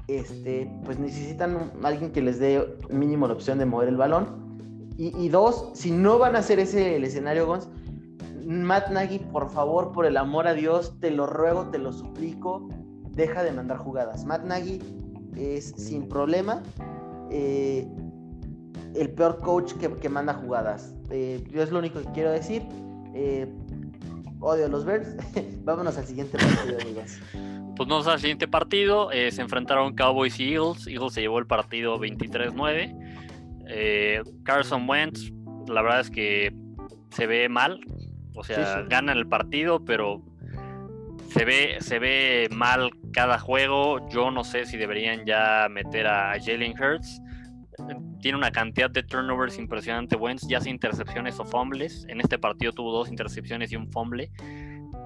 este, 0.09 0.71
pues 0.85 0.99
necesitan 0.99 1.73
alguien 1.83 2.13
que 2.13 2.23
les 2.23 2.39
dé 2.39 2.77
mínimo 2.91 3.27
la 3.27 3.35
opción 3.35 3.59
de 3.59 3.67
mover 3.67 3.89
el 3.89 3.97
balón. 3.97 4.45
Y, 4.97 5.29
dos, 5.29 5.71
si 5.75 5.91
no 5.91 6.19
van 6.19 6.37
a 6.37 6.39
hacer 6.39 6.61
ese 6.61 6.97
escenario, 6.99 7.49
Gons, 7.49 7.69
Matt 8.47 8.91
Nagy, 8.91 9.19
por 9.19 9.51
favor, 9.51 9.91
por 9.91 10.07
el 10.07 10.17
amor 10.17 10.47
a 10.47 10.55
Dios, 10.55 11.01
te 11.01 11.11
lo 11.11 11.27
ruego, 11.27 11.67
te 11.71 11.79
lo 11.79 11.93
suplico, 11.93 12.69
deja 13.11 13.43
de 13.43 13.51
mandar 13.51 13.79
jugadas. 13.79 14.25
Matt 14.25 14.45
Nagy 14.45 14.81
es 15.37 15.75
sin 15.77 16.09
problema 16.09 16.63
eh, 17.33 17.89
el 18.95 19.11
peor 19.11 19.41
coach 19.41 19.73
que, 19.75 20.09
manda 20.09 20.35
jugadas. 20.35 20.95
Eh, 21.11 21.45
yo 21.51 21.63
es 21.63 21.73
lo 21.73 21.81
único 21.81 22.01
que 22.01 22.13
quiero 22.13 22.31
decir. 22.31 22.63
Eh, 23.15 23.53
odio 24.39 24.67
a 24.67 24.69
los 24.69 24.85
Bears. 24.85 25.09
Vámonos 25.65 25.99
al 25.99 26.07
siguiente 26.07 26.39
partido, 26.39 26.79
amigos. 26.81 27.19
Pues 27.77 27.89
vamos 27.89 28.07
al 28.07 28.20
siguiente 28.20 28.47
partido. 28.47 29.11
Eh, 29.11 29.33
se 29.33 29.43
enfrentaron 29.43 29.95
Cowboys 29.95 30.39
y 30.39 30.55
Eagles. 30.55 30.87
Eagles 30.87 31.12
se 31.14 31.22
llevó 31.22 31.39
el 31.39 31.47
partido 31.47 31.99
23-9. 31.99 32.95
Eh, 33.66 34.22
Carson 34.45 34.89
Wentz, 34.89 35.33
la 35.68 35.83
verdad 35.83 36.01
es 36.01 36.11
que 36.11 36.55
se 37.11 37.27
ve 37.27 37.49
mal. 37.49 37.81
O 38.35 38.45
sea, 38.45 38.83
gana 38.89 39.12
el 39.12 39.27
partido, 39.27 39.85
pero 39.85 40.22
se 41.31 41.45
ve, 41.45 41.77
se 41.81 41.99
ve 41.99 42.49
mal 42.53 42.91
cada 43.12 43.39
juego. 43.39 44.09
Yo 44.09 44.31
no 44.31 44.45
sé 44.45 44.66
si 44.66 44.77
deberían 44.77 45.25
ya 45.25 45.66
meter 45.68 46.07
a 46.07 46.35
Jalen 46.39 46.75
Hurts. 46.81 47.20
Tiene 48.20 48.39
una 48.39 48.53
cantidad 48.53 48.91
de 48.91 49.03
turnovers 49.03 49.59
impresionante. 49.59 50.16
Wentz 50.16 50.47
ya 50.47 50.59
hace 50.59 50.70
intercepciones 50.70 51.41
o 51.41 51.45
fumbles. 51.45 52.07
En 52.09 52.20
este 52.20 52.39
partido 52.39 52.72
tuvo 52.72 52.93
dos 52.93 53.09
intercepciones 53.09 53.72
y 53.72 53.77
un 53.77 53.91
fumble. 53.91 54.31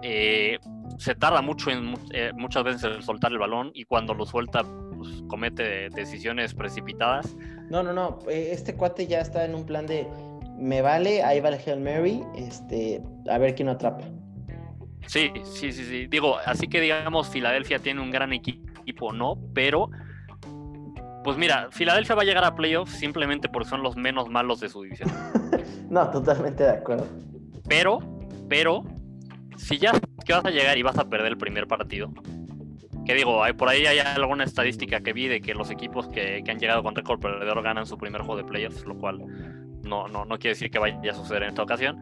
Eh, 0.03 0.59
se 0.99 1.15
tarda 1.15 1.41
mucho 1.41 1.71
en 1.71 1.95
eh, 2.13 2.33
muchas 2.35 2.65
veces 2.65 2.85
en 2.85 3.03
soltar 3.03 3.33
el 3.33 3.39
balón 3.39 3.71
y 3.73 3.85
cuando 3.85 4.15
lo 4.15 4.27
suelta 4.27 4.65
pues, 4.97 5.23
comete 5.29 5.89
decisiones 5.91 6.55
precipitadas. 6.55 7.37
No, 7.71 7.83
no, 7.83 7.93
no, 7.93 8.19
eh, 8.29 8.51
este 8.53 8.75
cuate 8.75 9.07
ya 9.07 9.21
está 9.21 9.45
en 9.45 9.55
un 9.55 9.65
plan 9.65 9.87
de 9.87 10.07
me 10.59 10.83
vale, 10.83 11.23
ahí 11.23 11.41
va 11.41 11.51
el 11.51 11.61
Hail 11.65 11.81
Mary, 11.81 12.25
este, 12.35 13.01
a 13.31 13.39
ver 13.39 13.55
quién 13.55 13.69
atrapa. 13.69 14.05
Sí, 15.07 15.31
sí, 15.45 15.73
sí, 15.73 15.85
sí. 15.85 16.07
Digo, 16.09 16.37
así 16.45 16.67
que 16.67 16.81
digamos, 16.81 17.29
Filadelfia 17.29 17.79
tiene 17.79 18.01
un 18.01 18.11
gran 18.11 18.33
equipo, 18.33 19.13
no, 19.13 19.39
pero 19.55 19.89
pues 21.23 21.37
mira, 21.37 21.69
Filadelfia 21.71 22.17
va 22.17 22.23
a 22.23 22.25
llegar 22.25 22.45
a 22.45 22.55
playoffs 22.55 22.93
simplemente 22.93 23.49
porque 23.49 23.69
son 23.69 23.83
los 23.83 23.97
menos 23.97 24.29
malos 24.29 24.61
de 24.61 24.69
su 24.69 24.83
división. 24.83 25.11
no, 25.91 26.11
totalmente 26.11 26.65
de 26.65 26.71
acuerdo. 26.71 27.07
Pero, 27.69 28.01
pero, 28.49 28.83
si 29.59 29.79
ya 29.79 29.93
que 30.25 30.33
vas 30.33 30.45
a 30.45 30.51
llegar 30.51 30.79
y 30.79 30.83
vas 30.83 30.99
a 30.99 31.09
perder 31.09 31.33
el 31.33 31.39
primer 31.39 31.67
partido, 31.67 32.11
que 33.05 33.15
digo, 33.15 33.43
hay, 33.43 33.55
por 33.55 33.69
ahí 33.69 33.87
hay 33.87 33.99
alguna 33.99 34.45
estadística 34.45 35.01
que 35.01 35.13
vi 35.13 35.29
de 35.29 35.41
que 35.41 35.55
los 35.55 35.71
equipos 35.71 36.09
que, 36.09 36.45
han 36.47 36.59
llegado 36.59 36.83
con 36.83 36.95
récord 36.95 37.21
perdedor 37.21 37.63
ganan 37.63 37.87
su 37.87 37.97
primer 37.99 38.21
juego 38.23 38.37
de 38.37 38.45
playoffs, 38.45 38.85
lo 38.85 38.97
cual 38.97 39.19
no, 39.83 40.09
no, 40.09 40.25
no 40.25 40.39
quiere 40.39 40.51
decir 40.51 40.71
que 40.71 40.79
vaya 40.79 41.11
a 41.11 41.15
suceder 41.15 41.45
en 41.45 41.49
esta 41.51 41.63
ocasión. 41.63 42.01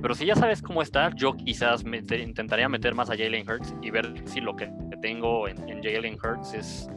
Pero 0.00 0.14
si 0.14 0.26
ya 0.26 0.34
sabes 0.34 0.62
cómo 0.62 0.82
está, 0.82 1.10
yo 1.14 1.34
quizás 1.34 1.84
intentaría 1.84 2.68
meter 2.68 2.94
más 2.94 3.10
a 3.10 3.16
Jalen 3.16 3.48
Hurts 3.48 3.74
y 3.82 3.90
ver 3.90 4.14
si 4.24 4.40
lo 4.40 4.56
que 4.56 4.70
tengo 5.00 5.48
en, 5.48 5.56
Jalen 5.82 6.14
Hurts 6.14 6.54
es, 6.54 6.88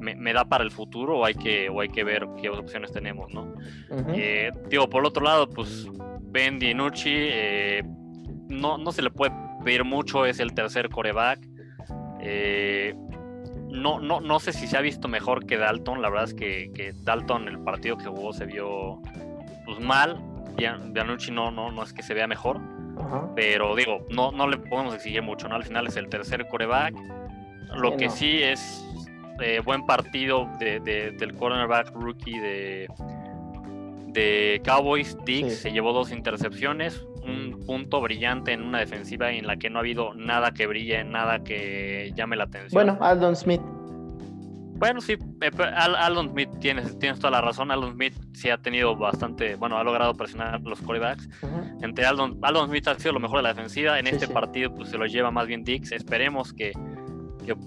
me, 0.00 0.32
da 0.32 0.46
para 0.46 0.64
el 0.64 0.70
futuro 0.70 1.18
o 1.18 1.24
hay 1.24 1.34
que, 1.34 1.68
o 1.68 1.80
hay 1.80 1.88
que 1.88 2.04
ver 2.04 2.26
qué 2.40 2.48
opciones 2.48 2.92
tenemos, 2.92 3.32
¿no? 3.32 3.54
Eh, 4.14 4.50
digo, 4.68 4.88
por 4.88 5.00
el 5.00 5.06
otro 5.06 5.24
lado, 5.24 5.48
pues 5.48 5.88
Ben 6.22 6.58
DiNucci, 6.58 7.12
eh, 7.12 7.82
no, 8.48 8.78
no 8.78 8.92
se 8.92 9.02
le 9.02 9.10
puede 9.10 9.32
pedir 9.64 9.84
mucho, 9.84 10.26
es 10.26 10.40
el 10.40 10.54
tercer 10.54 10.88
coreback. 10.88 11.40
Eh, 12.20 12.94
no, 13.70 13.98
no, 13.98 14.20
no 14.20 14.40
sé 14.40 14.52
si 14.52 14.66
se 14.66 14.76
ha 14.76 14.80
visto 14.80 15.08
mejor 15.08 15.46
que 15.46 15.56
Dalton. 15.56 16.00
La 16.02 16.08
verdad 16.08 16.28
es 16.28 16.34
que, 16.34 16.94
Dalton, 17.02 17.48
el 17.48 17.58
partido 17.60 17.96
que 17.96 18.06
jugó, 18.06 18.32
se 18.32 18.46
vio 18.46 19.00
pues, 19.64 19.80
mal. 19.80 20.20
Bianucci 20.56 21.32
no, 21.32 21.50
no, 21.50 21.72
no 21.72 21.82
es 21.82 21.92
que 21.92 22.02
se 22.02 22.14
vea 22.14 22.26
mejor. 22.26 22.60
Pero 23.34 23.74
digo, 23.74 24.06
no, 24.10 24.30
no 24.30 24.48
le 24.48 24.56
podemos 24.56 24.94
exigir 24.94 25.20
mucho, 25.20 25.48
¿no? 25.48 25.56
Al 25.56 25.64
final 25.64 25.86
es 25.86 25.96
el 25.96 26.08
tercer 26.08 26.46
coreback. 26.46 26.94
Lo 27.74 27.96
que 27.96 28.08
sí 28.08 28.40
es 28.40 28.84
eh, 29.40 29.60
buen 29.64 29.84
partido 29.84 30.48
de, 30.60 30.78
del 30.80 31.34
cornerback 31.34 31.90
rookie 31.92 32.38
de, 32.38 32.88
de 34.06 34.62
Cowboys. 34.64 35.18
Dix 35.24 35.58
se 35.58 35.72
llevó 35.72 35.92
dos 35.92 36.12
intercepciones 36.12 37.04
un 37.24 37.64
punto 37.66 38.00
brillante 38.00 38.52
en 38.52 38.62
una 38.62 38.80
defensiva 38.80 39.30
en 39.32 39.46
la 39.46 39.56
que 39.56 39.70
no 39.70 39.78
ha 39.78 39.80
habido 39.80 40.14
nada 40.14 40.52
que 40.52 40.66
brille, 40.66 41.04
nada 41.04 41.42
que 41.42 42.12
llame 42.14 42.36
la 42.36 42.44
atención. 42.44 42.72
Bueno, 42.72 42.98
Aldon 43.00 43.36
Smith. 43.36 43.60
Bueno, 44.76 45.00
sí, 45.00 45.12
eh, 45.12 45.50
Aldon 45.76 46.30
Smith, 46.30 46.48
tienes, 46.60 46.98
tienes 46.98 47.18
toda 47.18 47.30
la 47.30 47.40
razón. 47.40 47.70
Aldon 47.70 47.94
Smith 47.94 48.14
sí 48.32 48.50
ha 48.50 48.58
tenido 48.58 48.96
bastante, 48.96 49.54
bueno, 49.54 49.78
ha 49.78 49.84
logrado 49.84 50.14
presionar 50.14 50.60
los 50.62 50.80
quarterbacks. 50.80 51.28
Entre 51.80 52.04
Aldon, 52.04 52.38
Aldon 52.42 52.68
Smith 52.68 52.88
ha 52.88 52.98
sido 52.98 53.12
lo 53.12 53.20
mejor 53.20 53.38
de 53.38 53.44
la 53.44 53.54
defensiva. 53.54 53.98
En 53.98 54.06
este 54.06 54.26
partido, 54.26 54.74
pues 54.74 54.90
se 54.90 54.98
lo 54.98 55.06
lleva 55.06 55.30
más 55.30 55.46
bien 55.46 55.62
Dix. 55.62 55.92
Esperemos 55.92 56.52
que, 56.52 56.72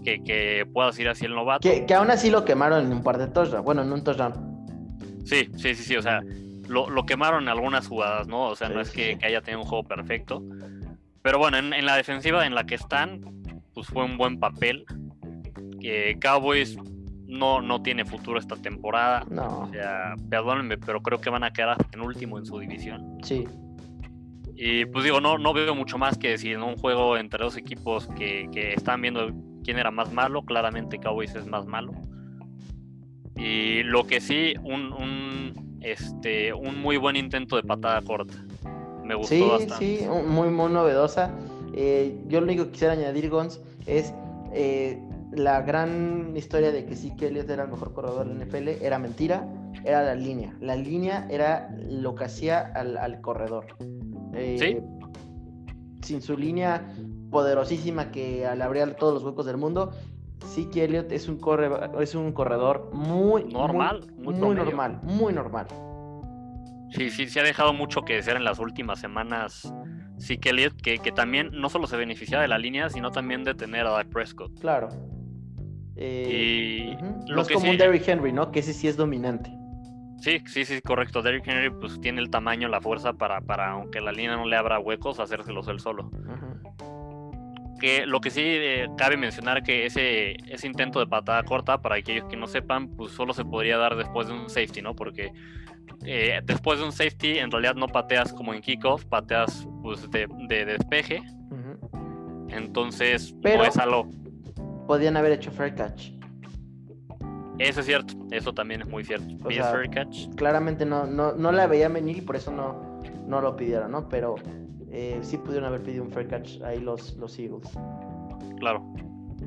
que, 0.03 0.21
que, 0.23 0.65
pueda 0.71 0.87
decir 0.87 1.07
así 1.07 1.25
el 1.25 1.33
novato. 1.33 1.67
Que, 1.67 1.85
que, 1.85 1.93
aún 1.93 2.11
así 2.11 2.29
lo 2.29 2.43
quemaron 2.43 2.85
en 2.85 2.91
un 2.91 3.01
par 3.01 3.17
de 3.17 3.27
touchdowns. 3.27 3.63
Bueno, 3.63 3.83
en 3.83 3.91
un 3.91 4.03
touchdown. 4.03 4.33
Sí, 5.25 5.49
sí, 5.55 5.75
sí, 5.75 5.83
sí. 5.83 5.95
O 5.95 6.01
sea, 6.01 6.21
lo, 6.67 6.89
lo 6.89 7.05
quemaron 7.05 7.43
en 7.43 7.49
algunas 7.49 7.87
jugadas, 7.87 8.27
¿no? 8.27 8.47
O 8.47 8.55
sea, 8.55 8.69
no 8.69 8.81
es 8.81 8.91
que, 8.91 9.17
que, 9.17 9.25
haya 9.25 9.41
tenido 9.41 9.61
un 9.61 9.67
juego 9.67 9.87
perfecto. 9.87 10.43
Pero 11.21 11.39
bueno, 11.39 11.57
en, 11.57 11.73
en, 11.73 11.85
la 11.85 11.95
defensiva 11.95 12.45
en 12.45 12.55
la 12.55 12.65
que 12.65 12.75
están, 12.75 13.21
pues 13.73 13.87
fue 13.87 14.03
un 14.03 14.17
buen 14.17 14.39
papel. 14.39 14.85
Que 15.79 16.17
Cowboys 16.19 16.77
no, 17.27 17.61
no 17.61 17.81
tiene 17.81 18.05
futuro 18.05 18.39
esta 18.39 18.55
temporada. 18.55 19.25
No. 19.29 19.61
O 19.61 19.69
sea, 19.71 20.15
perdónenme, 20.29 20.77
pero 20.77 21.01
creo 21.01 21.19
que 21.19 21.29
van 21.29 21.43
a 21.43 21.51
quedar 21.51 21.77
en 21.91 22.01
último 22.01 22.39
en 22.39 22.45
su 22.45 22.57
división. 22.59 23.17
Sí. 23.23 23.47
Y 24.55 24.85
pues 24.85 25.03
digo, 25.03 25.21
no, 25.21 25.37
no 25.37 25.53
veo 25.53 25.75
mucho 25.75 25.97
más 25.97 26.17
que 26.17 26.29
decir 26.29 26.53
en 26.53 26.63
un 26.63 26.77
juego 26.77 27.17
entre 27.17 27.43
dos 27.43 27.57
equipos 27.57 28.07
que, 28.17 28.49
que 28.51 28.73
están 28.73 29.01
viendo 29.01 29.31
quién 29.63 29.77
era 29.77 29.91
más 29.91 30.11
malo. 30.11 30.41
Claramente 30.43 30.97
Cowboys 30.97 31.35
es 31.35 31.45
más 31.45 31.65
malo. 31.65 31.91
Y 33.35 33.83
lo 33.83 34.07
que 34.07 34.19
sí, 34.19 34.55
un, 34.63 34.91
un, 34.93 35.66
este, 35.81 36.53
un 36.53 36.81
muy 36.81 36.97
buen 36.97 37.15
intento 37.15 37.55
de 37.55 37.63
patada 37.63 38.01
corta. 38.01 38.33
Me 39.03 39.15
gustó 39.15 39.35
sí, 39.35 39.41
bastante. 39.41 39.75
Sí, 39.77 40.05
muy, 40.27 40.49
muy 40.49 40.71
novedosa. 40.71 41.33
Eh, 41.73 42.19
yo 42.27 42.39
lo 42.39 42.45
único 42.45 42.65
que 42.65 42.71
quisiera 42.71 42.93
añadir, 42.93 43.29
Gons, 43.29 43.61
es 43.85 44.13
eh, 44.53 45.01
la 45.31 45.61
gran 45.61 46.33
historia 46.35 46.71
de 46.71 46.85
que 46.85 46.95
sí 46.95 47.15
que 47.15 47.27
Elliot 47.27 47.49
era 47.49 47.63
el 47.63 47.69
mejor 47.69 47.93
corredor 47.93 48.27
de 48.27 48.33
la 48.33 48.45
NFL 48.45 48.83
era 48.83 48.99
mentira, 48.99 49.47
era 49.85 50.03
la 50.03 50.15
línea. 50.15 50.55
La 50.59 50.75
línea 50.75 51.27
era 51.29 51.69
lo 51.87 52.15
que 52.15 52.25
hacía 52.25 52.59
al, 52.59 52.97
al 52.97 53.21
corredor. 53.21 53.65
Eh, 54.33 54.57
¿Sí? 54.59 54.77
Sin 56.01 56.21
su 56.21 56.37
línea 56.37 56.89
poderosísima 57.31 58.11
que 58.11 58.45
al 58.45 58.61
abrir 58.61 58.93
todos 58.95 59.13
los 59.13 59.23
huecos 59.23 59.45
del 59.45 59.57
mundo, 59.57 59.91
sí 60.45 60.65
que 60.71 60.83
Elliot 60.85 61.11
es 61.11 61.27
un, 61.27 61.37
corre, 61.37 61.69
es 62.01 62.15
un 62.15 62.31
corredor 62.31 62.89
muy 62.93 63.43
normal, 63.45 64.01
muy, 64.17 64.33
muy, 64.33 64.47
muy 64.47 64.55
normal, 64.55 64.99
muy 65.03 65.33
normal. 65.33 65.67
Sí, 66.91 67.09
sí, 67.09 67.27
se 67.27 67.39
ha 67.39 67.43
dejado 67.43 67.73
mucho 67.73 68.03
que 68.03 68.13
desear 68.15 68.37
en 68.37 68.43
las 68.45 68.59
últimas 68.59 68.99
semanas. 68.99 69.71
Sí 70.17 70.37
que 70.37 70.49
Elliot, 70.49 70.81
que, 70.81 70.99
que 70.99 71.11
también 71.11 71.49
no 71.53 71.69
solo 71.69 71.85
se 71.85 71.97
beneficia 71.97 72.39
de 72.39 72.47
la 72.47 72.57
línea, 72.57 72.89
sino 72.89 73.11
también 73.11 73.43
de 73.43 73.53
tener 73.53 73.85
a 73.85 73.91
Dak 73.91 74.07
Prescott. 74.09 74.57
Claro. 74.59 74.89
Eh, 75.95 76.91
y 76.91 76.95
uh 76.95 76.97
-huh. 76.99 77.27
lo 77.27 77.35
no 77.35 77.41
es 77.41 77.47
que 77.47 77.53
como 77.55 77.65
sí- 77.65 77.71
un 77.71 77.77
Derrick 77.77 78.07
Henry, 78.07 78.31
¿no? 78.31 78.51
Que 78.51 78.59
ese 78.59 78.73
sí 78.73 78.87
es 78.87 78.95
dominante. 78.97 79.51
Sí, 80.19 80.41
sí, 80.47 80.65
sí, 80.65 80.81
correcto. 80.81 81.21
Derrick 81.21 81.47
Henry 81.47 81.69
pues 81.69 81.99
tiene 82.01 82.21
el 82.21 82.29
tamaño, 82.31 82.67
la 82.67 82.81
fuerza 82.81 83.13
para, 83.13 83.41
para 83.41 83.71
aunque 83.71 84.01
la 84.01 84.11
línea 84.11 84.35
no 84.35 84.45
le 84.47 84.55
abra 84.55 84.79
huecos, 84.79 85.19
hacérselos 85.19 85.67
él 85.67 85.79
solo. 85.79 86.09
Que 87.79 88.05
lo 88.05 88.19
que 88.21 88.29
sí 88.31 88.41
eh, 88.43 88.87
cabe 88.97 89.17
mencionar 89.17 89.61
que 89.63 89.85
ese, 89.85 90.31
ese 90.51 90.65
intento 90.67 90.99
de 90.99 91.07
patada 91.07 91.43
corta, 91.43 91.79
para 91.81 91.95
aquellos 91.95 92.25
que 92.25 92.35
no 92.35 92.47
sepan, 92.47 92.87
pues 92.89 93.11
solo 93.11 93.33
se 93.33 93.45
podría 93.45 93.77
dar 93.77 93.95
después 93.95 94.27
de 94.27 94.33
un 94.33 94.49
safety, 94.49 94.81
¿no? 94.81 94.95
Porque 94.95 95.31
eh, 96.05 96.41
después 96.43 96.79
de 96.79 96.85
un 96.85 96.91
safety 96.91 97.37
en 97.39 97.51
realidad 97.51 97.75
no 97.75 97.87
pateas 97.87 98.33
como 98.33 98.53
en 98.53 98.61
kickoff, 98.61 99.05
pateas 99.05 99.67
pues 99.83 100.09
de, 100.11 100.27
de 100.47 100.65
despeje. 100.65 101.21
Entonces 102.49 103.35
Pero- 103.41 103.59
no 103.59 103.63
es 103.65 103.77
algo. 103.77 104.09
Podían 104.87 105.17
haber 105.17 105.33
hecho 105.33 105.51
fair 105.51 105.75
catch. 105.75 106.11
Eso 107.59 107.79
es 107.81 107.85
cierto, 107.87 108.13
eso 108.31 108.53
también 108.53 108.81
es 108.81 108.87
muy 108.87 109.03
cierto. 109.03 109.25
O 109.43 109.51
Y 109.51 109.55
sea, 109.55 109.65
fair 109.71 109.89
catch. 109.89 110.29
Claramente 110.35 110.85
no, 110.85 111.05
no, 111.05 111.33
no 111.33 111.51
la 111.51 111.67
veían 111.67 111.91
venir 111.93 112.17
y 112.17 112.21
por 112.21 112.35
eso 112.35 112.51
no, 112.51 113.01
no 113.27 113.41
lo 113.41 113.55
pidieron, 113.55 113.91
¿no? 113.91 114.07
Pero 114.07 114.35
eh, 114.91 115.19
sí 115.21 115.37
pudieron 115.37 115.67
haber 115.67 115.83
pedido 115.83 116.03
un 116.03 116.11
fair 116.11 116.27
catch 116.27 116.61
ahí 116.61 116.79
los, 116.79 117.15
los 117.17 117.37
Eagles. 117.39 117.69
Claro. 118.59 118.83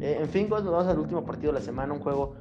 Eh, 0.00 0.18
en 0.20 0.28
fin, 0.28 0.46
pues, 0.48 0.62
nos 0.62 0.72
vamos 0.72 0.86
al 0.88 0.98
último 0.98 1.24
partido 1.24 1.52
de 1.52 1.58
la 1.58 1.64
semana, 1.64 1.92
un 1.92 2.00
juego 2.00 2.34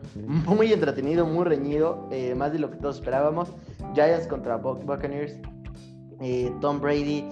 muy 0.46 0.72
entretenido, 0.72 1.26
muy 1.26 1.44
reñido, 1.46 2.08
eh, 2.12 2.34
más 2.36 2.54
de 2.54 2.60
lo 2.60 2.70
que 2.72 2.78
todos 2.78 2.96
esperábamos. 2.98 3.50
Giants 3.96 4.28
contra 4.28 4.62
Buc- 4.62 4.86
Buccaneers, 4.86 5.34
eh, 6.22 6.52
Tom 6.62 6.80
Brady, 6.80 7.26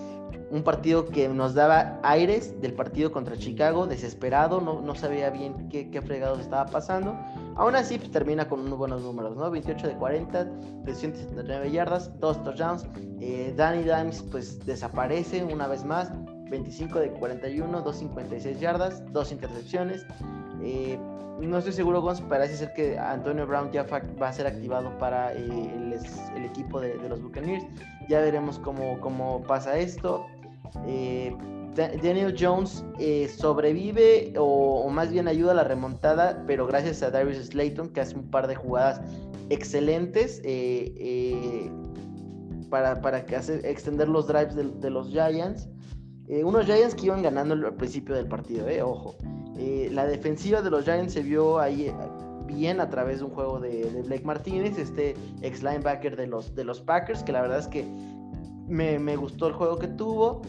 un 0.50 0.64
partido 0.64 1.06
que 1.06 1.30
nos 1.30 1.54
daba 1.54 2.00
aires 2.04 2.60
del 2.62 2.74
partido 2.74 3.12
contra 3.12 3.38
Chicago, 3.38 3.86
desesperado, 3.86 4.60
no, 4.60 4.82
no 4.82 4.96
sabía 4.96 5.30
bien 5.30 5.70
qué, 5.70 5.90
qué 5.90 6.02
fregados 6.02 6.40
estaba 6.40 6.66
pasando. 6.66 7.16
Aún 7.58 7.76
así, 7.76 7.98
pues, 7.98 8.12
termina 8.12 8.48
con 8.48 8.60
unos 8.62 8.78
buenos 8.78 9.02
números, 9.02 9.36
¿no? 9.36 9.50
28 9.50 9.88
de 9.88 9.94
40, 9.96 10.48
379 10.84 11.72
yardas, 11.72 12.12
dos 12.20 12.42
touchdowns. 12.44 12.86
Eh, 13.20 13.54
Danny 13.58 13.84
Dimes, 13.84 14.24
pues, 14.32 14.64
desaparece 14.66 15.44
una 15.44 15.68
vez 15.68 15.84
más, 15.84 16.12
25 16.52 17.00
de 17.00 17.12
41, 17.14 17.82
256 17.82 18.60
yardas, 18.60 19.04
dos 19.12 19.32
intercepciones. 19.32 20.06
Eh, 20.62 21.00
no 21.42 21.58
estoy 21.58 21.74
seguro, 21.74 22.02
Gonz, 22.02 22.22
parece 22.22 22.58
ser 22.58 22.74
que 22.74 22.98
Antonio 22.98 23.46
Brown 23.48 23.72
ya 23.72 23.84
va 23.84 24.28
a 24.28 24.34
ser 24.34 24.48
activado 24.48 24.96
para 24.98 25.34
eh, 25.34 25.92
el, 26.36 26.46
equipo 26.46 26.80
de, 26.80 26.96
los 27.10 27.22
Buccaneers. 27.22 27.66
Ya 28.08 28.22
veremos 28.22 28.60
cómo, 28.60 29.00
cómo 29.00 29.42
pasa 29.44 29.78
esto. 29.78 30.26
Eh, 30.86 31.36
Daniel 31.78 32.36
Jones 32.38 32.84
eh, 33.00 33.30
sobrevive 33.30 34.34
o, 34.38 34.90
más 34.90 35.12
bien 35.12 35.28
ayuda 35.28 35.52
a 35.52 35.56
la 35.56 35.64
remontada, 35.64 36.44
pero 36.48 36.66
gracias 36.66 37.04
a 37.04 37.12
Darius 37.12 37.38
Slayton, 37.38 37.90
que 37.90 38.02
hace 38.02 38.16
un 38.16 38.30
par 38.30 38.48
de 38.48 38.56
jugadas 38.56 39.00
excelentes 39.50 40.42
eh, 40.44 40.94
eh, 40.98 41.72
para, 42.70 43.00
para 43.02 43.26
que 43.26 43.36
hace- 43.36 43.70
extender 43.70 44.10
los 44.10 44.28
drives 44.28 44.56
de, 44.56 44.90
los 44.90 45.10
Giants. 45.10 45.70
Unos 46.44 46.66
Giants 46.66 46.94
que 46.96 47.06
iban 47.06 47.22
ganando 47.22 47.54
al 47.54 47.76
principio 47.76 48.14
del 48.16 48.28
partido, 48.28 48.66
ojo. 48.84 49.16
La 49.92 50.06
defensiva 50.06 50.62
de 50.62 50.70
los 50.70 50.84
Giants 50.84 51.14
se 51.14 51.22
vio 51.22 51.58
ahí 51.60 51.90
bien 52.48 52.82
a 52.82 52.90
través 52.90 53.20
de 53.20 53.26
un 53.26 53.32
juego 53.32 53.60
de, 53.60 54.04
Blake 54.06 54.26
Martínez, 54.26 54.78
este 54.78 55.16
ex 55.42 55.64
linebacker 55.64 56.16
de 56.18 56.28
los, 56.28 56.54
de 56.54 56.66
los 56.66 56.82
Packers, 56.82 57.24
que 57.24 57.32
la 57.32 57.42
verdad 57.42 57.60
es 57.60 57.68
que 57.68 57.86
me, 58.68 59.00
me 59.00 59.16
gustó 59.16 59.48
el 59.48 59.54
juego 59.54 59.78
que 59.78 59.88
tuvo. 59.88 60.42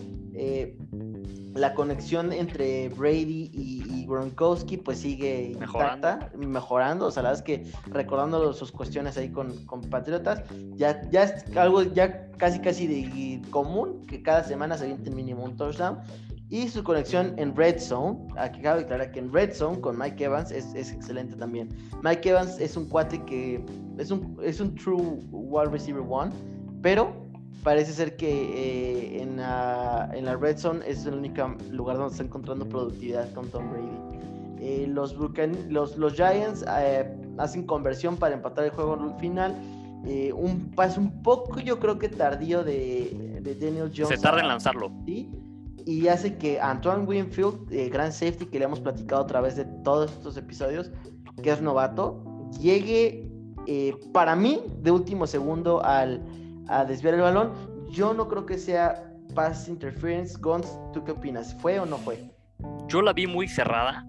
La 1.58 1.74
conexión 1.74 2.32
entre 2.32 2.88
Brady 2.90 3.50
y, 3.52 3.82
y 3.90 4.06
Gronkowski 4.06 4.76
pues 4.76 4.98
sigue 4.98 5.56
Mejorando. 5.58 6.08
intacta, 6.08 6.36
mejorando. 6.36 7.06
O 7.06 7.10
sea, 7.10 7.22
la 7.22 7.30
verdad 7.30 7.48
es 7.48 7.62
que 7.62 7.72
recordando 7.90 8.52
sus 8.52 8.72
cuestiones 8.72 9.16
ahí 9.18 9.30
con, 9.30 9.66
con 9.66 9.80
Patriotas, 9.82 10.42
ya, 10.76 11.02
ya 11.10 11.24
es 11.24 11.56
algo 11.56 11.82
ya 11.82 12.30
casi 12.38 12.60
casi 12.60 12.86
de 12.86 13.42
común 13.50 14.06
que 14.06 14.22
cada 14.22 14.44
semana 14.44 14.76
se 14.78 14.84
avienten 14.84 15.14
mínimo 15.14 15.44
un 15.44 15.56
touchdown. 15.56 15.98
Y 16.50 16.68
su 16.68 16.82
conexión 16.82 17.34
en 17.36 17.54
Red 17.54 17.78
Zone, 17.78 18.26
aquí 18.38 18.62
cabe 18.62 18.80
aclarar 18.80 19.10
que 19.10 19.18
en 19.18 19.30
Red 19.30 19.52
Zone 19.52 19.80
con 19.82 19.98
Mike 19.98 20.24
Evans 20.24 20.50
es, 20.50 20.72
es 20.74 20.90
excelente 20.90 21.36
también. 21.36 21.68
Mike 22.02 22.30
Evans 22.30 22.58
es 22.58 22.74
un 22.74 22.88
cuate 22.88 23.22
que 23.26 23.62
es 23.98 24.10
un, 24.10 24.38
es 24.42 24.58
un 24.58 24.74
true 24.74 25.20
wide 25.30 25.70
receiver 25.70 26.02
one, 26.08 26.32
pero 26.80 27.27
parece 27.62 27.92
ser 27.92 28.16
que 28.16 28.28
eh, 28.28 29.22
en, 29.22 29.36
la, 29.36 30.10
en 30.14 30.24
la 30.24 30.36
Red 30.36 30.58
Zone 30.58 30.80
es 30.86 31.04
el 31.06 31.14
único 31.14 31.54
lugar 31.70 31.96
donde 31.96 32.12
está 32.12 32.24
encontrando 32.24 32.68
productividad 32.68 33.32
con 33.32 33.48
Tom 33.48 33.70
Brady. 33.70 34.18
Eh, 34.60 34.86
los, 34.88 35.18
Bucan- 35.18 35.68
los, 35.68 35.96
los 35.96 36.14
Giants 36.14 36.64
eh, 36.78 37.10
hacen 37.38 37.64
conversión 37.64 38.16
para 38.16 38.34
empatar 38.34 38.64
el 38.64 38.70
juego 38.70 38.94
al 38.94 39.18
final. 39.18 39.54
Un 40.34 40.70
paso 40.74 41.00
un 41.00 41.22
poco, 41.22 41.60
yo 41.60 41.78
creo 41.80 41.98
que 41.98 42.08
tardío 42.08 42.64
de, 42.64 43.40
de 43.42 43.54
Daniel 43.56 43.92
Jones. 43.94 44.08
Se 44.08 44.16
tarda 44.16 44.40
en 44.40 44.48
lanzarlo. 44.48 44.90
¿sí? 45.04 45.28
Y 45.84 46.06
hace 46.08 46.36
que 46.36 46.60
Antoine 46.60 47.04
Winfield, 47.04 47.68
gran 47.90 48.12
safety 48.12 48.46
que 48.46 48.58
le 48.58 48.64
hemos 48.66 48.80
platicado 48.80 49.22
a 49.22 49.26
través 49.26 49.56
de 49.56 49.64
todos 49.84 50.10
estos 50.12 50.36
episodios, 50.36 50.92
que 51.42 51.50
es 51.50 51.60
novato, 51.60 52.22
llegue 52.58 53.28
para 54.12 54.34
mí 54.34 54.62
de 54.80 54.90
último 54.92 55.26
segundo 55.26 55.84
al, 55.84 56.22
a 56.68 56.84
desviar 56.84 57.14
el 57.14 57.20
balón. 57.22 57.52
Yo 57.90 58.14
no 58.14 58.28
creo 58.28 58.46
que 58.46 58.58
sea 58.58 59.04
pass 59.34 59.68
interference. 59.68 60.36
Gons, 60.38 60.78
¿tú 60.92 61.04
qué 61.04 61.12
opinas? 61.12 61.54
¿Fue 61.60 61.78
o 61.80 61.86
no 61.86 61.96
fue? 61.98 62.30
Yo 62.88 63.02
la 63.02 63.12
vi 63.12 63.26
muy 63.26 63.48
cerrada. 63.48 64.06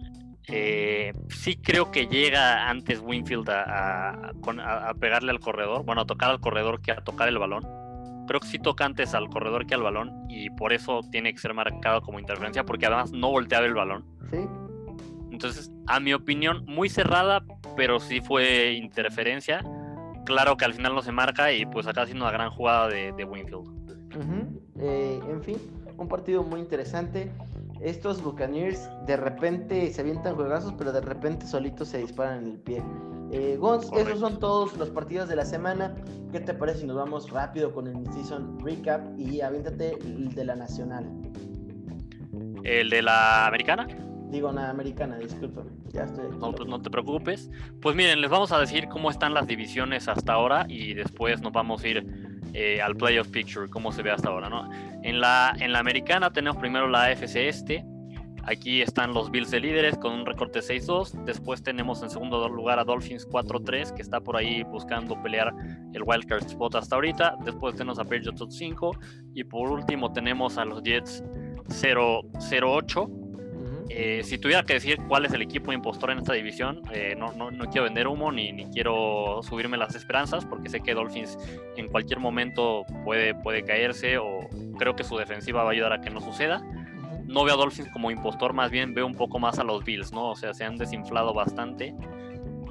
Eh, 0.51 1.13
sí 1.29 1.57
creo 1.57 1.91
que 1.91 2.07
llega 2.07 2.69
antes 2.69 2.99
Winfield 3.01 3.49
a, 3.49 4.09
a- 4.09 4.31
con- 4.41 4.59
a- 4.59 4.89
a 4.89 4.93
pegarle 4.95 5.31
al 5.31 5.39
corredor, 5.39 5.85
bueno, 5.85 6.01
a 6.01 6.05
tocar 6.05 6.31
al 6.31 6.39
corredor 6.39 6.81
que 6.81 6.91
a 6.91 7.01
tocar 7.03 7.27
el 7.27 7.37
balón. 7.37 7.63
Creo 8.27 8.39
que 8.39 8.47
sí 8.47 8.57
toca 8.59 8.85
antes 8.85 9.13
al 9.13 9.29
corredor 9.29 9.65
que 9.67 9.75
al 9.75 9.83
balón 9.83 10.11
y 10.29 10.49
por 10.51 10.73
eso 10.73 11.01
tiene 11.11 11.31
que 11.33 11.39
ser 11.39 11.53
marcado 11.53 12.01
como 12.01 12.19
interferencia 12.19 12.63
porque 12.63 12.85
además 12.87 13.11
no 13.11 13.29
volteaba 13.29 13.65
el 13.65 13.73
balón. 13.75 14.05
¿Sí? 14.31 14.37
Entonces, 15.31 15.71
a 15.87 15.99
mi 15.99 16.13
opinión, 16.13 16.63
muy 16.65 16.89
cerrada, 16.89 17.43
pero 17.75 17.99
sí 17.99 18.19
fue 18.21 18.73
interferencia. 18.73 19.61
Claro 20.25 20.57
que 20.57 20.65
al 20.65 20.73
final 20.73 20.95
no 20.95 21.01
se 21.01 21.11
marca 21.11 21.51
y 21.51 21.65
pues 21.65 21.87
acá 21.87 22.03
haciendo 22.03 22.25
una 22.25 22.31
gran 22.31 22.51
jugada 22.51 22.87
de, 22.87 23.11
de 23.13 23.23
Winfield. 23.23 23.79
Eh, 24.79 25.19
en 25.29 25.43
fin, 25.43 25.57
un 25.97 26.07
partido 26.07 26.43
muy 26.43 26.59
interesante. 26.59 27.31
Estos 27.81 28.21
Buccaneers 28.21 28.89
de 29.05 29.15
repente 29.15 29.91
se 29.91 30.01
avientan 30.01 30.35
juegazos, 30.35 30.73
pero 30.77 30.91
de 30.91 31.01
repente 31.01 31.45
solitos 31.45 31.87
se 31.89 31.99
disparan 31.99 32.43
en 32.43 32.51
el 32.51 32.57
pie. 32.59 32.83
Eh, 33.31 33.57
Gonz, 33.57 33.91
esos 33.93 34.19
son 34.19 34.39
todos 34.39 34.75
los 34.77 34.89
partidos 34.89 35.29
de 35.29 35.35
la 35.35 35.45
semana. 35.45 35.95
¿Qué 36.31 36.39
te 36.39 36.53
parece 36.53 36.79
si 36.79 36.87
nos 36.87 36.97
vamos 36.97 37.29
rápido 37.29 37.73
con 37.73 37.87
el 37.87 38.11
season 38.11 38.59
recap 38.59 39.01
y 39.17 39.41
aviéntate 39.41 39.93
el 39.99 40.33
de 40.33 40.45
la 40.45 40.55
nacional? 40.55 41.09
El 42.63 42.89
de 42.89 43.01
la 43.01 43.47
americana. 43.47 43.87
Digo, 44.29 44.51
nada, 44.51 44.69
americana, 44.69 45.17
discúlpame. 45.17 45.71
Ya 45.91 46.03
estoy 46.03 46.29
No, 46.37 46.51
pues 46.51 46.69
no 46.69 46.81
te 46.81 46.89
preocupes. 46.89 47.49
Pues 47.81 47.95
miren, 47.95 48.21
les 48.21 48.29
vamos 48.29 48.51
a 48.51 48.59
decir 48.59 48.87
cómo 48.87 49.09
están 49.09 49.33
las 49.33 49.47
divisiones 49.47 50.07
hasta 50.07 50.33
ahora 50.33 50.65
y 50.69 50.93
después 50.93 51.41
nos 51.41 51.51
vamos 51.51 51.83
a 51.83 51.87
ir 51.87 52.05
eh, 52.53 52.81
al 52.81 52.95
playoff 52.95 53.29
picture, 53.29 53.67
cómo 53.69 53.91
se 53.91 54.03
ve 54.03 54.11
hasta 54.11 54.29
ahora, 54.29 54.49
¿no? 54.49 54.69
En 55.03 55.19
la, 55.19 55.55
en 55.59 55.71
la 55.71 55.79
americana 55.79 56.31
tenemos 56.31 56.57
primero 56.57 56.87
la 56.87 57.05
AFC 57.05 57.35
Este. 57.37 57.83
Aquí 58.43 58.81
están 58.81 59.13
los 59.13 59.29
Bills 59.31 59.51
de 59.51 59.59
líderes 59.59 59.97
con 59.97 60.13
un 60.13 60.25
recorte 60.25 60.59
6-2. 60.59 61.25
Después 61.25 61.61
tenemos 61.61 62.01
en 62.03 62.09
segundo 62.09 62.47
lugar 62.49 62.79
a 62.79 62.83
Dolphins 62.83 63.27
4-3, 63.27 63.93
que 63.93 64.01
está 64.01 64.21
por 64.21 64.37
ahí 64.37 64.63
buscando 64.63 65.21
pelear 65.21 65.53
el 65.93 66.03
wildcard 66.03 66.45
spot 66.45 66.75
hasta 66.75 66.95
ahorita. 66.95 67.35
Después 67.43 67.75
tenemos 67.75 67.99
a 67.99 68.03
Patriots 68.03 68.45
5. 68.49 68.91
Y 69.35 69.43
por 69.43 69.69
último 69.69 70.11
tenemos 70.13 70.57
a 70.57 70.65
los 70.65 70.81
Jets 70.81 71.23
0-8 71.67 73.18
eh, 73.89 74.21
si 74.23 74.37
tuviera 74.37 74.63
que 74.63 74.73
decir 74.73 74.99
cuál 75.07 75.25
es 75.25 75.33
el 75.33 75.41
equipo 75.41 75.73
impostor 75.73 76.11
en 76.11 76.19
esta 76.19 76.33
división, 76.33 76.83
eh, 76.93 77.15
no, 77.17 77.33
no, 77.33 77.49
no, 77.49 77.65
quiero 77.69 77.85
vender 77.85 78.07
humo 78.07 78.31
ni, 78.31 78.51
ni, 78.51 78.65
quiero 78.65 79.41
subirme 79.41 79.77
las 79.77 79.95
esperanzas 79.95 80.45
porque 80.45 80.69
sé 80.69 80.81
que 80.81 80.93
Dolphins 80.93 81.37
en 81.75 81.87
cualquier 81.87 82.19
momento 82.19 82.85
puede, 83.03 83.33
puede 83.33 83.63
caerse 83.63 84.19
o 84.19 84.47
creo 84.77 84.95
que 84.95 85.03
su 85.03 85.17
defensiva 85.17 85.63
va 85.63 85.69
a 85.69 85.73
ayudar 85.73 85.93
a 85.93 86.01
que 86.01 86.11
no 86.11 86.21
suceda. 86.21 86.63
No 87.25 87.43
veo 87.43 87.55
a 87.55 87.57
Dolphins 87.57 87.89
como 87.89 88.11
impostor, 88.11 88.53
más 88.53 88.69
bien 88.69 88.93
veo 88.93 89.07
un 89.07 89.15
poco 89.15 89.39
más 89.39 89.57
a 89.59 89.63
los 89.63 89.83
Bills, 89.83 90.13
¿no? 90.13 90.31
O 90.31 90.35
sea, 90.35 90.53
se 90.53 90.65
han 90.65 90.77
desinflado 90.77 91.33
bastante. 91.33 91.95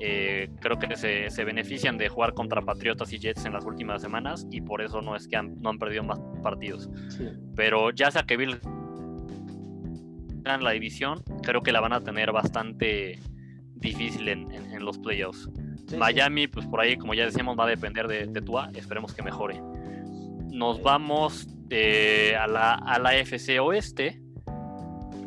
Eh, 0.01 0.49
creo 0.61 0.79
que 0.79 0.97
se, 0.97 1.31
se, 1.31 1.45
benefician 1.45 1.99
de 1.99 2.09
jugar 2.09 2.33
contra 2.33 2.63
Patriotas 2.63 3.13
y 3.13 3.19
Jets 3.19 3.45
en 3.45 3.53
las 3.53 3.65
últimas 3.65 4.01
semanas 4.01 4.47
y 4.53 4.61
por 4.61 4.81
eso 4.81 5.03
no 5.03 5.17
es 5.17 5.27
que 5.27 5.37
han, 5.37 5.61
no 5.61 5.71
han 5.71 5.79
perdido 5.79 6.05
más 6.05 6.21
partidos. 6.43 6.89
Sí. 7.09 7.29
Pero 7.57 7.91
ya 7.91 8.11
sea 8.13 8.23
que 8.23 8.37
Bills 8.37 8.61
la 10.57 10.71
división, 10.71 11.23
creo 11.43 11.63
que 11.63 11.73
la 11.73 11.81
van 11.81 11.93
a 11.93 12.01
tener 12.01 12.33
bastante 12.33 13.19
difícil 13.75 14.29
en, 14.29 14.51
en, 14.51 14.85
los 14.85 14.99
playoffs. 14.99 15.49
Sí, 15.87 15.97
Miami, 15.97 16.43
sí. 16.43 16.49
pues 16.49 16.67
por 16.67 16.81
ahí, 16.81 16.97
como 16.97 17.15
ya 17.15 17.25
decíamos, 17.25 17.59
va 17.59 17.65
a 17.65 17.69
depender 17.69 18.09
de, 18.09 18.27
de 18.27 18.41
Tua, 18.43 18.71
esperemos 18.75 19.15
que 19.15 19.23
mejore. 19.23 19.61
Nos 20.51 20.83
vamos 20.83 21.47
eh, 21.71 22.35
a, 22.37 22.47
la, 22.47 22.75
a 22.75 22.99
la 22.99 23.17
FC 23.17 23.61
Oeste. 23.61 24.21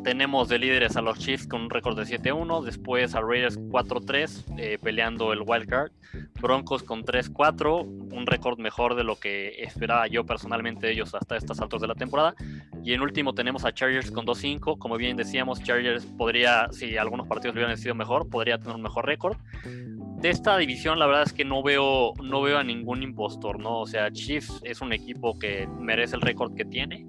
Tenemos 0.04 0.48
de 0.48 0.58
líderes 0.58 0.96
a 0.96 1.00
los 1.00 1.18
Chiefs 1.20 1.46
con 1.46 1.62
un 1.62 1.70
récord 1.70 1.96
de 1.96 2.04
7-1, 2.04 2.64
después 2.64 3.14
a 3.14 3.20
Raiders 3.20 3.56
4-3 3.56 4.58
eh, 4.58 4.78
peleando 4.82 5.32
el 5.32 5.42
wild 5.46 5.68
card, 5.68 5.92
Broncos 6.40 6.82
con 6.82 7.04
3-4, 7.04 7.84
un 7.84 8.26
récord 8.26 8.58
mejor 8.58 8.96
de 8.96 9.04
lo 9.04 9.14
que 9.14 9.62
esperaba 9.62 10.08
yo 10.08 10.26
personalmente 10.26 10.88
de 10.88 10.94
ellos 10.94 11.14
hasta 11.14 11.36
estas 11.36 11.60
alturas 11.60 11.82
de 11.82 11.88
la 11.88 11.94
temporada. 11.94 12.34
Y 12.82 12.94
en 12.94 13.00
último 13.00 13.32
tenemos 13.32 13.64
a 13.64 13.72
Chargers 13.72 14.10
con 14.10 14.26
2-5, 14.26 14.76
como 14.76 14.96
bien 14.96 15.16
decíamos, 15.16 15.62
Chargers 15.62 16.04
podría, 16.04 16.66
si 16.72 16.96
algunos 16.96 17.28
partidos 17.28 17.54
hubieran 17.54 17.78
sido 17.78 17.94
mejor, 17.94 18.28
podría 18.28 18.58
tener 18.58 18.74
un 18.74 18.82
mejor 18.82 19.06
récord. 19.06 19.36
De 19.64 20.30
esta 20.30 20.56
división 20.58 20.98
la 20.98 21.06
verdad 21.06 21.22
es 21.22 21.32
que 21.32 21.44
no 21.44 21.62
veo, 21.62 22.14
no 22.22 22.42
veo 22.42 22.58
a 22.58 22.64
ningún 22.64 23.04
impostor, 23.04 23.60
¿no? 23.60 23.80
O 23.80 23.86
sea, 23.86 24.10
Chiefs 24.10 24.60
es 24.64 24.80
un 24.80 24.92
equipo 24.92 25.38
que 25.38 25.68
merece 25.78 26.16
el 26.16 26.22
récord 26.22 26.54
que 26.56 26.64
tiene. 26.64 27.06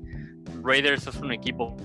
Raiders 0.64 1.08
es 1.08 1.16
un 1.16 1.32
equipo 1.32 1.76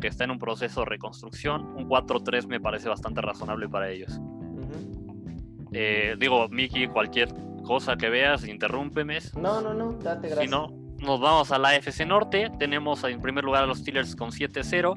que 0.00 0.08
está 0.08 0.24
en 0.24 0.32
un 0.32 0.38
proceso 0.38 0.80
de 0.80 0.86
reconstrucción. 0.86 1.66
Un 1.76 1.88
4-3 1.88 2.46
me 2.46 2.60
parece 2.60 2.88
bastante 2.88 3.20
razonable 3.20 3.68
para 3.68 3.90
ellos. 3.90 4.18
Uh 4.18 4.60
-huh. 4.60 5.68
eh, 5.72 6.16
digo, 6.18 6.48
Miki, 6.48 6.86
cualquier 6.88 7.28
cosa 7.64 7.96
que 7.96 8.08
veas, 8.08 8.46
interrúmpeme. 8.46 9.18
No, 9.40 9.60
no, 9.60 9.74
no, 9.74 9.92
date 9.92 10.28
gracias. 10.28 10.44
Si 10.44 10.48
no, 10.50 10.68
nos 10.98 11.20
vamos 11.20 11.52
a 11.52 11.58
la 11.58 11.76
FC 11.76 12.04
Norte. 12.04 12.50
Tenemos 12.58 13.04
en 13.04 13.20
primer 13.20 13.44
lugar 13.44 13.64
a 13.64 13.66
los 13.66 13.78
Steelers 13.78 14.16
con 14.16 14.30
7-0. 14.30 14.96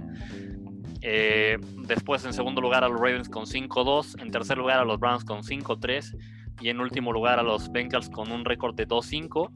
Eh, 1.02 1.58
después 1.86 2.24
en 2.24 2.34
segundo 2.34 2.62
lugar 2.62 2.84
a 2.84 2.90
los 2.90 3.00
Ravens 3.00 3.30
con 3.30 3.46
5-2. 3.46 4.22
En 4.22 4.32
tercer 4.32 4.58
lugar 4.58 4.80
a 4.80 4.86
los 4.86 5.00
Browns 5.00 5.24
con 5.24 5.44
5-3. 5.44 6.18
Y 6.62 6.70
en 6.70 6.80
último 6.80 7.12
lugar 7.12 7.40
a 7.40 7.44
los 7.44 7.72
Bengals 7.72 8.10
con 8.10 8.32
un 8.32 8.46
récord 8.46 8.76
de 8.76 8.88
2-5 8.88 9.52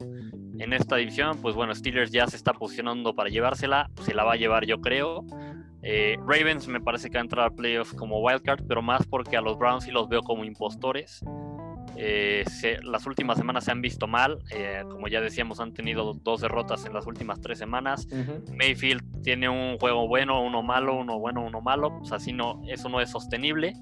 en 0.58 0.72
esta 0.72 0.96
división, 0.96 1.40
pues 1.40 1.54
bueno, 1.54 1.74
Steelers 1.74 2.10
ya 2.10 2.26
se 2.26 2.36
está 2.36 2.52
posicionando 2.52 3.14
para 3.14 3.30
llevársela, 3.30 3.90
se 4.02 4.14
la 4.14 4.24
va 4.24 4.32
a 4.32 4.36
llevar 4.36 4.66
yo 4.66 4.80
creo. 4.80 5.24
Eh, 5.82 6.16
Ravens 6.26 6.66
me 6.66 6.80
parece 6.80 7.08
que 7.08 7.14
va 7.14 7.20
a 7.20 7.24
entrar 7.24 7.46
a 7.46 7.50
playoffs 7.50 7.94
como 7.94 8.20
wildcard, 8.20 8.64
pero 8.66 8.82
más 8.82 9.06
porque 9.06 9.36
a 9.36 9.40
los 9.40 9.58
Browns 9.58 9.84
sí 9.84 9.90
los 9.90 10.08
veo 10.08 10.22
como 10.22 10.44
impostores. 10.44 11.24
Eh, 11.96 12.44
se, 12.48 12.80
las 12.82 13.06
últimas 13.06 13.38
semanas 13.38 13.64
se 13.64 13.72
han 13.72 13.80
visto 13.80 14.06
mal, 14.06 14.38
eh, 14.52 14.82
como 14.88 15.08
ya 15.08 15.20
decíamos, 15.20 15.58
han 15.58 15.72
tenido 15.72 16.14
dos 16.14 16.40
derrotas 16.40 16.84
en 16.86 16.94
las 16.94 17.06
últimas 17.06 17.40
tres 17.40 17.58
semanas. 17.58 18.06
Uh 18.10 18.16
-huh. 18.16 18.56
Mayfield 18.56 19.22
tiene 19.22 19.48
un 19.48 19.78
juego 19.78 20.06
bueno, 20.06 20.42
uno 20.42 20.62
malo, 20.62 20.96
uno 20.96 21.18
bueno, 21.18 21.44
uno 21.44 21.60
malo, 21.60 21.98
pues 21.98 22.12
así 22.12 22.32
no, 22.32 22.60
eso 22.68 22.88
no 22.88 23.00
es 23.00 23.10
sostenible 23.10 23.74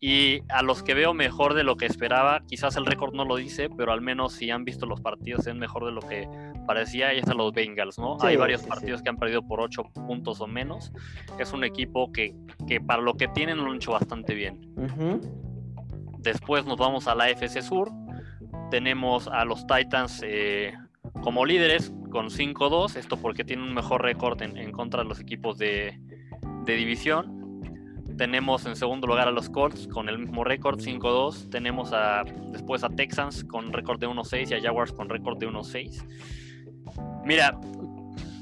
y 0.00 0.42
a 0.50 0.62
los 0.62 0.82
que 0.82 0.92
veo 0.94 1.14
mejor 1.14 1.54
de 1.54 1.64
lo 1.64 1.76
que 1.76 1.86
esperaba, 1.86 2.42
quizás 2.46 2.76
el 2.76 2.84
récord 2.84 3.14
no 3.14 3.24
lo 3.24 3.36
dice, 3.36 3.70
pero 3.70 3.92
al 3.92 4.02
menos 4.02 4.34
si 4.34 4.50
han 4.50 4.64
visto 4.64 4.86
los 4.86 5.00
partidos 5.00 5.46
es 5.46 5.54
mejor 5.54 5.86
de 5.86 5.92
lo 5.92 6.02
que 6.02 6.28
parecía, 6.66 7.14
y 7.14 7.18
están 7.18 7.38
los 7.38 7.52
Bengals, 7.52 7.98
¿no? 7.98 8.18
Sí, 8.20 8.26
Hay 8.26 8.36
varios 8.36 8.62
sí, 8.62 8.68
partidos 8.68 9.00
sí. 9.00 9.04
que 9.04 9.10
han 9.10 9.16
perdido 9.16 9.46
por 9.46 9.60
8 9.60 9.82
puntos 10.06 10.40
o 10.40 10.46
menos. 10.46 10.92
Es 11.38 11.52
un 11.52 11.64
equipo 11.64 12.12
que, 12.12 12.34
que 12.66 12.80
para 12.80 13.02
lo 13.02 13.14
que 13.14 13.28
tienen 13.28 13.58
lo 13.58 13.70
han 13.70 13.76
hecho 13.76 13.92
bastante 13.92 14.34
bien. 14.34 14.60
Uh 14.76 14.82
-huh. 14.82 15.20
Después 16.18 16.64
nos 16.66 16.76
vamos 16.76 17.06
a 17.06 17.14
la 17.14 17.30
FC 17.30 17.62
Sur. 17.62 17.90
Tenemos 18.70 19.28
a 19.28 19.44
los 19.44 19.66
Titans 19.66 20.22
eh, 20.24 20.74
como 21.22 21.44
líderes 21.44 21.92
con 22.10 22.28
5-2, 22.28 22.96
esto 22.96 23.16
porque 23.16 23.44
tienen 23.44 23.66
un 23.66 23.74
mejor 23.74 24.02
récord 24.02 24.40
en, 24.42 24.56
en, 24.56 24.72
contra 24.72 25.02
de 25.02 25.08
los 25.08 25.20
equipos 25.20 25.58
de, 25.58 25.98
de 26.64 26.76
división 26.76 27.43
tenemos 28.16 28.66
en 28.66 28.76
segundo 28.76 29.06
lugar 29.06 29.28
a 29.28 29.30
los 29.30 29.48
Colts 29.48 29.88
con 29.88 30.08
el 30.08 30.18
mismo 30.18 30.44
récord 30.44 30.80
5-2. 30.80 31.50
Tenemos 31.50 31.92
a, 31.92 32.24
después 32.52 32.84
a 32.84 32.88
Texans 32.88 33.44
con 33.44 33.72
récord 33.72 33.98
de 34.00 34.08
1-6 34.08 34.50
y 34.50 34.54
a 34.54 34.60
Jaguars 34.60 34.92
con 34.92 35.08
récord 35.08 35.38
de 35.38 35.48
1-6. 35.48 36.04
Mira, 37.24 37.58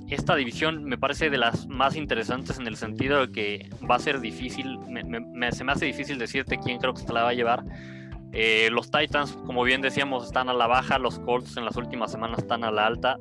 esta 0.08 0.36
división 0.36 0.84
me 0.84 0.98
parece 0.98 1.30
de 1.30 1.38
las 1.38 1.66
más 1.68 1.96
interesantes 1.96 2.58
en 2.58 2.66
el 2.66 2.76
sentido 2.76 3.26
de 3.26 3.32
que 3.32 3.70
va 3.88 3.96
a 3.96 3.98
ser 3.98 4.20
difícil, 4.20 4.78
me, 4.80 5.52
se 5.52 5.64
me 5.64 5.72
hace 5.72 5.86
difícil 5.86 6.18
decirte 6.18 6.58
quién 6.58 6.78
creo 6.78 6.92
que 6.92 7.00
se 7.00 7.12
la 7.12 7.22
va 7.22 7.30
a 7.30 7.34
llevar. 7.34 7.64
Eh, 8.32 8.68
los 8.70 8.90
Titans, 8.90 9.32
como 9.46 9.62
bien 9.62 9.80
decíamos, 9.80 10.24
están 10.24 10.48
a 10.48 10.54
la 10.54 10.66
baja, 10.66 10.98
los 10.98 11.18
Colts 11.18 11.56
en 11.56 11.64
las 11.64 11.76
últimas 11.76 12.12
semanas 12.12 12.40
están 12.40 12.64
a 12.64 12.70
la 12.70 12.86
alta. 12.86 13.18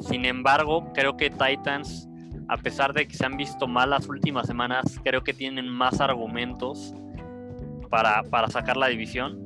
Sin 0.00 0.24
embargo, 0.24 0.92
creo 0.94 1.16
que 1.16 1.30
Titans 1.30 2.08
a 2.48 2.56
pesar 2.56 2.92
de 2.92 3.06
que 3.06 3.16
se 3.16 3.24
han 3.24 3.36
visto 3.36 3.66
mal 3.66 3.90
las 3.90 4.08
últimas 4.08 4.46
semanas, 4.46 5.00
creo 5.04 5.22
que 5.22 5.32
tienen 5.32 5.68
más 5.68 6.00
argumentos 6.00 6.94
para, 7.90 8.22
para 8.24 8.48
sacar 8.48 8.76
la 8.76 8.88
división. 8.88 9.38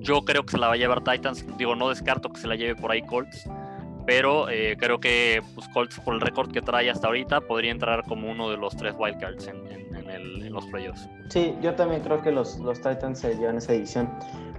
Yo 0.00 0.22
creo 0.22 0.44
que 0.44 0.52
se 0.52 0.58
la 0.58 0.68
va 0.68 0.74
a 0.74 0.76
llevar 0.76 1.02
Titans, 1.04 1.44
digo, 1.58 1.76
no 1.76 1.88
descarto 1.88 2.30
que 2.30 2.40
se 2.40 2.48
la 2.48 2.56
lleve 2.56 2.74
por 2.74 2.90
ahí 2.90 3.02
Colts, 3.02 3.48
pero 4.06 4.48
eh, 4.48 4.76
creo 4.78 4.98
que 4.98 5.42
pues, 5.54 5.68
Colts, 5.68 6.00
por 6.00 6.14
el 6.14 6.20
récord 6.20 6.50
que 6.50 6.62
trae 6.62 6.90
hasta 6.90 7.06
ahorita, 7.08 7.42
podría 7.42 7.70
entrar 7.70 8.02
como 8.04 8.30
uno 8.30 8.50
de 8.50 8.56
los 8.56 8.74
tres 8.76 8.94
wildcards 8.98 9.46
en, 9.48 9.66
en, 9.66 9.94
en, 9.94 10.42
en 10.42 10.52
los 10.52 10.64
playoffs. 10.66 11.06
Sí, 11.28 11.54
yo 11.60 11.74
también 11.74 12.00
creo 12.02 12.22
que 12.22 12.32
los, 12.32 12.58
los 12.58 12.80
Titans 12.80 13.20
se 13.20 13.34
llevan 13.36 13.58
esa 13.58 13.72
división. 13.72 14.08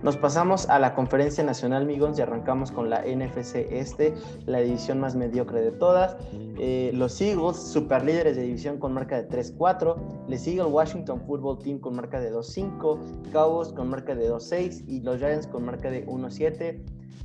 Nos 0.03 0.17
pasamos 0.17 0.67
a 0.67 0.79
la 0.79 0.95
Conferencia 0.95 1.43
Nacional 1.43 1.85
Migons 1.85 2.17
y 2.17 2.23
arrancamos 2.23 2.71
con 2.71 2.89
la 2.89 3.03
NFC 3.05 3.67
Este, 3.69 4.15
la 4.47 4.59
división 4.59 4.99
más 4.99 5.15
mediocre 5.15 5.61
de 5.61 5.71
todas. 5.71 6.17
Eh, 6.57 6.89
los 6.95 7.21
Eagles, 7.21 7.57
super 7.57 8.03
líderes 8.03 8.35
de 8.35 8.41
división 8.41 8.79
con 8.79 8.93
marca 8.93 9.21
de 9.21 9.29
3-4. 9.29 10.27
Le 10.27 10.39
sigue 10.39 10.61
el 10.61 10.67
Washington 10.67 11.21
Football 11.21 11.59
Team 11.59 11.79
con 11.79 11.95
marca 11.95 12.19
de 12.19 12.33
2-5. 12.33 13.31
Cowboys 13.31 13.69
con 13.73 13.89
marca 13.89 14.15
de 14.15 14.31
2-6 14.31 14.85
y 14.87 15.01
los 15.01 15.19
Giants 15.19 15.45
con 15.45 15.65
marca 15.65 15.91
de 15.91 16.03
1-7. 16.07 16.81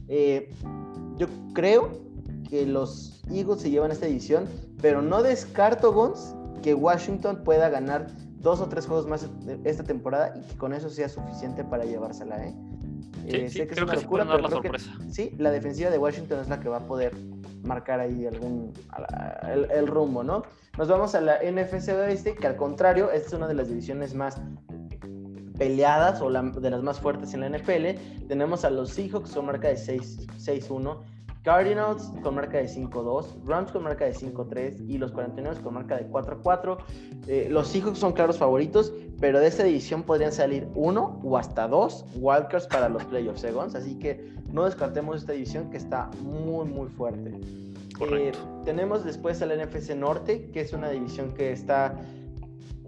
Eh, 0.09 0.51
yo 1.17 1.29
creo 1.55 1.89
que 2.51 2.67
los 2.67 3.23
Eagles 3.31 3.63
se 3.63 3.71
llevan 3.71 3.91
esta 3.91 4.05
división, 4.05 4.45
pero 4.83 5.01
no 5.01 5.23
descarto, 5.23 5.95
Gons, 5.95 6.35
que 6.63 6.75
Washington 6.75 7.43
pueda 7.43 7.71
ganar 7.71 8.09
dos 8.47 8.61
o 8.61 8.69
tres 8.69 8.87
juegos 8.87 9.09
más 9.09 9.29
esta 9.65 9.83
temporada 9.83 10.33
y 10.37 10.41
que 10.47 10.57
con 10.57 10.73
eso 10.73 10.89
sea 10.89 11.09
suficiente 11.09 11.65
para 11.65 11.85
llevársela, 11.85 12.47
¿eh? 12.47 12.55
Sí, 13.25 13.37
eh, 13.37 13.49
sí, 13.49 13.59
sé 13.59 13.67
que 13.67 13.75
es 13.75 13.83
una 13.83 13.95
que 13.95 14.03
locura, 14.03 14.25
pero 14.25 14.39
la 14.39 14.49
creo 14.49 14.63
sorpresa. 14.63 14.93
que 14.99 15.13
sí, 15.13 15.35
la 15.37 15.51
defensiva 15.51 15.91
de 15.91 15.99
Washington 15.99 16.39
es 16.39 16.49
la 16.49 16.61
que 16.61 16.69
va 16.69 16.77
a 16.77 16.87
poder 16.87 17.13
marcar 17.65 17.99
ahí 17.99 18.25
algún 18.25 18.73
el, 19.53 19.69
el, 19.73 19.87
rumbo, 19.89 20.23
¿no? 20.23 20.45
Nos 20.79 20.87
vamos 20.87 21.17
a 21.17 21.21
la 21.21 21.41
NFC 21.43 21.89
Oeste, 21.89 22.37
que 22.37 22.47
al 22.47 22.55
contrario, 22.55 23.11
esta 23.11 23.27
es 23.27 23.33
una 23.33 23.49
de 23.49 23.55
las 23.55 23.69
divisiones 23.69 24.15
más 24.15 24.41
peleadas 25.59 26.21
o 26.21 26.31
la, 26.31 26.43
de 26.43 26.71
las 26.71 26.83
más 26.83 27.01
fuertes 27.01 27.35
en 27.35 27.41
la 27.41 27.49
NFL. 27.49 28.27
Tenemos 28.29 28.65
a 28.65 28.71
los 28.71 28.91
Seahawks 28.91 29.33
con 29.33 29.47
marca 29.47 29.69
de 29.69 29.77
6-1 29.77 30.99
Cardinals 31.47 32.11
con 32.25 32.35
marca 32.35 32.59
de 32.59 32.65
5-2, 32.65 33.45
Rams 33.47 33.71
con 33.71 33.85
marca 33.85 34.05
de 34.05 34.13
5-3 34.13 34.85
y 34.89 34.99
los 34.99 35.13
49 35.13 35.61
con 35.63 35.75
marca 35.75 35.97
de 35.97 36.11
4-4. 36.11 36.77
Eh, 37.29 37.47
los 37.49 37.69
Seahawks 37.69 38.01
son 38.01 38.15
claros 38.15 38.37
favoritos, 38.37 38.93
pero 39.21 39.39
de 39.39 39.47
esta 39.47 39.63
división 39.63 40.03
podrían 40.03 40.33
salir 40.33 40.67
uno 40.75 41.21
o 41.23 41.39
hasta 41.39 41.69
dos 41.69 42.05
wildcards 42.17 42.67
para 42.67 42.89
los 42.89 43.05
playoffs, 43.05 43.43
segundos. 43.43 43.77
Así 43.77 43.97
que 43.97 44.33
no 44.53 44.65
descartemos 44.65 45.19
esta 45.19 45.35
división 45.35 45.71
que 45.71 45.77
está 45.77 46.11
muy, 46.21 46.67
muy 46.67 46.89
fuerte. 46.89 47.39
Correcto. 47.97 48.39
Eh, 48.41 48.63
tenemos 48.65 49.05
después 49.05 49.41
al 49.41 49.57
NFC 49.57 49.91
Norte, 49.95 50.51
que 50.51 50.63
es 50.63 50.73
una 50.73 50.89
división 50.91 51.33
que 51.33 51.53
está 51.53 51.95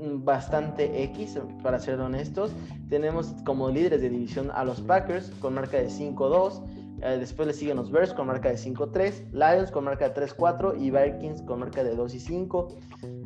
bastante 0.01 1.05
X, 1.05 1.39
para 1.63 1.79
ser 1.79 2.01
honestos. 2.01 2.51
Tenemos 2.89 3.37
como 3.45 3.71
líderes 3.71 4.01
de 4.01 4.11
división 4.11 4.51
a 4.53 4.65
los 4.65 4.81
Packers 4.81 5.31
con 5.41 5.55
marca 5.55 5.77
de 5.77 5.89
5-2. 5.89 6.61
Eh, 7.03 7.17
después 7.19 7.47
le 7.47 7.55
siguen 7.55 7.77
los 7.77 7.91
Bears 7.91 8.13
con 8.13 8.27
marca 8.27 8.49
de 8.49 8.57
5-3, 8.57 9.31
Lions 9.33 9.71
con 9.71 9.85
marca 9.85 10.09
de 10.09 10.27
3-4 10.27 10.81
y 10.81 10.91
Vikings 10.91 11.43
con 11.43 11.61
marca 11.61 11.85
de 11.85 11.95
2 11.95 12.13
5. 12.13 12.69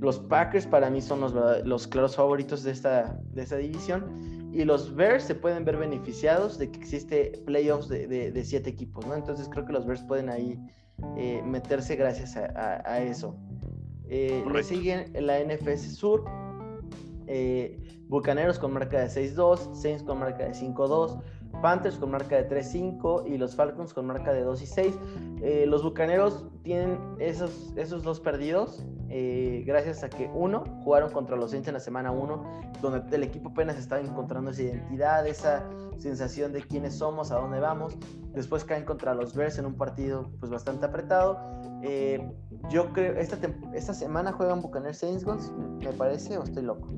Los 0.00 0.18
Packers 0.18 0.66
para 0.66 0.90
mí 0.90 1.00
son 1.00 1.20
los, 1.20 1.32
los 1.64 1.86
claros 1.86 2.16
favoritos 2.16 2.62
de 2.62 2.72
esta, 2.72 3.18
de 3.32 3.42
esta 3.42 3.56
división. 3.56 4.50
Y 4.52 4.64
los 4.64 4.94
Bears 4.94 5.24
se 5.24 5.34
pueden 5.34 5.64
ver 5.64 5.78
beneficiados 5.78 6.58
de 6.58 6.70
que 6.70 6.78
existe 6.78 7.42
playoffs 7.46 7.88
de, 7.88 8.06
de, 8.06 8.44
siete 8.44 8.68
equipos, 8.68 9.06
¿no? 9.06 9.14
Entonces 9.14 9.48
creo 9.48 9.64
que 9.64 9.72
los 9.72 9.86
Bears 9.86 10.02
pueden 10.02 10.28
ahí 10.28 10.58
eh, 11.16 11.42
meterse 11.42 11.96
gracias 11.96 12.36
a, 12.36 13.02
eso. 13.02 13.34
Eh, 14.08 14.44
le 14.52 14.62
siguen 14.62 15.10
la 15.14 15.38
NFS 15.38 15.96
Sur, 15.96 16.24
eh, 17.26 17.78
Bucaneros 18.08 18.58
con 18.58 18.74
marca 18.74 19.00
de 19.00 19.06
6-2, 19.06 19.74
Saints 19.74 20.02
con 20.02 20.18
marca 20.18 20.44
de 20.44 20.50
5-2, 20.50 21.22
Panthers 21.60 21.96
con 21.96 22.10
marca 22.10 22.36
de 22.36 22.48
3-5 22.48 23.26
y 23.26 23.38
los 23.38 23.54
Falcons 23.54 23.92
con 23.92 24.06
marca 24.06 24.32
de 24.32 24.42
2 24.42 24.62
y 24.62 24.66
6. 24.66 24.98
Eh, 25.42 25.64
los 25.66 25.82
Bucaneros 25.82 26.46
tienen 26.62 26.98
esos, 27.18 27.72
esos 27.76 28.02
dos 28.02 28.20
perdidos 28.20 28.84
eh, 29.14 29.62
gracias 29.66 30.02
a 30.04 30.08
que 30.08 30.30
uno, 30.32 30.64
jugaron 30.84 31.12
contra 31.12 31.36
los 31.36 31.50
Saints 31.50 31.68
en 31.68 31.74
la 31.74 31.80
semana 31.80 32.10
1, 32.12 32.62
donde 32.80 33.14
el 33.14 33.22
equipo 33.22 33.50
apenas 33.50 33.76
estaba 33.76 34.00
encontrando 34.00 34.50
esa 34.52 34.62
identidad, 34.62 35.26
esa 35.26 35.68
sensación 35.98 36.54
de 36.54 36.62
quiénes 36.62 36.96
somos, 36.96 37.30
a 37.30 37.34
dónde 37.34 37.60
vamos. 37.60 37.98
Después 38.32 38.64
caen 38.64 38.86
contra 38.86 39.14
los 39.14 39.34
Bears 39.34 39.58
en 39.58 39.66
un 39.66 39.74
partido 39.74 40.30
pues 40.40 40.50
bastante 40.50 40.86
apretado. 40.86 41.38
Eh, 41.82 42.26
yo 42.70 42.90
creo, 42.94 43.18
esta, 43.18 43.36
esta 43.74 43.92
semana 43.92 44.32
juegan 44.32 44.62
Bucaneros 44.62 44.96
Saints, 44.96 45.26
me 45.84 45.92
parece, 45.92 46.38
o 46.38 46.44
estoy 46.44 46.62
loco. 46.62 46.88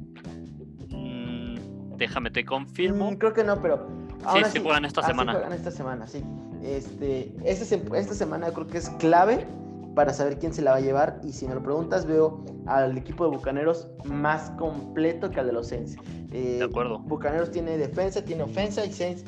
Mm, 0.90 1.96
déjame 1.96 2.30
te 2.30 2.44
confirmo. 2.44 3.10
Mm, 3.10 3.16
creo 3.16 3.32
que 3.32 3.42
no, 3.42 3.60
pero 3.60 3.88
sí, 4.32 4.42
sí, 4.52 4.60
juegan 4.60 4.84
esta 4.84 5.02
semana. 5.02 5.32
juegan 5.32 5.52
esta 5.52 5.70
semana, 5.70 6.06
sí. 6.06 6.24
Este, 6.62 7.34
esta, 7.44 7.76
esta 7.96 8.14
semana 8.14 8.50
creo 8.50 8.66
que 8.66 8.78
es 8.78 8.88
clave 8.90 9.46
para 9.94 10.12
saber 10.12 10.38
quién 10.38 10.52
se 10.52 10.62
la 10.62 10.72
va 10.72 10.78
a 10.78 10.80
llevar. 10.80 11.20
Y 11.22 11.32
si 11.32 11.46
me 11.46 11.54
lo 11.54 11.62
preguntas, 11.62 12.06
veo 12.06 12.44
al 12.66 12.96
equipo 12.96 13.24
de 13.24 13.36
Bucaneros 13.36 13.88
más 14.04 14.50
completo 14.52 15.30
que 15.30 15.40
al 15.40 15.46
de 15.46 15.52
los 15.52 15.68
Saints. 15.68 15.96
Eh, 16.32 16.56
de 16.58 16.64
acuerdo. 16.64 16.98
Bucaneros 17.00 17.50
tiene 17.50 17.76
defensa, 17.76 18.22
tiene 18.22 18.42
ofensa 18.42 18.84
y 18.84 18.92
Saints 18.92 19.24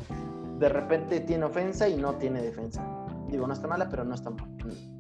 de 0.59 0.69
repente 0.69 1.21
tiene 1.21 1.45
ofensa 1.45 1.89
y 1.89 1.97
no 1.97 2.15
tiene 2.15 2.43
defensa. 2.43 2.85
Digo, 3.29 3.47
no 3.47 3.53
está 3.53 3.67
mala, 3.67 3.89
pero 3.89 4.05
no 4.05 4.15
está, 4.15 4.31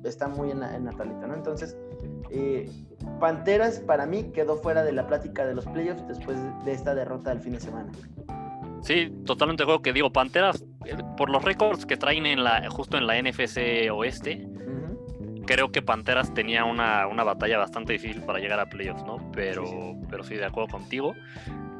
está 0.04 0.28
muy 0.28 0.50
en, 0.50 0.62
en 0.62 0.84
Natalita, 0.84 1.26
¿no? 1.26 1.34
Entonces, 1.34 1.76
eh, 2.30 2.70
Panteras 3.20 3.78
para 3.80 4.04
mí 4.04 4.24
quedó 4.34 4.56
fuera 4.56 4.82
de 4.82 4.92
la 4.92 5.06
plática 5.06 5.46
de 5.46 5.54
los 5.54 5.64
playoffs 5.66 6.06
después 6.08 6.36
de 6.64 6.72
esta 6.72 6.94
derrota 6.94 7.30
del 7.30 7.40
fin 7.40 7.52
de 7.52 7.60
semana. 7.60 7.90
Sí, 8.86 9.12
totalmente 9.24 9.64
juego 9.64 9.82
que 9.82 9.92
digo, 9.92 10.12
Panteras, 10.12 10.64
eh, 10.84 10.96
por 11.16 11.28
los 11.28 11.42
récords 11.42 11.84
que 11.84 11.96
traen 11.96 12.24
en 12.24 12.44
la, 12.44 12.70
justo 12.70 12.96
en 12.96 13.08
la 13.08 13.20
NFC 13.20 13.90
Oeste, 13.92 14.46
creo 15.44 15.72
que 15.72 15.82
Panteras 15.82 16.32
tenía 16.34 16.64
una, 16.64 17.04
batalla 17.24 17.58
bastante 17.58 17.94
difícil 17.94 18.22
para 18.22 18.38
llegar 18.38 18.60
a 18.60 18.66
playoffs, 18.66 19.02
¿no? 19.02 19.28
Pero 19.32 19.66
sí, 19.66 20.06
pero 20.08 20.22
sí 20.22 20.36
de 20.36 20.44
acuerdo 20.44 20.70
contigo. 20.70 21.14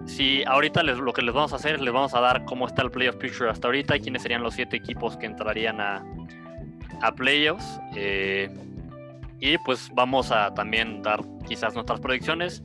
Sí, 0.05 0.43
ahorita 0.49 0.83
lo 0.83 1.13
que 1.13 1.23
les 1.23 1.33
vamos 1.33 1.53
a 1.53 1.57
hacer 1.57 1.77
es 1.77 1.81
les 1.81 1.95
vamos 1.95 2.13
a 2.13 2.21
dar 2.21 2.45
cómo 2.45 2.67
está 2.67 2.83
el 2.83 2.91
playoff 2.91 3.15
picture 3.15 3.49
hasta 3.51 3.69
ahorita 3.69 3.97
y 3.97 4.01
quiénes 4.01 4.23
serían 4.23 4.43
los 4.43 4.55
siete 4.55 4.77
equipos 4.77 5.17
que 5.17 5.27
entrarían 5.27 5.81
a, 5.81 6.05
a 7.03 7.15
playoffs. 7.15 7.81
Eh, 7.95 8.51
y 9.39 9.59
pues 9.59 9.91
vamos 9.95 10.33
a 10.33 10.53
también 10.55 11.03
dar 11.03 11.21
quizás 11.47 11.73
nuestras 11.75 12.01
predicciones. 12.01 12.65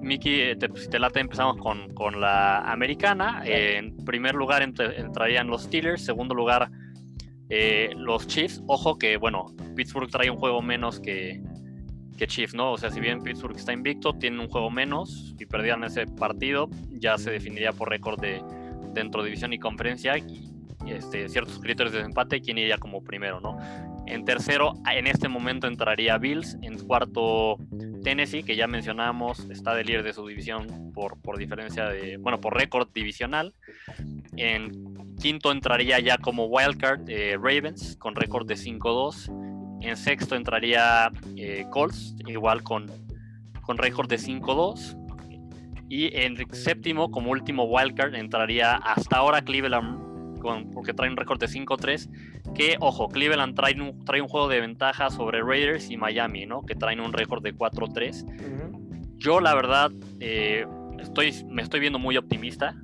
Miki, 0.00 0.40
eh, 0.40 0.58
si 0.74 0.88
te 0.88 0.98
late, 0.98 1.20
empezamos 1.20 1.56
con, 1.58 2.20
la 2.20 2.58
americana. 2.70 3.42
en 3.44 3.96
primer 4.04 4.34
lugar 4.34 4.62
entrarían 4.62 5.48
los 5.48 5.64
Steelers, 5.64 6.04
segundo 6.04 6.34
lugar 6.34 6.70
eh, 7.48 7.90
los 7.96 8.26
Chiefs. 8.26 8.62
Ojo 8.66 8.96
que, 8.96 9.16
bueno, 9.16 9.46
Pittsburgh 9.74 10.10
trae 10.10 10.30
un 10.30 10.36
juego 10.36 10.62
menos 10.62 11.00
que, 11.00 11.42
que 12.16 12.26
Chiefs, 12.26 12.54
¿no? 12.54 12.72
O 12.72 12.78
sea, 12.78 12.90
si 12.90 13.00
bien 13.00 13.22
Pittsburgh 13.22 13.56
está 13.56 13.72
invicto, 13.72 14.12
tiene 14.12 14.40
un 14.40 14.48
juego 14.48 14.70
menos 14.70 15.34
y 15.38 15.46
perdían 15.46 15.82
ese 15.84 16.06
partido, 16.06 16.70
ya 16.90 17.18
se 17.18 17.30
definiría 17.30 17.72
por 17.72 17.90
récord 17.90 18.20
de 18.20 18.42
dentro 18.94 19.22
de 19.22 19.28
división 19.28 19.52
y 19.52 19.58
conferencia 19.58 20.16
y 20.16 20.50
este, 20.86 21.28
ciertos 21.28 21.58
criterios 21.58 21.92
de 21.92 22.00
empate 22.00 22.40
quién 22.40 22.58
iría 22.58 22.78
como 22.78 23.02
primero, 23.02 23.40
¿no? 23.40 23.58
En 24.10 24.24
tercero, 24.24 24.74
en 24.92 25.06
este 25.06 25.28
momento 25.28 25.68
entraría 25.68 26.18
Bills. 26.18 26.58
En 26.62 26.76
cuarto, 26.78 27.58
Tennessee, 28.02 28.42
que 28.42 28.56
ya 28.56 28.66
mencionamos, 28.66 29.48
está 29.50 29.72
de 29.72 29.84
líder 29.84 30.02
de 30.02 30.12
su 30.12 30.26
división 30.26 30.90
por, 30.92 31.22
por 31.22 31.38
diferencia 31.38 31.86
de, 31.86 32.16
bueno, 32.16 32.40
por 32.40 32.56
récord 32.56 32.88
divisional. 32.92 33.54
En 34.36 35.14
quinto 35.14 35.52
entraría 35.52 36.00
ya 36.00 36.18
como 36.18 36.46
wildcard 36.46 37.08
eh, 37.08 37.36
Ravens, 37.36 37.96
con 37.98 38.16
récord 38.16 38.48
de 38.48 38.56
5-2. 38.56 39.78
En 39.82 39.96
sexto 39.96 40.34
entraría 40.34 41.12
eh, 41.36 41.66
Colts, 41.70 42.16
igual 42.26 42.64
con, 42.64 42.90
con 43.62 43.78
récord 43.78 44.08
de 44.08 44.16
5-2. 44.16 44.96
Y 45.88 46.16
en 46.16 46.36
séptimo, 46.52 47.12
como 47.12 47.30
último 47.30 47.62
wildcard, 47.62 48.16
entraría 48.16 48.74
hasta 48.74 49.18
ahora 49.18 49.42
Cleveland 49.42 50.10
porque 50.72 50.94
trae 50.94 51.10
un 51.10 51.16
récord 51.16 51.38
de 51.38 51.46
5-3. 51.46 52.08
Que, 52.54 52.76
ojo, 52.80 53.08
Cleveland 53.08 53.54
trae 53.54 53.80
un, 53.80 54.04
trae 54.04 54.20
un 54.20 54.28
juego 54.28 54.48
de 54.48 54.60
ventaja 54.60 55.10
sobre 55.10 55.42
Raiders 55.42 55.90
y 55.90 55.96
Miami, 55.96 56.46
¿no? 56.46 56.62
Que 56.62 56.74
traen 56.74 57.00
un 57.00 57.12
récord 57.12 57.42
de 57.42 57.54
4-3. 57.54 59.16
Yo, 59.16 59.40
la 59.40 59.54
verdad, 59.54 59.90
eh, 60.18 60.66
estoy, 60.98 61.32
me 61.48 61.62
estoy 61.62 61.80
viendo 61.80 61.98
muy 61.98 62.16
optimista. 62.16 62.74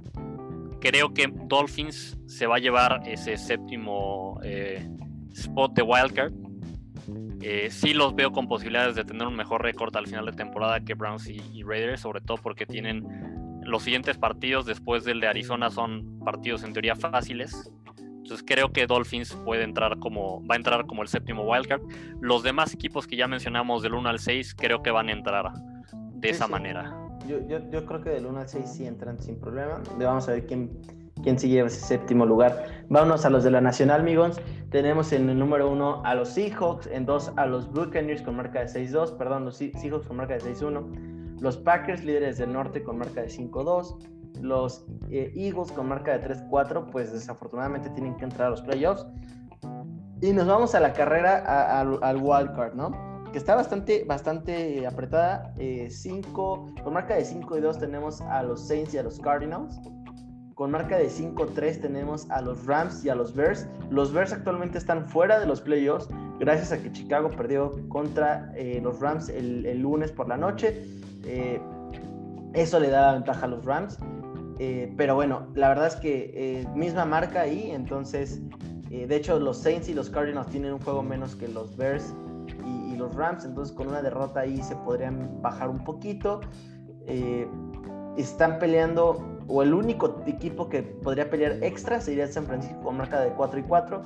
Creo 0.80 1.12
que 1.12 1.32
Dolphins 1.32 2.18
se 2.26 2.46
va 2.46 2.56
a 2.56 2.58
llevar 2.58 3.02
ese 3.06 3.36
séptimo 3.36 4.38
eh, 4.42 4.88
spot 5.32 5.74
de 5.74 5.82
wildcard. 5.82 6.32
Eh, 7.42 7.68
sí 7.70 7.92
los 7.92 8.14
veo 8.14 8.32
con 8.32 8.48
posibilidades 8.48 8.96
de 8.96 9.04
tener 9.04 9.26
un 9.26 9.36
mejor 9.36 9.62
récord 9.62 9.94
al 9.96 10.06
final 10.06 10.26
de 10.26 10.32
temporada 10.32 10.80
que 10.80 10.94
Browns 10.94 11.28
y 11.28 11.62
Raiders, 11.62 12.00
sobre 12.00 12.20
todo 12.20 12.38
porque 12.38 12.66
tienen 12.66 13.04
los 13.66 13.82
siguientes 13.82 14.16
partidos 14.16 14.64
después 14.64 15.04
del 15.04 15.20
de 15.20 15.26
Arizona 15.26 15.70
son 15.70 16.20
partidos 16.20 16.62
en 16.62 16.72
teoría 16.72 16.94
fáciles. 16.94 17.70
Entonces 18.26 18.44
creo 18.44 18.72
que 18.72 18.88
Dolphins 18.88 19.36
puede 19.44 19.62
entrar 19.62 20.00
como, 20.00 20.44
va 20.48 20.56
a 20.56 20.58
entrar 20.58 20.84
como 20.86 21.02
el 21.02 21.06
séptimo 21.06 21.44
wildcard. 21.44 21.80
Los 22.20 22.42
demás 22.42 22.74
equipos 22.74 23.06
que 23.06 23.14
ya 23.14 23.28
mencionamos 23.28 23.84
del 23.84 23.94
1 23.94 24.08
al 24.08 24.18
6 24.18 24.56
creo 24.56 24.82
que 24.82 24.90
van 24.90 25.10
a 25.10 25.12
entrar 25.12 25.52
de 25.92 26.30
esa 26.30 26.48
manera. 26.48 26.92
Yo, 27.28 27.38
yo, 27.46 27.86
creo 27.86 28.02
que 28.02 28.10
del 28.10 28.26
1 28.26 28.40
al 28.40 28.48
6 28.48 28.68
sí 28.68 28.84
entran 28.84 29.20
sin 29.20 29.38
problema. 29.38 29.80
Vamos 29.96 30.28
a 30.28 30.32
ver 30.32 30.44
quién, 30.44 30.76
quién 31.22 31.38
sigue 31.38 31.60
ese 31.60 31.78
séptimo 31.78 32.26
lugar. 32.26 32.66
Vámonos 32.88 33.24
a 33.24 33.30
los 33.30 33.44
de 33.44 33.52
la 33.52 33.60
Nacional, 33.60 34.00
amigos. 34.00 34.40
Tenemos 34.70 35.12
en 35.12 35.30
el 35.30 35.38
número 35.38 35.70
1 35.70 36.02
a 36.04 36.16
los 36.16 36.30
Seahawks, 36.30 36.88
en 36.88 37.06
2 37.06 37.34
a 37.36 37.46
los 37.46 37.70
Buccaneers 37.70 38.22
con 38.22 38.34
marca 38.34 38.58
de 38.58 38.66
6-2, 38.66 39.16
perdón, 39.16 39.44
los 39.44 39.56
Seahawks 39.58 40.08
con 40.08 40.16
marca 40.16 40.34
de 40.34 40.40
6-1. 40.40 41.38
Los 41.40 41.58
Packers, 41.58 42.04
líderes 42.04 42.38
del 42.38 42.52
norte, 42.52 42.82
con 42.82 42.98
marca 42.98 43.22
de 43.22 43.28
5-2. 43.28 44.15
Los 44.40 44.84
eh, 45.10 45.32
Eagles, 45.34 45.72
con 45.72 45.88
marca 45.88 46.16
de 46.16 46.28
3-4, 46.28 46.90
pues 46.90 47.12
desafortunadamente 47.12 47.90
tienen 47.90 48.16
que 48.16 48.24
entrar 48.24 48.48
a 48.48 48.50
los 48.50 48.62
playoffs. 48.62 49.06
Y 50.20 50.32
nos 50.32 50.46
vamos 50.46 50.74
a 50.74 50.80
la 50.80 50.92
carrera 50.92 51.78
al 51.78 52.16
wild 52.16 52.22
wildcard, 52.22 52.74
¿no? 52.74 52.90
Que 53.32 53.38
está 53.38 53.54
bastante, 53.54 54.04
bastante 54.04 54.86
apretada. 54.86 55.52
5, 55.88 56.66
eh, 56.78 56.82
con 56.82 56.94
marca 56.94 57.14
de 57.14 57.24
5 57.24 57.58
y 57.58 57.60
2 57.60 57.78
tenemos 57.78 58.20
a 58.22 58.42
los 58.42 58.66
Saints 58.66 58.94
y 58.94 58.98
a 58.98 59.02
los 59.02 59.20
Cardinals. 59.20 59.78
Con 60.54 60.70
marca 60.70 60.96
de 60.96 61.10
5-3 61.10 61.82
tenemos 61.82 62.30
a 62.30 62.40
los 62.40 62.64
Rams 62.64 63.04
y 63.04 63.10
a 63.10 63.14
los 63.14 63.34
Bears. 63.34 63.68
Los 63.90 64.14
Bears 64.14 64.32
actualmente 64.32 64.78
están 64.78 65.04
fuera 65.04 65.38
de 65.38 65.44
los 65.44 65.60
playoffs 65.60 66.08
gracias 66.38 66.72
a 66.72 66.82
que 66.82 66.90
Chicago 66.92 67.30
perdió 67.30 67.72
contra 67.90 68.50
eh, 68.56 68.80
los 68.82 69.00
Rams 69.00 69.28
el, 69.28 69.80
lunes 69.80 70.12
por 70.12 70.28
la 70.28 70.38
noche. 70.38 70.82
Eso 72.56 72.80
le 72.80 72.88
da 72.88 73.12
ventaja 73.12 73.44
a 73.44 73.48
los 73.48 73.66
Rams. 73.66 73.98
Eh, 74.58 74.92
pero 74.96 75.14
bueno, 75.14 75.48
la 75.54 75.68
verdad 75.68 75.88
es 75.88 75.96
que 75.96 76.32
eh, 76.34 76.66
misma 76.74 77.04
marca 77.04 77.42
ahí, 77.42 77.70
entonces, 77.70 78.40
de 78.88 79.14
hecho 79.14 79.38
los 79.38 79.58
Saints 79.58 79.88
y 79.88 79.94
los 79.94 80.08
Cardinals 80.08 80.48
tienen 80.48 80.72
un 80.72 80.80
juego 80.80 81.02
menos 81.02 81.36
que 81.36 81.48
los 81.48 81.76
Bears 81.76 82.14
y, 82.64 82.96
los 82.96 83.14
Rams, 83.14 83.44
entonces 83.44 83.76
con 83.76 83.88
una 83.88 84.00
derrota 84.00 84.40
ahí 84.40 84.62
se 84.62 84.74
podrían 84.76 85.42
bajar 85.42 85.68
un 85.68 85.84
poquito. 85.84 86.40
están 88.16 88.58
peleando, 88.58 89.22
o 89.48 89.62
el 89.62 89.74
único 89.74 90.22
equipo 90.26 90.70
que 90.70 90.82
podría 90.82 91.28
pelear 91.28 91.62
extra 91.62 92.00
sería 92.00 92.26
San 92.26 92.46
Francisco 92.46 92.80
con 92.80 92.96
marca 92.96 93.20
de 93.20 93.30
4 93.32 93.58
y 93.58 93.62
4 93.64 94.04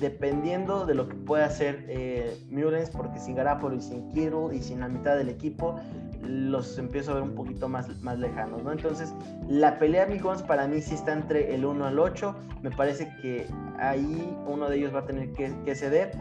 dependiendo 0.00 0.84
de 0.86 0.94
lo 0.94 1.08
que 1.08 1.14
pueda 1.14 1.46
hacer 1.46 1.84
eh, 1.88 2.36
Mullens, 2.50 2.90
porque 2.90 3.18
sin 3.18 3.34
Garapolo 3.34 3.76
y 3.76 3.80
sin 3.80 4.08
Kittle 4.08 4.54
y 4.54 4.62
sin 4.62 4.80
la 4.80 4.88
mitad 4.88 5.16
del 5.16 5.28
equipo, 5.28 5.76
los 6.22 6.78
empiezo 6.78 7.12
a 7.12 7.14
ver 7.14 7.22
un 7.22 7.34
poquito 7.34 7.68
más, 7.68 7.88
más 8.02 8.18
lejanos, 8.18 8.62
¿no? 8.62 8.72
Entonces, 8.72 9.14
la 9.48 9.78
pelea, 9.78 10.04
amigos, 10.04 10.42
para 10.42 10.66
mí 10.66 10.80
sí 10.80 10.94
está 10.94 11.12
entre 11.12 11.54
el 11.54 11.64
1 11.64 11.84
al 11.84 11.98
8. 11.98 12.34
Me 12.62 12.70
parece 12.70 13.12
que 13.20 13.46
ahí 13.78 14.36
uno 14.46 14.68
de 14.68 14.78
ellos 14.78 14.94
va 14.94 15.00
a 15.00 15.06
tener 15.06 15.32
que, 15.32 15.74
ceder. 15.74 16.12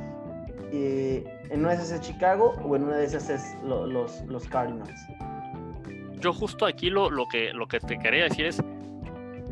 Eh, 0.72 1.24
en 1.50 1.60
una 1.60 1.70
de 1.70 1.76
esas 1.76 1.92
es 1.92 2.02
Chicago 2.02 2.54
o 2.64 2.76
en 2.76 2.84
una 2.84 2.98
de 2.98 3.06
esas 3.06 3.30
es 3.30 3.56
los, 3.64 4.22
los 4.26 4.48
Cardinals. 4.48 5.00
yo 6.20 6.34
justo 6.34 6.66
aquí 6.66 6.90
lo, 6.90 7.10
lo, 7.10 7.28
que, 7.28 7.54
lo 7.54 7.68
que 7.68 7.80
te 7.80 7.98
quería 8.00 8.24
decir 8.24 8.48
es, 8.48 8.62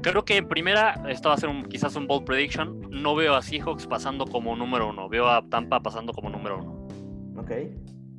creo 0.02 0.26
que 0.26 0.38
en 0.38 0.48
primera, 0.48 1.02
esto 1.08 1.30
va 1.30 1.36
a 1.36 1.38
ser 1.38 1.50
un, 1.50 1.64
quizás 1.66 1.96
un 1.96 2.08
bold 2.08 2.26
prediction, 2.26 2.82
no 2.90 3.16
veo 3.16 3.36
a 3.36 3.42
Seahawks 3.42 3.88
pasando 3.88 4.26
como 4.26 4.56
número 4.56 4.90
uno, 4.90 5.08
veo 5.08 5.28
a 5.30 5.42
Tampa 5.48 5.82
pasando 5.82 6.14
como 6.14 6.30
número 6.30 6.60
uno. 6.60 6.88
Ok. 7.40 7.52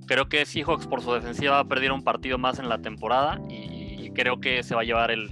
Creo 0.07 0.29
que 0.29 0.45
Seahawks 0.45 0.87
por 0.87 1.03
su 1.03 1.13
defensiva 1.13 1.53
va 1.53 1.61
a 1.61 1.69
perder 1.69 1.93
un 1.93 2.03
partido 2.03 2.39
más 2.39 2.59
en 2.59 2.69
la 2.69 2.79
temporada 2.79 3.41
y, 3.49 4.11
creo 4.15 4.39
que 4.39 4.63
se 4.63 4.77
va 4.77 4.83
a 4.83 4.85
llevar 4.85 5.11
el, 5.11 5.29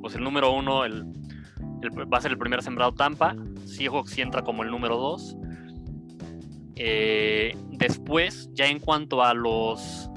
pues 0.00 0.16
el 0.16 0.24
número 0.24 0.50
uno, 0.52 0.80
va 0.80 2.18
a 2.18 2.20
ser 2.20 2.32
el 2.32 2.38
primer 2.38 2.60
sembrado 2.60 2.92
Tampa, 2.92 3.36
Seahawks 3.66 4.18
entra 4.18 4.42
como 4.42 4.64
el 4.64 4.70
número 4.70 4.96
dos. 4.96 5.36
Eh, 6.76 7.56
después, 7.70 8.50
ya 8.52 8.66
en 8.66 8.80
cuanto 8.80 9.22
a 9.22 9.32
los 9.32 10.10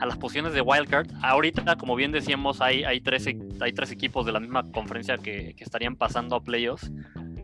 a 0.00 0.06
las 0.06 0.18
posiciones 0.18 0.52
de 0.52 0.60
wildcard, 0.60 1.08
ahorita, 1.22 1.76
como 1.76 1.94
bien 1.94 2.12
decíamos, 2.12 2.60
hay, 2.60 2.84
hay, 2.84 3.00
tres, 3.00 3.26
hay 3.26 3.72
tres 3.72 3.90
equipos 3.90 4.26
de 4.26 4.32
la 4.32 4.40
misma 4.40 4.64
conferencia 4.70 5.16
que, 5.18 5.54
estarían 5.58 5.96
pasando 5.96 6.36
a 6.36 6.42
playoffs 6.42 6.90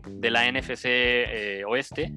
de 0.07 0.31
la 0.31 0.51
NFC 0.51 0.85
eh, 0.85 1.63
Oeste. 1.67 2.13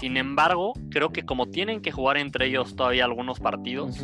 Sin 0.00 0.16
embargo, 0.16 0.72
creo 0.88 1.10
que 1.10 1.24
como 1.24 1.50
tienen 1.50 1.82
que 1.82 1.92
jugar 1.92 2.16
entre 2.16 2.46
ellos 2.46 2.74
todavía 2.74 3.04
algunos 3.04 3.38
partidos, 3.38 4.02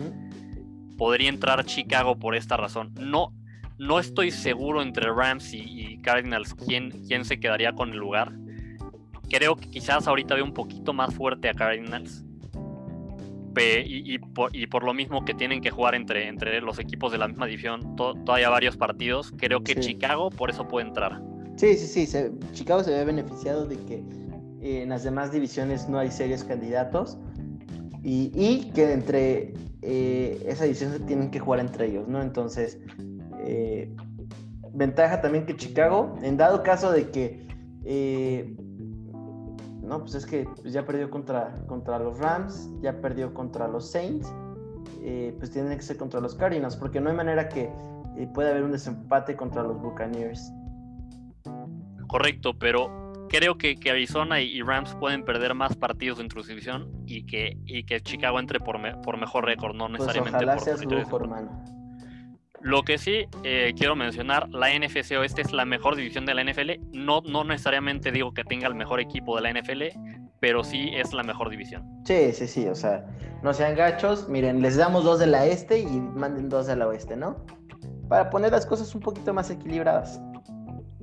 podría 0.99 1.31
entrar 1.31 1.65
Chicago 1.65 2.19
por 2.19 2.37
esta 2.37 2.59
razón. 2.59 2.93
No, 3.01 3.33
no 3.79 3.99
estoy 3.99 4.31
seguro 4.31 4.83
entre 4.83 5.11
Rams 5.11 5.55
y, 5.55 5.97
Cardinals 6.03 6.53
quién, 6.53 6.91
quién 7.09 7.25
se 7.25 7.41
quedaría 7.41 7.73
con 7.73 7.93
el 7.93 7.97
lugar. 7.97 8.35
Creo 9.31 9.57
que 9.57 9.71
quizás 9.71 10.07
ahorita 10.07 10.35
veo 10.35 10.45
un 10.45 10.53
poquito 10.53 10.93
más 10.93 11.15
fuerte 11.15 11.49
a 11.49 11.55
Cardinals. 11.55 12.27
Y, 13.59 14.19
por, 14.19 14.85
lo 14.85 14.93
mismo 14.93 15.25
que 15.25 15.33
tienen 15.33 15.63
que 15.63 15.71
jugar 15.71 15.95
entre, 15.95 16.29
entre 16.29 16.61
los 16.61 16.79
equipos 16.79 17.11
de 17.11 17.17
la 17.17 17.27
misma 17.27 17.47
división 17.47 17.97
todavía 17.97 18.51
varios 18.51 18.77
partidos, 18.77 19.33
creo 19.39 19.65
que 19.65 19.81
Chicago 19.81 20.29
por 20.29 20.51
eso 20.51 20.69
puede 20.69 20.89
entrar. 20.89 21.23
Sí, 21.57 21.75
sí, 21.79 22.07
sí. 22.07 22.19
Chicago 22.53 22.85
se 22.85 22.91
ve 22.91 23.03
beneficiado 23.07 23.65
de 23.65 23.79
que 23.87 24.26
en 24.61 24.89
las 24.89 25.05
demás 25.05 25.33
divisiones 25.33 25.89
no 25.89 25.99
hay 25.99 26.11
serios 26.11 26.45
candidatos 26.45 27.19
y, 28.09 28.71
que 28.71 28.93
entre 28.93 29.55
eh, 29.83 30.43
esa 30.47 30.65
división 30.65 30.93
se 30.93 31.01
tienen 31.01 31.31
que 31.31 31.41
jugar 31.41 31.59
entre 31.59 31.87
ellos, 31.87 32.07
¿no? 32.07 32.23
Entonces, 32.23 32.79
eh, 33.41 33.95
ventaja 34.73 35.21
también 35.21 35.45
que 35.45 35.57
Chicago, 35.57 36.15
en 36.23 36.37
dado 36.37 36.63
caso 36.63 36.93
de 36.93 37.11
que, 37.11 37.49
eh, 37.85 38.57
no, 39.83 40.01
pues 40.01 40.15
es 40.15 40.25
que 40.25 40.49
ya 40.65 40.85
perdió 40.85 41.11
contra, 41.11 41.65
contra 41.67 41.99
los 41.99 42.19
Rams, 42.19 42.71
ya 42.81 43.01
perdió 43.01 43.35
contra 43.35 43.67
los 43.67 43.91
Saints, 43.91 44.33
pues 45.39 45.53
tiene 45.53 45.77
que 45.77 45.83
ser 45.83 45.97
contra 45.97 46.21
los 46.21 46.35
Cardinals, 46.35 46.77
porque 46.77 47.01
no 47.01 47.11
hay 47.11 47.17
manera 47.17 47.49
que 47.49 47.71
pueda 48.35 48.51
haber 48.51 48.65
un 48.65 48.73
desempate 48.73 49.37
contra 49.37 49.63
los 49.63 49.81
Buccaneers. 49.81 50.53
Correcto, 52.09 52.59
pero 52.59 53.06
creo 53.29 53.59
que, 53.59 53.77
que 53.77 53.91
Arizona 53.91 54.41
y, 54.41 54.63
Rams 54.63 54.95
pueden 54.97 55.25
perder 55.25 55.55
más 55.55 55.77
partidos 55.77 56.19
dentro 56.19 56.41
de 56.41 56.45
su 56.45 56.51
división 56.51 56.91
y 57.07 57.25
que, 57.25 57.57
y 57.67 57.85
que 57.85 58.01
Chicago 58.01 58.39
entre 58.41 58.61
por, 58.61 58.79
por 59.03 59.19
mejor 59.19 59.45
récord, 59.45 59.75
no 59.75 59.89
pues 59.89 60.01
necesariamente 60.01 60.47
por 61.09 61.29
Lo 62.61 62.83
que 62.83 62.99
sí 62.99 63.27
eh, 63.43 63.75
quiero 63.77 63.97
mencionar, 63.97 64.49
la 64.51 64.69
NFC 64.77 65.13
Oeste 65.13 65.43
es 65.43 65.53
la 65.53 65.65
mejor 65.65 65.97
división 65.97 66.27
de 66.27 66.35
la 66.35 66.45
NFL. 66.45 66.73
No, 66.93 67.21
no 67.23 67.45
necesariamente 67.45 68.11
digo 68.11 68.33
que 68.33 68.45
tenga 68.45 68.67
el 68.67 68.75
mejor 68.75 69.01
equipo 69.01 69.37
de 69.37 69.43
la 69.43 69.53
NFL, 69.61 69.83
pero 70.41 70.65
sí 70.65 70.91
es 70.95 71.13
la 71.13 71.23
mejor 71.23 71.51
división. 71.51 71.85
Sí, 72.05 72.33
sí, 72.33 72.47
sí. 72.47 72.67
O 72.69 72.75
sea, 72.75 73.07
no 73.43 73.53
sean 73.53 73.77
gachos. 73.77 74.29
Miren, 74.29 74.63
les 74.63 74.77
damos 74.77 75.05
dos 75.05 75.19
de 75.19 75.27
la 75.27 75.47
este 75.47 75.79
y 75.79 75.87
manden 75.87 76.49
dos 76.49 76.67
de 76.67 76.77
la 76.77 76.89
oeste, 76.89 77.17
¿no? 77.17 77.45
Para 78.09 78.31
poner 78.31 78.53
las 78.53 78.67
cosas 78.67 78.95
un 78.95 79.01
poquito 79.01 79.33
más 79.35 79.51
equilibradas. 79.51 80.21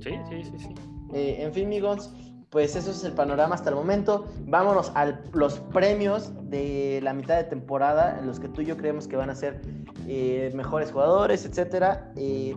Sí, 0.00 0.10
sí, 0.28 0.44
sí, 0.44 0.58
sí. 0.58 0.93
Eh, 1.14 1.36
en 1.38 1.52
fin, 1.52 1.66
amigos, 1.66 2.12
pues 2.50 2.74
eso 2.74 2.90
es 2.90 3.04
el 3.04 3.12
panorama 3.12 3.54
hasta 3.54 3.70
el 3.70 3.76
momento. 3.76 4.26
Vámonos 4.46 4.90
a 4.94 5.18
los 5.32 5.60
premios 5.72 6.32
de 6.50 7.00
la 7.02 7.14
mitad 7.14 7.36
de 7.36 7.44
temporada, 7.44 8.18
en 8.18 8.26
los 8.26 8.40
que 8.40 8.48
tú 8.48 8.62
y 8.62 8.66
yo 8.66 8.76
creemos 8.76 9.06
que 9.06 9.16
van 9.16 9.30
a 9.30 9.34
ser 9.34 9.60
eh, 10.08 10.52
mejores 10.54 10.90
jugadores, 10.90 11.46
etcétera, 11.46 12.12
eh, 12.16 12.56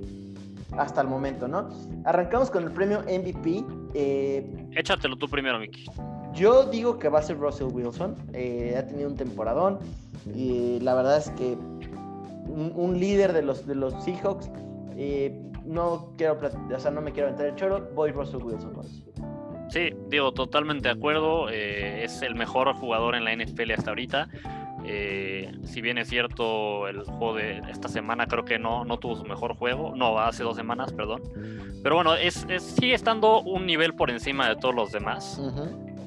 hasta 0.76 1.02
el 1.02 1.08
momento, 1.08 1.48
¿no? 1.48 1.70
Arrancamos 2.04 2.50
con 2.50 2.64
el 2.64 2.72
premio 2.72 3.02
MVP. 3.02 3.64
Échatelo 4.76 5.16
tú 5.18 5.30
primero, 5.30 5.60
Mickey. 5.60 5.86
Yo 6.34 6.66
digo 6.66 6.98
que 6.98 7.10
va 7.10 7.20
a 7.20 7.24
ser 7.24 7.38
Russell 7.38 7.68
Wilson. 7.72 8.16
ha 8.30 8.84
tenido 8.88 9.10
un 9.10 9.16
temporadón. 9.16 9.80
Y 10.36 10.80
la 10.82 10.94
verdad 10.94 11.18
es 11.18 11.30
que 11.32 11.58
un, 12.48 13.00
líder 13.00 13.34
de 13.34 13.44
los, 13.44 13.66
de 13.66 13.76
los 13.76 13.94
Seahawks 14.04 14.50
no 15.68 16.14
quiero, 16.18 16.40
o 16.74 16.80
sea, 16.80 16.92
no 16.92 17.02
me 17.02 17.12
quiero 17.12 17.30
meter 17.32 17.48
el 17.48 17.56
choro, 17.56 17.90
voy 17.94 18.12
Russell 18.12 18.42
Wilson. 18.42 18.74
Sí, 19.70 19.90
digo, 20.08 20.32
totalmente 20.32 20.88
de 20.88 20.96
acuerdo. 20.96 21.50
Eh, 21.50 22.04
es 22.04 22.22
el 22.22 22.36
mejor 22.36 22.74
jugador 22.74 23.16
en 23.16 23.26
la 23.26 23.36
NFL 23.36 23.72
hasta 23.72 23.92
ahorita. 23.92 24.30
Eh, 24.86 25.52
si 25.64 25.82
bien 25.82 25.98
es 25.98 26.08
cierto, 26.08 26.88
el 26.88 27.04
juego 27.04 27.36
de 27.36 27.62
esta 27.70 27.90
semana 27.90 28.28
creo 28.28 28.46
que 28.46 28.58
no, 28.58 28.86
no 28.86 28.98
tuvo 28.98 29.18
su 29.18 29.26
mejor 29.26 29.56
juego. 29.56 29.94
No, 29.96 30.18
hace 30.20 30.44
dos 30.44 30.56
semanas, 30.56 30.94
perdón. 30.94 31.22
Pero 31.84 31.96
bueno, 31.96 32.16
es, 32.16 32.46
sigue 32.60 32.94
estando 32.94 33.42
un 33.42 33.66
nivel 33.66 33.94
por 33.94 34.10
encima 34.10 34.48
de 34.48 34.56
todos 34.56 34.74
los 34.74 34.92
demás. 34.94 35.42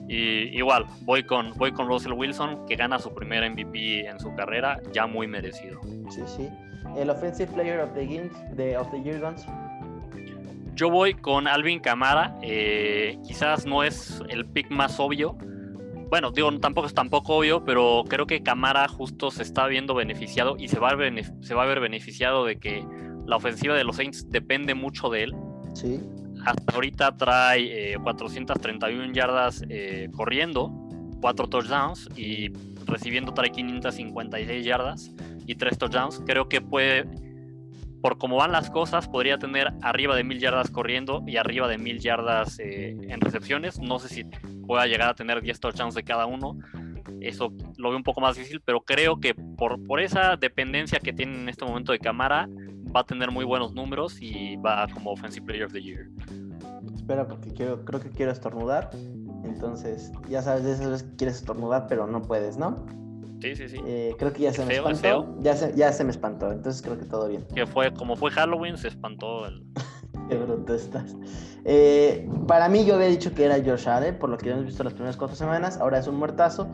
Y 0.09 0.57
igual, 0.57 0.87
voy 1.03 1.23
con, 1.23 1.53
voy 1.53 1.71
con 1.73 1.87
Russell 1.87 2.15
Wilson, 2.15 2.67
que 2.67 2.77
gana 2.77 2.99
su 2.99 3.15
primer 3.15 3.49
MVP 3.49 4.09
en 4.09 4.19
su 4.19 4.35
carrera, 4.35 4.81
ya 4.93 5.07
muy 5.07 5.27
merecido. 5.27 5.81
Sí, 6.09 6.23
sí 6.27 6.49
el 6.97 7.11
Offensive 7.11 7.53
Player 7.53 7.81
of 7.81 7.93
the, 7.95 8.07
Game, 8.07 8.31
de, 8.55 8.77
of 8.77 8.91
the 8.91 9.03
Year 9.03 9.21
Guns? 9.21 9.47
Yo 10.75 10.91
voy 10.91 11.15
con 11.15 11.47
Alvin 11.47 11.81
Camara. 11.81 12.37
Eh, 12.43 13.19
quizás 13.27 13.67
no 13.67 13.83
es 13.83 14.23
el 14.29 14.47
pick 14.47 14.71
más 14.71 14.99
obvio. 14.99 15.37
Bueno, 16.09 16.31
digo, 16.33 16.51
tampoco 16.59 16.87
es 16.87 16.95
tampoco 16.95 17.37
obvio, 17.37 17.65
pero 17.65 18.03
creo 18.09 18.27
que 18.27 18.43
Camara 18.43 18.89
justo 18.89 19.31
se 19.31 19.43
está 19.43 19.67
viendo 19.67 19.95
beneficiado 19.95 20.57
y 20.59 20.69
se 20.69 20.79
va 20.79 20.91
a 20.91 20.95
ver, 20.97 21.23
se 21.43 21.55
va 21.55 21.63
a 21.63 21.67
ver 21.67 21.81
beneficiado 21.81 22.45
de 22.45 22.59
que 22.59 22.85
la 23.27 23.37
ofensiva 23.37 23.77
de 23.77 23.85
los 23.85 23.97
Saints 23.97 24.29
depende 24.29 24.75
mucho 24.75 25.09
de 25.09 25.25
él. 25.25 25.37
Sí. 25.75 26.01
Hasta 26.45 26.75
ahorita 26.75 27.17
trae 27.17 27.97
431 28.03 29.05
eh, 29.05 29.11
yardas 29.13 29.63
eh, 29.69 30.09
corriendo, 30.13 30.73
4 31.21 31.49
touchdowns 31.49 32.09
y 32.17 32.51
recibiendo 32.87 33.33
trae 33.33 33.51
556 33.51 34.65
yardas 34.65 35.13
y 35.51 35.57
3 35.57 35.79
touchdowns. 35.79 36.23
Creo 36.25 36.49
que 36.49 36.61
puede, 36.61 37.07
por 38.01 38.19
cómo 38.19 38.37
van 38.37 38.53
las 38.53 38.71
cosas, 38.71 39.09
podría 39.09 39.37
tener 39.39 39.73
arriba 39.83 40.15
de 40.15 40.23
1000 40.23 40.39
yardas 40.39 40.71
corriendo 40.71 41.25
y 41.27 41.37
arriba 41.37 41.67
de 41.67 41.77
1000 41.77 41.99
yardas 41.99 42.59
eh, 42.61 42.97
en 43.01 43.21
recepciones. 43.21 43.81
No 43.81 43.99
sé 43.99 44.09
si 44.09 44.25
pueda 44.67 44.87
llegar 44.87 45.09
a 45.09 45.15
tener 45.15 45.43
10 45.43 45.59
touchdowns 45.59 45.95
de 45.95 46.05
cada 46.05 46.27
uno. 46.27 46.57
Eso 47.21 47.53
lo 47.77 47.89
veo 47.91 47.99
un 47.99 48.05
poco 48.05 48.21
más 48.21 48.37
difícil, 48.37 48.63
pero 48.65 48.81
creo 48.83 49.19
que 49.19 49.35
por, 49.35 49.85
por 49.85 50.01
esa 50.01 50.37
dependencia 50.37 51.01
que 51.01 51.13
tiene 51.13 51.35
en 51.35 51.49
este 51.49 51.65
momento 51.65 51.91
de 51.91 51.99
cámara, 51.99 52.49
va 52.95 53.01
a 53.01 53.05
tener 53.05 53.31
muy 53.31 53.45
buenos 53.45 53.75
números 53.75 54.19
y 54.21 54.57
va 54.57 54.87
como 54.93 55.11
Offensive 55.11 55.45
Player 55.47 55.65
of 55.65 55.73
the 55.73 55.83
Year. 55.83 56.09
Espera, 56.95 57.27
porque 57.27 57.51
quiero, 57.51 57.85
creo 57.85 58.01
que 58.01 58.11
quiero 58.11 58.31
estornudar. 58.31 58.91
Entonces, 59.45 60.13
ya 60.29 60.43
sabes, 60.43 60.65
de 60.65 60.73
esas 60.73 60.91
veces 60.91 61.09
quieres 61.17 61.37
estornudar, 61.37 61.87
pero 61.89 62.07
no 62.07 62.23
puedes, 62.23 62.57
¿no? 62.57 62.87
Sí, 63.41 63.57
sí, 63.57 63.69
sí. 63.69 63.81
Eh, 63.87 64.15
creo 64.19 64.33
que 64.33 64.43
ya 64.43 64.53
se 64.53 64.65
me 64.65 64.75
espantó. 64.75 65.37
Ya 65.41 65.57
se, 65.57 65.75
ya 65.75 65.93
se 65.93 66.05
me 66.05 66.11
espantó, 66.11 66.53
entonces 66.53 66.83
creo 66.83 66.99
que 66.99 67.07
todo 67.07 67.29
bien. 67.29 67.47
Que 67.55 67.67
fue, 67.67 67.93
como 67.93 68.17
fue 68.17 68.31
Halloween, 68.31 68.77
se 68.77 68.89
espantó 68.89 69.47
el. 69.47 69.65
Qué 70.29 70.37
bruto 70.37 70.75
estás. 70.75 71.17
Eh, 71.65 72.29
para 72.47 72.69
mí, 72.69 72.85
yo 72.85 72.95
había 72.95 73.09
dicho 73.09 73.35
que 73.35 73.45
era 73.45 73.57
Josh 73.57 73.89
Allen, 73.89 74.19
por 74.19 74.31
lo 74.31 74.39
que 74.39 74.51
hemos 74.51 74.65
visto 74.65 74.85
las 74.85 74.93
primeras 74.93 75.17
cuatro 75.17 75.37
semanas. 75.37 75.79
Ahora 75.79 75.99
es 75.99 76.07
un 76.07 76.17
muertazo. 76.17 76.69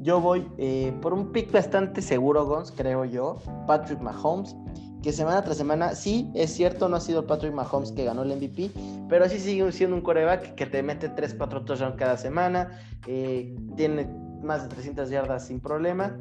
Yo 0.00 0.20
voy 0.20 0.46
eh, 0.58 0.92
por 1.00 1.14
un 1.14 1.32
pick 1.32 1.50
bastante 1.50 2.02
seguro, 2.02 2.44
Gons, 2.46 2.72
creo 2.72 3.04
yo. 3.04 3.38
Patrick 3.66 4.00
Mahomes 4.00 4.54
que 5.02 5.12
semana 5.12 5.42
tras 5.42 5.56
semana, 5.56 5.94
sí, 5.94 6.30
es 6.34 6.52
cierto, 6.52 6.88
no 6.88 6.96
ha 6.96 7.00
sido 7.00 7.26
Patrick 7.26 7.52
Mahomes 7.52 7.92
que 7.92 8.04
ganó 8.04 8.22
el 8.22 8.34
MVP, 8.34 8.70
pero 9.08 9.28
sí 9.28 9.38
sigue 9.38 9.70
siendo 9.70 9.94
un 9.94 10.02
coreback 10.02 10.54
que 10.54 10.66
te 10.66 10.82
mete 10.82 11.08
3, 11.08 11.34
4 11.34 11.64
touchdowns 11.64 11.96
cada 11.96 12.16
semana, 12.16 12.80
eh, 13.06 13.54
tiene 13.76 14.08
más 14.42 14.62
de 14.62 14.68
300 14.68 15.10
yardas 15.10 15.46
sin 15.46 15.60
problema, 15.60 16.16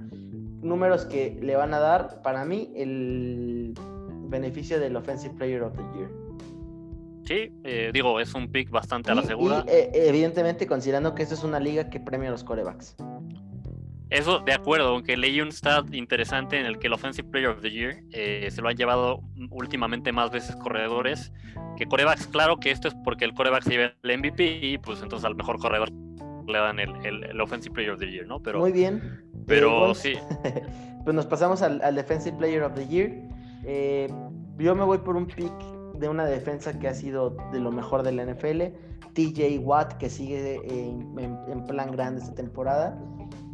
números 0.61 1.05
que 1.05 1.37
le 1.41 1.55
van 1.55 1.73
a 1.73 1.79
dar, 1.79 2.21
para 2.21 2.45
mí, 2.45 2.71
el 2.75 3.73
beneficio 4.29 4.79
del 4.79 4.95
Offensive 4.95 5.33
Player 5.35 5.63
of 5.63 5.73
the 5.75 5.83
Year. 5.97 6.09
Sí, 7.25 7.51
eh, 7.63 7.91
digo, 7.93 8.19
es 8.19 8.33
un 8.33 8.49
pick 8.49 8.69
bastante 8.69 9.11
a 9.11 9.15
la 9.15 9.23
segura. 9.23 9.65
Y, 9.67 9.69
eh, 9.69 9.91
evidentemente, 9.93 10.65
considerando 10.65 11.13
que 11.13 11.23
esta 11.23 11.35
es 11.35 11.43
una 11.43 11.59
liga 11.59 11.89
que 11.89 11.99
premia 11.99 12.29
a 12.29 12.31
los 12.31 12.43
corebacks. 12.43 12.95
Eso, 14.09 14.39
de 14.39 14.53
acuerdo, 14.53 14.87
aunque 14.89 15.17
leí 15.17 15.41
un 15.41 15.51
stat 15.51 15.93
interesante 15.93 16.57
en 16.57 16.65
el 16.65 16.79
que 16.79 16.87
el 16.87 16.93
Offensive 16.93 17.27
Player 17.29 17.49
of 17.49 17.61
the 17.61 17.69
Year 17.69 18.01
eh, 18.13 18.47
se 18.49 18.61
lo 18.61 18.69
han 18.69 18.77
llevado 18.77 19.19
últimamente 19.49 20.13
más 20.13 20.31
veces 20.31 20.55
corredores 20.55 21.33
que 21.75 21.85
corebacks. 21.85 22.27
Claro 22.27 22.55
que 22.57 22.71
esto 22.71 22.87
es 22.87 22.95
porque 23.03 23.25
el 23.25 23.33
coreback 23.33 23.63
se 23.63 23.71
lleva 23.71 23.93
el 24.01 24.17
MVP 24.17 24.59
y 24.65 24.77
pues 24.77 25.01
entonces 25.01 25.25
al 25.25 25.35
mejor 25.35 25.59
corredor 25.59 25.89
le 26.47 26.57
dan 26.57 26.79
el, 26.79 26.93
el, 27.05 27.41
Offensive 27.41 27.73
Player 27.73 27.91
of 27.91 27.99
the 27.99 28.09
Year, 28.09 28.25
¿no? 28.25 28.41
Pero, 28.41 28.59
Muy 28.59 28.71
bien. 28.71 29.21
Pero 29.45 29.93
sí. 29.93 30.13
pues 31.03 31.15
nos 31.15 31.25
pasamos 31.25 31.61
al, 31.61 31.95
Defensive 31.95 32.37
Player 32.37 32.63
of 32.63 32.73
the 32.73 32.87
Year. 32.87 33.11
Eh, 33.63 34.07
yo 34.57 34.75
me 34.75 34.83
voy 34.83 34.99
por 34.99 35.15
un 35.15 35.25
pick 35.25 35.53
de 35.95 36.09
una 36.09 36.25
defensa 36.25 36.77
que 36.77 36.87
ha 36.87 36.93
sido 36.93 37.35
de 37.51 37.59
lo 37.59 37.71
mejor 37.71 38.03
de 38.03 38.11
la 38.11 38.25
NFL. 38.25 38.61
TJ 39.13 39.59
Watt, 39.59 39.93
que 39.93 40.09
sigue 40.09 40.61
en, 40.67 41.65
plan 41.65 41.91
grande 41.91 42.21
esta 42.21 42.35
temporada. 42.35 42.99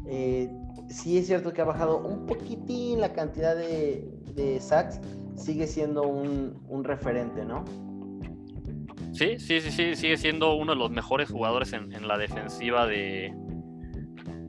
Eh, 0.05 0.51
sí 0.89 1.17
es 1.17 1.27
cierto 1.27 1.53
que 1.53 1.61
ha 1.61 1.65
bajado 1.65 1.99
un 1.99 2.25
poquitín 2.25 2.99
la 2.99 3.13
cantidad 3.13 3.55
de, 3.55 4.09
de 4.35 4.59
sacks. 4.59 4.99
Sigue 5.35 5.67
siendo 5.67 6.03
un, 6.03 6.61
un 6.67 6.83
referente, 6.83 7.45
¿no? 7.45 7.63
Sí, 9.14 9.38
sí, 9.38 9.61
sí, 9.61 9.72
sí, 9.72 9.95
sigue 9.95 10.18
siendo 10.18 10.56
uno 10.56 10.73
de 10.73 10.80
los 10.80 10.90
mejores 10.90 11.30
jugadores 11.30 11.72
en, 11.73 12.07
la 12.07 12.18
defensiva 12.18 12.88
de, 12.88 13.31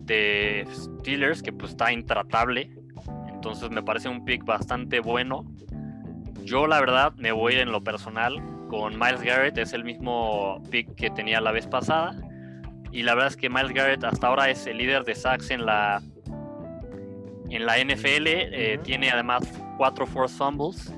de 0.00 0.66
Steelers, 0.72 1.42
que 1.42 1.52
pues 1.52 1.72
está 1.72 1.92
intratable. 1.92 2.70
Entonces 3.28 3.70
me 3.70 3.82
parece 3.82 4.08
un 4.08 4.24
pick 4.24 4.42
bastante 4.44 5.00
bueno. 5.00 5.44
Yo 6.44 6.66
la 6.66 6.80
verdad 6.80 7.12
me 7.16 7.30
voy 7.30 7.56
en 7.56 7.72
lo 7.72 7.84
personal 7.84 8.42
con 8.68 8.98
Miles 8.98 9.20
Garrett, 9.20 9.58
es 9.58 9.74
el 9.74 9.84
mismo 9.84 10.62
pick 10.70 10.94
que 10.94 11.10
tenía 11.10 11.42
la 11.42 11.52
vez 11.52 11.66
pasada. 11.66 12.16
Y 12.90 13.02
la 13.02 13.14
verdad 13.14 13.32
es 13.32 13.36
que 13.36 13.50
Miles 13.50 13.72
Garrett 13.72 14.02
hasta 14.02 14.28
ahora 14.28 14.48
es 14.48 14.66
el 14.66 14.78
líder 14.78 15.04
de 15.04 15.14
sacks 15.14 15.50
en 15.50 15.66
la, 15.66 16.00
en 17.50 17.66
la 17.66 17.76
NFL. 17.84 18.26
Eh, 18.26 18.80
tiene 18.82 19.10
además 19.10 19.42
cuatro 19.76 20.06
force 20.06 20.34
fumbles 20.38 20.90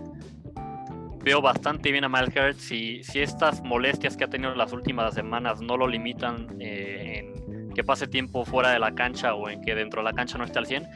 veo 1.27 1.43
bastante 1.43 1.91
bien 1.91 2.05
a 2.05 2.09
Miles 2.09 2.33
Garrett. 2.33 2.57
Si, 2.57 3.03
si 3.03 3.21
estas 3.21 3.61
molestias 3.65 4.17
que 4.17 4.23
ha 4.23 4.29
tenido 4.29 4.55
las 4.55 4.73
últimas 4.73 5.13
semanas 5.13 5.61
no 5.61 5.77
lo 5.77 5.89
limitan 5.89 6.47
eh, 6.61 7.35
en 7.49 7.73
que 7.75 7.83
pase 7.83 8.07
tiempo 8.07 8.45
fuera 8.45 8.71
de 8.71 8.79
la 8.79 8.95
cancha 8.95 9.35
o 9.35 9.51
en 9.51 9.61
que 9.61 9.75
dentro 9.75 10.03
de 10.03 10.05
la 10.05 10.13
cancha 10.13 10.39
no 10.39 10.45
esté 10.45 10.61
al 10.61 10.67
100, 10.67 10.89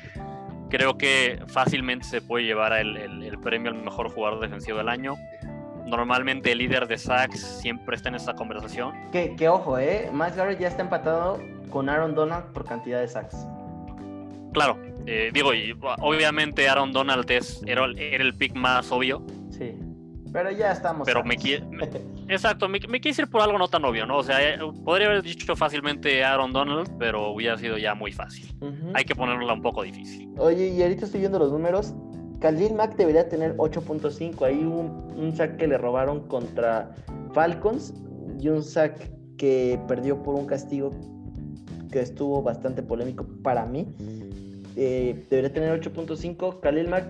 creo 0.71 0.97
que 0.97 1.43
fácilmente 1.49 2.07
se 2.07 2.23
puede 2.23 2.45
llevar 2.45 2.73
el, 2.75 2.97
el, 2.97 3.39
premio 3.41 3.73
al 3.73 3.83
mejor 3.83 4.09
jugador 4.09 4.39
defensivo 4.39 4.79
del 4.79 4.89
año. 4.89 5.17
Normalmente 5.85 6.53
el 6.53 6.59
líder 6.59 6.87
de 6.87 6.97
sacks 6.97 7.41
siempre 7.61 7.97
está 7.97 8.09
en 8.11 8.15
esa 8.15 8.35
conversación. 8.35 8.93
Que, 9.11 9.35
que 9.35 9.49
ojo, 9.49 9.81
¿eh? 9.81 10.11
Miles 10.13 10.37
Garrett 10.37 10.61
ya 10.61 10.69
está 10.69 10.83
empatado 10.83 11.43
con 11.71 11.89
Aaron 11.89 12.15
Donald 12.15 12.45
por 12.53 12.65
cantidad 12.65 13.01
de 13.01 13.09
sacks. 13.09 13.37
Claro, 14.53 14.79
eh, 15.07 15.31
digo, 15.35 15.53
y 15.55 15.77
obviamente 15.99 16.69
Aaron 16.69 16.93
Donald 16.93 17.29
es, 17.33 17.65
era, 17.67 17.85
era 17.97 18.23
el 18.23 18.35
pick 18.35 18.55
más 18.55 18.93
obvio. 18.93 19.27
Sí 19.51 19.75
pero 20.33 20.51
ya 20.51 20.73
estamos. 20.73 21.07
Pero 21.07 21.25
me 21.25 21.37
quiere. 21.37 21.65
Exacto, 22.29 22.69
me, 22.69 22.79
me 22.89 23.01
quise 23.01 23.23
ir 23.23 23.29
por 23.29 23.43
algo 23.43 23.59
no 23.59 23.69
tan 23.69 23.85
obvio, 23.85 24.07
¿no? 24.07 24.19
O 24.19 24.23
sea, 24.23 24.55
eh, 24.55 24.59
podría 24.85 25.09
haber 25.09 25.23
dicho 25.23 25.57
fácilmente 25.57 26.23
Aaron 26.23 26.53
Donald, 26.53 26.91
pero 26.99 27.31
hubiera 27.33 27.59
sido 27.59 27.77
ya 27.77 27.95
muy 27.95 28.13
fácil. 28.13 28.55
Hay 28.95 29.05
que 29.05 29.15
ponerla 29.15 29.53
un 29.53 29.63
poco 29.63 29.83
difícil. 29.83 30.33
Oye, 30.39 30.69
y 30.69 30.83
ahorita 30.83 31.07
estoy 31.07 31.21
viendo 31.21 31.39
los 31.39 31.51
números. 31.51 31.95
Khalil 32.41 32.75
Mack 32.75 32.97
debería 32.97 33.29
tener 33.29 33.57
8.5. 33.57 34.47
Hay 34.47 34.59
un, 34.59 35.13
un 35.17 35.35
sack 35.37 35.57
que 35.57 35.67
le 35.67 35.77
robaron 35.77 36.27
contra 36.29 36.95
Falcons 37.35 37.93
y 38.41 38.49
un 38.49 38.63
sack 38.63 39.11
que 39.37 39.79
perdió 39.89 40.23
por 40.23 40.35
un 40.35 40.47
castigo 40.47 40.93
que 41.91 42.01
estuvo 42.01 42.43
bastante 42.43 42.83
polémico 42.83 43.27
para 43.43 43.67
mí. 43.67 43.89
Eh, 44.77 45.27
debería 45.29 45.53
tener 45.53 45.81
8.5. 45.81 46.61
Khalil 46.61 46.89
Mack 46.89 47.05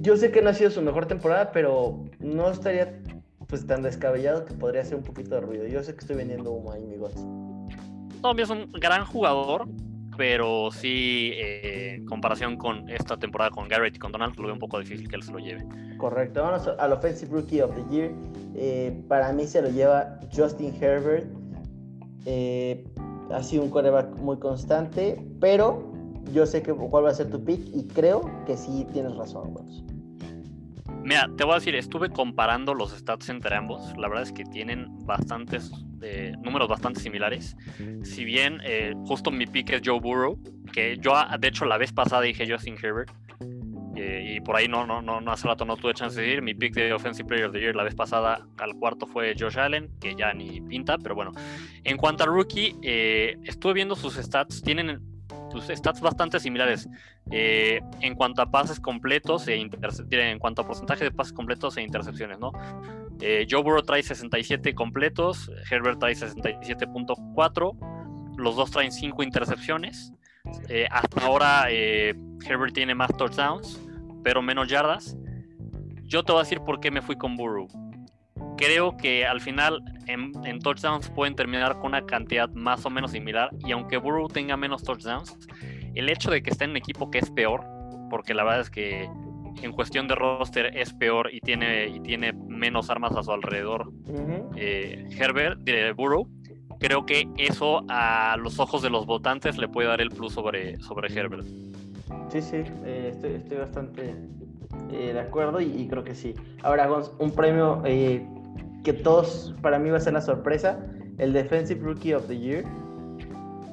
yo 0.00 0.16
sé 0.16 0.30
que 0.30 0.42
no 0.42 0.50
ha 0.50 0.54
sido 0.54 0.70
su 0.70 0.82
mejor 0.82 1.06
temporada, 1.06 1.52
pero 1.52 2.04
no 2.18 2.50
estaría 2.50 3.00
pues 3.46 3.66
tan 3.66 3.82
descabellado 3.82 4.44
que 4.44 4.54
podría 4.54 4.82
hacer 4.82 4.96
un 4.96 5.02
poquito 5.02 5.34
de 5.34 5.40
ruido. 5.40 5.66
Yo 5.66 5.82
sé 5.82 5.92
que 5.92 6.00
estoy 6.00 6.16
vendiendo 6.16 6.52
humo 6.52 6.72
ahí, 6.72 6.84
mi 6.86 6.96
No, 6.96 8.32
es 8.38 8.50
un 8.50 8.70
gran 8.72 9.04
jugador, 9.04 9.68
pero 10.16 10.70
sí, 10.70 11.32
eh, 11.34 11.96
en 11.96 12.06
comparación 12.06 12.56
con 12.56 12.88
esta 12.88 13.16
temporada 13.16 13.50
con 13.50 13.68
Garrett 13.68 13.96
y 13.96 13.98
con 13.98 14.12
Donald, 14.12 14.36
lo 14.36 14.44
veo 14.44 14.54
un 14.54 14.60
poco 14.60 14.78
difícil 14.78 15.08
que 15.08 15.16
él 15.16 15.22
se 15.22 15.32
lo 15.32 15.38
lleve. 15.38 15.66
Correcto, 15.98 16.42
vamos 16.42 16.68
al 16.78 16.92
Offensive 16.92 17.32
Rookie 17.32 17.60
of 17.60 17.74
the 17.74 17.94
Year. 17.94 18.12
Eh, 18.54 19.02
para 19.08 19.32
mí 19.32 19.46
se 19.46 19.60
lo 19.60 19.68
lleva 19.68 20.18
Justin 20.34 20.72
Herbert. 20.80 21.26
Eh, 22.24 22.84
ha 23.32 23.42
sido 23.42 23.64
un 23.64 23.70
coreback 23.70 24.16
muy 24.18 24.38
constante, 24.38 25.20
pero 25.40 25.92
yo 26.32 26.46
sé 26.46 26.62
que 26.62 26.72
cuál 26.72 27.04
va 27.04 27.10
a 27.10 27.14
ser 27.14 27.30
tu 27.30 27.42
pick 27.44 27.60
y 27.74 27.84
creo 27.88 28.30
que 28.46 28.56
sí 28.56 28.86
tienes 28.92 29.16
razón, 29.16 29.54
Mira, 31.02 31.30
te 31.36 31.44
voy 31.44 31.52
a 31.52 31.56
decir, 31.56 31.74
estuve 31.74 32.10
comparando 32.10 32.74
los 32.74 32.92
stats 32.92 33.28
entre 33.30 33.56
ambos. 33.56 33.96
La 33.96 34.08
verdad 34.08 34.24
es 34.24 34.32
que 34.32 34.44
tienen 34.44 34.86
bastantes 35.06 35.72
eh, 36.02 36.34
números 36.42 36.68
bastante 36.68 37.00
similares. 37.00 37.56
Si 38.02 38.24
bien 38.24 38.60
eh, 38.64 38.92
justo 39.06 39.30
mi 39.30 39.46
pick 39.46 39.70
es 39.70 39.82
Joe 39.84 39.98
Burrow, 39.98 40.38
que 40.72 40.98
yo 41.00 41.14
de 41.38 41.48
hecho 41.48 41.64
la 41.64 41.78
vez 41.78 41.92
pasada 41.92 42.22
dije 42.22 42.50
Justin 42.50 42.76
Herbert. 42.80 43.10
Eh, 43.96 44.36
y 44.36 44.40
por 44.40 44.56
ahí 44.56 44.68
no, 44.68 44.86
no, 44.86 45.02
no, 45.02 45.20
no 45.20 45.32
hace 45.32 45.48
rato 45.48 45.64
no 45.64 45.76
tuve 45.76 45.94
chance 45.94 46.20
de 46.20 46.26
decir. 46.26 46.42
Mi 46.42 46.54
pick 46.54 46.74
de 46.74 46.92
Offensive 46.92 47.26
Player 47.26 47.46
of 47.46 47.52
the 47.52 47.60
Year 47.60 47.74
la 47.74 47.82
vez 47.82 47.94
pasada 47.94 48.46
al 48.58 48.74
cuarto 48.74 49.06
fue 49.06 49.34
Josh 49.38 49.58
Allen, 49.58 49.90
que 50.00 50.14
ya 50.14 50.32
ni 50.32 50.60
pinta, 50.60 50.96
pero 50.98 51.14
bueno. 51.14 51.32
En 51.82 51.96
cuanto 51.96 52.24
a 52.24 52.26
rookie, 52.26 52.76
estuve 52.82 53.72
viendo 53.72 53.96
sus 53.96 54.14
stats. 54.14 54.62
Tienen 54.62 55.00
pues, 55.50 55.68
stats 55.68 56.00
bastante 56.00 56.40
similares. 56.40 56.88
Eh, 57.30 57.80
en 58.00 58.14
cuanto 58.14 58.42
a 58.42 58.50
pases 58.50 58.80
completos 58.80 59.46
e 59.48 59.56
en 59.56 60.38
cuanto 60.38 60.62
a 60.62 60.66
porcentaje 60.66 61.04
de 61.04 61.12
pases 61.12 61.32
completos 61.32 61.76
e 61.76 61.82
intercepciones, 61.82 62.38
¿no? 62.38 62.52
Eh, 63.20 63.46
Joe 63.48 63.62
Burrow 63.62 63.82
trae 63.82 64.02
67 64.02 64.74
completos, 64.74 65.50
Herbert 65.70 65.98
trae 65.98 66.14
67.4, 66.14 68.36
los 68.36 68.56
dos 68.56 68.70
traen 68.70 68.92
5 68.92 69.22
intercepciones. 69.22 70.12
Eh, 70.68 70.86
hasta 70.90 71.26
ahora 71.26 71.66
Herbert 71.70 72.72
tiene 72.72 72.94
más 72.94 73.14
touchdowns, 73.16 73.80
pero 74.24 74.42
menos 74.42 74.68
yardas. 74.68 75.16
Yo 76.04 76.24
te 76.24 76.32
voy 76.32 76.40
a 76.40 76.44
decir 76.44 76.60
por 76.60 76.80
qué 76.80 76.90
me 76.90 77.02
fui 77.02 77.16
con 77.16 77.36
Burrow 77.36 77.68
creo 78.56 78.96
que 78.96 79.26
al 79.26 79.40
final 79.40 79.82
en, 80.06 80.60
touchdowns 80.60 81.10
pueden 81.10 81.34
terminar 81.34 81.78
con 81.78 81.86
una 81.86 82.04
cantidad 82.04 82.50
más 82.50 82.84
o 82.84 82.90
menos 82.90 83.12
similar. 83.12 83.50
Y 83.64 83.72
aunque 83.72 83.96
Burrow 83.96 84.28
tenga 84.28 84.56
menos 84.56 84.82
touchdowns, 84.82 85.36
el 85.94 86.08
hecho 86.08 86.30
de 86.30 86.42
que 86.42 86.50
esté 86.50 86.64
en 86.64 86.70
un 86.70 86.76
equipo 86.76 87.10
que 87.10 87.18
es 87.18 87.30
peor, 87.30 87.64
porque 88.10 88.34
la 88.34 88.44
verdad 88.44 88.60
es 88.60 88.70
que 88.70 89.08
en 89.62 89.72
cuestión 89.72 90.08
de 90.08 90.14
roster 90.14 90.76
es 90.76 90.92
peor 90.92 91.32
y 91.32 91.40
tiene, 91.40 91.88
y 91.88 92.00
tiene 92.00 92.32
menos 92.32 92.90
armas 92.90 93.16
a 93.16 93.22
su 93.22 93.32
alrededor, 93.32 93.92
eh, 94.56 95.06
Herbert, 95.18 95.60
de 95.60 95.92
Burrow, 95.92 96.28
creo 96.78 97.04
que 97.04 97.28
eso 97.36 97.84
a 97.88 98.36
los 98.38 98.58
ojos 98.58 98.82
de 98.82 98.90
los 98.90 99.06
votantes 99.06 99.58
le 99.58 99.68
puede 99.68 99.88
dar 99.88 100.00
el 100.00 100.10
plus 100.10 100.32
sobre, 100.32 100.78
sobre 100.80 101.12
Herbert. 101.12 101.46
Sí, 102.30 102.40
sí, 102.40 102.62
eh, 102.84 103.12
estoy, 103.12 103.58
bastante 103.58 104.14
eh, 104.92 105.12
de 105.12 105.20
acuerdo 105.20 105.60
y, 105.60 105.86
creo 105.88 106.04
que 106.04 106.14
sí. 106.14 106.34
Ahora, 106.62 106.88
un 107.18 107.30
premio 107.32 107.82
que 107.82 108.92
todos, 108.92 109.54
para 109.60 109.78
mí 109.78 109.90
va 109.90 109.98
a 109.98 110.00
ser 110.00 110.14
la 110.14 110.20
sorpresa, 110.20 110.78
el 111.18 111.32
Defensive 111.32 111.80
Rookie 111.80 112.14
of 112.14 112.26
the 112.26 112.38
Year. 112.38 112.64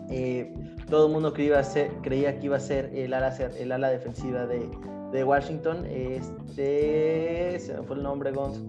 Eh, 0.09 0.53
todo 0.89 1.07
el 1.07 1.13
mundo 1.13 1.33
que 1.33 1.43
iba 1.43 1.59
a 1.59 1.63
ser, 1.63 1.91
creía 2.01 2.39
que 2.39 2.45
iba 2.45 2.57
a 2.57 2.61
ser 2.61 2.91
el 2.93 3.13
ala, 3.13 3.35
el 3.59 3.71
ala 3.71 3.89
defensiva 3.89 4.45
de, 4.45 4.69
de 5.11 5.23
Washington. 5.23 5.85
Este. 5.85 7.59
Se 7.59 7.73
me 7.73 7.83
fue 7.83 7.97
el 7.97 8.03
nombre, 8.03 8.31
Gonz. 8.31 8.59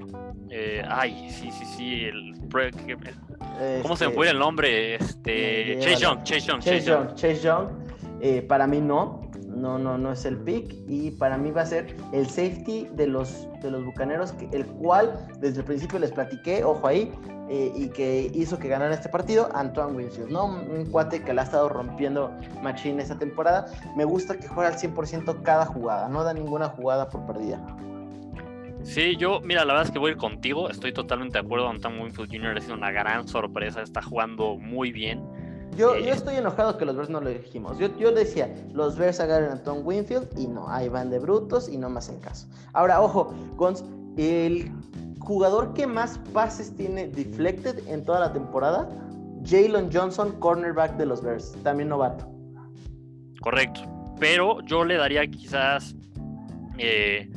Eh, 0.50 0.82
ay, 0.88 1.28
sí, 1.30 1.50
sí, 1.50 1.64
sí. 1.64 2.04
El, 2.04 2.34
¿Cómo 3.82 3.96
se 3.96 4.08
me 4.08 4.14
fue 4.14 4.30
el 4.30 4.38
nombre? 4.38 4.94
Este, 4.94 5.78
Chase 5.80 5.96
Young, 5.96 6.22
Chase 6.22 6.40
Young. 6.46 6.60
Chase, 6.60 6.80
Young. 6.82 7.14
Chase 7.14 7.40
Young. 7.42 7.68
Eh, 8.20 8.42
para 8.42 8.66
mí 8.66 8.80
no 8.80 9.27
no, 9.48 9.78
no, 9.78 9.98
no 9.98 10.12
es 10.12 10.24
el 10.24 10.36
pick. 10.36 10.74
Y 10.88 11.10
para 11.12 11.36
mí 11.36 11.50
va 11.50 11.62
a 11.62 11.66
ser 11.66 11.96
el 12.12 12.26
safety 12.28 12.88
de 12.92 13.06
los, 13.06 13.48
de 13.62 13.70
los 13.70 13.84
bucaneros, 13.84 14.34
el 14.52 14.66
cual 14.66 15.26
desde 15.40 15.60
el 15.60 15.64
principio 15.64 15.98
les 15.98 16.12
platiqué, 16.12 16.62
ojo 16.64 16.86
ahí, 16.86 17.12
eh, 17.50 17.72
y 17.74 17.88
que 17.88 18.30
hizo 18.34 18.58
que 18.58 18.68
ganara 18.68 18.94
este 18.94 19.08
partido, 19.08 19.48
Antoine 19.54 19.96
Winfield, 19.96 20.30
¿no? 20.30 20.46
Un 20.46 20.86
cuate 20.90 21.22
que 21.22 21.32
le 21.32 21.40
ha 21.40 21.44
estado 21.44 21.68
rompiendo 21.68 22.30
Machine 22.62 23.02
esta 23.02 23.18
temporada. 23.18 23.66
Me 23.96 24.04
gusta 24.04 24.38
que 24.38 24.46
juegue 24.48 24.68
al 24.68 24.78
100% 24.78 25.42
cada 25.42 25.64
jugada, 25.64 26.08
no 26.08 26.22
da 26.24 26.34
ninguna 26.34 26.68
jugada 26.68 27.08
por 27.08 27.24
perdida. 27.26 27.64
Sí, 28.82 29.16
yo, 29.16 29.40
mira, 29.40 29.64
la 29.64 29.72
verdad 29.72 29.86
es 29.86 29.92
que 29.92 29.98
voy 29.98 30.10
a 30.10 30.12
ir 30.12 30.18
contigo. 30.18 30.70
Estoy 30.70 30.92
totalmente 30.92 31.38
de 31.38 31.44
acuerdo. 31.44 31.68
Antoine 31.68 32.00
Winfield 32.00 32.30
Jr. 32.30 32.56
ha 32.56 32.60
sido 32.60 32.74
una 32.74 32.90
gran 32.90 33.26
sorpresa. 33.26 33.82
Está 33.82 34.02
jugando 34.02 34.56
muy 34.56 34.92
bien. 34.92 35.22
Yo, 35.78 35.96
yo 35.96 36.12
estoy 36.12 36.34
enojado 36.34 36.76
que 36.76 36.84
los 36.84 36.96
Bears 36.96 37.08
no 37.08 37.20
lo 37.20 37.30
dijimos. 37.30 37.78
Yo, 37.78 37.96
yo 37.96 38.10
decía, 38.10 38.52
los 38.72 38.98
Bears 38.98 39.20
agarran 39.20 39.58
a 39.58 39.62
Tom 39.62 39.86
Winfield 39.86 40.28
y 40.36 40.48
no, 40.48 40.68
ahí 40.68 40.88
van 40.88 41.08
de 41.08 41.20
brutos 41.20 41.68
y 41.68 41.78
no 41.78 41.88
más 41.88 42.08
en 42.08 42.18
caso. 42.18 42.48
Ahora, 42.72 43.00
ojo, 43.00 43.32
Gons, 43.54 43.84
el 44.16 44.72
jugador 45.20 45.74
que 45.74 45.86
más 45.86 46.18
pases 46.32 46.74
tiene 46.74 47.06
deflected 47.06 47.86
en 47.86 48.04
toda 48.04 48.18
la 48.18 48.32
temporada, 48.32 48.88
Jalen 49.44 49.88
Johnson, 49.92 50.32
cornerback 50.40 50.96
de 50.96 51.06
los 51.06 51.22
Bears, 51.22 51.56
también 51.62 51.90
novato. 51.90 52.28
Correcto, 53.40 53.82
pero 54.18 54.60
yo 54.62 54.84
le 54.84 54.96
daría 54.96 55.24
quizás 55.28 55.94
eh, 56.76 57.30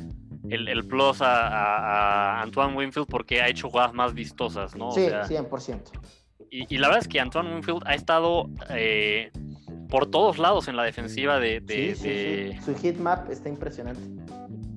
el, 0.48 0.84
plus 0.88 1.22
a, 1.22 1.46
a, 1.46 2.42
Antoine 2.42 2.76
Winfield 2.76 3.06
porque 3.06 3.40
ha 3.40 3.48
hecho 3.48 3.70
jugadas 3.70 3.94
más 3.94 4.12
vistosas, 4.14 4.74
¿no? 4.74 4.90
Sí, 4.90 5.02
100% 5.02 5.78
y, 6.52 6.76
la 6.76 6.88
verdad 6.88 7.02
es 7.02 7.08
que 7.08 7.18
Antoine 7.18 7.54
Winfield 7.54 7.82
ha 7.86 7.94
estado 7.94 8.50
eh, 8.68 9.32
por 9.88 10.10
todos 10.10 10.38
lados 10.38 10.68
en 10.68 10.76
la 10.76 10.82
defensiva 10.82 11.40
de... 11.40 11.60
de, 11.60 11.94
sí, 11.94 12.52
sí, 12.52 12.62
Su 12.62 12.76
hit 12.76 12.98
map 12.98 13.30
está 13.30 13.48
impresionante. 13.48 14.02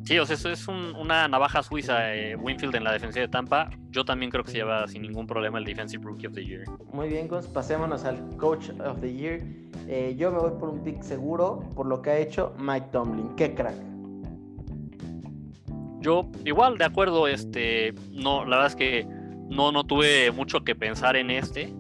Sí, 0.06 0.18
o 0.18 0.26
sea, 0.26 0.36
eso 0.36 0.50
es 0.50 0.68
una 0.68 1.28
navaja 1.28 1.64
suiza 1.64 2.16
eh, 2.16 2.36
Winfield 2.38 2.76
en 2.76 2.84
la 2.86 2.94
defensiva 2.94 3.26
de 3.26 3.28
Tampa. 3.28 3.72
Yo 3.90 4.06
también 4.06 4.32
creo 4.32 4.44
que 4.44 4.52
se 4.52 4.58
lleva 4.58 4.88
sin 4.88 5.02
ningún 5.02 5.28
problema 5.28 5.58
el 5.58 5.66
Defensive 5.66 6.02
Rookie 6.04 6.28
of 6.28 6.34
the 6.34 6.46
Year. 6.46 6.64
Muy 6.94 7.10
bien, 7.10 7.28
Gus, 7.28 7.48
pasémonos 7.48 8.06
al 8.06 8.20
Coach 8.38 8.70
of 8.86 9.02
the 9.02 9.12
Year. 9.12 9.42
Eh, 9.88 10.16
yo 10.18 10.32
me 10.32 10.38
voy 10.38 10.52
por 10.60 10.70
un 10.70 10.84
pick 10.84 11.02
seguro 11.02 11.60
por 11.76 11.88
lo 11.88 12.02
que 12.02 12.12
ha 12.12 12.18
hecho 12.20 12.54
Mike 12.58 12.88
Tomlin. 12.92 13.36
Qué 13.36 13.54
crack. 13.54 13.76
Yo, 16.00 16.30
igual, 16.46 16.78
de 16.78 16.86
acuerdo, 16.86 17.28
este, 17.28 17.96
no, 18.12 18.46
la 18.46 18.58
verdad 18.58 18.68
es 18.68 18.76
que 18.76 19.08
no, 19.50 19.72
no 19.72 19.84
tuve 19.84 20.32
mucho 20.32 20.64
que 20.64 20.76
pensar 20.76 21.16
en 21.16 21.32
este. 21.32 21.74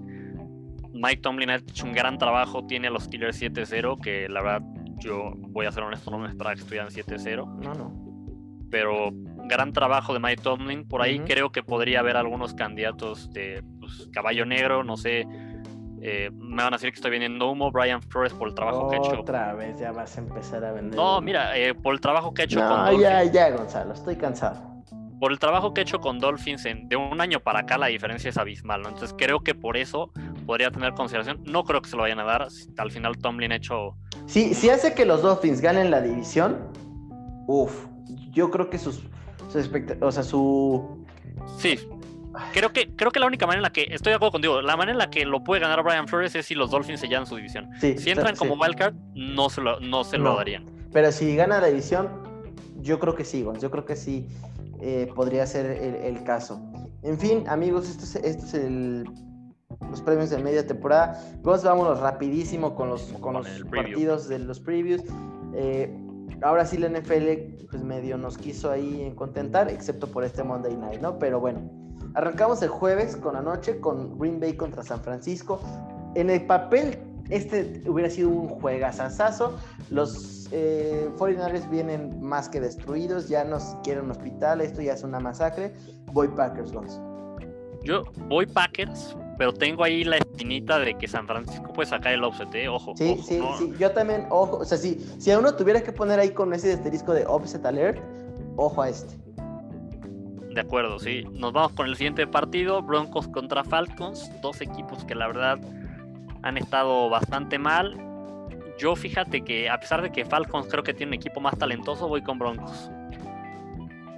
Mike 0.93 1.21
Tomlin 1.21 1.49
ha 1.49 1.55
hecho 1.55 1.85
un 1.85 1.93
gran 1.93 2.17
trabajo, 2.17 2.65
tiene 2.65 2.87
a 2.87 2.91
los 2.91 3.03
Steelers 3.03 3.41
7-0, 3.41 3.99
que 4.01 4.29
la 4.29 4.41
verdad 4.41 4.67
yo 4.99 5.33
voy 5.35 5.65
a 5.65 5.71
ser 5.71 5.83
honesto, 5.83 6.09
no 6.09 6.19
me 6.19 6.29
esperaba 6.29 6.55
que 6.55 6.61
estuvieran 6.61 6.89
7-0. 6.89 7.59
No, 7.61 7.73
no 7.73 8.05
pero 8.75 9.11
gran 9.47 9.71
trabajo 9.71 10.13
de 10.13 10.19
Mike 10.19 10.41
Tomlin. 10.41 10.85
Por 10.85 11.01
ahí 11.01 11.19
creo 11.19 11.49
que 11.49 11.63
podría 11.63 12.01
haber 12.01 12.17
algunos 12.17 12.53
candidatos 12.53 13.31
de 13.31 13.63
pues, 13.79 14.09
caballo 14.11 14.45
negro, 14.45 14.83
no 14.83 14.97
sé. 14.97 15.25
Eh, 16.01 16.29
me 16.33 16.61
van 16.61 16.73
a 16.73 16.75
decir 16.75 16.89
que 16.89 16.95
estoy 16.95 17.11
vendiendo 17.11 17.49
humo, 17.49 17.71
Brian 17.71 18.01
Flores, 18.01 18.33
por 18.33 18.49
el 18.49 18.53
trabajo 18.53 18.89
que 18.89 18.97
ha 18.97 18.99
hecho. 18.99 19.21
Otra 19.21 19.53
vez 19.53 19.79
ya 19.79 19.93
vas 19.93 20.17
a 20.17 20.19
empezar 20.19 20.65
a 20.65 20.73
vender. 20.73 20.97
No, 20.97 21.21
mira, 21.21 21.57
eh, 21.57 21.73
por 21.73 21.93
el 21.93 22.01
trabajo 22.01 22.33
que 22.33 22.41
ha 22.41 22.45
hecho 22.45 22.59
no, 22.59 22.67
con 22.67 22.99
ya, 22.99 23.23
ya, 23.23 23.49
Gonzalo, 23.51 23.93
estoy 23.93 24.17
cansado. 24.17 24.74
Por 25.25 25.31
el 25.31 25.39
trabajo 25.39 25.73
que 25.73 25.81
ha 25.81 25.83
hecho 25.83 26.01
con 26.01 26.19
Dolphins 26.19 26.65
en, 26.65 26.87
de 26.87 26.97
un 26.97 27.19
año 27.19 27.39
para 27.39 27.61
acá, 27.61 27.79
la 27.79 27.87
diferencia 27.87 28.29
es 28.29 28.37
abismal, 28.37 28.83
¿no? 28.83 28.89
Entonces 28.89 29.15
creo 29.17 29.39
que 29.39 29.55
por 29.55 29.75
eso 29.75 30.11
podría 30.45 30.69
tener 30.69 30.93
consideración. 30.93 31.41
No 31.45 31.63
creo 31.63 31.81
que 31.81 31.89
se 31.89 31.95
lo 31.95 32.03
vayan 32.03 32.19
a 32.19 32.25
dar. 32.25 32.47
Al 32.77 32.91
final 32.91 33.17
Tomlin 33.17 33.51
ha 33.51 33.55
hecho. 33.55 33.95
Sí, 34.27 34.53
si 34.53 34.69
hace 34.69 34.93
que 34.93 35.03
los 35.03 35.23
Dolphins 35.23 35.61
ganen 35.61 35.89
la 35.89 35.99
división, 35.99 36.59
uff, 37.47 37.87
yo 38.29 38.51
creo 38.51 38.69
que 38.69 38.77
sus, 38.77 39.01
o 39.99 40.11
sea, 40.11 40.21
su... 40.21 41.03
Sí, 41.57 41.79
creo 42.53 42.71
que, 42.71 42.95
creo 42.95 43.09
que 43.09 43.19
la 43.19 43.25
única 43.25 43.47
manera 43.47 43.61
en 43.61 43.63
la 43.63 43.73
que, 43.73 43.87
estoy 43.89 44.11
de 44.11 44.17
acuerdo 44.17 44.33
contigo, 44.33 44.61
la 44.61 44.77
manera 44.77 44.91
en 44.91 44.99
la 44.99 45.09
que 45.09 45.25
lo 45.25 45.43
puede 45.43 45.59
ganar 45.59 45.81
Brian 45.81 46.07
Flores 46.07 46.35
es 46.35 46.45
si 46.45 46.53
los 46.53 46.69
Dolphins 46.69 46.99
se 46.99 47.07
llevan 47.07 47.25
su 47.25 47.35
división. 47.35 47.71
si 47.79 48.11
entran 48.11 48.35
como 48.35 48.53
wildcard, 48.53 48.93
no 49.15 49.49
se 49.49 49.61
lo, 49.61 49.79
no 49.79 50.03
se 50.03 50.19
lo 50.19 50.35
darían. 50.35 50.65
Pero 50.93 51.11
si 51.11 51.35
gana 51.35 51.59
la 51.61 51.65
división, 51.65 52.09
yo 52.75 52.99
creo 52.99 53.15
que 53.15 53.25
sí, 53.25 53.43
yo 53.59 53.71
creo 53.71 53.85
que 53.85 53.95
sí 53.95 54.27
eh, 54.79 55.09
podría 55.15 55.45
ser 55.45 55.65
el, 55.65 56.23
caso. 56.23 56.61
En 57.03 57.17
fin, 57.17 57.43
amigos, 57.47 57.89
esto 57.89 58.03
es, 58.03 58.15
esto 58.15 58.45
es 58.45 58.53
el, 58.53 59.05
los 59.89 60.01
premios 60.01 60.29
de 60.29 60.37
media 60.39 60.65
temporada. 60.65 61.21
Vamos, 61.41 61.63
vámonos 61.63 61.99
rapidísimo 61.99 62.75
con 62.75 62.89
los, 62.89 63.01
con, 63.21 63.33
los 63.33 63.47
partidos 63.71 64.27
de 64.27 64.39
los 64.39 64.59
previews. 64.59 65.03
Eh, 65.53 65.95
ahora 66.41 66.65
sí 66.65 66.77
la 66.77 66.89
NFL 66.89 67.67
pues 67.69 67.83
medio 67.83 68.17
nos 68.17 68.37
quiso 68.37 68.71
ahí 68.71 69.11
contentar, 69.15 69.69
excepto 69.69 70.07
por 70.07 70.23
este 70.23 70.43
Monday 70.43 70.75
Night, 70.75 71.01
¿no? 71.01 71.17
Pero 71.19 71.39
bueno, 71.39 71.69
arrancamos 72.13 72.61
el 72.61 72.69
jueves 72.69 73.15
con 73.15 73.33
la 73.33 73.41
noche 73.41 73.79
con 73.79 74.17
Green 74.17 74.39
Bay 74.39 74.53
contra 74.53 74.83
San 74.83 75.01
Francisco. 75.01 75.59
En 76.15 76.29
el 76.29 76.45
papel 76.45 76.99
este 77.29 77.81
hubiera 77.87 78.09
sido 78.09 78.29
un 78.29 78.47
juegazazazo. 78.49 79.57
Los 79.89 80.47
eh, 80.51 81.09
49ers 81.17 81.69
vienen 81.69 82.21
más 82.21 82.49
que 82.49 82.59
destruidos, 82.59 83.27
ya 83.29 83.43
nos 83.43 83.63
quieren 83.83 84.05
un 84.05 84.11
hospital, 84.11 84.61
esto 84.61 84.81
ya 84.81 84.93
es 84.93 85.03
una 85.03 85.19
masacre. 85.19 85.73
Voy 86.11 86.27
Packers, 86.29 86.71
Gonz. 86.71 86.99
Yo 87.83 88.03
voy 88.27 88.47
Packers, 88.47 89.15
pero 89.37 89.53
tengo 89.53 89.83
ahí 89.83 90.03
la 90.03 90.17
espinita 90.17 90.79
de 90.79 90.97
que 90.97 91.07
San 91.07 91.27
Francisco 91.27 91.71
puede 91.71 91.87
sacar 91.87 92.13
el 92.13 92.23
offset, 92.23 92.53
¿eh? 92.55 92.67
ojo. 92.67 92.93
Sí, 92.95 93.19
sí, 93.23 93.39
sí, 93.59 93.73
yo 93.79 93.91
también, 93.91 94.25
ojo, 94.29 94.57
o 94.57 94.65
sea, 94.65 94.77
si, 94.77 94.95
si 95.19 95.29
a 95.31 95.37
uno 95.37 95.55
tuviera 95.55 95.83
que 95.83 95.91
poner 95.91 96.19
ahí 96.19 96.31
con 96.31 96.51
ese 96.53 96.73
asterisco 96.73 97.13
de 97.13 97.25
offset 97.27 97.63
alert, 97.65 98.01
ojo 98.55 98.81
a 98.81 98.89
este. 98.89 99.15
De 100.55 100.61
acuerdo, 100.61 100.97
sí. 100.99 101.25
Nos 101.33 101.51
vamos 101.51 101.73
con 101.73 101.87
el 101.87 101.97
siguiente 101.97 102.25
partido, 102.25 102.81
Broncos 102.81 103.27
contra 103.27 103.63
Falcons, 103.63 104.31
dos 104.41 104.61
equipos 104.61 105.03
que 105.03 105.13
la 105.13 105.27
verdad 105.27 105.59
han 106.45 106.57
estado 106.57 107.09
bastante 107.09 107.57
mal. 107.57 107.97
Yo 108.77 108.95
fíjate 108.95 109.41
que 109.41 109.67
a 109.69 109.79
pesar 109.79 110.01
de 110.01 110.11
que 110.11 110.25
Falcons 110.25 110.67
creo 110.69 110.83
que 110.83 110.93
tiene 110.93 111.09
un 111.09 111.13
equipo 111.15 111.41
más 111.41 111.57
talentoso, 111.57 112.07
voy 112.07 112.21
con 112.21 112.37
Broncos. 112.37 112.91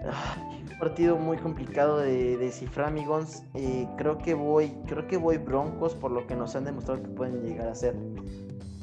Ah, 0.05 0.35
partido 0.77 1.17
muy 1.17 1.37
complicado 1.37 1.99
de 1.99 2.37
descifrar, 2.37 2.89
amigos. 2.89 3.43
Eh, 3.53 3.87
creo 3.97 4.17
que 4.17 4.33
voy, 4.33 4.73
creo 4.87 5.07
que 5.07 5.15
voy 5.15 5.37
Broncos 5.37 5.95
por 5.95 6.11
lo 6.11 6.27
que 6.27 6.35
nos 6.35 6.55
han 6.55 6.65
demostrado 6.65 7.01
que 7.01 7.09
pueden 7.09 7.43
llegar 7.43 7.69
a 7.69 7.75
ser. 7.75 7.95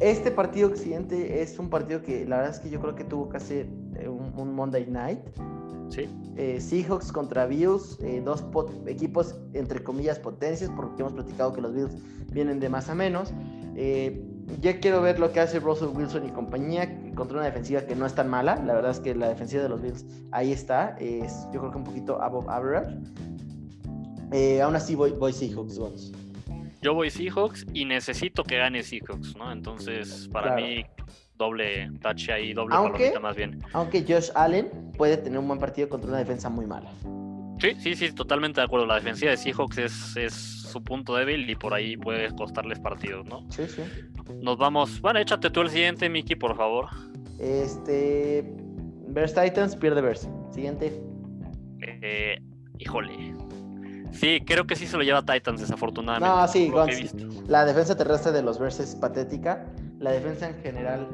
Este 0.01 0.31
partido 0.31 0.75
siguiente 0.75 1.43
es 1.43 1.59
un 1.59 1.69
partido 1.69 2.03
que 2.03 2.25
la 2.25 2.37
verdad 2.37 2.55
es 2.55 2.61
que 2.61 2.71
yo 2.71 2.81
creo 2.81 2.95
que 2.95 3.05
tuvo 3.05 3.31
hacer 3.35 3.69
eh, 3.97 4.09
un, 4.09 4.55
Monday 4.55 4.87
Night. 4.87 5.21
Sí. 5.95 6.09
Eh, 6.37 6.61
Seahawks 6.61 7.13
contra 7.13 7.47
Bills, 7.47 7.99
dos 8.25 8.45
equipos 8.87 9.37
entre 9.53 9.83
comillas 9.83 10.19
potencias, 10.19 10.71
porque 10.75 11.03
hemos 11.03 11.13
platicado 11.13 11.53
que 11.53 11.61
los 11.61 11.73
Bills 11.75 11.95
vienen 12.33 12.59
de 12.59 12.69
más 12.69 12.89
a 12.89 12.95
menos. 12.95 13.33
ya 14.61 14.81
quiero 14.81 15.01
ver 15.03 15.19
lo 15.19 15.33
que 15.33 15.41
hace 15.41 15.61
Russell 15.61 15.89
Wilson 15.95 16.27
y 16.27 16.31
compañía 16.31 17.01
contra 17.15 17.39
una 17.39 17.47
defensiva 17.47 17.83
que 17.83 17.95
no 17.95 18.07
es 18.07 18.15
tan 18.15 18.29
mala. 18.29 18.57
La 18.57 18.75
verdad 18.75 18.91
es 18.91 19.01
que 19.01 19.15
la 19.15 19.29
defensiva 19.29 19.63
de 19.63 19.69
los 19.69 19.81
Bills 19.81 20.05
ahí 20.33 20.53
está. 20.53 20.97
Es, 20.99 21.47
yo 21.53 21.61
creo 21.61 21.71
que 21.71 21.79
un 21.79 21.85
poquito 21.85 22.21
above 22.21 22.49
average. 22.49 22.95
Eh, 24.33 24.61
aún 24.61 24.75
así 24.75 24.95
voy, 24.95 25.13
voy 25.13 25.33
Seahawks, 25.33 25.79
vamos. 25.79 26.13
Yo 26.83 26.93
voy 26.93 27.09
Seahawks 27.09 27.65
y 27.73 27.85
necesito 27.85 28.43
que 28.43 28.59
gane 28.59 28.83
Seahawks, 28.83 29.37
¿no? 29.37 29.51
Entonces, 29.51 30.29
para 30.31 30.57
mí, 30.57 30.85
doble 31.37 31.91
touch 32.01 32.31
ahí, 32.31 32.53
doble 32.53 32.75
aunque, 32.75 33.19
más 33.21 33.37
bien. 33.37 33.59
Aunque 33.73 34.05
Josh 34.07 34.31
Allen 34.35 34.71
puede 34.97 35.17
tener 35.17 35.39
un 35.39 35.49
buen 35.49 35.59
partido 35.59 35.89
contra 35.89 36.09
una 36.09 36.19
defensa 36.19 36.49
muy 36.49 36.67
mala. 36.67 36.91
Sí, 37.61 37.75
sí, 37.79 37.95
sí, 37.95 38.13
totalmente 38.13 38.61
de 38.61 38.67
acuerdo. 38.67 38.87
La 38.87 38.97
defensiva 38.97 39.31
de 39.31 39.37
Seahawks 39.37 39.79
es, 39.79 40.17
es 40.17 40.35
su 40.35 40.83
punto 40.83 41.15
débil 41.15 41.49
y 41.49 41.55
por 41.55 41.73
ahí 41.73 41.97
puede 41.97 42.35
costarles 42.35 42.81
partidos, 42.81 43.25
¿no? 43.27 43.47
Sí, 43.51 43.67
sí. 43.69 43.83
Nos 44.43 44.59
vamos. 44.59 45.01
Bueno, 45.01 45.21
échate 45.21 45.51
tú 45.51 45.61
el 45.61 45.71
siguiente, 45.71 46.09
Mickey, 46.09 46.37
por 46.37 46.57
favor. 46.57 46.89
Este. 47.39 48.45
Bears 49.09 49.35
Titans 49.35 49.77
pierde 49.77 50.01
Bears. 50.01 50.29
Siguiente. 50.51 51.01
Eh, 51.81 52.39
híjole. 52.79 53.35
Sí, 54.13 54.41
creo 54.45 54.67
que 54.67 54.77
sí 54.77 54.87
se 54.87 54.97
lo 54.97 55.03
lleva 55.03 55.25
Titans, 55.25 55.61
desafortunadamente. 55.61 56.29
No, 56.29 56.49
sí, 56.49 56.73
la 57.49 57.65
defensa 57.65 57.97
terrestre 57.97 58.33
de 58.33 58.43
los 58.43 58.59
Bears 58.59 58.79
es 58.81 58.95
patética. 58.95 59.67
La 59.99 60.13
defensa 60.13 60.49
en 60.49 60.55
general 60.63 61.09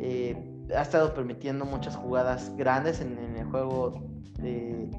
eh, 0.00 0.36
ha 0.74 0.82
estado 0.82 1.14
permitiendo 1.14 1.64
muchas 1.64 1.96
jugadas 1.96 2.52
grandes 2.56 3.00
en, 3.00 3.18
el 3.36 3.44
juego 3.46 4.02
de, 4.40 4.90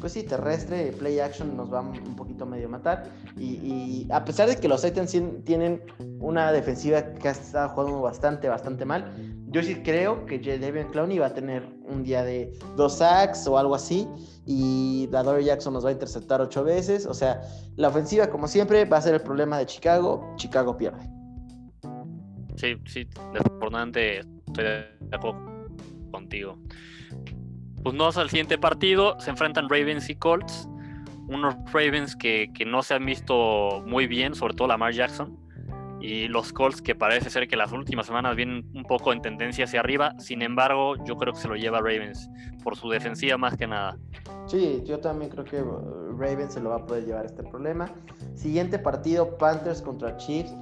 pues 0.00 0.12
sí, 0.12 0.22
terrestre, 0.22 0.92
play 0.92 1.20
action 1.20 1.56
nos 1.56 1.72
va 1.72 1.80
un 1.80 2.16
poquito 2.16 2.46
medio 2.46 2.66
a 2.66 2.70
matar. 2.70 3.04
Y, 3.36 4.06
a 4.10 4.24
pesar 4.24 4.48
de 4.48 4.56
que 4.56 4.68
los 4.68 4.82
Titans 4.82 5.16
tienen 5.44 5.82
una 6.20 6.52
defensiva 6.52 7.02
que 7.14 7.28
ha 7.28 7.32
estado 7.32 7.68
jugando 7.70 8.02
bastante, 8.02 8.48
bastante 8.48 8.84
mal, 8.84 9.12
yo 9.48 9.62
sí 9.62 9.76
creo 9.76 10.26
que 10.26 10.38
Devian 10.38 10.90
Clowney 10.90 11.18
va 11.18 11.26
a 11.26 11.34
tener 11.34 11.68
un 11.88 12.02
día 12.02 12.24
de 12.24 12.52
dos 12.76 12.94
sacks 12.94 13.46
o 13.46 13.56
algo 13.56 13.74
así. 13.74 14.08
Y 14.46 15.06
Dadore 15.10 15.44
Jackson 15.44 15.72
nos 15.72 15.84
va 15.84 15.90
a 15.90 15.92
interceptar 15.92 16.40
ocho 16.40 16.64
veces. 16.64 17.06
O 17.06 17.14
sea, 17.14 17.40
la 17.76 17.88
ofensiva, 17.88 18.26
como 18.26 18.48
siempre, 18.48 18.84
va 18.84 18.98
a 18.98 19.02
ser 19.02 19.14
el 19.14 19.20
problema 19.20 19.58
de 19.58 19.66
Chicago. 19.66 20.34
Chicago 20.36 20.76
pierde. 20.76 21.13
Sí, 22.64 22.80
sí, 22.86 23.08
desafortunadamente 23.32 24.20
estoy 24.46 24.64
de 24.64 25.16
acuerdo 25.16 25.68
contigo 26.10 26.58
pues 27.84 27.94
no 27.94 28.06
al 28.06 28.30
siguiente 28.30 28.56
partido, 28.56 29.20
se 29.20 29.30
enfrentan 29.30 29.68
Ravens 29.68 30.08
y 30.08 30.16
Colts, 30.16 30.66
unos 31.28 31.54
Ravens 31.70 32.16
que, 32.16 32.50
no 32.66 32.82
se 32.82 32.94
han 32.94 33.04
visto 33.04 33.82
muy 33.86 34.06
bien, 34.06 34.34
sobre 34.34 34.54
todo 34.54 34.68
Lamar 34.68 34.94
Jackson, 34.94 35.38
y 36.00 36.26
los 36.28 36.52
Colts 36.52 36.80
que 36.80 36.94
parece 36.94 37.28
ser 37.28 37.46
que 37.46 37.56
las 37.56 37.72
últimas 37.72 38.06
semanas 38.06 38.36
vienen 38.36 38.66
un 38.74 38.84
poco 38.84 39.12
en 39.12 39.20
tendencia 39.20 39.66
hacia 39.66 39.80
arriba, 39.80 40.14
sin 40.18 40.40
embargo 40.40 40.96
yo 41.04 41.16
creo 41.18 41.34
que 41.34 41.40
se 41.40 41.48
lo 41.48 41.56
lleva 41.56 41.78
Ravens 41.78 42.30
por 42.62 42.74
su 42.74 42.88
defensiva 42.88 43.36
más 43.36 43.54
que 43.56 43.66
nada. 43.66 43.98
Sí, 44.46 44.82
yo 44.86 44.98
también 45.00 45.30
creo 45.30 45.44
que 45.44 45.62
Ravens 46.18 46.54
se 46.54 46.60
lo 46.60 46.70
va 46.70 46.76
a 46.76 46.86
poder 46.86 47.04
llevar 47.04 47.26
este 47.26 47.42
problema. 47.42 47.92
Siguiente 48.34 48.78
partido, 48.78 49.36
Panthers 49.36 49.82
contra 49.82 50.16
Chiefs. 50.16 50.54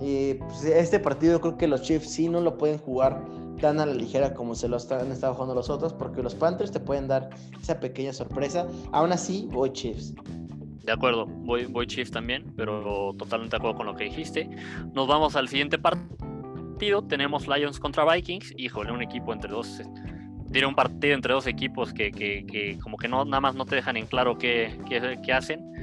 Y 0.00 0.34
pues, 0.34 0.64
este 0.64 0.98
partido 0.98 1.40
creo 1.40 1.56
que 1.56 1.68
los 1.68 1.82
Chiefs 1.82 2.10
sí 2.10 2.28
no 2.28 2.40
lo 2.40 2.58
pueden 2.58 2.78
jugar 2.78 3.24
tan 3.60 3.80
a 3.80 3.86
la 3.86 3.94
ligera 3.94 4.34
como 4.34 4.54
se 4.54 4.68
lo 4.68 4.76
han 4.76 5.12
estado 5.12 5.34
jugando 5.34 5.54
los 5.54 5.70
otros, 5.70 5.92
porque 5.92 6.22
los 6.22 6.34
Panthers 6.34 6.72
te 6.72 6.80
pueden 6.80 7.08
dar 7.08 7.30
esa 7.60 7.78
pequeña 7.78 8.12
sorpresa. 8.12 8.66
Aún 8.92 9.12
así, 9.12 9.48
voy 9.52 9.72
Chiefs. 9.72 10.14
De 10.82 10.92
acuerdo, 10.92 11.26
voy, 11.26 11.66
voy 11.66 11.86
Chiefs 11.86 12.10
también, 12.10 12.52
pero 12.56 13.14
totalmente 13.16 13.56
de 13.56 13.58
acuerdo 13.58 13.76
con 13.76 13.86
lo 13.86 13.94
que 13.94 14.04
dijiste. 14.04 14.50
Nos 14.92 15.06
vamos 15.06 15.36
al 15.36 15.48
siguiente 15.48 15.78
partido. 15.78 17.02
Tenemos 17.08 17.48
Lions 17.48 17.78
contra 17.78 18.04
Vikings. 18.12 18.52
Híjole, 18.58 18.92
un 18.92 19.00
equipo 19.00 19.32
entre 19.32 19.50
dos. 19.50 19.80
Tiene 20.52 20.66
un 20.66 20.74
partido 20.74 21.14
entre 21.14 21.32
dos 21.32 21.46
equipos 21.46 21.94
que, 21.94 22.78
como 22.82 22.98
que 22.98 23.08
no 23.08 23.24
nada 23.24 23.40
más 23.40 23.54
no 23.54 23.64
te 23.64 23.76
dejan 23.76 23.96
en 23.96 24.06
claro 24.06 24.36
qué 24.36 24.76
hacen. 25.32 25.73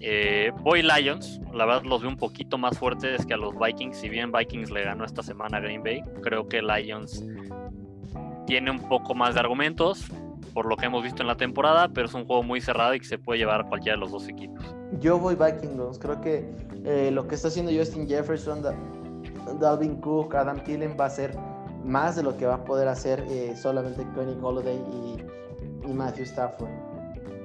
Eh, 0.00 0.50
voy 0.62 0.82
Lions, 0.82 1.40
la 1.52 1.66
verdad 1.66 1.82
los 1.84 2.00
veo 2.00 2.10
un 2.10 2.16
poquito 2.16 2.56
más 2.56 2.78
fuertes 2.78 3.26
que 3.26 3.34
a 3.34 3.36
los 3.36 3.54
Vikings. 3.58 3.96
Si 3.96 4.08
bien 4.08 4.32
Vikings 4.32 4.70
le 4.70 4.82
ganó 4.82 5.04
esta 5.04 5.22
semana 5.22 5.58
a 5.58 5.60
Green 5.60 5.82
Bay, 5.82 6.02
creo 6.22 6.48
que 6.48 6.62
Lions 6.62 7.24
tiene 8.46 8.70
un 8.70 8.80
poco 8.88 9.14
más 9.14 9.34
de 9.34 9.40
argumentos 9.40 10.10
por 10.52 10.66
lo 10.66 10.76
que 10.76 10.86
hemos 10.86 11.02
visto 11.02 11.22
en 11.22 11.28
la 11.28 11.36
temporada, 11.36 11.88
pero 11.88 12.06
es 12.06 12.14
un 12.14 12.24
juego 12.24 12.42
muy 12.42 12.60
cerrado 12.60 12.94
y 12.94 13.00
que 13.00 13.06
se 13.06 13.18
puede 13.18 13.38
llevar 13.38 13.60
a 13.60 13.64
cualquiera 13.64 13.96
de 13.96 14.00
los 14.00 14.10
dos 14.10 14.28
equipos. 14.28 14.64
Yo 15.00 15.18
voy 15.18 15.36
Vikings, 15.36 15.98
creo 15.98 16.20
que 16.20 16.50
eh, 16.84 17.10
lo 17.12 17.26
que 17.28 17.36
está 17.36 17.48
haciendo 17.48 17.70
Justin 17.72 18.08
Jefferson, 18.08 18.62
Dalvin 19.60 19.96
Cook, 20.00 20.34
Adam 20.34 20.62
Thielen 20.64 20.96
va 20.98 21.06
a 21.06 21.10
ser 21.10 21.36
más 21.84 22.16
de 22.16 22.22
lo 22.22 22.36
que 22.36 22.46
va 22.46 22.54
a 22.54 22.64
poder 22.64 22.88
hacer 22.88 23.24
eh, 23.28 23.54
solamente 23.56 24.06
Connie 24.14 24.36
Holiday 24.40 24.76
y, 24.76 25.24
Matthew 25.92 26.24
Stafford. 26.24 26.70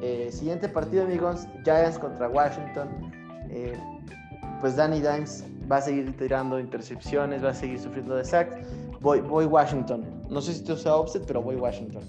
Eh, 0.07 0.32
siguiente 0.32 0.69
partido, 0.69 1.03
amigos, 1.03 1.48
Giants 1.64 1.98
contra 1.98 2.30
Washington. 2.30 2.88
pues 4.61 4.76
Danny 4.76 4.99
Dimes 4.99 5.44
va 5.69 5.77
a 5.77 5.82
seguir 5.82 6.15
tirando 6.15 6.60
intercepciones, 6.60 7.44
va 7.44 7.49
a 7.49 7.53
seguir 7.53 7.80
sufriendo 7.80 8.15
de 8.15 8.23
sacks. 8.23 8.56
Voy, 9.02 9.22
voy 9.22 9.45
Washington. 9.45 10.06
No 10.30 10.41
sé 10.41 10.53
si 10.53 10.60
esto 10.60 10.77
sea 10.77 10.95
offset, 10.95 11.26
pero 11.26 11.41
voy 11.41 11.56
Washington. 11.56 12.03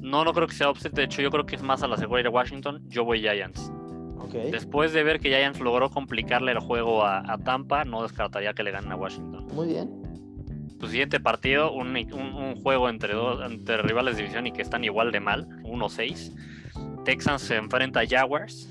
No, 0.00 0.24
no 0.24 0.32
creo 0.32 0.46
que 0.46 0.54
sea 0.54 0.70
offset. 0.70 0.92
De 0.94 1.04
hecho, 1.04 1.20
yo 1.20 1.30
creo 1.30 1.44
que 1.44 1.56
es 1.56 1.62
más 1.62 1.82
a 1.82 1.86
la 1.86 1.98
seguridad 1.98 2.30
de 2.30 2.34
Washington. 2.34 2.82
Yo 2.88 3.04
voy 3.04 3.20
Giants. 3.20 3.70
Después 4.32 4.92
de 4.92 5.02
ver 5.02 5.20
que 5.20 5.28
Giants 5.28 5.60
logró 5.60 5.90
complicarle 5.90 6.52
el 6.52 6.60
juego 6.60 7.04
a, 7.04 7.36
Tampa, 7.44 7.84
no 7.84 8.02
descartaría 8.02 8.54
que 8.54 8.62
le 8.62 8.70
ganen 8.70 8.92
a 8.92 8.96
Washington. 8.96 9.46
Muy 9.54 9.68
bien. 9.68 9.99
Tu 10.80 10.88
siguiente 10.88 11.20
partido, 11.20 11.72
un, 11.72 11.94
juego 12.62 12.88
entre, 12.88 13.12
rivales 13.82 14.16
de 14.16 14.22
división 14.22 14.46
y 14.46 14.52
que 14.52 14.62
están 14.62 14.82
igual 14.82 15.12
de 15.12 15.20
mal, 15.20 15.46
1-6. 15.62 17.04
Texans 17.04 17.42
se 17.42 17.56
enfrenta 17.56 18.00
a 18.00 18.06
Jaguars. 18.06 18.68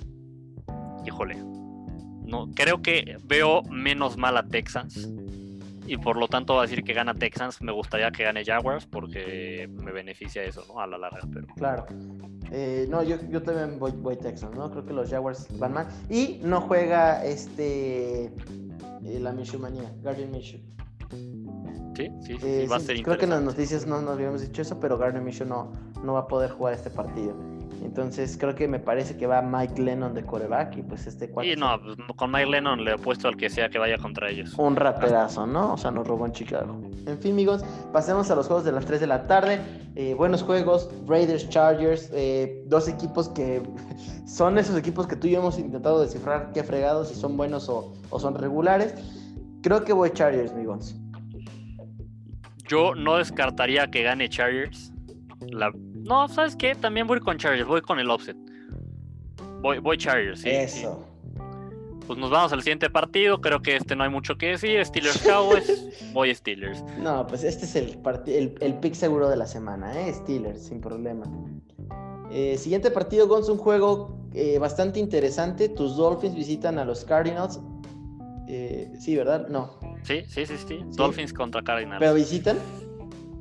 Híjole. 1.06 1.36
No, 2.26 2.50
creo 2.54 2.82
que 2.82 3.18
veo 3.24 3.64
menos 3.64 4.18
mal 4.18 4.38
a 4.38 4.48
Texans 4.48 5.10
y 5.90 5.98
por 5.98 6.18
lo 6.18 6.28
tanto 6.28 6.54
va 6.54 6.62
a 6.62 6.66
decir 6.68 6.84
que 6.84 6.94
gana 6.94 7.16
Texans. 7.16 7.62
Me 7.62 7.72
gustaría 7.72 8.12
que 8.12 8.24
gane 8.24 8.46
Jaguars 8.46 8.86
porque 8.86 9.68
me 9.72 9.92
beneficia 9.92 10.44
eso, 10.44 10.64
¿no? 10.68 10.80
A 10.80 10.86
la 10.86 11.00
larga. 11.00 11.22
Pero... 11.34 11.48
Claro. 11.56 11.86
Eh, 12.52 12.86
no, 12.90 13.02
yo, 13.02 13.18
yo 13.30 13.42
también 13.42 13.80
voy, 13.80 13.92
voy, 13.94 14.16
Texans, 14.16 14.56
¿no? 14.56 14.70
Creo 14.70 14.86
que 14.86 14.94
los 14.94 15.10
Jaguars 15.10 15.48
van 15.58 15.74
mal. 15.74 15.88
Y 16.10 16.40
no 16.44 16.62
juega 16.62 17.26
este 17.26 18.26
eh, 18.26 19.20
la 19.20 19.32
Minshew 19.32 19.60
manía, 19.60 19.92
Guardian 20.04 20.32
Minshew. 20.32 20.60
Sí, 22.00 22.10
sí, 22.22 22.38
sí, 22.40 22.48
eh, 22.48 22.68
va 22.72 22.78
a 22.78 22.80
ser 22.80 23.02
Creo 23.04 23.18
que 23.18 23.26
en 23.26 23.32
las 23.32 23.42
noticias 23.42 23.86
no 23.86 24.02
nos 24.02 24.14
habíamos 24.14 24.42
dicho 24.42 24.62
eso, 24.62 24.80
pero 24.80 24.98
Gardner 24.98 25.22
Minshew 25.22 25.46
no, 25.46 25.74
no 26.02 26.14
va 26.14 26.22
a 26.22 26.28
poder 26.28 26.50
jugar 26.50 26.74
este 26.74 26.90
partido. 26.90 27.36
Entonces 27.84 28.38
creo 28.38 28.56
que 28.56 28.68
me 28.68 28.80
parece 28.80 29.18
que 29.18 29.28
va 29.28 29.42
Mike 29.42 29.82
Lennon 29.82 30.14
de 30.14 30.24
coreback 30.24 30.78
y 30.78 30.82
pues 30.84 31.08
este 31.08 31.30
cuatro. 31.30 31.52
Y 31.52 31.56
no, 31.56 31.80
pues, 31.82 31.98
con 32.16 32.32
Mike 32.32 32.50
Lennon 32.50 32.84
le 32.84 32.94
he 32.94 32.98
puesto 32.98 33.28
al 33.28 33.38
que 33.38 33.50
sea 33.50 33.70
que 33.70 33.80
vaya 33.80 33.98
contra 33.98 34.30
ellos. 34.30 34.54
Un 34.58 34.76
raperazo, 34.76 35.48
¿no? 35.48 35.74
O 35.74 35.78
sea, 35.78 35.92
nos 35.92 36.08
robó 36.08 36.26
en 36.26 36.32
Chicago. 36.32 36.80
En 37.06 37.18
fin, 37.20 37.32
amigos, 37.32 37.64
pasemos 37.92 38.30
a 38.32 38.36
los 38.36 38.48
juegos 38.48 38.66
de 38.66 38.72
las 38.72 38.86
3 38.86 39.02
de 39.02 39.08
la 39.08 39.28
tarde. 39.28 39.60
Eh, 39.96 40.14
buenos 40.14 40.44
juegos, 40.44 40.90
Raiders, 41.08 41.50
Chargers, 41.50 42.10
eh, 42.14 42.64
dos 42.68 42.88
equipos 42.88 43.30
que 43.30 43.62
son 44.26 44.58
esos 44.58 44.78
equipos 44.78 45.08
que 45.08 45.16
tú 45.16 45.28
y 45.28 45.32
yo 45.32 45.40
hemos 45.40 45.58
intentado 45.58 46.02
descifrar 46.02 46.52
qué 46.54 46.64
fregados, 46.64 47.10
si 47.10 47.16
son 47.16 47.38
buenos 47.38 47.70
o, 47.70 47.94
son 48.20 48.36
regulares. 48.36 48.94
Creo 49.62 49.84
que 49.84 49.94
voy 49.94 50.12
Chargers, 50.12 50.52
amigos. 50.52 50.96
Yo 52.70 52.94
no 52.96 53.18
descartaría 53.18 53.90
que 53.90 54.04
gane 54.04 54.30
Chargers. 54.30 54.94
La, 55.50 55.72
no, 55.74 56.28
¿sabes 56.28 56.56
qué? 56.56 56.76
También 56.76 57.08
voy 57.08 57.20
con 57.20 57.38
Chargers, 57.38 57.68
voy 57.68 57.82
con 57.82 58.00
el 58.00 58.10
offset. 58.10 58.38
Voy, 59.62 59.80
voy 59.80 59.98
Chargers, 59.98 60.42
sí. 60.42 60.50
Eso. 60.50 61.06
Pues 62.06 62.18
nos 62.18 62.30
vamos 62.30 62.54
al 62.54 62.62
siguiente 62.62 62.90
partido. 62.90 63.42
Creo 63.42 63.62
que 63.62 63.76
este 63.76 63.96
no 63.96 64.04
hay 64.04 64.10
mucho 64.10 64.38
que 64.38 64.48
decir. 64.50 64.84
Steelers 64.86 65.22
Cowboys, 65.22 66.10
voy 66.14 66.34
Steelers. 66.34 66.84
No, 67.00 67.26
pues 67.28 67.44
este 67.44 67.66
es 67.66 67.76
el, 67.76 68.00
el, 68.28 68.56
el 68.60 68.74
pick 68.76 68.94
seguro 68.94 69.30
de 69.30 69.36
la 69.36 69.48
semana, 69.48 70.00
¿eh? 70.00 70.14
Steelers, 70.14 70.68
sin 70.68 70.80
problema. 70.80 71.26
Eh, 72.32 72.58
siguiente 72.58 72.92
partido, 72.92 73.28
Gonz, 73.28 73.50
un 73.50 73.58
juego 73.58 74.16
eh, 74.34 74.60
bastante 74.60 75.00
interesante. 75.00 75.70
Tus 75.70 75.98
Dolphins 75.98 76.36
visitan 76.36 76.78
a 76.78 76.86
los 76.86 77.04
Cardinals. 77.04 77.60
Eh, 78.52 78.92
sí, 79.00 79.16
¿verdad? 79.16 79.48
No. 79.48 79.70
Sí, 80.04 80.24
sí, 80.28 80.44
sí, 80.48 80.56
sí, 80.68 80.82
Dolphins 80.96 81.32
contra 81.34 81.62
Cardinals. 81.62 82.00
¿Pero 82.00 82.16
visitan? 82.16 82.58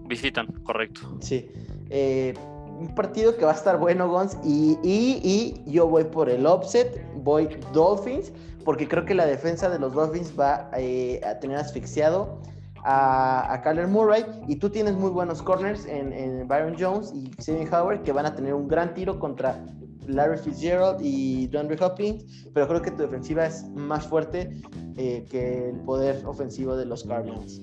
Visitan, 0.07 0.47
correcto. 0.65 1.01
Sí. 1.21 1.49
Eh, 1.89 2.35
un 2.79 2.95
partido 2.95 3.35
que 3.37 3.45
va 3.47 3.53
a 3.53 3.55
estar 3.55 3.79
bueno, 3.79 4.09
Gons. 4.09 4.37
Y, 4.45 4.79
y, 4.83 5.63
yo 5.67 5.89
voy 5.89 6.05
por 6.05 6.29
el 6.29 6.45
offset, 6.45 7.03
voy 7.17 7.49
Dolphins, 7.73 8.33
porque 8.67 8.87
creo 8.87 9.07
que 9.07 9.15
la 9.15 9.25
defensa 9.25 9.71
de 9.71 9.79
los 9.79 9.95
Dolphins 9.95 10.39
va 10.39 10.71
eh, 10.77 11.23
a 11.25 11.39
tener 11.41 11.57
asfixiado 11.57 12.43
a, 12.85 13.51
a 13.51 13.63
Kyler 13.63 13.89
Murray. 13.89 14.27
Y 14.47 14.57
tú 14.57 14.69
tienes 14.69 14.95
muy 14.95 15.11
buenos 15.11 15.43
corners 15.43 15.87
en, 15.87 16.47
Byron 16.47 16.77
Jones 16.79 17.15
y 17.15 17.31
Sammy 17.43 17.67
Howard, 17.67 18.03
que 18.03 18.13
van 18.13 18.27
a 18.27 18.35
tener 18.35 18.53
un 18.53 18.69
gran 18.69 18.93
tiro 18.93 19.19
contra 19.19 19.65
Larry 20.09 20.39
Fitzgerald 20.39 21.01
y 21.03 21.47
DeAndre 21.49 21.77
Hopkins. 21.81 22.49
Pero 22.53 22.67
creo 22.67 22.83
que 22.83 22.91
tu 22.91 22.99
defensiva 22.99 23.47
es 23.47 23.69
más 23.71 24.07
fuerte 24.07 24.51
eh, 24.97 25.25
que 25.31 25.71
el 25.71 25.81
poder 25.81 26.25
ofensivo 26.27 26.77
de 26.77 26.87
los 26.87 27.05
Cardinals. 27.05 27.63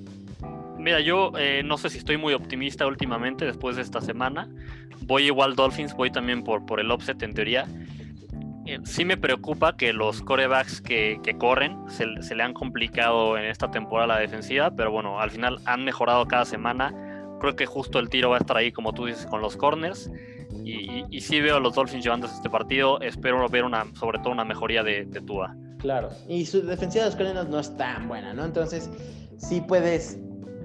Mira, 0.78 1.00
yo 1.00 1.32
eh, 1.38 1.64
no 1.64 1.78
sé 1.78 1.90
si 1.90 1.98
estoy 1.98 2.18
muy 2.18 2.34
optimista 2.34 2.86
últimamente 2.86 3.46
después 3.46 3.76
de 3.76 3.82
esta 3.82 4.02
semana. 4.02 4.50
Voy 5.02 5.26
igual 5.26 5.56
Dolphins, 5.56 5.96
voy 5.96 6.12
también 6.12 6.44
por, 6.44 6.66
por 6.66 6.80
el 6.80 6.92
offset 6.92 7.22
en 7.24 7.34
teoría. 7.34 7.68
Eh, 8.68 8.80
sí 8.84 9.06
me 9.06 9.16
preocupa 9.16 9.78
que 9.78 9.94
los 9.94 10.24
corebacks 10.24 10.82
que, 10.82 11.20
corren 11.38 11.78
se, 11.88 12.36
le 12.36 12.44
han 12.44 12.54
complicado 12.54 13.38
en 13.38 13.46
esta 13.46 13.70
temporada 13.70 14.08
la 14.08 14.20
defensiva, 14.20 14.72
pero 14.72 14.92
bueno, 14.92 15.20
al 15.20 15.30
final 15.30 15.60
han 15.66 15.86
mejorado 15.86 16.26
cada 16.26 16.46
semana. 16.46 16.94
Creo 17.40 17.56
que 17.56 17.68
justo 17.68 18.00
el 18.00 18.10
tiro 18.10 18.32
va 18.32 18.38
a 18.38 18.40
estar 18.40 18.58
ahí, 18.58 18.72
como 18.72 18.94
tú 18.94 19.06
dices, 19.06 19.28
con 19.28 19.42
los 19.42 19.56
corners. 19.56 20.10
Y, 20.66 21.06
y, 21.10 21.22
sí 21.22 21.40
veo 21.42 21.58
a 21.58 21.60
los 21.60 21.76
Dolphins 21.76 22.04
llevándose 22.04 22.36
este 22.36 22.50
partido. 22.50 23.00
Espero 23.02 23.48
ver 23.50 23.64
una, 23.64 23.86
sobre 23.96 24.20
todo 24.20 24.32
una 24.32 24.44
mejoría 24.44 24.84
de, 24.84 25.06
de 25.06 25.22
Tua. 25.22 25.56
Claro, 25.78 26.10
y 26.28 26.46
su 26.46 26.66
defensiva 26.66 27.04
de 27.04 27.12
los 27.12 27.16
Cardinals 27.16 27.50
no 27.50 27.60
es 27.60 27.78
tan 27.78 28.08
buena, 28.08 28.34
¿no? 28.34 28.44
Entonces, 28.44 28.90
sí 29.38 29.62
puedes 29.62 30.20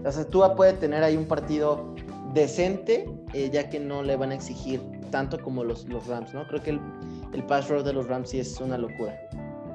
o 0.04 0.12
sea, 0.12 0.26
Tua 0.26 0.54
puede 0.54 0.72
tener 0.74 1.02
ahí 1.02 1.16
un 1.16 1.26
partido 1.26 1.94
decente, 2.32 3.08
eh, 3.34 3.50
ya 3.52 3.68
que 3.68 3.78
no 3.78 4.02
le 4.02 4.16
van 4.16 4.30
a 4.30 4.34
exigir 4.34 4.80
tanto 5.10 5.38
como 5.40 5.64
los, 5.64 5.86
los 5.88 6.06
Rams, 6.06 6.32
¿no? 6.32 6.46
Creo 6.46 6.62
que 6.62 6.70
el, 6.70 6.80
el 7.34 7.44
pass 7.44 7.68
roll 7.68 7.84
de 7.84 7.92
los 7.92 8.06
Rams 8.06 8.30
sí 8.30 8.40
es 8.40 8.60
una 8.60 8.78
locura. 8.78 9.14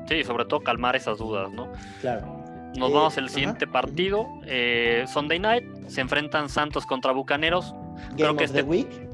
Sí, 0.08 0.24
sobre 0.24 0.46
todo 0.46 0.62
calmar 0.62 0.96
esas 0.96 1.18
dudas, 1.18 1.52
¿no? 1.52 1.72
Claro. 2.02 2.44
Nos 2.78 2.92
vamos 2.92 3.18
al 3.18 3.30
siguiente 3.30 3.68
partido. 3.68 4.28
Eh, 4.46 5.06
Sunday 5.08 5.40
night 5.40 5.64
se 5.88 6.02
enfrentan 6.02 6.50
Santos 6.50 6.86
contra 6.86 7.12
Bucaneros. 7.12 7.72
Game 7.72 8.16
Creo 8.16 8.36
que 8.36 8.44
of 8.44 8.50
este, 8.50 8.64
the 8.64 8.70
Week. 8.70 9.05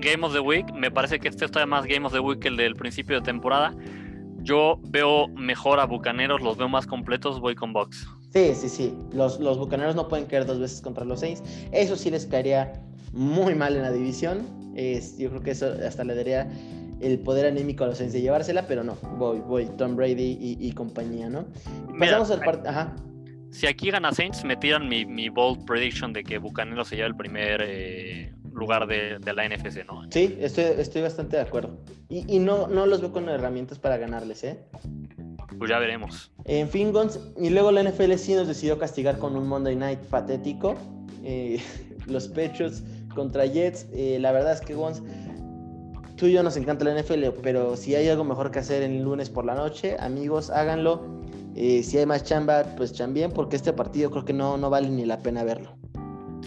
Game 0.00 0.24
of 0.24 0.32
the 0.32 0.40
Week. 0.40 0.70
Me 0.72 0.90
parece 0.90 1.18
que 1.18 1.28
este 1.28 1.44
está 1.44 1.64
más 1.66 1.86
Game 1.86 2.06
of 2.06 2.12
the 2.12 2.20
Week 2.20 2.40
que 2.40 2.48
el 2.48 2.56
del 2.56 2.74
principio 2.74 3.16
de 3.16 3.22
temporada. 3.22 3.74
Yo 4.42 4.80
veo 4.84 5.28
mejor 5.28 5.80
a 5.80 5.84
Bucaneros, 5.84 6.40
los 6.40 6.56
veo 6.56 6.68
más 6.68 6.86
completos, 6.86 7.40
voy 7.40 7.54
con 7.54 7.72
Box. 7.72 8.06
Sí, 8.32 8.54
sí, 8.54 8.68
sí. 8.68 8.94
Los, 9.12 9.40
los 9.40 9.58
Bucaneros 9.58 9.94
no 9.94 10.08
pueden 10.08 10.26
caer 10.26 10.46
dos 10.46 10.58
veces 10.58 10.80
contra 10.80 11.04
los 11.04 11.20
Saints. 11.20 11.42
Eso 11.72 11.96
sí 11.96 12.10
les 12.10 12.26
caería 12.26 12.72
muy 13.12 13.54
mal 13.54 13.76
en 13.76 13.82
la 13.82 13.90
división. 13.90 14.46
yo 15.18 15.30
creo 15.30 15.42
que 15.42 15.50
eso 15.50 15.74
hasta 15.86 16.04
le 16.04 16.14
daría 16.14 16.48
el 17.00 17.18
poder 17.20 17.46
anímico 17.46 17.84
a 17.84 17.88
los 17.88 17.98
Saints 17.98 18.12
de 18.12 18.20
llevársela, 18.20 18.66
pero 18.66 18.84
no, 18.84 18.94
voy, 19.16 19.40
voy, 19.40 19.66
Tom 19.76 19.96
Brady 19.96 20.36
y, 20.40 20.72
compañía, 20.72 21.28
¿no? 21.28 21.46
Pasamos 21.98 22.30
al 22.30 22.40
partido. 22.40 22.70
Ajá. 22.70 22.96
Si 23.50 23.66
aquí 23.66 23.90
gana 23.90 24.12
Saints, 24.12 24.44
me 24.44 24.56
tiran 24.56 24.88
mi, 24.88 25.06
mi, 25.06 25.30
bold 25.30 25.64
prediction 25.64 26.12
de 26.12 26.22
que 26.22 26.38
Bucaneros 26.38 26.88
se 26.88 26.96
lleva 26.96 27.08
el 27.08 27.16
primer 27.16 27.62
eh, 27.64 28.34
lugar 28.58 28.86
de, 28.86 29.18
de, 29.18 29.32
la 29.32 29.48
NFC, 29.48 29.86
¿no? 29.86 30.02
Sí, 30.10 30.36
estoy, 30.40 30.64
estoy 30.78 31.02
bastante 31.02 31.36
de 31.36 31.42
acuerdo. 31.42 31.78
Y, 32.08 32.36
y, 32.36 32.38
no, 32.38 32.66
no 32.68 32.86
los 32.86 33.00
veo 33.00 33.12
con 33.12 33.28
herramientas 33.28 33.78
para 33.78 33.96
ganarles, 33.96 34.44
¿eh? 34.44 34.58
Pues 35.58 35.70
ya 35.70 35.78
veremos. 35.78 36.30
En 36.44 36.68
fin, 36.68 36.92
Gons, 36.92 37.18
y 37.38 37.50
luego 37.50 37.72
la 37.72 37.82
NFL 37.82 38.14
sí 38.14 38.34
nos 38.34 38.46
decidió 38.46 38.78
castigar 38.78 39.18
con 39.18 39.36
un 39.36 39.48
Monday 39.48 39.76
Night 39.76 40.00
patético. 40.00 40.76
Eh, 41.24 41.60
los 42.06 42.28
Patriots 42.28 42.82
contra 43.14 43.46
Jets. 43.46 43.86
Eh, 43.92 44.18
la 44.20 44.32
verdad 44.32 44.52
es 44.52 44.60
que, 44.60 44.74
Gons, 44.74 45.02
tú 46.16 46.26
y 46.26 46.32
yo 46.32 46.42
nos 46.42 46.56
encanta 46.56 46.84
la 46.84 47.00
NFL, 47.00 47.24
pero 47.42 47.76
si 47.76 47.94
hay 47.94 48.08
algo 48.08 48.24
mejor 48.24 48.50
que 48.50 48.58
hacer 48.58 48.82
el 48.82 49.02
lunes 49.02 49.30
por 49.30 49.44
la 49.44 49.54
noche, 49.54 49.96
amigos, 49.98 50.50
háganlo. 50.50 51.18
Eh, 51.54 51.82
si 51.82 51.98
hay 51.98 52.06
más 52.06 52.24
chamba, 52.24 52.64
pues 52.76 52.92
chambien, 52.92 53.32
porque 53.32 53.56
este 53.56 53.72
partido 53.72 54.10
creo 54.10 54.24
que 54.24 54.32
no, 54.32 54.56
no 54.56 54.70
vale 54.70 54.90
ni 54.90 55.04
la 55.04 55.18
pena 55.18 55.42
verlo. 55.42 55.76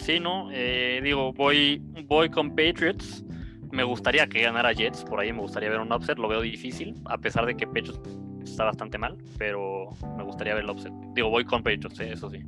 Sí, 0.01 0.19
no, 0.19 0.49
digo, 0.49 1.31
voy, 1.33 1.79
voy 2.07 2.29
con 2.29 2.49
Patriots. 2.49 3.23
Me 3.71 3.83
gustaría 3.83 4.27
que 4.27 4.41
ganara 4.41 4.73
Jets, 4.73 5.03
por 5.03 5.19
ahí 5.19 5.31
me 5.31 5.41
gustaría 5.41 5.69
ver 5.69 5.79
un 5.79 5.93
upset, 5.93 6.17
lo 6.17 6.27
veo 6.27 6.41
difícil, 6.41 6.95
a 7.05 7.17
pesar 7.17 7.45
de 7.45 7.55
que 7.55 7.65
Patriots 7.67 8.01
está 8.43 8.65
bastante 8.65 8.97
mal, 8.97 9.15
pero 9.37 9.91
me 10.17 10.23
gustaría 10.23 10.55
ver 10.55 10.63
el 10.63 10.69
offset. 10.71 10.91
Digo, 11.13 11.29
voy 11.29 11.45
con 11.45 11.63
Patriots, 11.63 11.99
¿eh? 11.99 12.13
eso 12.13 12.29
sí. 12.29 12.39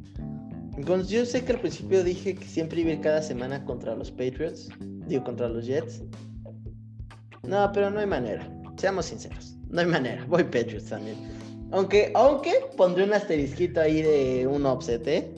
Yo 1.08 1.26
sé 1.26 1.46
que 1.46 1.54
al 1.54 1.60
principio 1.60 2.04
dije 2.04 2.36
que 2.36 2.46
siempre 2.46 2.82
iba 2.82 3.00
cada 3.00 3.22
semana 3.22 3.64
contra 3.64 3.96
los 3.96 4.10
Patriots, 4.10 4.70
digo, 4.80 5.24
contra 5.24 5.48
los 5.48 5.66
Jets. 5.66 6.04
No, 7.44 7.72
pero 7.72 7.92
no 7.92 8.00
hay 8.00 8.08
manera, 8.08 8.50
seamos 8.78 9.06
sinceros. 9.06 9.56
no 9.70 9.80
hay 9.80 9.88
manera. 9.88 10.26
Voy 10.28 10.44
Patriots 10.44 10.90
también. 10.90 11.18
Aunque, 11.72 12.12
aunque 12.16 12.52
pondré 12.76 13.04
un 13.04 13.14
asterisquito 13.14 13.80
ahí 13.80 14.02
de 14.02 14.48
un 14.48 14.66
offset, 14.66 15.08
¿eh? 15.08 15.36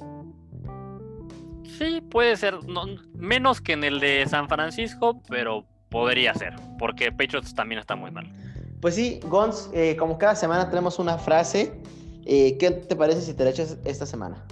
Sí, 1.77 2.01
puede 2.01 2.37
ser. 2.37 2.55
menos 3.13 3.61
que 3.61 3.73
en 3.73 3.83
el 3.83 3.99
de 3.99 4.25
San 4.27 4.47
Francisco, 4.47 5.21
pero 5.29 5.65
podría 5.89 6.33
ser. 6.33 6.53
Porque 6.77 7.11
Patriots 7.11 7.53
también 7.53 7.79
está 7.79 7.95
muy 7.95 8.11
mal. 8.11 8.29
Pues 8.81 8.95
sí, 8.95 9.19
Gons, 9.25 9.69
eh, 9.73 9.95
como 9.97 10.17
cada 10.17 10.35
semana 10.35 10.69
tenemos 10.69 10.99
una 10.99 11.17
frase. 11.17 11.73
Eh, 12.25 12.57
¿Qué 12.59 12.71
te 12.71 12.95
parece 12.95 13.21
si 13.21 13.33
te 13.33 13.43
la 13.43 13.49
echas 13.51 13.77
esta 13.85 14.05
semana? 14.05 14.45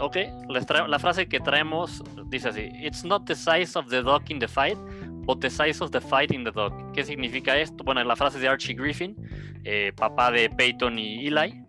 Ok, 0.00 0.16
la 0.48 0.98
frase 0.98 1.28
que 1.28 1.40
traemos 1.40 2.02
dice 2.26 2.48
así: 2.48 2.70
It's 2.80 3.04
not 3.04 3.26
the 3.26 3.34
size 3.34 3.76
of 3.78 3.88
the 3.88 4.02
dog 4.02 4.22
in 4.28 4.38
the 4.38 4.48
fight, 4.48 4.78
but 5.26 5.40
the 5.40 5.50
size 5.50 5.82
of 5.82 5.90
the 5.90 6.00
fight 6.00 6.32
in 6.32 6.44
the 6.44 6.52
dog. 6.52 6.72
¿Qué 6.92 7.04
significa 7.04 7.56
esto? 7.56 7.82
Bueno, 7.84 8.02
la 8.04 8.14
frase 8.14 8.38
de 8.38 8.48
Archie 8.48 8.74
Griffin, 8.74 9.16
eh, 9.64 9.92
papá 9.96 10.30
de 10.30 10.48
Peyton 10.50 10.98
y 10.98 11.26
Eli, 11.26 11.64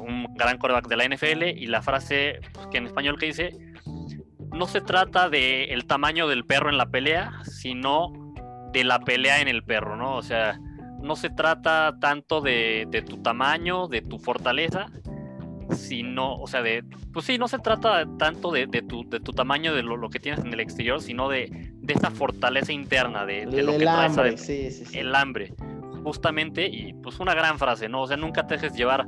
un 0.00 0.26
gran 0.34 0.58
coreback 0.58 0.88
de 0.88 0.96
la 0.96 1.04
NFL, 1.04 1.42
y 1.44 1.66
la 1.66 1.82
frase 1.82 2.40
pues, 2.52 2.66
que 2.68 2.78
en 2.78 2.86
español 2.86 3.18
que 3.18 3.26
dice: 3.26 3.50
No 4.58 4.66
se 4.66 4.80
trata 4.80 5.30
del 5.30 5.70
el 5.70 5.86
tamaño 5.86 6.26
del 6.26 6.44
perro 6.44 6.68
en 6.68 6.78
la 6.78 6.90
pelea, 6.90 7.32
sino 7.44 8.12
de 8.72 8.84
la 8.84 8.98
pelea 8.98 9.40
en 9.40 9.48
el 9.48 9.62
perro, 9.62 9.96
¿no? 9.96 10.16
O 10.16 10.22
sea, 10.22 10.58
no 11.00 11.16
se 11.16 11.30
trata 11.30 11.96
tanto 12.00 12.40
de, 12.40 13.04
tu 13.08 13.22
tamaño, 13.22 13.86
de 13.86 14.02
tu 14.02 14.18
fortaleza, 14.18 14.86
sino, 15.70 16.34
o 16.36 16.46
sea, 16.46 16.62
de, 16.62 16.84
pues 17.12 17.26
sí, 17.26 17.38
no 17.38 17.46
se 17.46 17.58
trata 17.58 18.04
tanto 18.18 18.50
de, 18.50 18.66
tu, 18.66 19.08
de 19.08 19.20
tu 19.20 19.32
tamaño, 19.32 19.74
de 19.74 19.82
lo, 19.82 20.10
que 20.10 20.18
tienes 20.18 20.44
en 20.44 20.52
el 20.52 20.60
exterior, 20.60 21.00
sino 21.00 21.28
de, 21.28 21.72
de 21.74 21.94
esa 21.94 22.10
fortaleza 22.10 22.72
interna, 22.72 23.24
de, 23.26 23.46
lo 23.46 23.72
que 23.72 23.78
traes 23.78 24.18
hambre, 24.18 24.38
sí, 24.38 24.70
sí, 24.70 24.98
el 24.98 25.14
hambre, 25.14 25.54
justamente, 26.02 26.66
y 26.66 26.94
pues 26.94 27.20
una 27.20 27.34
gran 27.34 27.58
frase, 27.58 27.88
¿no? 27.88 28.02
O 28.02 28.06
sea, 28.06 28.16
nunca 28.16 28.46
te 28.46 28.54
dejes 28.54 28.74
llevar 28.74 29.06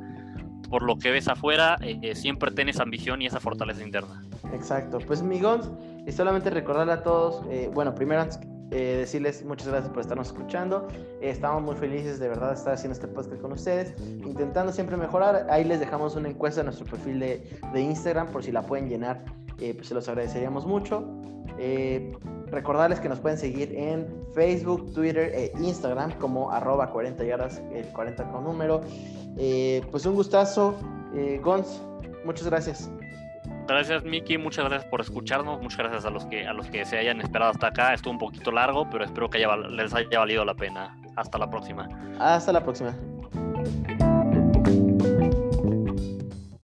por 0.70 0.82
lo 0.82 0.97
que 0.97 1.10
ves 1.10 1.28
afuera, 1.28 1.76
eh, 1.82 2.14
siempre 2.14 2.52
tienes 2.52 2.78
ambición 2.78 3.20
y 3.20 3.26
esa 3.26 3.40
fortaleza 3.40 3.82
interna. 3.82 4.22
Exacto, 4.55 4.98
pues 5.05 5.20
migons, 5.20 5.68
y 6.06 6.12
solamente 6.12 6.48
recordarle 6.48 6.92
a 6.92 7.02
todos, 7.02 7.44
eh, 7.51 7.68
bueno, 7.74 7.94
primero 7.94 8.22
antes 8.22 8.38
eh, 8.70 8.97
decirles 8.98 9.44
muchas 9.44 9.68
gracias 9.68 9.92
por 9.92 10.01
estarnos 10.01 10.28
escuchando. 10.28 10.86
estamos 11.20 11.62
muy 11.62 11.74
felices 11.74 12.18
de 12.18 12.28
verdad 12.28 12.48
de 12.48 12.55
estar 12.55 12.74
haciendo 12.74 12.94
este 12.94 13.09
podcast 13.09 13.40
con 13.40 13.52
ustedes, 13.52 13.94
intentando 14.01 14.72
siempre 14.72 14.97
mejorar. 14.97 15.47
Ahí 15.51 15.64
les 15.64 15.80
dejamos 15.80 16.16
una 16.16 16.28
encuesta 16.28 16.60
en 16.60 16.66
nuestro 16.66 16.86
perfil 16.86 17.20
de, 17.20 17.59
de 17.72 17.80
Instagram 17.80 18.28
por 18.28 18.44
si 18.44 18.52
la 18.52 18.62
pueden 18.62 18.88
llenar, 18.88 19.24
eh, 19.59 19.74
pues 19.74 19.88
se 19.88 19.94
los 19.94 20.09
agradeceríamos 20.09 20.66
mucho. 20.66 21.05
Eh, 21.59 22.12
recordarles 22.47 23.01
que 23.01 23.09
nos 23.09 23.20
pueden 23.20 23.38
seguir 23.38 23.74
en 23.74 24.06
Facebook, 24.34 24.92
Twitter 24.92 25.32
e 25.34 25.52
Instagram 25.60 26.12
como 26.18 26.51
arroba 26.51 26.90
40 26.90 27.24
yardas, 27.24 27.60
el 27.72 27.86
40 27.86 28.30
con 28.30 28.44
número. 28.44 28.80
pues 29.90 30.06
un 30.06 30.14
gustazo. 30.14 30.74
Gons, 31.42 31.82
muchas 32.24 32.47
gracias. 32.47 32.90
Gracias, 33.70 34.02
Miki. 34.02 34.36
Muchas 34.36 34.64
gracias 34.68 34.90
por 34.90 35.01
escucharnos. 35.01 35.62
Muchas 35.62 35.78
gracias 35.78 36.05
a 36.05 36.10
los 36.10 36.26
que 36.26 36.44
a 36.47 36.52
los 36.52 36.66
que 36.66 36.84
se 36.84 36.98
hayan 36.98 37.20
esperado 37.20 37.52
hasta 37.52 37.68
acá. 37.68 37.94
Estuvo 37.94 38.12
un 38.12 38.18
poquito 38.18 38.51
largo, 38.51 38.90
pero 38.90 39.05
espero 39.05 39.30
que 39.30 39.38
les 39.70 39.94
haya 39.94 40.18
valido 40.18 40.44
la 40.44 40.55
pena. 40.55 40.97
Hasta 41.14 41.38
la 41.38 41.48
próxima. 41.48 41.88
Hasta 42.18 42.52
la 42.52 42.64
próxima. 42.64 42.94